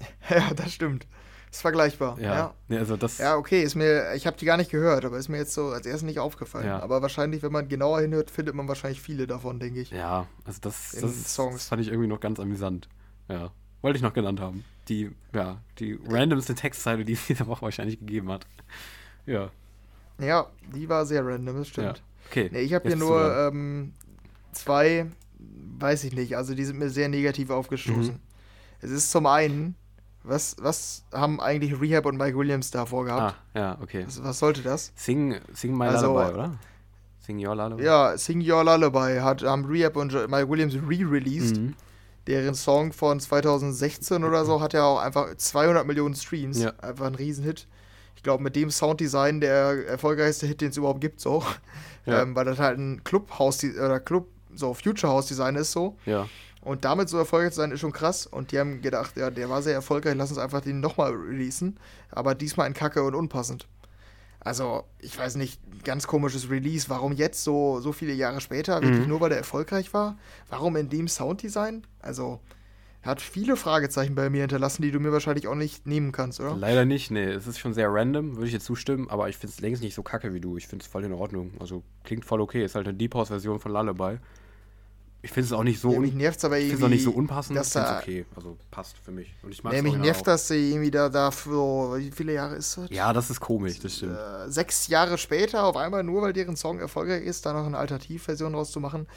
ja, 0.30 0.52
das 0.54 0.72
stimmt. 0.72 1.06
Ist 1.50 1.62
vergleichbar. 1.62 2.18
Ja. 2.20 2.34
Ja, 2.34 2.54
nee, 2.68 2.78
also 2.78 2.96
das 2.96 3.18
ja 3.18 3.36
okay, 3.36 3.62
ist 3.62 3.74
mir, 3.74 4.14
ich 4.14 4.26
habe 4.26 4.36
die 4.36 4.44
gar 4.44 4.56
nicht 4.56 4.70
gehört, 4.70 5.04
aber 5.04 5.16
ist 5.16 5.28
mir 5.28 5.38
jetzt 5.38 5.54
so 5.54 5.68
als 5.68 5.86
erstes 5.86 6.02
nicht 6.02 6.18
aufgefallen. 6.18 6.66
Ja. 6.66 6.80
Aber 6.80 7.00
wahrscheinlich, 7.00 7.42
wenn 7.42 7.52
man 7.52 7.68
genauer 7.68 8.00
hinhört, 8.00 8.30
findet 8.30 8.54
man 8.54 8.68
wahrscheinlich 8.68 9.00
viele 9.00 9.26
davon, 9.26 9.58
denke 9.58 9.80
ich. 9.80 9.90
Ja, 9.90 10.26
also 10.44 10.58
das, 10.60 10.96
das, 11.00 11.36
das, 11.36 11.68
fand 11.68 11.82
ich 11.82 11.88
irgendwie 11.88 12.08
noch 12.08 12.20
ganz 12.20 12.38
amüsant. 12.38 12.88
Ja. 13.28 13.50
Wollte 13.80 13.96
ich 13.96 14.02
noch 14.02 14.12
genannt 14.12 14.40
haben. 14.40 14.64
Die, 14.88 15.10
ja, 15.34 15.58
die 15.78 15.98
randomste 16.08 16.54
Textzeile, 16.54 17.04
die 17.04 17.12
es 17.12 17.26
diese 17.26 17.46
Woche 17.46 17.62
wahrscheinlich 17.62 17.98
gegeben 17.98 18.30
hat. 18.30 18.46
Ja. 19.26 19.50
Ja, 20.18 20.46
die 20.74 20.88
war 20.88 21.06
sehr 21.06 21.24
random, 21.24 21.58
das 21.58 21.68
stimmt. 21.68 21.98
Ja. 21.98 22.02
Okay. 22.30 22.50
Nee, 22.52 22.60
ich 22.60 22.74
habe 22.74 22.88
hier 22.88 22.96
nur 22.96 23.36
ähm, 23.36 23.92
zwei, 24.52 25.06
weiß 25.78 26.04
ich 26.04 26.12
nicht, 26.12 26.36
also 26.36 26.54
die 26.54 26.64
sind 26.64 26.78
mir 26.78 26.90
sehr 26.90 27.08
negativ 27.08 27.50
aufgestoßen. 27.50 28.14
Mhm. 28.14 28.20
Es 28.80 28.90
ist 28.90 29.10
zum 29.10 29.26
einen, 29.26 29.76
was, 30.28 30.56
was 30.60 31.04
haben 31.12 31.40
eigentlich 31.40 31.80
Rehab 31.80 32.06
und 32.06 32.16
Mike 32.16 32.36
Williams 32.36 32.70
da 32.70 32.86
vorgehabt? 32.86 33.36
Ah, 33.54 33.58
ja, 33.58 33.78
okay. 33.80 34.04
Was, 34.06 34.22
was 34.22 34.38
sollte 34.38 34.62
das? 34.62 34.92
Sing, 34.94 35.36
sing 35.52 35.76
My 35.76 35.86
also, 35.86 36.08
Lullaby, 36.08 36.34
oder? 36.34 36.58
Sing 37.20 37.46
Your 37.46 37.54
Lullaby? 37.54 37.82
Ja, 37.82 38.16
Sing 38.16 38.40
Your 38.40 38.64
Lullaby 38.64 39.20
hat, 39.20 39.42
haben 39.42 39.64
Rehab 39.64 39.96
und 39.96 40.12
Mike 40.12 40.48
Williams 40.48 40.74
re-released. 40.74 41.58
Mhm. 41.58 41.74
Deren 42.26 42.54
Song 42.54 42.92
von 42.92 43.18
2016 43.18 44.22
oder 44.22 44.44
so 44.44 44.60
hat 44.60 44.74
ja 44.74 44.84
auch 44.84 44.98
einfach 44.98 45.34
200 45.34 45.86
Millionen 45.86 46.14
Streams. 46.14 46.60
Ja. 46.60 46.72
Einfach 46.80 47.06
ein 47.06 47.14
Riesenhit. 47.14 47.66
Ich 48.16 48.22
glaube, 48.22 48.42
mit 48.42 48.54
dem 48.54 48.70
Sounddesign 48.70 49.40
der 49.40 49.86
erfolgreichste 49.88 50.46
Hit, 50.46 50.60
den 50.60 50.70
es 50.70 50.76
überhaupt 50.76 51.00
gibt, 51.00 51.20
so. 51.20 51.42
Ja. 52.04 52.22
Ähm, 52.22 52.34
weil 52.34 52.46
das 52.46 52.58
halt 52.58 52.78
ein 52.78 53.04
Clubhaus 53.04 53.62
oder 53.62 54.00
Club, 54.00 54.28
so 54.54 54.72
Future 54.72 55.12
House 55.12 55.26
Design 55.26 55.56
ist, 55.56 55.72
so. 55.72 55.96
Ja. 56.06 56.26
Und 56.68 56.84
damit 56.84 57.08
so 57.08 57.16
erfolgreich 57.16 57.52
zu 57.52 57.56
sein, 57.56 57.70
ist 57.70 57.80
schon 57.80 57.92
krass. 57.92 58.26
Und 58.26 58.52
die 58.52 58.58
haben 58.58 58.82
gedacht, 58.82 59.16
ja, 59.16 59.30
der 59.30 59.48
war 59.48 59.62
sehr 59.62 59.72
erfolgreich, 59.72 60.14
lass 60.14 60.28
uns 60.28 60.38
einfach 60.38 60.60
den 60.60 60.80
nochmal 60.80 61.12
releasen. 61.12 61.80
Aber 62.10 62.34
diesmal 62.34 62.66
in 62.66 62.74
Kacke 62.74 63.02
und 63.02 63.14
unpassend. 63.14 63.66
Also, 64.40 64.84
ich 64.98 65.18
weiß 65.18 65.36
nicht, 65.36 65.58
ganz 65.82 66.06
komisches 66.06 66.50
Release. 66.50 66.90
Warum 66.90 67.12
jetzt 67.12 67.42
so, 67.42 67.80
so 67.80 67.92
viele 67.92 68.12
Jahre 68.12 68.42
später? 68.42 68.82
Wirklich 68.82 69.00
mhm. 69.00 69.08
nur, 69.08 69.22
weil 69.22 69.30
der 69.30 69.38
erfolgreich 69.38 69.94
war? 69.94 70.18
Warum 70.50 70.76
in 70.76 70.90
dem 70.90 71.08
Sounddesign? 71.08 71.86
Also, 72.00 72.38
hat 73.00 73.22
viele 73.22 73.56
Fragezeichen 73.56 74.14
bei 74.14 74.28
mir 74.28 74.42
hinterlassen, 74.42 74.82
die 74.82 74.90
du 74.90 75.00
mir 75.00 75.10
wahrscheinlich 75.10 75.48
auch 75.48 75.54
nicht 75.54 75.86
nehmen 75.86 76.12
kannst, 76.12 76.38
oder? 76.38 76.54
Leider 76.54 76.84
nicht, 76.84 77.10
nee. 77.10 77.24
Es 77.24 77.46
ist 77.46 77.58
schon 77.58 77.72
sehr 77.72 77.88
random, 77.90 78.36
würde 78.36 78.48
ich 78.48 78.52
jetzt 78.52 78.66
zustimmen, 78.66 79.08
aber 79.08 79.30
ich 79.30 79.38
finde 79.38 79.54
es 79.54 79.60
längst 79.62 79.82
nicht 79.82 79.94
so 79.94 80.02
kacke 80.02 80.34
wie 80.34 80.40
du. 80.40 80.58
Ich 80.58 80.68
finde 80.68 80.82
es 80.82 80.90
voll 80.90 81.04
in 81.04 81.14
Ordnung. 81.14 81.52
Also, 81.60 81.82
klingt 82.04 82.26
voll 82.26 82.42
okay. 82.42 82.62
Ist 82.62 82.74
halt 82.74 82.86
eine 82.86 82.96
Deep 82.98 83.14
House-Version 83.14 83.58
von 83.58 83.72
Lullaby. 83.72 84.18
Ich 85.20 85.32
finde 85.32 85.46
es 85.46 85.52
auch 85.52 85.64
nicht 85.64 85.80
so. 85.80 85.92
Ja, 85.92 85.98
mich 85.98 86.14
nervt's 86.14 86.44
aber 86.44 86.58
irgendwie. 86.58 86.76
Ich 86.76 86.84
auch 86.84 86.88
nicht 86.88 87.02
so 87.02 87.10
unpassend. 87.10 87.58
Das 87.58 87.68
ist 87.68 87.76
okay. 87.76 88.24
Also 88.36 88.56
passt 88.70 88.96
für 88.98 89.10
mich. 89.10 89.34
Und 89.42 89.50
ich 89.50 89.62
ja, 89.62 89.82
mich 89.82 89.96
nervt, 89.96 90.20
auch. 90.20 90.26
dass 90.26 90.48
sie 90.48 90.70
irgendwie 90.70 90.92
da, 90.92 91.08
da 91.08 91.32
für, 91.32 91.98
wie 91.98 92.12
viele 92.12 92.34
Jahre 92.34 92.54
ist 92.54 92.76
das? 92.76 92.90
Ja, 92.90 93.12
das 93.12 93.28
ist 93.28 93.40
komisch, 93.40 93.80
das 93.80 93.96
stimmt. 93.96 94.16
Äh, 94.16 94.48
sechs 94.50 94.86
Jahre 94.86 95.18
später, 95.18 95.64
auf 95.64 95.76
einmal 95.76 96.04
nur 96.04 96.22
weil 96.22 96.32
deren 96.32 96.56
Song 96.56 96.78
erfolgreich 96.78 97.24
ist, 97.24 97.44
da 97.46 97.52
noch 97.52 97.66
eine 97.66 97.78
Alternativversion 97.78 98.54
rauszumachen, 98.54 99.08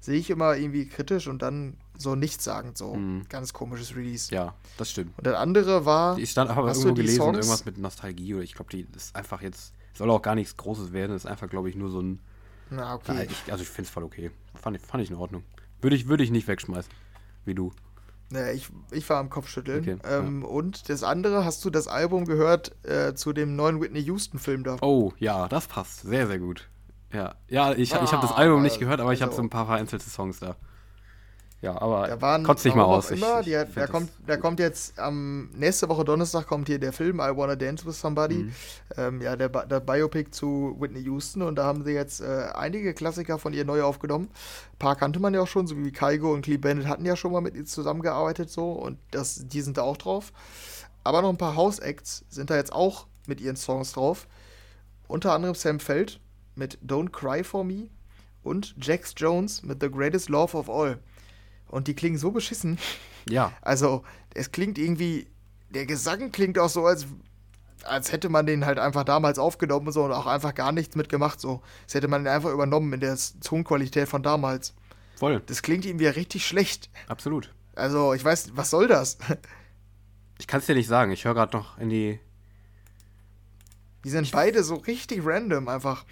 sehe 0.00 0.18
ich 0.18 0.28
immer 0.28 0.56
irgendwie 0.56 0.86
kritisch 0.86 1.26
und 1.26 1.40
dann 1.40 1.78
so 1.96 2.14
nichtssagend 2.14 2.76
so. 2.76 2.94
Mhm. 2.94 3.24
Ganz 3.30 3.54
komisches 3.54 3.96
Release. 3.96 4.34
Ja, 4.34 4.54
das 4.76 4.90
stimmt. 4.90 5.16
Und 5.16 5.26
das 5.26 5.36
andere 5.36 5.86
war. 5.86 6.18
Ich 6.18 6.30
stand 6.30 6.50
aber 6.50 6.68
irgendwo 6.68 6.94
gelesen, 6.94 7.16
Songs? 7.16 7.38
irgendwas 7.38 7.64
mit 7.64 7.78
Nostalgie 7.78 8.34
oder 8.34 8.42
ich 8.42 8.54
glaube, 8.54 8.70
die 8.70 8.86
ist 8.94 9.16
einfach 9.16 9.40
jetzt. 9.40 9.72
Soll 9.94 10.10
auch 10.10 10.20
gar 10.20 10.34
nichts 10.34 10.58
Großes 10.58 10.92
werden, 10.92 11.16
ist 11.16 11.26
einfach, 11.26 11.48
glaube 11.48 11.70
ich, 11.70 11.76
nur 11.76 11.88
so 11.88 12.00
ein. 12.00 12.20
Na, 12.70 12.94
okay. 12.94 13.28
ich, 13.30 13.52
also 13.52 13.62
ich 13.62 13.68
finde 13.68 13.88
es 13.88 13.90
voll 13.90 14.04
okay. 14.04 14.30
Fand 14.54 14.76
ich, 14.76 14.82
fand 14.82 15.02
ich 15.02 15.10
in 15.10 15.16
Ordnung. 15.16 15.44
Würde 15.80 15.96
ich, 15.96 16.08
würde 16.08 16.24
ich 16.24 16.30
nicht 16.30 16.48
wegschmeißen. 16.48 16.92
Wie 17.44 17.54
du. 17.54 17.72
Naja, 18.30 18.52
ich, 18.52 18.68
ich 18.90 19.08
war 19.08 19.18
am 19.18 19.30
Kopfschütteln. 19.30 19.80
Okay, 19.80 19.98
ähm, 20.04 20.42
ja. 20.42 20.48
Und 20.48 20.88
das 20.88 21.04
andere, 21.04 21.44
hast 21.44 21.64
du 21.64 21.70
das 21.70 21.86
Album 21.86 22.24
gehört 22.24 22.74
äh, 22.84 23.14
zu 23.14 23.32
dem 23.32 23.54
neuen 23.54 23.80
Whitney 23.80 24.02
Houston-Film 24.02 24.64
da? 24.64 24.78
Oh, 24.80 25.12
ja, 25.18 25.48
das 25.48 25.68
passt. 25.68 26.00
Sehr, 26.00 26.26
sehr 26.26 26.40
gut. 26.40 26.68
Ja, 27.12 27.36
ja 27.48 27.72
ich, 27.72 27.94
ah, 27.94 28.02
ich 28.02 28.12
habe 28.12 28.22
das 28.22 28.36
Album 28.36 28.62
nicht 28.62 28.80
gehört, 28.80 29.00
aber 29.00 29.10
also, 29.10 29.18
ich 29.18 29.22
habe 29.22 29.34
so 29.34 29.42
ein 29.42 29.50
paar 29.50 29.66
vereinzelte 29.66 30.10
Songs 30.10 30.40
da. 30.40 30.56
Ja, 31.62 31.80
aber 31.80 32.06
da 32.06 32.20
waren, 32.20 32.44
kotzt 32.44 32.64
dich 32.66 32.74
mal 32.74 32.84
aus. 32.84 33.10
Immer, 33.10 33.40
ich, 33.40 33.48
ich 33.48 33.74
der, 33.74 33.88
kommt, 33.88 34.10
der 34.28 34.38
kommt 34.38 34.60
jetzt 34.60 34.98
am 34.98 35.48
nächste 35.54 35.88
Woche 35.88 36.04
Donnerstag 36.04 36.46
kommt 36.46 36.68
hier 36.68 36.78
der 36.78 36.92
Film 36.92 37.16
I 37.16 37.34
Wanna 37.34 37.56
Dance 37.56 37.86
with 37.86 37.98
Somebody. 37.98 38.44
Mhm. 38.44 38.52
Ähm, 38.96 39.20
ja, 39.22 39.36
der, 39.36 39.48
der 39.48 39.80
Biopic 39.80 40.30
zu 40.32 40.76
Whitney 40.78 41.00
Houston 41.04 41.40
und 41.42 41.56
da 41.56 41.64
haben 41.64 41.82
sie 41.82 41.92
jetzt 41.92 42.20
äh, 42.20 42.48
einige 42.54 42.92
Klassiker 42.92 43.38
von 43.38 43.54
ihr 43.54 43.64
neu 43.64 43.82
aufgenommen. 43.82 44.28
Ein 44.74 44.78
paar 44.78 44.96
kannte 44.96 45.18
man 45.18 45.32
ja 45.32 45.40
auch 45.40 45.46
schon, 45.46 45.66
so 45.66 45.76
wie 45.78 45.90
Kaigo 45.92 46.32
und 46.32 46.42
Clee 46.42 46.58
Bennett 46.58 46.86
hatten 46.86 47.06
ja 47.06 47.16
schon 47.16 47.32
mal 47.32 47.40
mit 47.40 47.56
ihr 47.56 47.64
zusammengearbeitet 47.64 48.50
so 48.50 48.72
und 48.72 48.98
das, 49.10 49.48
die 49.48 49.62
sind 49.62 49.78
da 49.78 49.82
auch 49.82 49.96
drauf. 49.96 50.32
Aber 51.04 51.22
noch 51.22 51.30
ein 51.30 51.38
paar 51.38 51.56
House-Acts 51.56 52.26
sind 52.28 52.50
da 52.50 52.56
jetzt 52.56 52.72
auch 52.72 53.06
mit 53.26 53.40
ihren 53.40 53.56
Songs 53.56 53.92
drauf. 53.92 54.26
Unter 55.08 55.32
anderem 55.32 55.54
Sam 55.54 55.80
Feld 55.80 56.20
mit 56.54 56.78
Don't 56.86 57.10
Cry 57.10 57.42
For 57.42 57.64
Me 57.64 57.88
und 58.42 58.74
Jax 58.80 59.14
Jones 59.16 59.62
mit 59.62 59.80
The 59.80 59.90
Greatest 59.90 60.28
Love 60.28 60.56
of 60.56 60.68
All. 60.68 60.98
Und 61.68 61.88
die 61.88 61.94
klingen 61.94 62.18
so 62.18 62.30
beschissen. 62.30 62.78
Ja. 63.28 63.52
Also, 63.60 64.04
es 64.34 64.52
klingt 64.52 64.78
irgendwie, 64.78 65.26
der 65.70 65.86
Gesang 65.86 66.30
klingt 66.30 66.58
auch 66.58 66.68
so, 66.68 66.86
als, 66.86 67.06
als 67.84 68.12
hätte 68.12 68.28
man 68.28 68.46
den 68.46 68.66
halt 68.66 68.78
einfach 68.78 69.04
damals 69.04 69.38
aufgenommen 69.38 69.90
so, 69.92 70.04
und 70.04 70.12
auch 70.12 70.26
einfach 70.26 70.54
gar 70.54 70.72
nichts 70.72 70.96
mitgemacht. 70.96 71.40
So. 71.40 71.62
Das 71.86 71.94
hätte 71.94 72.08
man 72.08 72.24
den 72.24 72.32
einfach 72.32 72.50
übernommen 72.50 72.92
in 72.92 73.00
der 73.00 73.18
Tonqualität 73.42 74.08
von 74.08 74.22
damals. 74.22 74.74
Voll. 75.16 75.42
Das 75.46 75.62
klingt 75.62 75.84
irgendwie 75.84 76.06
richtig 76.06 76.46
schlecht. 76.46 76.90
Absolut. 77.08 77.52
Also, 77.74 78.14
ich 78.14 78.24
weiß, 78.24 78.52
was 78.54 78.70
soll 78.70 78.88
das? 78.88 79.18
Ich 80.38 80.46
kann 80.46 80.60
es 80.60 80.66
dir 80.66 80.74
nicht 80.74 80.88
sagen. 80.88 81.12
Ich 81.12 81.24
höre 81.24 81.34
gerade 81.34 81.56
noch 81.56 81.78
in 81.78 81.88
die. 81.88 82.20
Die 84.04 84.10
sind 84.10 84.30
beide 84.30 84.62
so 84.62 84.74
richtig 84.74 85.24
random 85.24 85.68
einfach. 85.68 86.04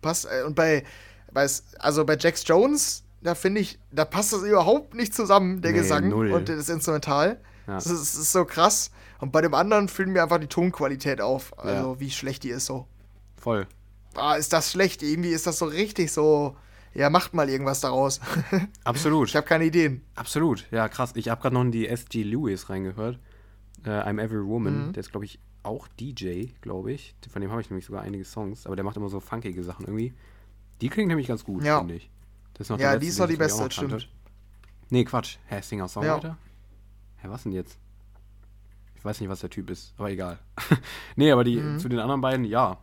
Passt. 0.00 0.26
Äh, 0.26 0.44
und 0.44 0.54
bei, 0.54 0.84
bei 1.32 1.48
also 1.78 2.04
bei 2.04 2.16
Jax 2.16 2.44
Jones 2.46 3.02
da 3.24 3.34
finde 3.34 3.62
ich, 3.62 3.78
da 3.90 4.04
passt 4.04 4.34
das 4.34 4.42
überhaupt 4.42 4.94
nicht 4.94 5.14
zusammen, 5.14 5.62
der 5.62 5.72
nee, 5.72 5.78
Gesang 5.78 6.10
null. 6.10 6.30
und 6.30 6.48
das 6.48 6.68
Instrumental. 6.68 7.40
Ja. 7.66 7.74
Das, 7.74 7.86
ist, 7.86 8.00
das, 8.00 8.14
ist, 8.16 8.32
so 8.32 8.44
krass. 8.44 8.90
Und 9.18 9.32
bei 9.32 9.40
dem 9.40 9.54
anderen 9.54 9.88
füllen 9.88 10.12
mir 10.12 10.22
einfach 10.22 10.38
die 10.38 10.46
Tonqualität 10.46 11.22
auf. 11.22 11.58
Also, 11.58 11.94
ja. 11.94 12.00
wie 12.00 12.10
schlecht 12.10 12.44
die 12.44 12.50
ist 12.50 12.66
so. 12.66 12.86
Voll. 13.36 13.66
Ah, 14.14 14.34
ist 14.34 14.52
das 14.52 14.70
schlecht? 14.70 15.02
Irgendwie 15.02 15.30
ist 15.30 15.46
das 15.46 15.58
so 15.58 15.64
richtig 15.64 16.12
so. 16.12 16.56
Ja, 16.92 17.08
macht 17.08 17.32
mal 17.32 17.48
irgendwas 17.48 17.80
daraus. 17.80 18.20
Absolut. 18.84 19.28
ich 19.28 19.36
habe 19.36 19.46
keine 19.46 19.64
Ideen. 19.64 20.02
Absolut. 20.14 20.66
Ja, 20.70 20.88
krass. 20.88 21.12
Ich 21.14 21.30
habe 21.30 21.40
gerade 21.40 21.54
noch 21.54 21.62
in 21.62 21.72
die 21.72 21.88
S.G. 21.88 22.22
Lewis 22.22 22.68
reingehört. 22.68 23.18
Uh, 23.86 23.90
I'm 23.90 24.22
Every 24.22 24.46
Woman. 24.46 24.88
Mhm. 24.88 24.92
Der 24.92 25.00
ist, 25.00 25.10
glaube 25.10 25.24
ich, 25.24 25.40
auch 25.62 25.88
DJ, 25.98 26.48
glaube 26.60 26.92
ich. 26.92 27.16
Von 27.30 27.40
dem 27.40 27.50
habe 27.50 27.62
ich 27.62 27.70
nämlich 27.70 27.86
sogar 27.86 28.02
einige 28.02 28.24
Songs. 28.24 28.66
Aber 28.66 28.76
der 28.76 28.84
macht 28.84 28.98
immer 28.98 29.08
so 29.08 29.18
funkige 29.18 29.64
Sachen 29.64 29.86
irgendwie. 29.86 30.12
Die 30.82 30.90
klingt 30.90 31.08
nämlich 31.08 31.26
ganz 31.26 31.42
gut, 31.42 31.64
ja. 31.64 31.78
finde 31.78 31.94
ich. 31.94 32.10
Das 32.54 32.66
ist 32.66 32.70
noch 32.70 32.78
ja, 32.78 32.92
letzte, 32.92 33.00
die 33.00 33.08
ist 33.08 33.18
noch 33.18 33.28
die 33.28 33.36
beste, 33.36 33.70
stimmt. 33.70 33.90
Kannte. 33.90 34.06
Nee, 34.90 35.04
Quatsch. 35.04 35.38
Hä, 35.46 35.60
Singer-Songwriter? 35.60 36.28
Ja. 36.28 36.38
Hä, 37.18 37.28
was 37.28 37.42
denn 37.42 37.52
jetzt? 37.52 37.78
Ich 38.94 39.04
weiß 39.04 39.20
nicht, 39.20 39.28
was 39.28 39.40
der 39.40 39.50
Typ 39.50 39.70
ist, 39.70 39.92
aber 39.98 40.10
egal. 40.10 40.38
nee, 41.16 41.30
aber 41.30 41.44
die 41.44 41.56
mhm. 41.56 41.78
zu 41.78 41.88
den 41.88 41.98
anderen 41.98 42.20
beiden, 42.20 42.44
ja. 42.44 42.78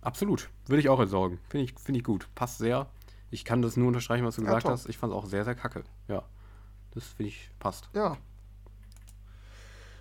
Absolut. 0.00 0.48
Würde 0.66 0.80
ich 0.80 0.88
auch 0.88 1.00
entsorgen. 1.00 1.38
Finde 1.48 1.64
ich, 1.64 1.78
find 1.78 1.96
ich 1.98 2.04
gut. 2.04 2.28
Passt 2.34 2.58
sehr. 2.58 2.88
Ich 3.30 3.44
kann 3.44 3.62
das 3.62 3.76
nur 3.76 3.88
unterstreichen, 3.88 4.24
was 4.24 4.36
du 4.36 4.42
ja, 4.42 4.46
gesagt 4.46 4.62
top. 4.62 4.72
hast. 4.72 4.88
Ich 4.88 4.98
fand 4.98 5.12
es 5.12 5.16
auch 5.16 5.26
sehr, 5.26 5.44
sehr 5.44 5.54
kacke. 5.54 5.84
Ja. 6.08 6.24
Das 6.92 7.04
finde 7.04 7.28
ich 7.28 7.50
passt. 7.58 7.88
Ja. 7.94 8.16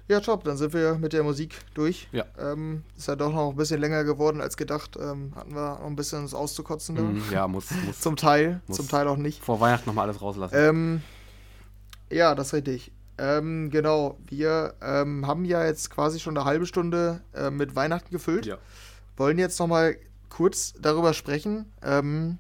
Ja, 0.10 0.20
top. 0.20 0.44
Dann 0.44 0.58
sind 0.58 0.74
wir 0.74 0.96
mit 0.96 1.14
der 1.14 1.22
Musik 1.22 1.60
durch. 1.76 2.08
Ja. 2.12 2.26
Ähm, 2.40 2.84
ist 2.98 3.08
ja 3.08 3.16
doch 3.16 3.32
noch 3.32 3.52
ein 3.52 3.56
bisschen 3.56 3.80
länger 3.80 4.04
geworden 4.04 4.42
als 4.42 4.58
gedacht. 4.58 4.98
Ähm, 5.00 5.34
hatten 5.36 5.54
wir 5.54 5.78
noch 5.80 5.86
ein 5.86 5.96
bisschen 5.96 6.24
das 6.24 6.34
auszukotzen. 6.34 6.96
Da. 6.96 7.04
Mm, 7.04 7.24
ja, 7.32 7.48
muss. 7.48 7.68
muss 7.86 8.00
zum 8.00 8.16
Teil. 8.16 8.60
Zum 8.72 8.88
Teil 8.88 9.08
auch 9.08 9.18
nicht. 9.18 9.44
Vor 9.44 9.60
Weihnachten 9.60 9.88
nochmal 9.88 10.10
alles 10.10 10.20
rauslassen. 10.20 10.56
Ähm, 10.58 11.02
ja, 12.10 12.34
das 12.34 12.48
ist 12.48 12.54
richtig. 12.54 12.92
Ähm, 13.20 13.70
genau. 13.70 14.18
Wir 14.26 14.74
ähm, 14.82 15.28
haben 15.28 15.46
ja 15.46 15.64
jetzt 15.64 15.92
quasi 15.92 16.20
schon 16.20 16.36
eine 16.36 16.46
halbe 16.46 16.66
Stunde 16.66 17.22
äh, 17.36 17.52
mit 17.52 17.76
Weihnachten 17.76 18.10
gefüllt. 18.10 18.48
Ja. 18.48 18.58
Wollen 19.16 19.38
jetzt 19.38 19.60
nochmal 19.60 19.96
kurz 20.30 20.74
darüber 20.82 21.14
sprechen. 21.14 21.72
Ähm, 21.84 22.40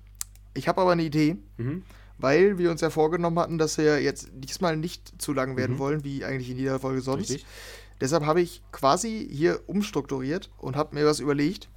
ich 0.55 0.67
habe 0.67 0.81
aber 0.81 0.93
eine 0.93 1.03
Idee. 1.03 1.37
Mhm 1.57 1.83
weil 2.19 2.57
wir 2.57 2.69
uns 2.69 2.81
ja 2.81 2.89
vorgenommen 2.89 3.39
hatten, 3.39 3.57
dass 3.57 3.77
wir 3.77 4.01
jetzt 4.01 4.29
diesmal 4.33 4.77
nicht 4.77 5.21
zu 5.21 5.33
lang 5.33 5.57
werden 5.57 5.75
mhm. 5.75 5.79
wollen, 5.79 6.03
wie 6.03 6.23
eigentlich 6.25 6.49
in 6.49 6.57
jeder 6.57 6.79
Folge 6.79 7.01
sonst. 7.01 7.31
Richtig. 7.31 7.45
Deshalb 8.01 8.25
habe 8.25 8.41
ich 8.41 8.61
quasi 8.71 9.27
hier 9.29 9.61
umstrukturiert 9.67 10.49
und 10.57 10.75
habe 10.75 10.95
mir 10.95 11.05
was 11.05 11.19
überlegt. 11.19 11.69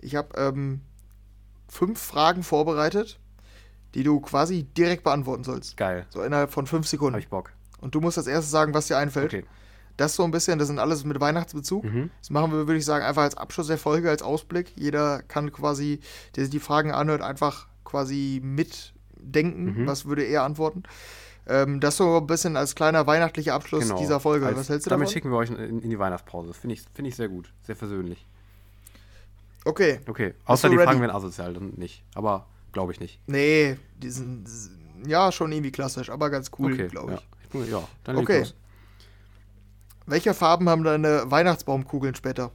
Ich 0.00 0.14
habe 0.14 0.28
ähm, 0.36 0.80
fünf 1.68 2.00
Fragen 2.00 2.42
vorbereitet, 2.42 3.18
die 3.94 4.02
du 4.02 4.20
quasi 4.20 4.64
direkt 4.64 5.04
beantworten 5.04 5.44
sollst. 5.44 5.76
Geil. 5.76 6.06
So 6.10 6.22
innerhalb 6.22 6.52
von 6.52 6.66
fünf 6.66 6.86
Sekunden. 6.86 7.14
Habe 7.14 7.22
ich 7.22 7.28
Bock. 7.28 7.52
Und 7.80 7.94
du 7.94 8.00
musst 8.00 8.18
als 8.18 8.26
erstes 8.26 8.50
sagen, 8.50 8.74
was 8.74 8.86
dir 8.86 8.98
einfällt. 8.98 9.34
Okay. 9.34 9.44
Das 9.96 10.14
so 10.14 10.24
ein 10.24 10.30
bisschen, 10.30 10.58
das 10.58 10.68
sind 10.68 10.78
alles 10.78 11.04
mit 11.04 11.20
Weihnachtsbezug. 11.20 11.84
Mhm. 11.84 12.10
Das 12.20 12.30
machen 12.30 12.52
wir, 12.52 12.66
würde 12.66 12.76
ich 12.76 12.84
sagen, 12.84 13.04
einfach 13.04 13.22
als 13.22 13.36
Abschluss 13.36 13.68
der 13.68 13.78
Folge, 13.78 14.10
als 14.10 14.22
Ausblick. 14.22 14.72
Jeder 14.76 15.22
kann 15.22 15.52
quasi, 15.52 16.00
der 16.34 16.44
sich 16.44 16.50
die 16.50 16.60
Fragen 16.60 16.92
anhört, 16.92 17.22
einfach 17.22 17.66
quasi 17.84 18.40
mit 18.42 18.92
denken? 19.20 19.82
Mhm. 19.82 19.86
Was 19.86 20.06
würde 20.06 20.24
er 20.24 20.42
antworten? 20.44 20.82
Ähm, 21.48 21.80
das 21.80 21.96
so 21.96 22.18
ein 22.18 22.26
bisschen 22.26 22.56
als 22.56 22.74
kleiner 22.74 23.06
weihnachtlicher 23.06 23.54
Abschluss 23.54 23.84
genau. 23.84 23.98
dieser 23.98 24.18
Folge. 24.18 24.46
Als, 24.46 24.56
Was 24.56 24.68
hältst 24.68 24.86
du 24.86 24.90
damit 24.90 25.08
davon? 25.08 25.22
Damit 25.22 25.24
schicken 25.24 25.30
wir 25.30 25.36
euch 25.36 25.70
in, 25.70 25.82
in 25.82 25.90
die 25.90 25.98
Weihnachtspause. 25.98 26.52
Finde 26.54 26.74
ich, 26.74 26.82
find 26.92 27.06
ich 27.06 27.14
sehr 27.14 27.28
gut. 27.28 27.52
Sehr 27.62 27.76
versöhnlich. 27.76 28.26
Okay. 29.64 30.00
Okay. 30.06 30.34
Außer 30.44 30.68
die 30.68 30.76
ready? 30.76 30.86
Fragen 30.86 31.00
werden 31.00 31.14
asozial, 31.14 31.54
dann 31.54 31.74
nicht. 31.76 32.02
Aber 32.14 32.46
glaube 32.72 32.92
ich 32.92 33.00
nicht. 33.00 33.20
Nee, 33.26 33.76
die 33.98 34.10
sind 34.10 34.48
ja 35.06 35.32
schon 35.32 35.52
irgendwie 35.52 35.72
klassisch, 35.72 36.10
aber 36.10 36.30
ganz 36.30 36.50
cool, 36.58 36.72
okay, 36.72 36.88
glaube 36.88 37.14
ich. 37.14 37.68
Ja, 37.68 37.78
ja 37.78 37.88
dann 38.04 38.16
okay. 38.16 38.40
Los. 38.40 38.54
Welche 40.06 40.34
Farben 40.34 40.68
haben 40.68 40.84
deine 40.84 41.30
Weihnachtsbaumkugeln 41.30 42.14
später? 42.14 42.52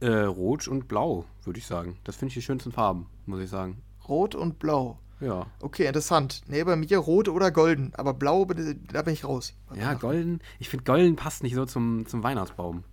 Äh, 0.00 0.08
rot 0.08 0.68
und 0.68 0.88
blau, 0.88 1.24
würde 1.44 1.58
ich 1.58 1.66
sagen. 1.66 1.96
Das 2.04 2.16
finde 2.16 2.28
ich 2.28 2.34
die 2.34 2.42
schönsten 2.42 2.70
Farben, 2.70 3.06
muss 3.26 3.40
ich 3.40 3.50
sagen. 3.50 3.82
Rot 4.08 4.34
und 4.34 4.58
blau. 4.58 4.98
Ja. 5.20 5.46
Okay, 5.60 5.86
interessant. 5.86 6.42
Nee, 6.46 6.64
bei 6.64 6.76
mir 6.76 6.98
rot 6.98 7.28
oder 7.28 7.50
golden. 7.50 7.92
Aber 7.94 8.14
blau, 8.14 8.44
da 8.44 9.02
bin 9.02 9.12
ich 9.12 9.24
raus. 9.24 9.54
Ja, 9.74 9.94
golden. 9.94 10.40
Ich 10.58 10.68
finde, 10.68 10.84
golden 10.84 11.16
passt 11.16 11.42
nicht 11.42 11.54
so 11.54 11.66
zum, 11.66 12.06
zum 12.06 12.22
Weihnachtsbaum. 12.22 12.84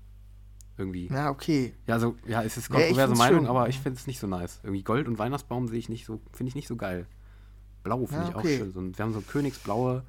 Irgendwie. 0.77 1.07
Ja, 1.07 1.29
okay. 1.31 1.73
Ja, 1.87 1.95
also, 1.95 2.15
ja, 2.27 2.43
es 2.43 2.57
ist 2.57 2.69
kontroverse 2.69 3.13
nee, 3.13 3.17
Meinung, 3.17 3.39
schön. 3.41 3.47
aber 3.47 3.67
ich 3.67 3.79
finde 3.79 3.97
es 3.97 4.05
nicht 4.05 4.19
so 4.19 4.27
nice. 4.27 4.59
Irgendwie 4.63 4.83
Gold 4.83 5.07
und 5.07 5.17
Weihnachtsbaum 5.17 5.67
sehe 5.67 5.79
ich 5.79 5.89
nicht 5.89 6.05
so, 6.05 6.21
finde 6.33 6.49
ich 6.49 6.55
nicht 6.55 6.67
so 6.67 6.75
geil. 6.75 7.07
Blau 7.83 8.05
finde 8.05 8.23
ja, 8.23 8.29
ich 8.29 8.35
okay. 8.35 8.55
auch 8.55 8.59
schön. 8.59 8.71
So, 8.73 8.97
wir 8.97 9.05
haben 9.05 9.13
so 9.13 9.21
königsblaue 9.21 10.03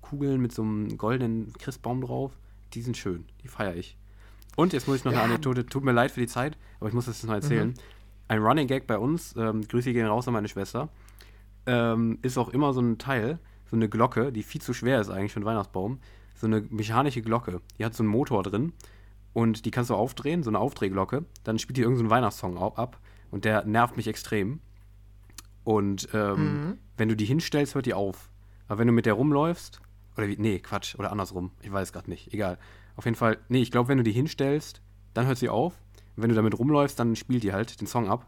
Kugeln 0.00 0.40
mit 0.40 0.52
so 0.52 0.62
einem 0.62 0.96
goldenen 0.96 1.52
Christbaum 1.54 2.02
drauf. 2.02 2.32
Die 2.74 2.82
sind 2.82 2.96
schön. 2.96 3.24
Die 3.42 3.48
feiere 3.48 3.74
ich. 3.74 3.96
Und 4.54 4.72
jetzt 4.72 4.86
muss 4.86 4.98
ich 4.98 5.04
noch 5.04 5.12
ja. 5.12 5.22
eine 5.22 5.32
Anekdote. 5.32 5.66
Tut 5.66 5.82
mir 5.82 5.92
leid 5.92 6.10
für 6.10 6.20
die 6.20 6.26
Zeit, 6.26 6.56
aber 6.78 6.88
ich 6.88 6.94
muss 6.94 7.06
das 7.06 7.16
jetzt 7.16 7.26
noch 7.26 7.34
erzählen. 7.34 7.68
Mhm. 7.68 7.74
Ein 8.28 8.38
Running 8.42 8.66
Gag 8.66 8.86
bei 8.86 8.98
uns, 8.98 9.34
ähm, 9.36 9.66
Grüße 9.66 9.92
gehen 9.92 10.06
raus 10.06 10.28
an 10.28 10.34
meine 10.34 10.48
Schwester, 10.48 10.88
ähm, 11.66 12.18
ist 12.22 12.38
auch 12.38 12.48
immer 12.48 12.72
so 12.72 12.80
ein 12.80 12.98
Teil, 12.98 13.38
so 13.70 13.76
eine 13.76 13.88
Glocke, 13.88 14.32
die 14.32 14.42
viel 14.42 14.60
zu 14.60 14.74
schwer 14.74 15.00
ist 15.00 15.10
eigentlich 15.10 15.32
für 15.32 15.38
einen 15.38 15.46
Weihnachtsbaum. 15.46 15.98
So 16.34 16.46
eine 16.46 16.60
mechanische 16.60 17.22
Glocke. 17.22 17.60
Die 17.78 17.84
hat 17.84 17.94
so 17.94 18.02
einen 18.02 18.10
Motor 18.10 18.42
drin 18.42 18.72
und 19.32 19.64
die 19.64 19.70
kannst 19.70 19.90
du 19.90 19.94
aufdrehen, 19.94 20.42
so 20.42 20.50
eine 20.50 20.58
Aufdrehglocke. 20.58 21.24
Dann 21.44 21.58
spielt 21.58 21.76
die 21.76 21.82
irgendeinen 21.82 22.08
so 22.08 22.14
Weihnachtssong 22.14 22.58
ab 22.58 22.98
und 23.30 23.44
der 23.44 23.64
nervt 23.64 23.96
mich 23.96 24.08
extrem. 24.08 24.60
Und 25.64 26.08
ähm, 26.12 26.34
mhm. 26.34 26.78
wenn 26.96 27.08
du 27.08 27.16
die 27.16 27.24
hinstellst, 27.24 27.74
hört 27.74 27.86
die 27.86 27.94
auf. 27.94 28.30
Aber 28.68 28.78
wenn 28.78 28.88
du 28.88 28.92
mit 28.92 29.06
der 29.06 29.14
rumläufst, 29.14 29.80
oder 30.16 30.28
wie, 30.28 30.36
nee, 30.36 30.58
Quatsch, 30.58 30.96
oder 30.96 31.10
andersrum, 31.10 31.52
ich 31.62 31.72
weiß 31.72 31.92
gerade 31.92 32.10
nicht, 32.10 32.34
egal. 32.34 32.58
Auf 32.96 33.04
jeden 33.04 33.16
Fall, 33.16 33.38
nee, 33.48 33.62
ich 33.62 33.70
glaube, 33.70 33.88
wenn 33.88 33.98
du 33.98 34.04
die 34.04 34.12
hinstellst, 34.12 34.82
dann 35.14 35.26
hört 35.26 35.38
sie 35.38 35.48
auf. 35.48 35.74
Und 36.16 36.22
wenn 36.22 36.28
du 36.28 36.34
damit 36.34 36.58
rumläufst, 36.58 36.98
dann 36.98 37.16
spielt 37.16 37.42
die 37.42 37.52
halt 37.52 37.80
den 37.80 37.86
Song 37.86 38.08
ab. 38.08 38.26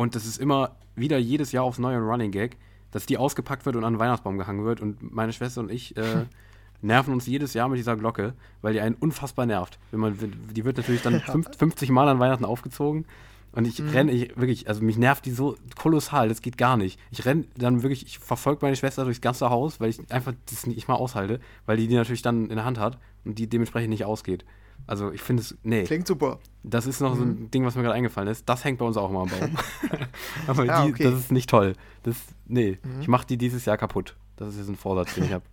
Und 0.00 0.14
das 0.14 0.24
ist 0.24 0.38
immer 0.38 0.76
wieder 0.96 1.18
jedes 1.18 1.52
Jahr 1.52 1.64
aufs 1.64 1.78
neue 1.78 1.98
Running 1.98 2.30
Gag, 2.30 2.56
dass 2.90 3.04
die 3.04 3.18
ausgepackt 3.18 3.66
wird 3.66 3.76
und 3.76 3.84
an 3.84 3.92
den 3.92 4.00
Weihnachtsbaum 4.00 4.38
gehangen 4.38 4.64
wird. 4.64 4.80
Und 4.80 5.12
meine 5.12 5.34
Schwester 5.34 5.60
und 5.60 5.70
ich 5.70 5.94
äh, 5.98 6.24
nerven 6.80 7.12
uns 7.12 7.26
jedes 7.26 7.52
Jahr 7.52 7.68
mit 7.68 7.76
dieser 7.76 7.98
Glocke, 7.98 8.32
weil 8.62 8.72
die 8.72 8.80
einen 8.80 8.94
unfassbar 8.94 9.44
nervt. 9.44 9.78
Wenn 9.90 10.00
man, 10.00 10.16
die 10.54 10.64
wird 10.64 10.78
natürlich 10.78 11.02
dann 11.02 11.20
50 11.58 11.90
Mal 11.90 12.08
an 12.08 12.18
Weihnachten 12.18 12.46
aufgezogen. 12.46 13.04
Und 13.52 13.66
ich 13.66 13.78
mhm. 13.78 13.90
renne, 13.90 14.12
ich 14.12 14.34
wirklich, 14.38 14.68
also 14.68 14.82
mich 14.82 14.96
nervt 14.96 15.26
die 15.26 15.32
so 15.32 15.58
kolossal, 15.78 16.30
das 16.30 16.40
geht 16.40 16.56
gar 16.56 16.78
nicht. 16.78 16.98
Ich 17.10 17.26
renne 17.26 17.44
dann 17.58 17.82
wirklich, 17.82 18.06
ich 18.06 18.18
verfolge 18.20 18.60
meine 18.62 18.76
Schwester 18.76 19.04
durchs 19.04 19.20
ganze 19.20 19.50
Haus, 19.50 19.80
weil 19.80 19.90
ich 19.90 20.00
einfach 20.10 20.32
das 20.48 20.66
nicht 20.66 20.88
mal 20.88 20.94
aushalte, 20.94 21.40
weil 21.66 21.76
die 21.76 21.88
die 21.88 21.96
natürlich 21.96 22.22
dann 22.22 22.48
in 22.48 22.56
der 22.56 22.64
Hand 22.64 22.78
hat 22.78 22.98
und 23.26 23.38
die 23.38 23.50
dementsprechend 23.50 23.90
nicht 23.90 24.06
ausgeht. 24.06 24.46
Also 24.86 25.12
ich 25.12 25.22
finde 25.22 25.42
es, 25.42 25.56
nee. 25.62 25.84
Klingt 25.84 26.06
super. 26.06 26.38
Das 26.62 26.86
ist 26.86 27.00
noch 27.00 27.14
mhm. 27.14 27.18
so 27.18 27.24
ein 27.24 27.28
mhm. 27.28 27.50
Ding, 27.50 27.64
was 27.64 27.74
mir 27.76 27.82
gerade 27.82 27.94
eingefallen 27.94 28.28
ist. 28.28 28.48
Das 28.48 28.64
hängt 28.64 28.78
bei 28.78 28.84
uns 28.84 28.96
auch 28.96 29.10
immer 29.10 29.20
am 29.20 29.28
Baum. 29.28 29.56
Aber 30.46 30.64
ja, 30.64 30.84
die, 30.84 30.92
okay. 30.92 31.04
das 31.04 31.14
ist 31.14 31.32
nicht 31.32 31.48
toll. 31.48 31.74
Das, 32.02 32.16
nee, 32.46 32.78
mhm. 32.82 33.00
ich 33.00 33.08
mache 33.08 33.26
die 33.26 33.38
dieses 33.38 33.64
Jahr 33.64 33.76
kaputt. 33.76 34.16
Das 34.36 34.50
ist 34.50 34.58
jetzt 34.58 34.68
ein 34.68 34.76
Vorsatz, 34.76 35.14
den 35.14 35.24
ich 35.24 35.32
habe. 35.32 35.44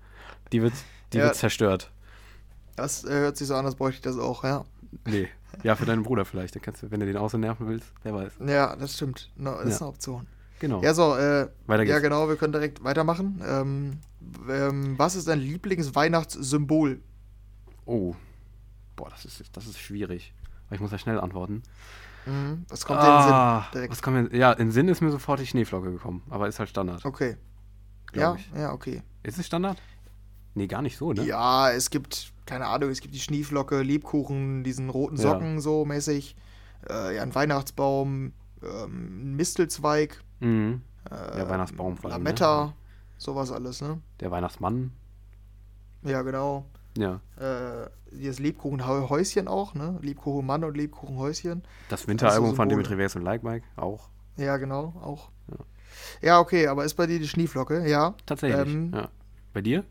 Die 0.52 0.62
wird, 0.62 0.74
die 1.14 1.18
ja. 1.18 1.26
wird 1.26 1.36
zerstört. 1.36 1.92
Das 2.76 3.04
äh, 3.04 3.10
hört 3.10 3.38
sich 3.38 3.48
so 3.48 3.56
an, 3.56 3.66
als 3.66 3.76
bräuchte 3.76 3.98
ich 3.98 4.02
das 4.02 4.18
auch, 4.18 4.44
ja. 4.44 4.64
Nee. 5.06 5.28
Ja, 5.64 5.76
für 5.76 5.86
deinen 5.86 6.04
Bruder 6.04 6.26
vielleicht. 6.26 6.56
Dann 6.56 6.62
kannst 6.62 6.84
du, 6.84 6.92
wenn 6.92 7.00
du 7.00 7.06
den 7.06 7.18
außen 7.18 7.40
nerven 7.40 7.68
willst, 7.68 7.92
wer 8.04 8.14
weiß. 8.14 8.34
Ja, 8.48 8.76
das 8.76 8.94
stimmt. 8.94 9.32
No, 9.36 9.52
das 9.52 9.64
ja. 9.64 9.70
ist 9.70 9.82
eine 9.82 9.90
Option. 9.90 10.28
Genau. 10.60 10.82
Ja, 10.82 10.94
so, 10.94 11.16
äh, 11.16 11.48
Weiter 11.68 11.86
geht's. 11.86 11.96
ja, 11.96 12.00
genau, 12.00 12.28
wir 12.28 12.36
können 12.36 12.54
direkt 12.54 12.84
weitermachen. 12.84 13.42
Ähm, 13.46 14.00
ähm, 14.50 14.98
was 14.98 15.16
ist 15.16 15.28
dein 15.28 15.40
Lieblingsweihnachtssymbol? 15.40 17.00
Oh. 17.86 18.16
Boah, 18.98 19.10
das 19.10 19.24
ist, 19.24 19.56
das 19.56 19.66
ist 19.66 19.80
schwierig. 19.80 20.34
Ich 20.72 20.82
muss 20.82 20.92
ja 20.92 20.98
schnell 20.98 21.22
antworten. 21.22 21.64
Mhm. 22.26 22.66
Was 22.68 22.86
kommt 22.86 23.00
ah, 23.00 23.04
dir 23.04 23.10
in 23.10 23.16
den 23.16 23.24
Sinn? 23.24 23.34
Ah, 23.34 23.68
direkt? 23.74 23.92
Was 23.92 24.02
kommt 24.02 24.32
mir, 24.32 24.38
ja, 24.38 24.52
in 24.52 24.68
den 24.68 24.72
Sinn 24.72 24.90
ist 24.90 25.02
mir 25.02 25.12
sofort 25.12 25.40
die 25.40 25.48
Schneeflocke 25.48 25.92
gekommen, 25.92 26.24
aber 26.30 26.50
ist 26.50 26.60
halt 26.60 26.68
Standard. 26.68 27.06
Okay. 27.06 27.38
Ja, 28.14 28.36
ich. 28.36 28.52
ja, 28.54 28.74
okay. 28.74 29.02
Ist 29.24 29.40
es 29.40 29.46
Standard? 29.46 29.78
Nee, 30.56 30.68
gar 30.68 30.82
nicht 30.82 30.98
so, 30.98 31.14
ne? 31.14 31.24
Ja, 31.24 31.72
es 31.72 31.90
gibt, 31.90 32.34
keine 32.46 32.66
Ahnung, 32.66 32.90
es 32.90 33.00
gibt 33.00 33.14
die 33.14 33.20
Schneeflocke, 33.20 33.82
Lebkuchen, 33.82 34.64
diesen 34.64 34.90
roten 34.90 35.16
Socken 35.16 35.56
ja. 35.56 35.62
so 35.62 35.86
mäßig, 35.86 36.36
äh, 36.90 37.16
ja, 37.16 37.22
ein 37.22 37.34
Weihnachtsbaum, 37.36 38.34
ähm, 38.64 39.32
ein 39.32 39.36
Mistelzweig. 39.36 40.22
Mhm. 40.40 40.82
Äh, 41.06 41.36
Der 41.36 41.50
Weihnachtsbaum 41.50 41.96
vor 41.96 42.12
allem. 42.12 42.24
Lametta, 42.24 42.66
ne? 42.66 42.74
sowas 43.18 43.52
alles, 43.52 43.82
ne? 43.82 44.02
Der 44.20 44.32
Weihnachtsmann. 44.32 44.92
Ja, 46.04 46.22
genau. 46.24 46.66
Ja. 47.02 47.22
Äh, 47.38 47.90
das 48.12 48.40
Lebkuchenhäuschen 48.40 49.48
auch, 49.48 49.74
ne? 49.74 50.00
Lebkuchenmann 50.02 50.64
und 50.64 50.76
Lebkuchenhäuschen. 50.76 51.64
Das 51.90 52.08
Winteralbum 52.08 52.56
von 52.56 52.70
Dimitri 52.70 52.98
Vegas 52.98 53.16
und 53.16 53.24
Like 53.24 53.44
Mike 53.44 53.66
auch. 53.76 54.10
Ja, 54.38 54.58
genau, 54.58 54.94
auch. 55.02 55.30
Ja. 55.50 55.58
ja. 56.22 56.40
okay, 56.40 56.68
aber 56.68 56.86
ist 56.86 56.96
bei 56.96 57.08
dir 57.08 57.20
die 57.20 57.28
Schneeflocke, 57.28 57.88
ja. 57.88 58.16
Tatsächlich. 58.26 58.68
Ähm, 58.68 58.92
ja. 58.94 59.10
Bei 59.54 59.62
dir? 59.62 59.84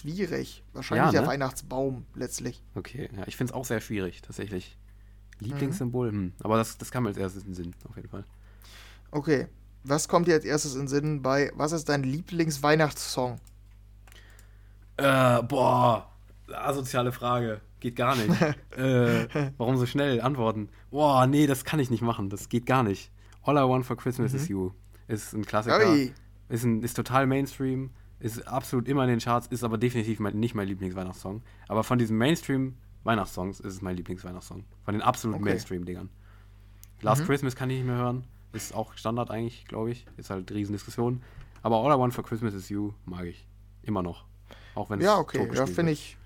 schwierig. 0.00 0.62
Wahrscheinlich 0.72 1.06
ja, 1.06 1.12
ne? 1.12 1.18
der 1.18 1.26
Weihnachtsbaum 1.26 2.06
letztlich. 2.14 2.62
Okay, 2.74 3.08
ja, 3.16 3.26
ich 3.26 3.36
finde 3.36 3.52
es 3.52 3.54
auch 3.54 3.64
sehr 3.64 3.80
schwierig, 3.80 4.22
tatsächlich. 4.22 4.78
Lieblingssymbol, 5.40 6.12
mhm. 6.12 6.16
hm. 6.16 6.32
aber 6.40 6.56
das, 6.56 6.78
das 6.78 6.90
kam 6.90 7.06
als 7.06 7.16
erstes 7.16 7.42
in 7.42 7.50
den 7.50 7.54
Sinn, 7.54 7.74
auf 7.88 7.96
jeden 7.96 8.08
Fall. 8.08 8.24
Okay, 9.10 9.48
was 9.84 10.08
kommt 10.08 10.28
dir 10.28 10.34
als 10.34 10.44
erstes 10.44 10.74
in 10.74 10.82
den 10.82 10.88
Sinn 10.88 11.22
bei, 11.22 11.50
was 11.54 11.72
ist 11.72 11.88
dein 11.88 12.02
Lieblingsweihnachtssong? 12.02 13.40
Äh, 15.00 15.42
boah, 15.42 16.10
asoziale 16.52 17.12
Frage. 17.12 17.60
Geht 17.80 17.96
gar 17.96 18.16
nicht. 18.16 18.28
äh, 18.76 19.26
warum 19.56 19.76
so 19.76 19.86
schnell 19.86 20.20
antworten? 20.20 20.68
Boah, 20.90 21.26
nee, 21.26 21.46
das 21.46 21.64
kann 21.64 21.80
ich 21.80 21.90
nicht 21.90 22.02
machen. 22.02 22.28
Das 22.28 22.48
geht 22.48 22.66
gar 22.66 22.82
nicht. 22.82 23.10
All 23.42 23.56
I 23.56 23.68
Want 23.68 23.86
for 23.86 23.96
Christmas 23.96 24.32
mhm. 24.32 24.38
is 24.38 24.48
You 24.48 24.70
ist 25.08 25.32
ein 25.32 25.44
Klassiker. 25.44 25.82
Ist, 26.48 26.64
ein, 26.64 26.82
ist 26.82 26.94
total 26.94 27.26
Mainstream 27.26 27.90
ist 28.20 28.46
absolut 28.46 28.86
immer 28.86 29.02
in 29.04 29.10
den 29.10 29.18
Charts, 29.18 29.46
ist 29.48 29.64
aber 29.64 29.78
definitiv 29.78 30.20
mein, 30.20 30.38
nicht 30.38 30.54
mein 30.54 30.68
Lieblingsweihnachtssong. 30.68 31.42
Aber 31.68 31.82
von 31.82 31.98
diesen 31.98 32.18
Mainstream-Weihnachtssongs 32.18 33.60
ist 33.60 33.74
es 33.74 33.82
mein 33.82 33.96
Lieblingsweihnachtssong. 33.96 34.64
Von 34.84 34.94
den 34.94 35.02
absoluten 35.02 35.42
okay. 35.42 35.50
Mainstream-Dingern. 35.50 36.10
Last 37.00 37.22
mhm. 37.22 37.26
Christmas 37.26 37.56
kann 37.56 37.70
ich 37.70 37.78
nicht 37.78 37.86
mehr 37.86 37.96
hören. 37.96 38.24
Ist 38.52 38.74
auch 38.74 38.92
Standard 38.94 39.30
eigentlich, 39.30 39.64
glaube 39.64 39.90
ich. 39.90 40.06
Ist 40.18 40.28
halt 40.28 40.52
Riesendiskussion. 40.52 41.22
Aber 41.62 41.76
All 41.76 41.96
I 41.96 41.98
Want 41.98 42.12
for 42.12 42.22
Christmas 42.22 42.52
is 42.52 42.68
You 42.68 42.92
mag 43.06 43.24
ich. 43.24 43.48
Immer 43.82 44.02
noch. 44.02 44.26
Auch 44.74 44.90
wenn 44.90 45.00
es 45.00 45.04
Ja, 45.04 45.18
okay. 45.18 45.48
Ja, 45.54 45.66
finde 45.66 45.92
ich, 45.92 46.16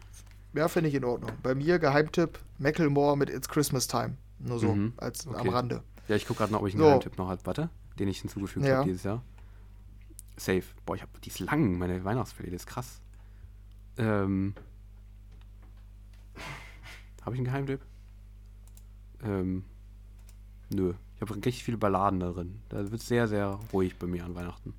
ja, 0.52 0.68
find 0.68 0.86
ich 0.86 0.94
in 0.94 1.04
Ordnung. 1.04 1.32
Bei 1.42 1.54
mir 1.54 1.78
Geheimtipp 1.78 2.38
Macklemore 2.58 3.16
mit 3.16 3.30
It's 3.30 3.48
Christmas 3.48 3.86
Time. 3.86 4.16
Nur 4.38 4.58
so, 4.58 4.74
mhm. 4.74 4.92
als 4.96 5.26
okay. 5.26 5.40
am 5.40 5.48
Rande. 5.48 5.82
Ja, 6.08 6.16
ich 6.16 6.26
gucke 6.26 6.38
gerade 6.38 6.52
noch, 6.52 6.60
ob 6.60 6.68
ich 6.68 6.74
einen 6.74 6.82
so. 6.82 6.86
Geheimtipp 6.86 7.18
noch 7.18 7.28
habe. 7.28 7.40
Warte, 7.44 7.70
den 7.98 8.08
ich 8.08 8.20
hinzugefügt 8.20 8.66
ja. 8.66 8.76
habe 8.76 8.86
dieses 8.86 9.04
Jahr. 9.04 9.22
Safe. 10.36 10.64
Boah, 10.84 10.96
ich 10.96 11.02
hab, 11.02 11.20
die 11.22 11.30
ist 11.30 11.40
lang, 11.40 11.78
meine 11.78 12.04
Weihnachtsplaylist, 12.04 12.54
ist 12.54 12.66
krass. 12.66 13.00
Ähm. 13.96 14.54
Habe 17.22 17.36
ich 17.36 17.38
einen 17.38 17.46
Geheimtipp? 17.46 17.80
Ähm. 19.22 19.64
Nö. 20.70 20.94
Ich 21.14 21.20
habe 21.22 21.34
richtig 21.36 21.64
viele 21.64 21.78
Balladen 21.78 22.20
darin. 22.20 22.60
Da 22.68 22.78
wird 22.90 23.00
es 23.00 23.08
sehr, 23.08 23.28
sehr 23.28 23.58
ruhig 23.72 23.98
bei 23.98 24.06
mir 24.06 24.24
an 24.24 24.34
Weihnachten. 24.34 24.74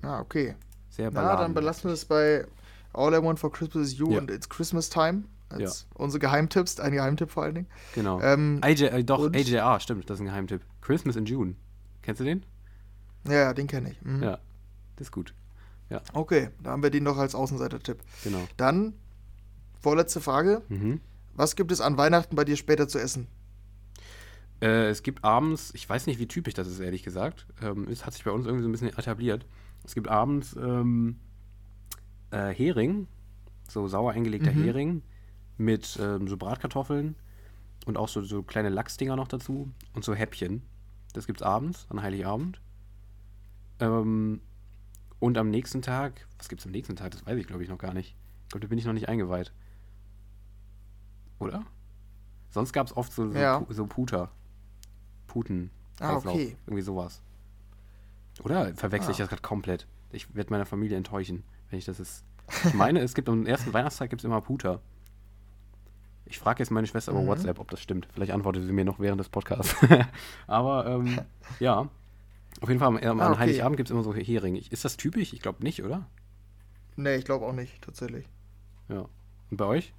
Ah, 0.00 0.20
okay. 0.20 0.54
Sehr 0.88 1.10
Balladen. 1.10 1.36
Na, 1.36 1.42
dann 1.42 1.54
belassen 1.54 1.90
wir 1.90 1.94
es 1.94 2.04
bei 2.04 2.46
All 2.92 3.14
I 3.14 3.22
Want 3.22 3.38
for 3.38 3.50
Christmas 3.50 3.88
is 3.88 3.98
You 3.98 4.12
ja. 4.12 4.18
und 4.18 4.30
It's 4.30 4.48
Christmas 4.48 4.90
Time. 4.90 5.24
Als 5.48 5.86
ja. 5.90 5.98
unsere 6.02 6.18
Geheimtipps, 6.18 6.80
ein 6.80 6.92
Geheimtipp 6.92 7.30
vor 7.30 7.42
allen 7.42 7.54
Dingen. 7.54 7.66
Genau. 7.94 8.20
Ähm, 8.22 8.58
AJ, 8.62 8.84
äh, 8.84 9.04
doch, 9.04 9.30
AJR, 9.30 9.80
stimmt, 9.80 10.08
das 10.08 10.16
ist 10.16 10.22
ein 10.22 10.26
Geheimtipp. 10.26 10.62
Christmas 10.80 11.16
in 11.16 11.26
June. 11.26 11.56
Kennst 12.00 12.20
du 12.20 12.24
den? 12.24 12.44
Ja, 13.28 13.52
den 13.52 13.66
kenne 13.66 13.90
ich. 13.90 14.02
Mhm. 14.02 14.22
Ja, 14.22 14.38
das 14.96 15.08
ist 15.08 15.12
gut. 15.12 15.34
Ja. 15.90 16.00
Okay, 16.14 16.48
da 16.62 16.70
haben 16.70 16.82
wir 16.82 16.90
den 16.90 17.04
noch 17.04 17.18
als 17.18 17.34
Außenseiter-Tipp. 17.34 17.98
Genau. 18.24 18.42
Dann, 18.56 18.94
vorletzte 19.78 20.22
Frage. 20.22 20.62
Mhm. 20.68 21.00
Was 21.34 21.54
gibt 21.54 21.70
es 21.70 21.80
an 21.80 21.98
Weihnachten 21.98 22.34
bei 22.34 22.44
dir 22.44 22.56
später 22.56 22.88
zu 22.88 22.98
essen? 22.98 23.26
Äh, 24.62 24.88
es 24.88 25.02
gibt 25.02 25.24
abends, 25.24 25.72
ich 25.74 25.88
weiß 25.88 26.06
nicht, 26.06 26.18
wie 26.18 26.28
typisch 26.28 26.54
das 26.54 26.66
ist, 26.68 26.80
ehrlich 26.80 27.02
gesagt. 27.02 27.46
Ähm, 27.62 27.88
es 27.90 28.06
hat 28.06 28.14
sich 28.14 28.24
bei 28.24 28.30
uns 28.30 28.46
irgendwie 28.46 28.62
so 28.62 28.68
ein 28.68 28.72
bisschen 28.72 28.88
etabliert. 28.88 29.44
Es 29.84 29.94
gibt 29.94 30.08
abends 30.08 30.56
ähm, 30.56 31.18
äh, 32.32 32.52
Hering, 32.52 33.06
so 33.68 33.86
sauer 33.86 34.12
eingelegter 34.12 34.52
mhm. 34.52 34.64
Hering 34.64 35.02
mit 35.58 35.98
ähm, 36.00 36.26
so 36.26 36.36
Bratkartoffeln 36.36 37.14
und 37.86 37.96
auch 37.96 38.08
so, 38.08 38.22
so 38.22 38.42
kleine 38.42 38.68
Lachsdinger 38.68 39.16
noch 39.16 39.28
dazu 39.28 39.70
und 39.94 40.04
so 40.04 40.14
Häppchen. 40.14 40.62
Das 41.12 41.26
gibt's 41.26 41.42
abends, 41.42 41.86
an 41.90 42.02
Heiligabend. 42.02 42.60
Ähm, 43.80 44.40
und 45.18 45.38
am 45.38 45.50
nächsten 45.50 45.82
Tag, 45.82 46.26
was 46.38 46.48
gibt 46.48 46.60
es 46.60 46.66
am 46.66 46.72
nächsten 46.72 46.96
Tag? 46.96 47.12
Das 47.12 47.24
weiß 47.26 47.38
ich, 47.38 47.46
glaube 47.46 47.62
ich, 47.62 47.68
noch 47.68 47.78
gar 47.78 47.94
nicht. 47.94 48.16
Ich 48.44 48.48
glaube, 48.48 48.66
da 48.66 48.68
bin 48.68 48.78
ich 48.78 48.84
noch 48.84 48.92
nicht 48.92 49.08
eingeweiht. 49.08 49.52
Oder? 51.38 51.64
Sonst 52.50 52.72
gab 52.72 52.86
es 52.86 52.96
oft 52.96 53.12
so, 53.12 53.30
so, 53.30 53.38
ja. 53.38 53.64
so 53.68 53.86
Puter. 53.86 54.30
Puten. 55.26 55.70
Ah, 56.00 56.16
okay. 56.16 56.56
Irgendwie 56.66 56.82
sowas. 56.82 57.22
Oder 58.42 58.74
verwechsel 58.74 59.10
ah. 59.10 59.12
ich 59.12 59.18
das 59.18 59.28
gerade 59.28 59.42
komplett? 59.42 59.86
Ich 60.10 60.34
werde 60.34 60.50
meine 60.50 60.66
Familie 60.66 60.96
enttäuschen, 60.96 61.44
wenn 61.72 61.78
ich 61.78 61.86
das 61.86 61.98
ist. 61.98 62.24
Ich 62.66 62.74
meine, 62.74 63.00
es 63.00 63.14
gibt 63.14 63.28
am 63.28 63.46
ersten 63.46 63.72
Weihnachtstag 63.72 64.10
gibt 64.10 64.20
es 64.20 64.24
immer 64.24 64.40
Puter. 64.42 64.80
Ich 66.26 66.38
frage 66.38 66.60
jetzt 66.60 66.70
meine 66.70 66.86
Schwester 66.86 67.12
mhm. 67.12 67.22
über 67.22 67.28
WhatsApp, 67.28 67.58
ob 67.58 67.70
das 67.70 67.80
stimmt. 67.80 68.06
Vielleicht 68.12 68.32
antwortet 68.32 68.64
sie 68.64 68.72
mir 68.72 68.84
noch 68.84 69.00
während 69.00 69.18
des 69.18 69.30
Podcasts. 69.30 69.74
Aber 70.46 70.86
ähm, 70.86 71.20
ja, 71.60 71.88
auf 72.60 72.68
jeden 72.68 72.78
Fall 72.78 72.88
am, 72.88 73.20
ah, 73.20 73.30
okay. 73.30 73.38
Heiligabend 73.38 73.78
gibt 73.78 73.88
es 73.88 73.90
immer 73.90 74.02
so 74.02 74.14
Hering. 74.14 74.56
Ist 74.56 74.84
das 74.84 74.96
typisch? 74.96 75.32
Ich 75.32 75.40
glaube 75.40 75.64
nicht, 75.64 75.82
oder? 75.82 76.06
Nee, 76.96 77.16
ich 77.16 77.24
glaube 77.24 77.46
auch 77.46 77.54
nicht, 77.54 77.82
tatsächlich. 77.82 78.26
Ja. 78.88 79.08
Und 79.50 79.56
bei 79.56 79.64
euch? 79.64 79.94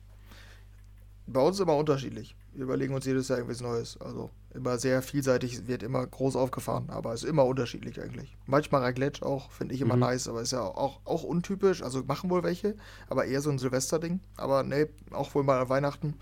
Bei 1.26 1.42
uns 1.42 1.60
immer 1.60 1.76
unterschiedlich. 1.76 2.36
Wir 2.54 2.64
überlegen 2.66 2.94
uns 2.94 3.06
jedes 3.06 3.28
Jahr 3.30 3.40
irgendwas 3.40 3.62
Neues. 3.62 4.00
Also 4.00 4.30
immer 4.54 4.78
sehr 4.78 5.02
vielseitig, 5.02 5.68
wird 5.68 5.84
immer 5.84 6.06
groß 6.06 6.36
aufgefahren, 6.36 6.90
aber 6.90 7.14
es 7.14 7.24
ist 7.24 7.30
immer 7.30 7.46
unterschiedlich 7.46 8.02
eigentlich. 8.02 8.36
Manchmal 8.46 8.82
Raclette 8.82 9.26
auch, 9.26 9.52
finde 9.52 9.74
ich 9.74 9.82
immer 9.82 9.96
mhm. 9.96 10.02
nice, 10.02 10.28
aber 10.28 10.42
ist 10.42 10.52
ja 10.52 10.62
auch, 10.62 11.00
auch 11.06 11.24
untypisch. 11.24 11.82
Also 11.82 12.04
machen 12.04 12.30
wohl 12.30 12.44
welche, 12.44 12.76
aber 13.10 13.26
eher 13.26 13.42
so 13.42 13.50
ein 13.50 13.60
Silvesterding. 13.60 14.20
Aber 14.38 14.64
nee, 14.64 14.88
auch 15.12 15.34
wohl 15.36 15.44
mal 15.44 15.62
an 15.62 15.70
Weihnachten. 15.70 16.16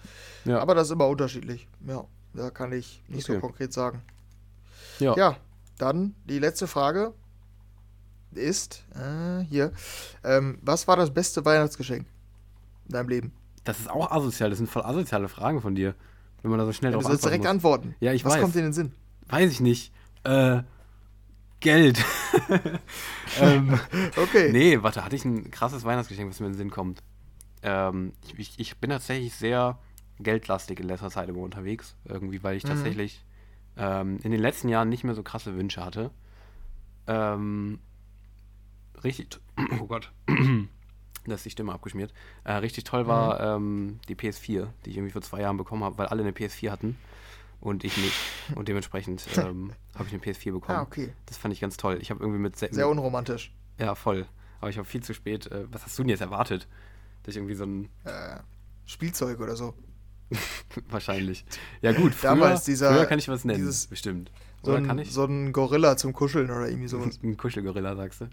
Ja. 0.45 0.59
Aber 0.59 0.75
das 0.75 0.87
ist 0.87 0.93
immer 0.93 1.07
unterschiedlich. 1.07 1.67
Ja, 1.87 2.05
da 2.33 2.49
kann 2.49 2.71
ich 2.71 3.03
nicht 3.07 3.29
okay. 3.29 3.35
so 3.35 3.39
konkret 3.39 3.73
sagen. 3.73 4.01
Ja. 4.99 5.15
Ja, 5.15 5.37
dann 5.77 6.15
die 6.25 6.39
letzte 6.39 6.67
Frage 6.67 7.13
ist, 8.33 8.85
äh, 8.95 9.43
hier, 9.43 9.71
ähm, 10.23 10.59
was 10.61 10.87
war 10.87 10.95
das 10.95 11.13
beste 11.13 11.43
Weihnachtsgeschenk 11.43 12.05
in 12.87 12.93
deinem 12.93 13.09
Leben? 13.09 13.33
Das 13.63 13.79
ist 13.79 13.89
auch 13.89 14.09
asozial, 14.09 14.49
das 14.49 14.57
sind 14.57 14.69
voll 14.69 14.83
asoziale 14.83 15.27
Fragen 15.27 15.61
von 15.61 15.75
dir. 15.75 15.95
Wenn 16.41 16.51
man 16.51 16.59
da 16.59 16.65
so 16.65 16.73
schnell 16.73 16.91
ja, 16.91 16.97
drauf 16.97 17.03
Du 17.03 17.09
sollst 17.09 17.25
direkt 17.25 17.43
muss. 17.43 17.51
antworten. 17.51 17.95
Ja, 17.99 18.13
ich 18.13 18.25
Was 18.25 18.33
weiß. 18.33 18.41
kommt 18.41 18.55
dir 18.55 18.59
in 18.59 18.65
den 18.65 18.73
Sinn? 18.73 18.91
Weiß 19.27 19.51
ich 19.51 19.59
nicht. 19.59 19.93
Äh, 20.23 20.63
Geld. 21.59 22.03
ähm, 23.39 23.79
okay. 24.17 24.51
Nee, 24.51 24.81
warte, 24.81 25.05
hatte 25.05 25.15
ich 25.15 25.23
ein 25.23 25.51
krasses 25.51 25.83
Weihnachtsgeschenk, 25.83 26.29
was 26.29 26.39
mir 26.39 26.47
in 26.47 26.53
den 26.53 26.57
Sinn 26.57 26.71
kommt. 26.71 27.03
Ähm, 27.61 28.13
ich, 28.37 28.59
ich, 28.59 28.77
bin 28.77 28.89
tatsächlich 28.89 29.35
sehr 29.35 29.77
geldlastig 30.19 30.79
in 30.79 30.87
letzter 30.87 31.11
Zeit 31.11 31.29
immer 31.29 31.41
unterwegs. 31.41 31.95
Irgendwie, 32.05 32.41
weil 32.43 32.57
ich 32.57 32.63
mhm. 32.63 32.69
tatsächlich 32.69 33.23
ähm, 33.77 34.19
in 34.23 34.31
den 34.31 34.41
letzten 34.41 34.69
Jahren 34.69 34.89
nicht 34.89 35.03
mehr 35.03 35.13
so 35.13 35.21
krasse 35.21 35.55
Wünsche 35.55 35.85
hatte. 35.85 36.09
Ähm, 37.05 37.79
richtig. 39.03 39.39
Oh 39.79 39.85
Gott. 39.85 40.11
da 41.25 41.35
ist 41.35 41.45
die 41.45 41.49
Stimme 41.49 41.73
abgeschmiert. 41.73 42.13
Äh, 42.43 42.53
richtig 42.53 42.83
toll 42.83 43.07
war 43.07 43.57
mhm. 43.59 43.65
ähm, 43.65 43.99
die 44.07 44.15
PS4, 44.15 44.67
die 44.85 44.89
ich 44.89 44.97
irgendwie 44.97 45.11
vor 45.11 45.21
zwei 45.21 45.41
Jahren 45.41 45.57
bekommen 45.57 45.83
habe, 45.83 45.97
weil 45.97 46.07
alle 46.07 46.21
eine 46.21 46.31
PS4 46.31 46.71
hatten 46.71 46.97
und 47.59 47.83
ich 47.83 47.95
nicht. 47.97 48.15
Und 48.55 48.67
dementsprechend 48.67 49.25
ähm, 49.37 49.73
habe 49.95 50.07
ich 50.07 50.13
eine 50.13 50.21
PS4 50.21 50.51
bekommen. 50.51 50.79
Ah, 50.79 50.81
okay. 50.81 51.13
Das 51.27 51.37
fand 51.37 51.53
ich 51.53 51.61
ganz 51.61 51.77
toll. 51.77 51.99
Ich 52.01 52.09
habe 52.09 52.21
irgendwie 52.21 52.39
mit 52.39 52.57
sehr 52.57 52.89
unromantisch. 52.89 53.53
Ja, 53.77 53.95
voll. 53.95 54.25
Aber 54.59 54.69
ich 54.69 54.77
habe 54.77 54.87
viel 54.87 55.03
zu 55.03 55.13
spät. 55.13 55.47
Äh, 55.47 55.65
was 55.71 55.85
hast 55.85 55.97
du 55.97 56.03
denn 56.03 56.09
jetzt 56.09 56.21
erwartet? 56.21 56.67
Dass 57.23 57.33
ich 57.33 57.37
irgendwie 57.37 57.55
so 57.55 57.65
ein 57.65 57.89
äh, 58.03 58.39
Spielzeug 58.85 59.39
oder 59.39 59.55
so. 59.55 59.73
Wahrscheinlich. 60.89 61.45
Ja 61.81 61.93
gut. 61.93 62.13
Früher, 62.13 62.31
Damals 62.31 62.63
dieser. 62.63 62.93
Früher 62.93 63.05
kann 63.05 63.19
ich 63.19 63.27
was 63.27 63.45
nennen. 63.45 63.59
Dieses, 63.59 63.87
bestimmt. 63.87 64.31
So 64.63 64.73
ein, 64.73 64.85
kann 64.85 64.99
ich? 64.99 65.11
so 65.11 65.25
ein 65.25 65.53
Gorilla 65.53 65.97
zum 65.97 66.13
Kuscheln 66.13 66.49
oder 66.49 66.67
irgendwie 66.67 66.87
sowas. 66.87 67.19
ein 67.23 67.37
Kuschelgorilla, 67.37 67.95
sagst 67.95 68.21
du? 68.21 68.29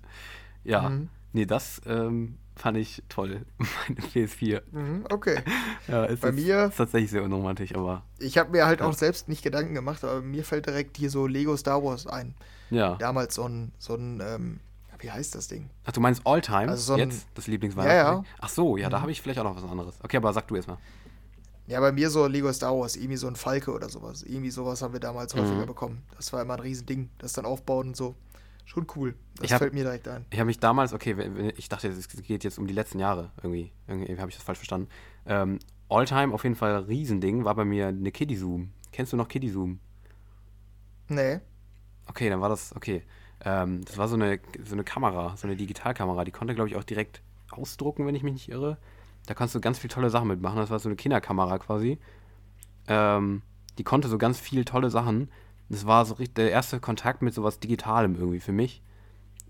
Ja. 0.64 0.88
Mhm. 0.88 1.08
Nee, 1.32 1.46
das 1.46 1.80
ähm, 1.86 2.38
fand 2.56 2.76
ich 2.76 3.02
toll. 3.08 3.44
Meine 3.58 4.00
PS4. 4.00 4.62
Mhm, 4.70 5.04
okay. 5.10 5.42
ja, 5.88 6.04
ist 6.04 6.20
Bei 6.20 6.32
mir 6.32 6.66
ist 6.66 6.76
tatsächlich 6.76 7.10
sehr 7.10 7.22
unromantisch, 7.22 7.74
aber. 7.74 8.02
Ich 8.18 8.38
habe 8.38 8.50
mir 8.50 8.66
halt 8.66 8.80
ja. 8.80 8.86
auch 8.86 8.94
selbst 8.94 9.28
nicht 9.28 9.42
Gedanken 9.42 9.74
gemacht, 9.74 10.04
aber 10.04 10.20
mir 10.20 10.44
fällt 10.44 10.66
direkt 10.66 10.96
hier 10.96 11.10
so 11.10 11.26
Lego 11.26 11.56
Star 11.56 11.82
Wars 11.82 12.06
ein. 12.06 12.34
Ja. 12.70 12.96
Damals 12.96 13.34
so 13.34 13.44
ein, 13.44 13.72
so 13.78 13.94
ein, 13.94 14.20
ähm, 14.22 14.60
wie 14.98 15.10
heißt 15.10 15.34
das 15.34 15.48
Ding? 15.48 15.70
Ach, 15.84 15.92
du 15.92 16.00
meinst 16.00 16.26
Alltime? 16.26 16.68
Also 16.68 16.82
so 16.82 16.92
ein, 16.94 17.10
jetzt 17.10 17.26
das 17.34 17.46
Lieblingsweihnachten? 17.46 17.96
Ja, 17.96 18.12
ja. 18.14 18.24
Ach 18.40 18.48
so, 18.48 18.76
ja, 18.76 18.88
mhm. 18.88 18.92
da 18.92 19.00
habe 19.00 19.12
ich 19.12 19.22
vielleicht 19.22 19.38
auch 19.38 19.44
noch 19.44 19.56
was 19.56 19.70
anderes. 19.70 19.94
Okay, 20.02 20.16
aber 20.16 20.32
sag 20.32 20.48
du 20.48 20.56
erstmal. 20.56 20.78
Ja, 21.68 21.80
bei 21.80 21.92
mir 21.92 22.08
so 22.08 22.26
Lego 22.26 22.50
Star 22.52 22.76
Wars, 22.76 22.96
irgendwie 22.96 23.18
so 23.18 23.28
ein 23.28 23.36
Falke 23.36 23.72
oder 23.72 23.90
sowas. 23.90 24.22
Irgendwie 24.22 24.50
sowas 24.50 24.80
haben 24.80 24.94
wir 24.94 25.00
damals 25.00 25.34
mhm. 25.34 25.40
häufiger 25.40 25.66
bekommen. 25.66 26.02
Das 26.16 26.32
war 26.32 26.40
immer 26.40 26.54
ein 26.54 26.60
Riesending, 26.60 27.10
das 27.18 27.34
dann 27.34 27.44
aufbauen 27.44 27.88
und 27.88 27.96
so 27.96 28.16
schon 28.68 28.86
cool. 28.96 29.14
Das 29.40 29.52
hab, 29.52 29.58
fällt 29.58 29.74
mir 29.74 29.82
direkt 29.82 30.06
ein. 30.08 30.26
Ich 30.30 30.38
habe 30.38 30.46
mich 30.46 30.60
damals, 30.60 30.92
okay, 30.92 31.52
ich 31.56 31.68
dachte, 31.68 31.88
es 31.88 32.08
geht 32.08 32.44
jetzt 32.44 32.58
um 32.58 32.66
die 32.66 32.74
letzten 32.74 32.98
Jahre 32.98 33.32
irgendwie. 33.42 33.72
Irgendwie 33.86 34.18
habe 34.18 34.30
ich 34.30 34.36
das 34.36 34.44
falsch 34.44 34.58
verstanden. 34.58 34.88
Ähm, 35.26 35.58
Alltime 35.88 36.34
auf 36.34 36.44
jeden 36.44 36.56
Fall 36.56 36.76
Riesending 36.84 37.44
war 37.44 37.54
bei 37.54 37.64
mir 37.64 37.88
eine 37.88 38.12
Kiddie 38.12 38.36
Zoom. 38.36 38.70
Kennst 38.92 39.12
du 39.12 39.16
noch 39.16 39.28
Kiddie 39.28 39.48
Zoom? 39.48 39.80
Nee. 41.08 41.40
Okay, 42.06 42.28
dann 42.28 42.40
war 42.40 42.50
das, 42.50 42.76
okay. 42.76 43.02
Ähm, 43.44 43.84
das 43.84 43.96
war 43.96 44.08
so 44.08 44.16
eine, 44.16 44.38
so 44.64 44.74
eine 44.74 44.84
Kamera, 44.84 45.36
so 45.36 45.46
eine 45.46 45.56
Digitalkamera. 45.56 46.24
Die 46.24 46.30
konnte, 46.30 46.54
glaube 46.54 46.68
ich, 46.68 46.76
auch 46.76 46.84
direkt 46.84 47.22
ausdrucken, 47.50 48.06
wenn 48.06 48.14
ich 48.14 48.22
mich 48.22 48.34
nicht 48.34 48.48
irre. 48.50 48.76
Da 49.26 49.34
kannst 49.34 49.54
du 49.54 49.60
ganz 49.60 49.78
viele 49.78 49.92
tolle 49.92 50.10
Sachen 50.10 50.28
mitmachen. 50.28 50.58
Das 50.58 50.70
war 50.70 50.78
so 50.78 50.88
eine 50.88 50.96
Kinderkamera 50.96 51.58
quasi. 51.58 51.98
Ähm, 52.86 53.42
die 53.78 53.84
konnte 53.84 54.08
so 54.08 54.18
ganz 54.18 54.38
viele 54.38 54.64
tolle 54.64 54.90
Sachen. 54.90 55.30
Das 55.68 55.86
war 55.86 56.04
so 56.04 56.14
richtig 56.14 56.34
der 56.34 56.50
erste 56.50 56.80
Kontakt 56.80 57.22
mit 57.22 57.34
sowas 57.34 57.60
Digitalem 57.60 58.14
irgendwie 58.14 58.40
für 58.40 58.52
mich. 58.52 58.82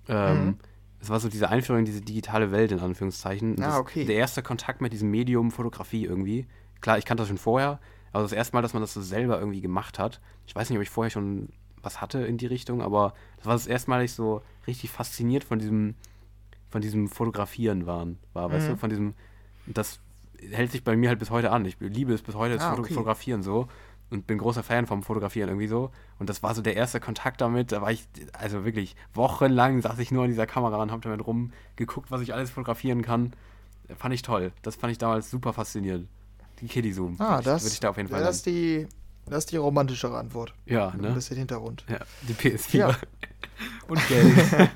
Ähm, 0.08 0.44
mhm. 0.44 0.56
Es 1.00 1.10
war 1.10 1.20
so 1.20 1.28
diese 1.28 1.48
Einführung 1.48 1.80
in 1.80 1.84
diese 1.84 2.00
digitale 2.00 2.50
Welt, 2.50 2.72
in 2.72 2.80
Anführungszeichen. 2.80 3.62
Ah, 3.62 3.78
okay. 3.78 4.04
Der 4.04 4.16
erste 4.16 4.42
Kontakt 4.42 4.80
mit 4.80 4.92
diesem 4.92 5.10
Medium 5.10 5.50
Fotografie 5.50 6.04
irgendwie. 6.04 6.46
Klar, 6.80 6.98
ich 6.98 7.04
kannte 7.04 7.22
das 7.22 7.28
schon 7.28 7.38
vorher, 7.38 7.78
aber 8.12 8.22
das 8.22 8.32
erste 8.32 8.56
Mal, 8.56 8.62
dass 8.62 8.72
man 8.72 8.82
das 8.82 8.94
so 8.94 9.02
selber 9.02 9.38
irgendwie 9.38 9.60
gemacht 9.60 9.98
hat. 9.98 10.20
Ich 10.46 10.56
weiß 10.56 10.68
nicht, 10.70 10.78
ob 10.78 10.82
ich 10.82 10.90
vorher 10.90 11.10
schon 11.10 11.50
was 11.82 12.00
hatte 12.00 12.18
in 12.20 12.36
die 12.36 12.46
Richtung, 12.46 12.82
aber 12.82 13.14
das 13.36 13.46
war 13.46 13.54
das 13.54 13.66
erste 13.66 13.90
Mal, 13.90 14.02
dass 14.02 14.10
ich 14.10 14.16
so 14.16 14.42
richtig 14.66 14.90
fasziniert 14.90 15.44
von 15.44 15.60
diesem, 15.60 15.94
von 16.70 16.80
diesem 16.80 17.08
Fotografieren 17.08 17.86
waren, 17.86 18.18
war, 18.32 18.48
mhm. 18.48 18.52
weißt 18.52 18.68
du, 18.68 18.76
von 18.76 18.90
diesem, 18.90 19.14
das 19.66 20.00
hält 20.50 20.72
sich 20.72 20.84
bei 20.84 20.96
mir 20.96 21.08
halt 21.08 21.18
bis 21.18 21.30
heute 21.30 21.50
an. 21.50 21.64
Ich 21.64 21.76
liebe 21.80 22.12
es 22.12 22.22
bis 22.22 22.34
heute, 22.34 22.54
das 22.54 22.64
ah, 22.64 22.72
okay. 22.72 22.94
Fotografieren 22.94 23.42
so 23.42 23.68
und 24.10 24.26
bin 24.26 24.38
großer 24.38 24.62
Fan 24.62 24.86
vom 24.86 25.02
Fotografieren 25.02 25.48
irgendwie 25.48 25.68
so. 25.68 25.90
Und 26.18 26.30
das 26.30 26.42
war 26.42 26.54
so 26.54 26.62
der 26.62 26.76
erste 26.76 27.00
Kontakt 27.00 27.40
damit. 27.40 27.72
Da 27.72 27.82
war 27.82 27.90
ich, 27.90 28.06
also 28.32 28.64
wirklich, 28.64 28.96
wochenlang 29.14 29.82
saß 29.82 29.98
ich 29.98 30.10
nur 30.10 30.24
an 30.24 30.30
dieser 30.30 30.46
Kamera 30.46 30.80
und 30.82 30.90
hab 30.90 31.02
damit 31.02 31.26
rumgeguckt, 31.26 32.10
was 32.10 32.20
ich 32.22 32.32
alles 32.32 32.50
fotografieren 32.50 33.02
kann. 33.02 33.34
Fand 33.96 34.14
ich 34.14 34.22
toll. 34.22 34.52
Das 34.62 34.76
fand 34.76 34.92
ich 34.92 34.98
damals 34.98 35.30
super 35.30 35.52
faszinierend. 35.52 36.08
Die 36.60 36.66
Kiddie 36.66 36.92
Zoom. 36.92 37.16
Ah, 37.18 37.40
das 37.40 37.62
würde 37.62 37.72
ich 37.72 37.80
da 37.80 37.90
auf 37.90 37.96
jeden 37.96 38.08
Fall 38.08 38.20
das 38.20 38.36
ist 38.36 38.46
die 38.46 38.88
Das 39.26 39.38
ist 39.38 39.52
die 39.52 39.56
romantischere 39.56 40.18
Antwort. 40.18 40.54
Ja, 40.66 40.92
ne? 40.96 41.08
Ein 41.08 41.14
bisschen 41.14 41.36
Hintergrund. 41.36 41.84
Ja, 41.88 42.00
die 42.22 42.34
PS4. 42.34 42.76
Ja. 42.76 42.96
und 43.88 44.08
Geld. 44.08 44.34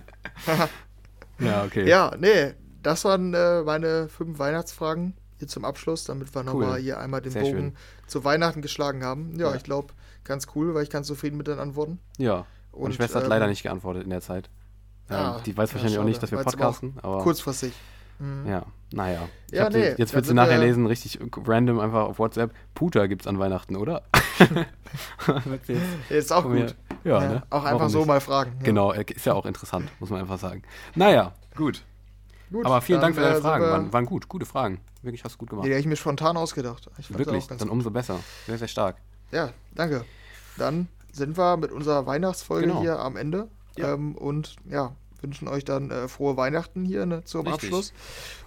ja, 1.38 1.64
okay. 1.64 1.88
Ja, 1.88 2.14
nee, 2.18 2.54
das 2.82 3.04
waren 3.04 3.34
äh, 3.34 3.62
meine 3.62 4.08
fünf 4.08 4.38
Weihnachtsfragen 4.38 5.14
hier 5.42 5.48
zum 5.48 5.64
Abschluss, 5.64 6.04
damit 6.04 6.32
wir 6.34 6.40
cool. 6.40 6.44
nochmal 6.44 6.80
hier 6.80 7.00
einmal 7.00 7.20
den 7.20 7.32
Sehr 7.32 7.42
Bogen 7.42 7.56
schön. 7.56 7.76
zu 8.06 8.24
Weihnachten 8.24 8.62
geschlagen 8.62 9.04
haben. 9.04 9.36
Ja, 9.38 9.50
ja. 9.50 9.56
ich 9.56 9.64
glaube, 9.64 9.92
ganz 10.22 10.46
cool, 10.54 10.72
weil 10.74 10.84
ich 10.84 10.90
ganz 10.90 11.08
zufrieden 11.08 11.36
mit 11.36 11.48
den 11.48 11.58
Antworten. 11.58 11.98
Ja. 12.16 12.46
Und, 12.70 12.82
Meine 12.82 12.94
Schwester 12.94 13.18
ähm, 13.18 13.24
hat 13.24 13.30
leider 13.30 13.46
nicht 13.48 13.64
geantwortet 13.64 14.04
in 14.04 14.10
der 14.10 14.20
Zeit. 14.20 14.48
Ja, 15.10 15.36
ähm, 15.36 15.42
die 15.44 15.56
weiß 15.56 15.74
wahrscheinlich 15.74 15.98
auch 15.98 16.04
nicht, 16.04 16.22
dass 16.22 16.30
wir 16.30 16.38
podcasten. 16.38 16.94
Aber 17.02 17.18
kurzfristig. 17.18 17.72
Mhm. 18.20 18.46
Ja, 18.46 18.62
naja. 18.92 19.28
Ich 19.50 19.58
ja, 19.58 19.68
nee, 19.68 19.94
die, 19.94 20.00
jetzt 20.00 20.14
willst 20.14 20.30
du 20.30 20.34
nachher 20.34 20.58
lesen, 20.58 20.86
richtig 20.86 21.18
random 21.44 21.80
einfach 21.80 22.04
auf 22.04 22.20
WhatsApp. 22.20 22.52
Puter 22.74 23.08
gibt's 23.08 23.26
an 23.26 23.40
Weihnachten, 23.40 23.74
oder? 23.74 24.02
ist 26.08 26.32
auch 26.32 26.44
gut. 26.44 26.76
Ja, 27.02 27.20
ja, 27.20 27.28
ne? 27.28 27.42
Auch 27.50 27.64
einfach 27.64 27.90
so 27.90 27.98
nicht? 27.98 28.06
mal 28.06 28.20
fragen. 28.20 28.52
Ja. 28.58 28.64
Genau, 28.64 28.92
ist 28.92 29.26
ja 29.26 29.34
auch 29.34 29.44
interessant, 29.44 29.90
muss 29.98 30.10
man 30.10 30.20
einfach 30.20 30.38
sagen. 30.38 30.62
Naja, 30.94 31.32
gut. 31.56 31.82
Gut 32.52 32.66
Aber 32.66 32.80
vielen 32.80 33.00
Dank 33.00 33.14
für 33.14 33.20
deine 33.20 33.40
Fragen. 33.40 33.64
Waren, 33.64 33.92
waren 33.92 34.06
gut, 34.06 34.28
gute 34.28 34.46
Fragen. 34.46 34.80
Wirklich 35.02 35.24
hast 35.24 35.34
du 35.34 35.38
gut 35.38 35.50
gemacht. 35.50 35.66
Die 35.66 35.70
hätte 35.70 35.80
ich 35.80 35.86
mir 35.86 35.96
spontan 35.96 36.36
ausgedacht. 36.36 36.90
Wirklich, 37.08 37.46
dann 37.46 37.68
umso 37.68 37.90
besser. 37.90 38.20
Sehr, 38.46 38.58
sehr 38.58 38.68
stark. 38.68 38.96
Ja, 39.30 39.50
danke. 39.74 40.04
Dann 40.56 40.88
sind 41.12 41.36
wir 41.36 41.56
mit 41.56 41.72
unserer 41.72 42.06
Weihnachtsfolge 42.06 42.68
genau. 42.68 42.80
hier 42.80 42.98
am 42.98 43.16
Ende. 43.16 43.48
Ja. 43.76 43.94
Ähm, 43.94 44.14
und 44.14 44.56
ja, 44.68 44.92
wünschen 45.20 45.48
euch 45.48 45.64
dann 45.64 45.90
äh, 45.90 46.08
frohe 46.08 46.36
Weihnachten 46.36 46.84
hier 46.84 47.06
ne, 47.06 47.24
zum 47.24 47.46
Richtig. 47.46 47.64
Abschluss. 47.64 47.92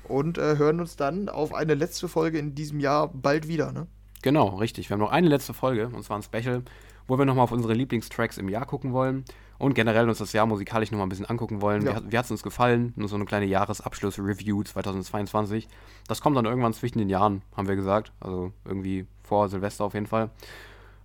Und 0.07 0.37
äh, 0.37 0.57
hören 0.57 0.79
uns 0.79 0.95
dann 0.95 1.29
auf 1.29 1.53
eine 1.53 1.73
letzte 1.73 2.07
Folge 2.07 2.37
in 2.37 2.53
diesem 2.55 2.79
Jahr 2.79 3.07
bald 3.07 3.47
wieder. 3.47 3.71
Ne? 3.71 3.87
Genau, 4.21 4.49
richtig. 4.57 4.89
Wir 4.89 4.95
haben 4.95 5.01
noch 5.01 5.11
eine 5.11 5.27
letzte 5.27 5.53
Folge, 5.53 5.87
und 5.87 6.03
zwar 6.03 6.17
ein 6.17 6.23
Special, 6.23 6.63
wo 7.07 7.17
wir 7.17 7.25
nochmal 7.25 7.43
auf 7.43 7.51
unsere 7.51 7.73
Lieblingstracks 7.73 8.37
im 8.37 8.49
Jahr 8.49 8.65
gucken 8.65 8.93
wollen 8.93 9.25
und 9.57 9.73
generell 9.73 10.07
uns 10.09 10.17
das 10.17 10.33
Jahr 10.33 10.45
musikalisch 10.45 10.91
nochmal 10.91 11.07
ein 11.07 11.09
bisschen 11.09 11.25
angucken 11.25 11.61
wollen. 11.61 11.85
Ja. 11.85 12.03
Wie, 12.03 12.11
wie 12.11 12.17
hat 12.17 12.25
es 12.25 12.31
uns 12.31 12.43
gefallen? 12.43 12.93
Nur 12.95 13.07
so 13.07 13.15
eine 13.15 13.25
kleine 13.25 13.45
Jahresabschluss-Review 13.45 14.63
2022. 14.63 15.67
Das 16.07 16.21
kommt 16.21 16.37
dann 16.37 16.45
irgendwann 16.45 16.73
zwischen 16.73 16.99
den 16.99 17.09
Jahren, 17.09 17.41
haben 17.55 17.67
wir 17.67 17.75
gesagt. 17.75 18.11
Also 18.19 18.51
irgendwie 18.65 19.07
vor 19.23 19.49
Silvester 19.49 19.85
auf 19.85 19.93
jeden 19.93 20.07
Fall. 20.07 20.29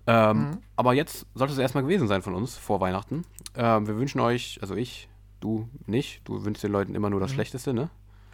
Ähm, 0.07 0.39
mhm. 0.39 0.59
Aber 0.77 0.95
jetzt 0.95 1.27
sollte 1.35 1.53
es 1.53 1.59
erstmal 1.59 1.85
gewesen 1.85 2.09
sein 2.09 2.23
von 2.23 2.35
uns 2.35 2.57
vor 2.57 2.81
Weihnachten. 2.81 3.25
Ähm, 3.55 3.87
wir 3.87 3.97
wünschen 3.97 4.21
euch, 4.21 4.59
also 4.63 4.75
ich, 4.75 5.09
du 5.41 5.69
nicht, 5.87 6.23
du 6.25 6.45
wünschst 6.45 6.65
den 6.65 6.73
Leuten 6.73 6.95
immer 6.95 7.11
nur 7.11 7.21
das 7.21 7.31
mhm. 7.31 7.35
Schlechteste, 7.35 7.75
ne? 7.75 7.91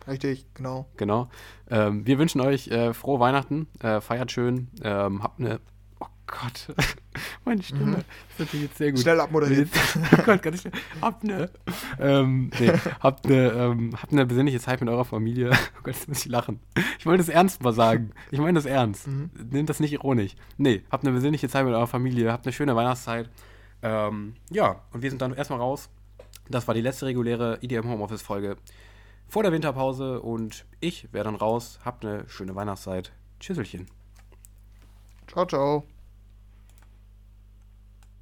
Richtig, 0.08 0.46
genau. 0.54 0.86
Genau. 0.96 1.28
Ähm, 1.68 2.06
wir 2.06 2.18
wünschen 2.18 2.40
euch 2.40 2.68
äh, 2.68 2.94
frohe 2.94 3.18
Weihnachten, 3.18 3.66
äh, 3.80 4.00
feiert 4.00 4.30
schön, 4.30 4.68
ähm, 4.82 5.22
habt 5.22 5.40
eine, 5.40 5.60
oh 5.98 6.06
Gott, 6.26 6.74
Meine 7.44 7.62
Stimme. 7.62 7.84
Mhm. 7.84 7.92
Das 7.94 8.02
ist 8.02 8.38
natürlich 8.40 8.66
jetzt 8.66 8.78
sehr 8.78 8.92
gut. 8.92 9.00
Schnell 9.00 9.20
abmoderiert. 9.20 9.68
oh 10.12 10.22
Gott, 10.24 10.42
ganz 10.42 10.60
schnell. 10.60 10.72
Habt 11.00 11.24
eine, 11.24 11.50
ähm, 11.98 12.50
nee, 12.58 12.72
habt 13.00 13.26
eine, 13.26 13.50
ähm, 13.50 13.90
habt 14.00 14.12
eine 14.12 14.26
besinnliche 14.26 14.60
Zeit 14.60 14.80
mit 14.80 14.90
eurer 14.90 15.04
Familie. 15.04 15.50
Oh 15.78 15.82
Gott, 15.82 15.94
jetzt 15.94 16.08
muss 16.08 16.24
ich 16.24 16.26
lachen. 16.26 16.60
Ich 16.98 17.06
wollte 17.06 17.18
das 17.18 17.28
ernst 17.28 17.62
mal 17.62 17.72
sagen. 17.72 18.10
Ich 18.30 18.38
meine 18.38 18.54
das 18.54 18.66
ernst. 18.66 19.06
Mhm. 19.06 19.30
Nehmt 19.50 19.68
das 19.68 19.78
nicht 19.78 19.92
ironisch. 19.92 20.34
Nee, 20.56 20.82
habt 20.90 21.04
eine 21.04 21.12
besinnliche 21.12 21.48
Zeit 21.48 21.64
mit 21.64 21.74
eurer 21.74 21.86
Familie. 21.86 22.32
Habt 22.32 22.46
eine 22.46 22.52
schöne 22.52 22.74
Weihnachtszeit. 22.74 23.30
Ähm, 23.82 24.34
ja, 24.50 24.82
und 24.92 25.02
wir 25.02 25.10
sind 25.10 25.22
dann 25.22 25.34
erstmal 25.34 25.60
raus. 25.60 25.88
Das 26.48 26.66
war 26.66 26.74
die 26.74 26.80
letzte 26.80 27.06
reguläre 27.06 27.58
IDM 27.60 27.88
Homeoffice 27.88 28.22
Folge 28.22 28.56
vor 29.28 29.42
der 29.42 29.52
Winterpause 29.52 30.20
und 30.20 30.64
ich 30.80 31.12
wäre 31.12 31.24
dann 31.24 31.34
raus. 31.34 31.78
Habt 31.84 32.04
eine 32.04 32.28
schöne 32.28 32.54
Weihnachtszeit. 32.54 33.12
Tschüsselchen. 33.40 33.86
Ciao, 35.26 35.44
ciao. 35.46 35.95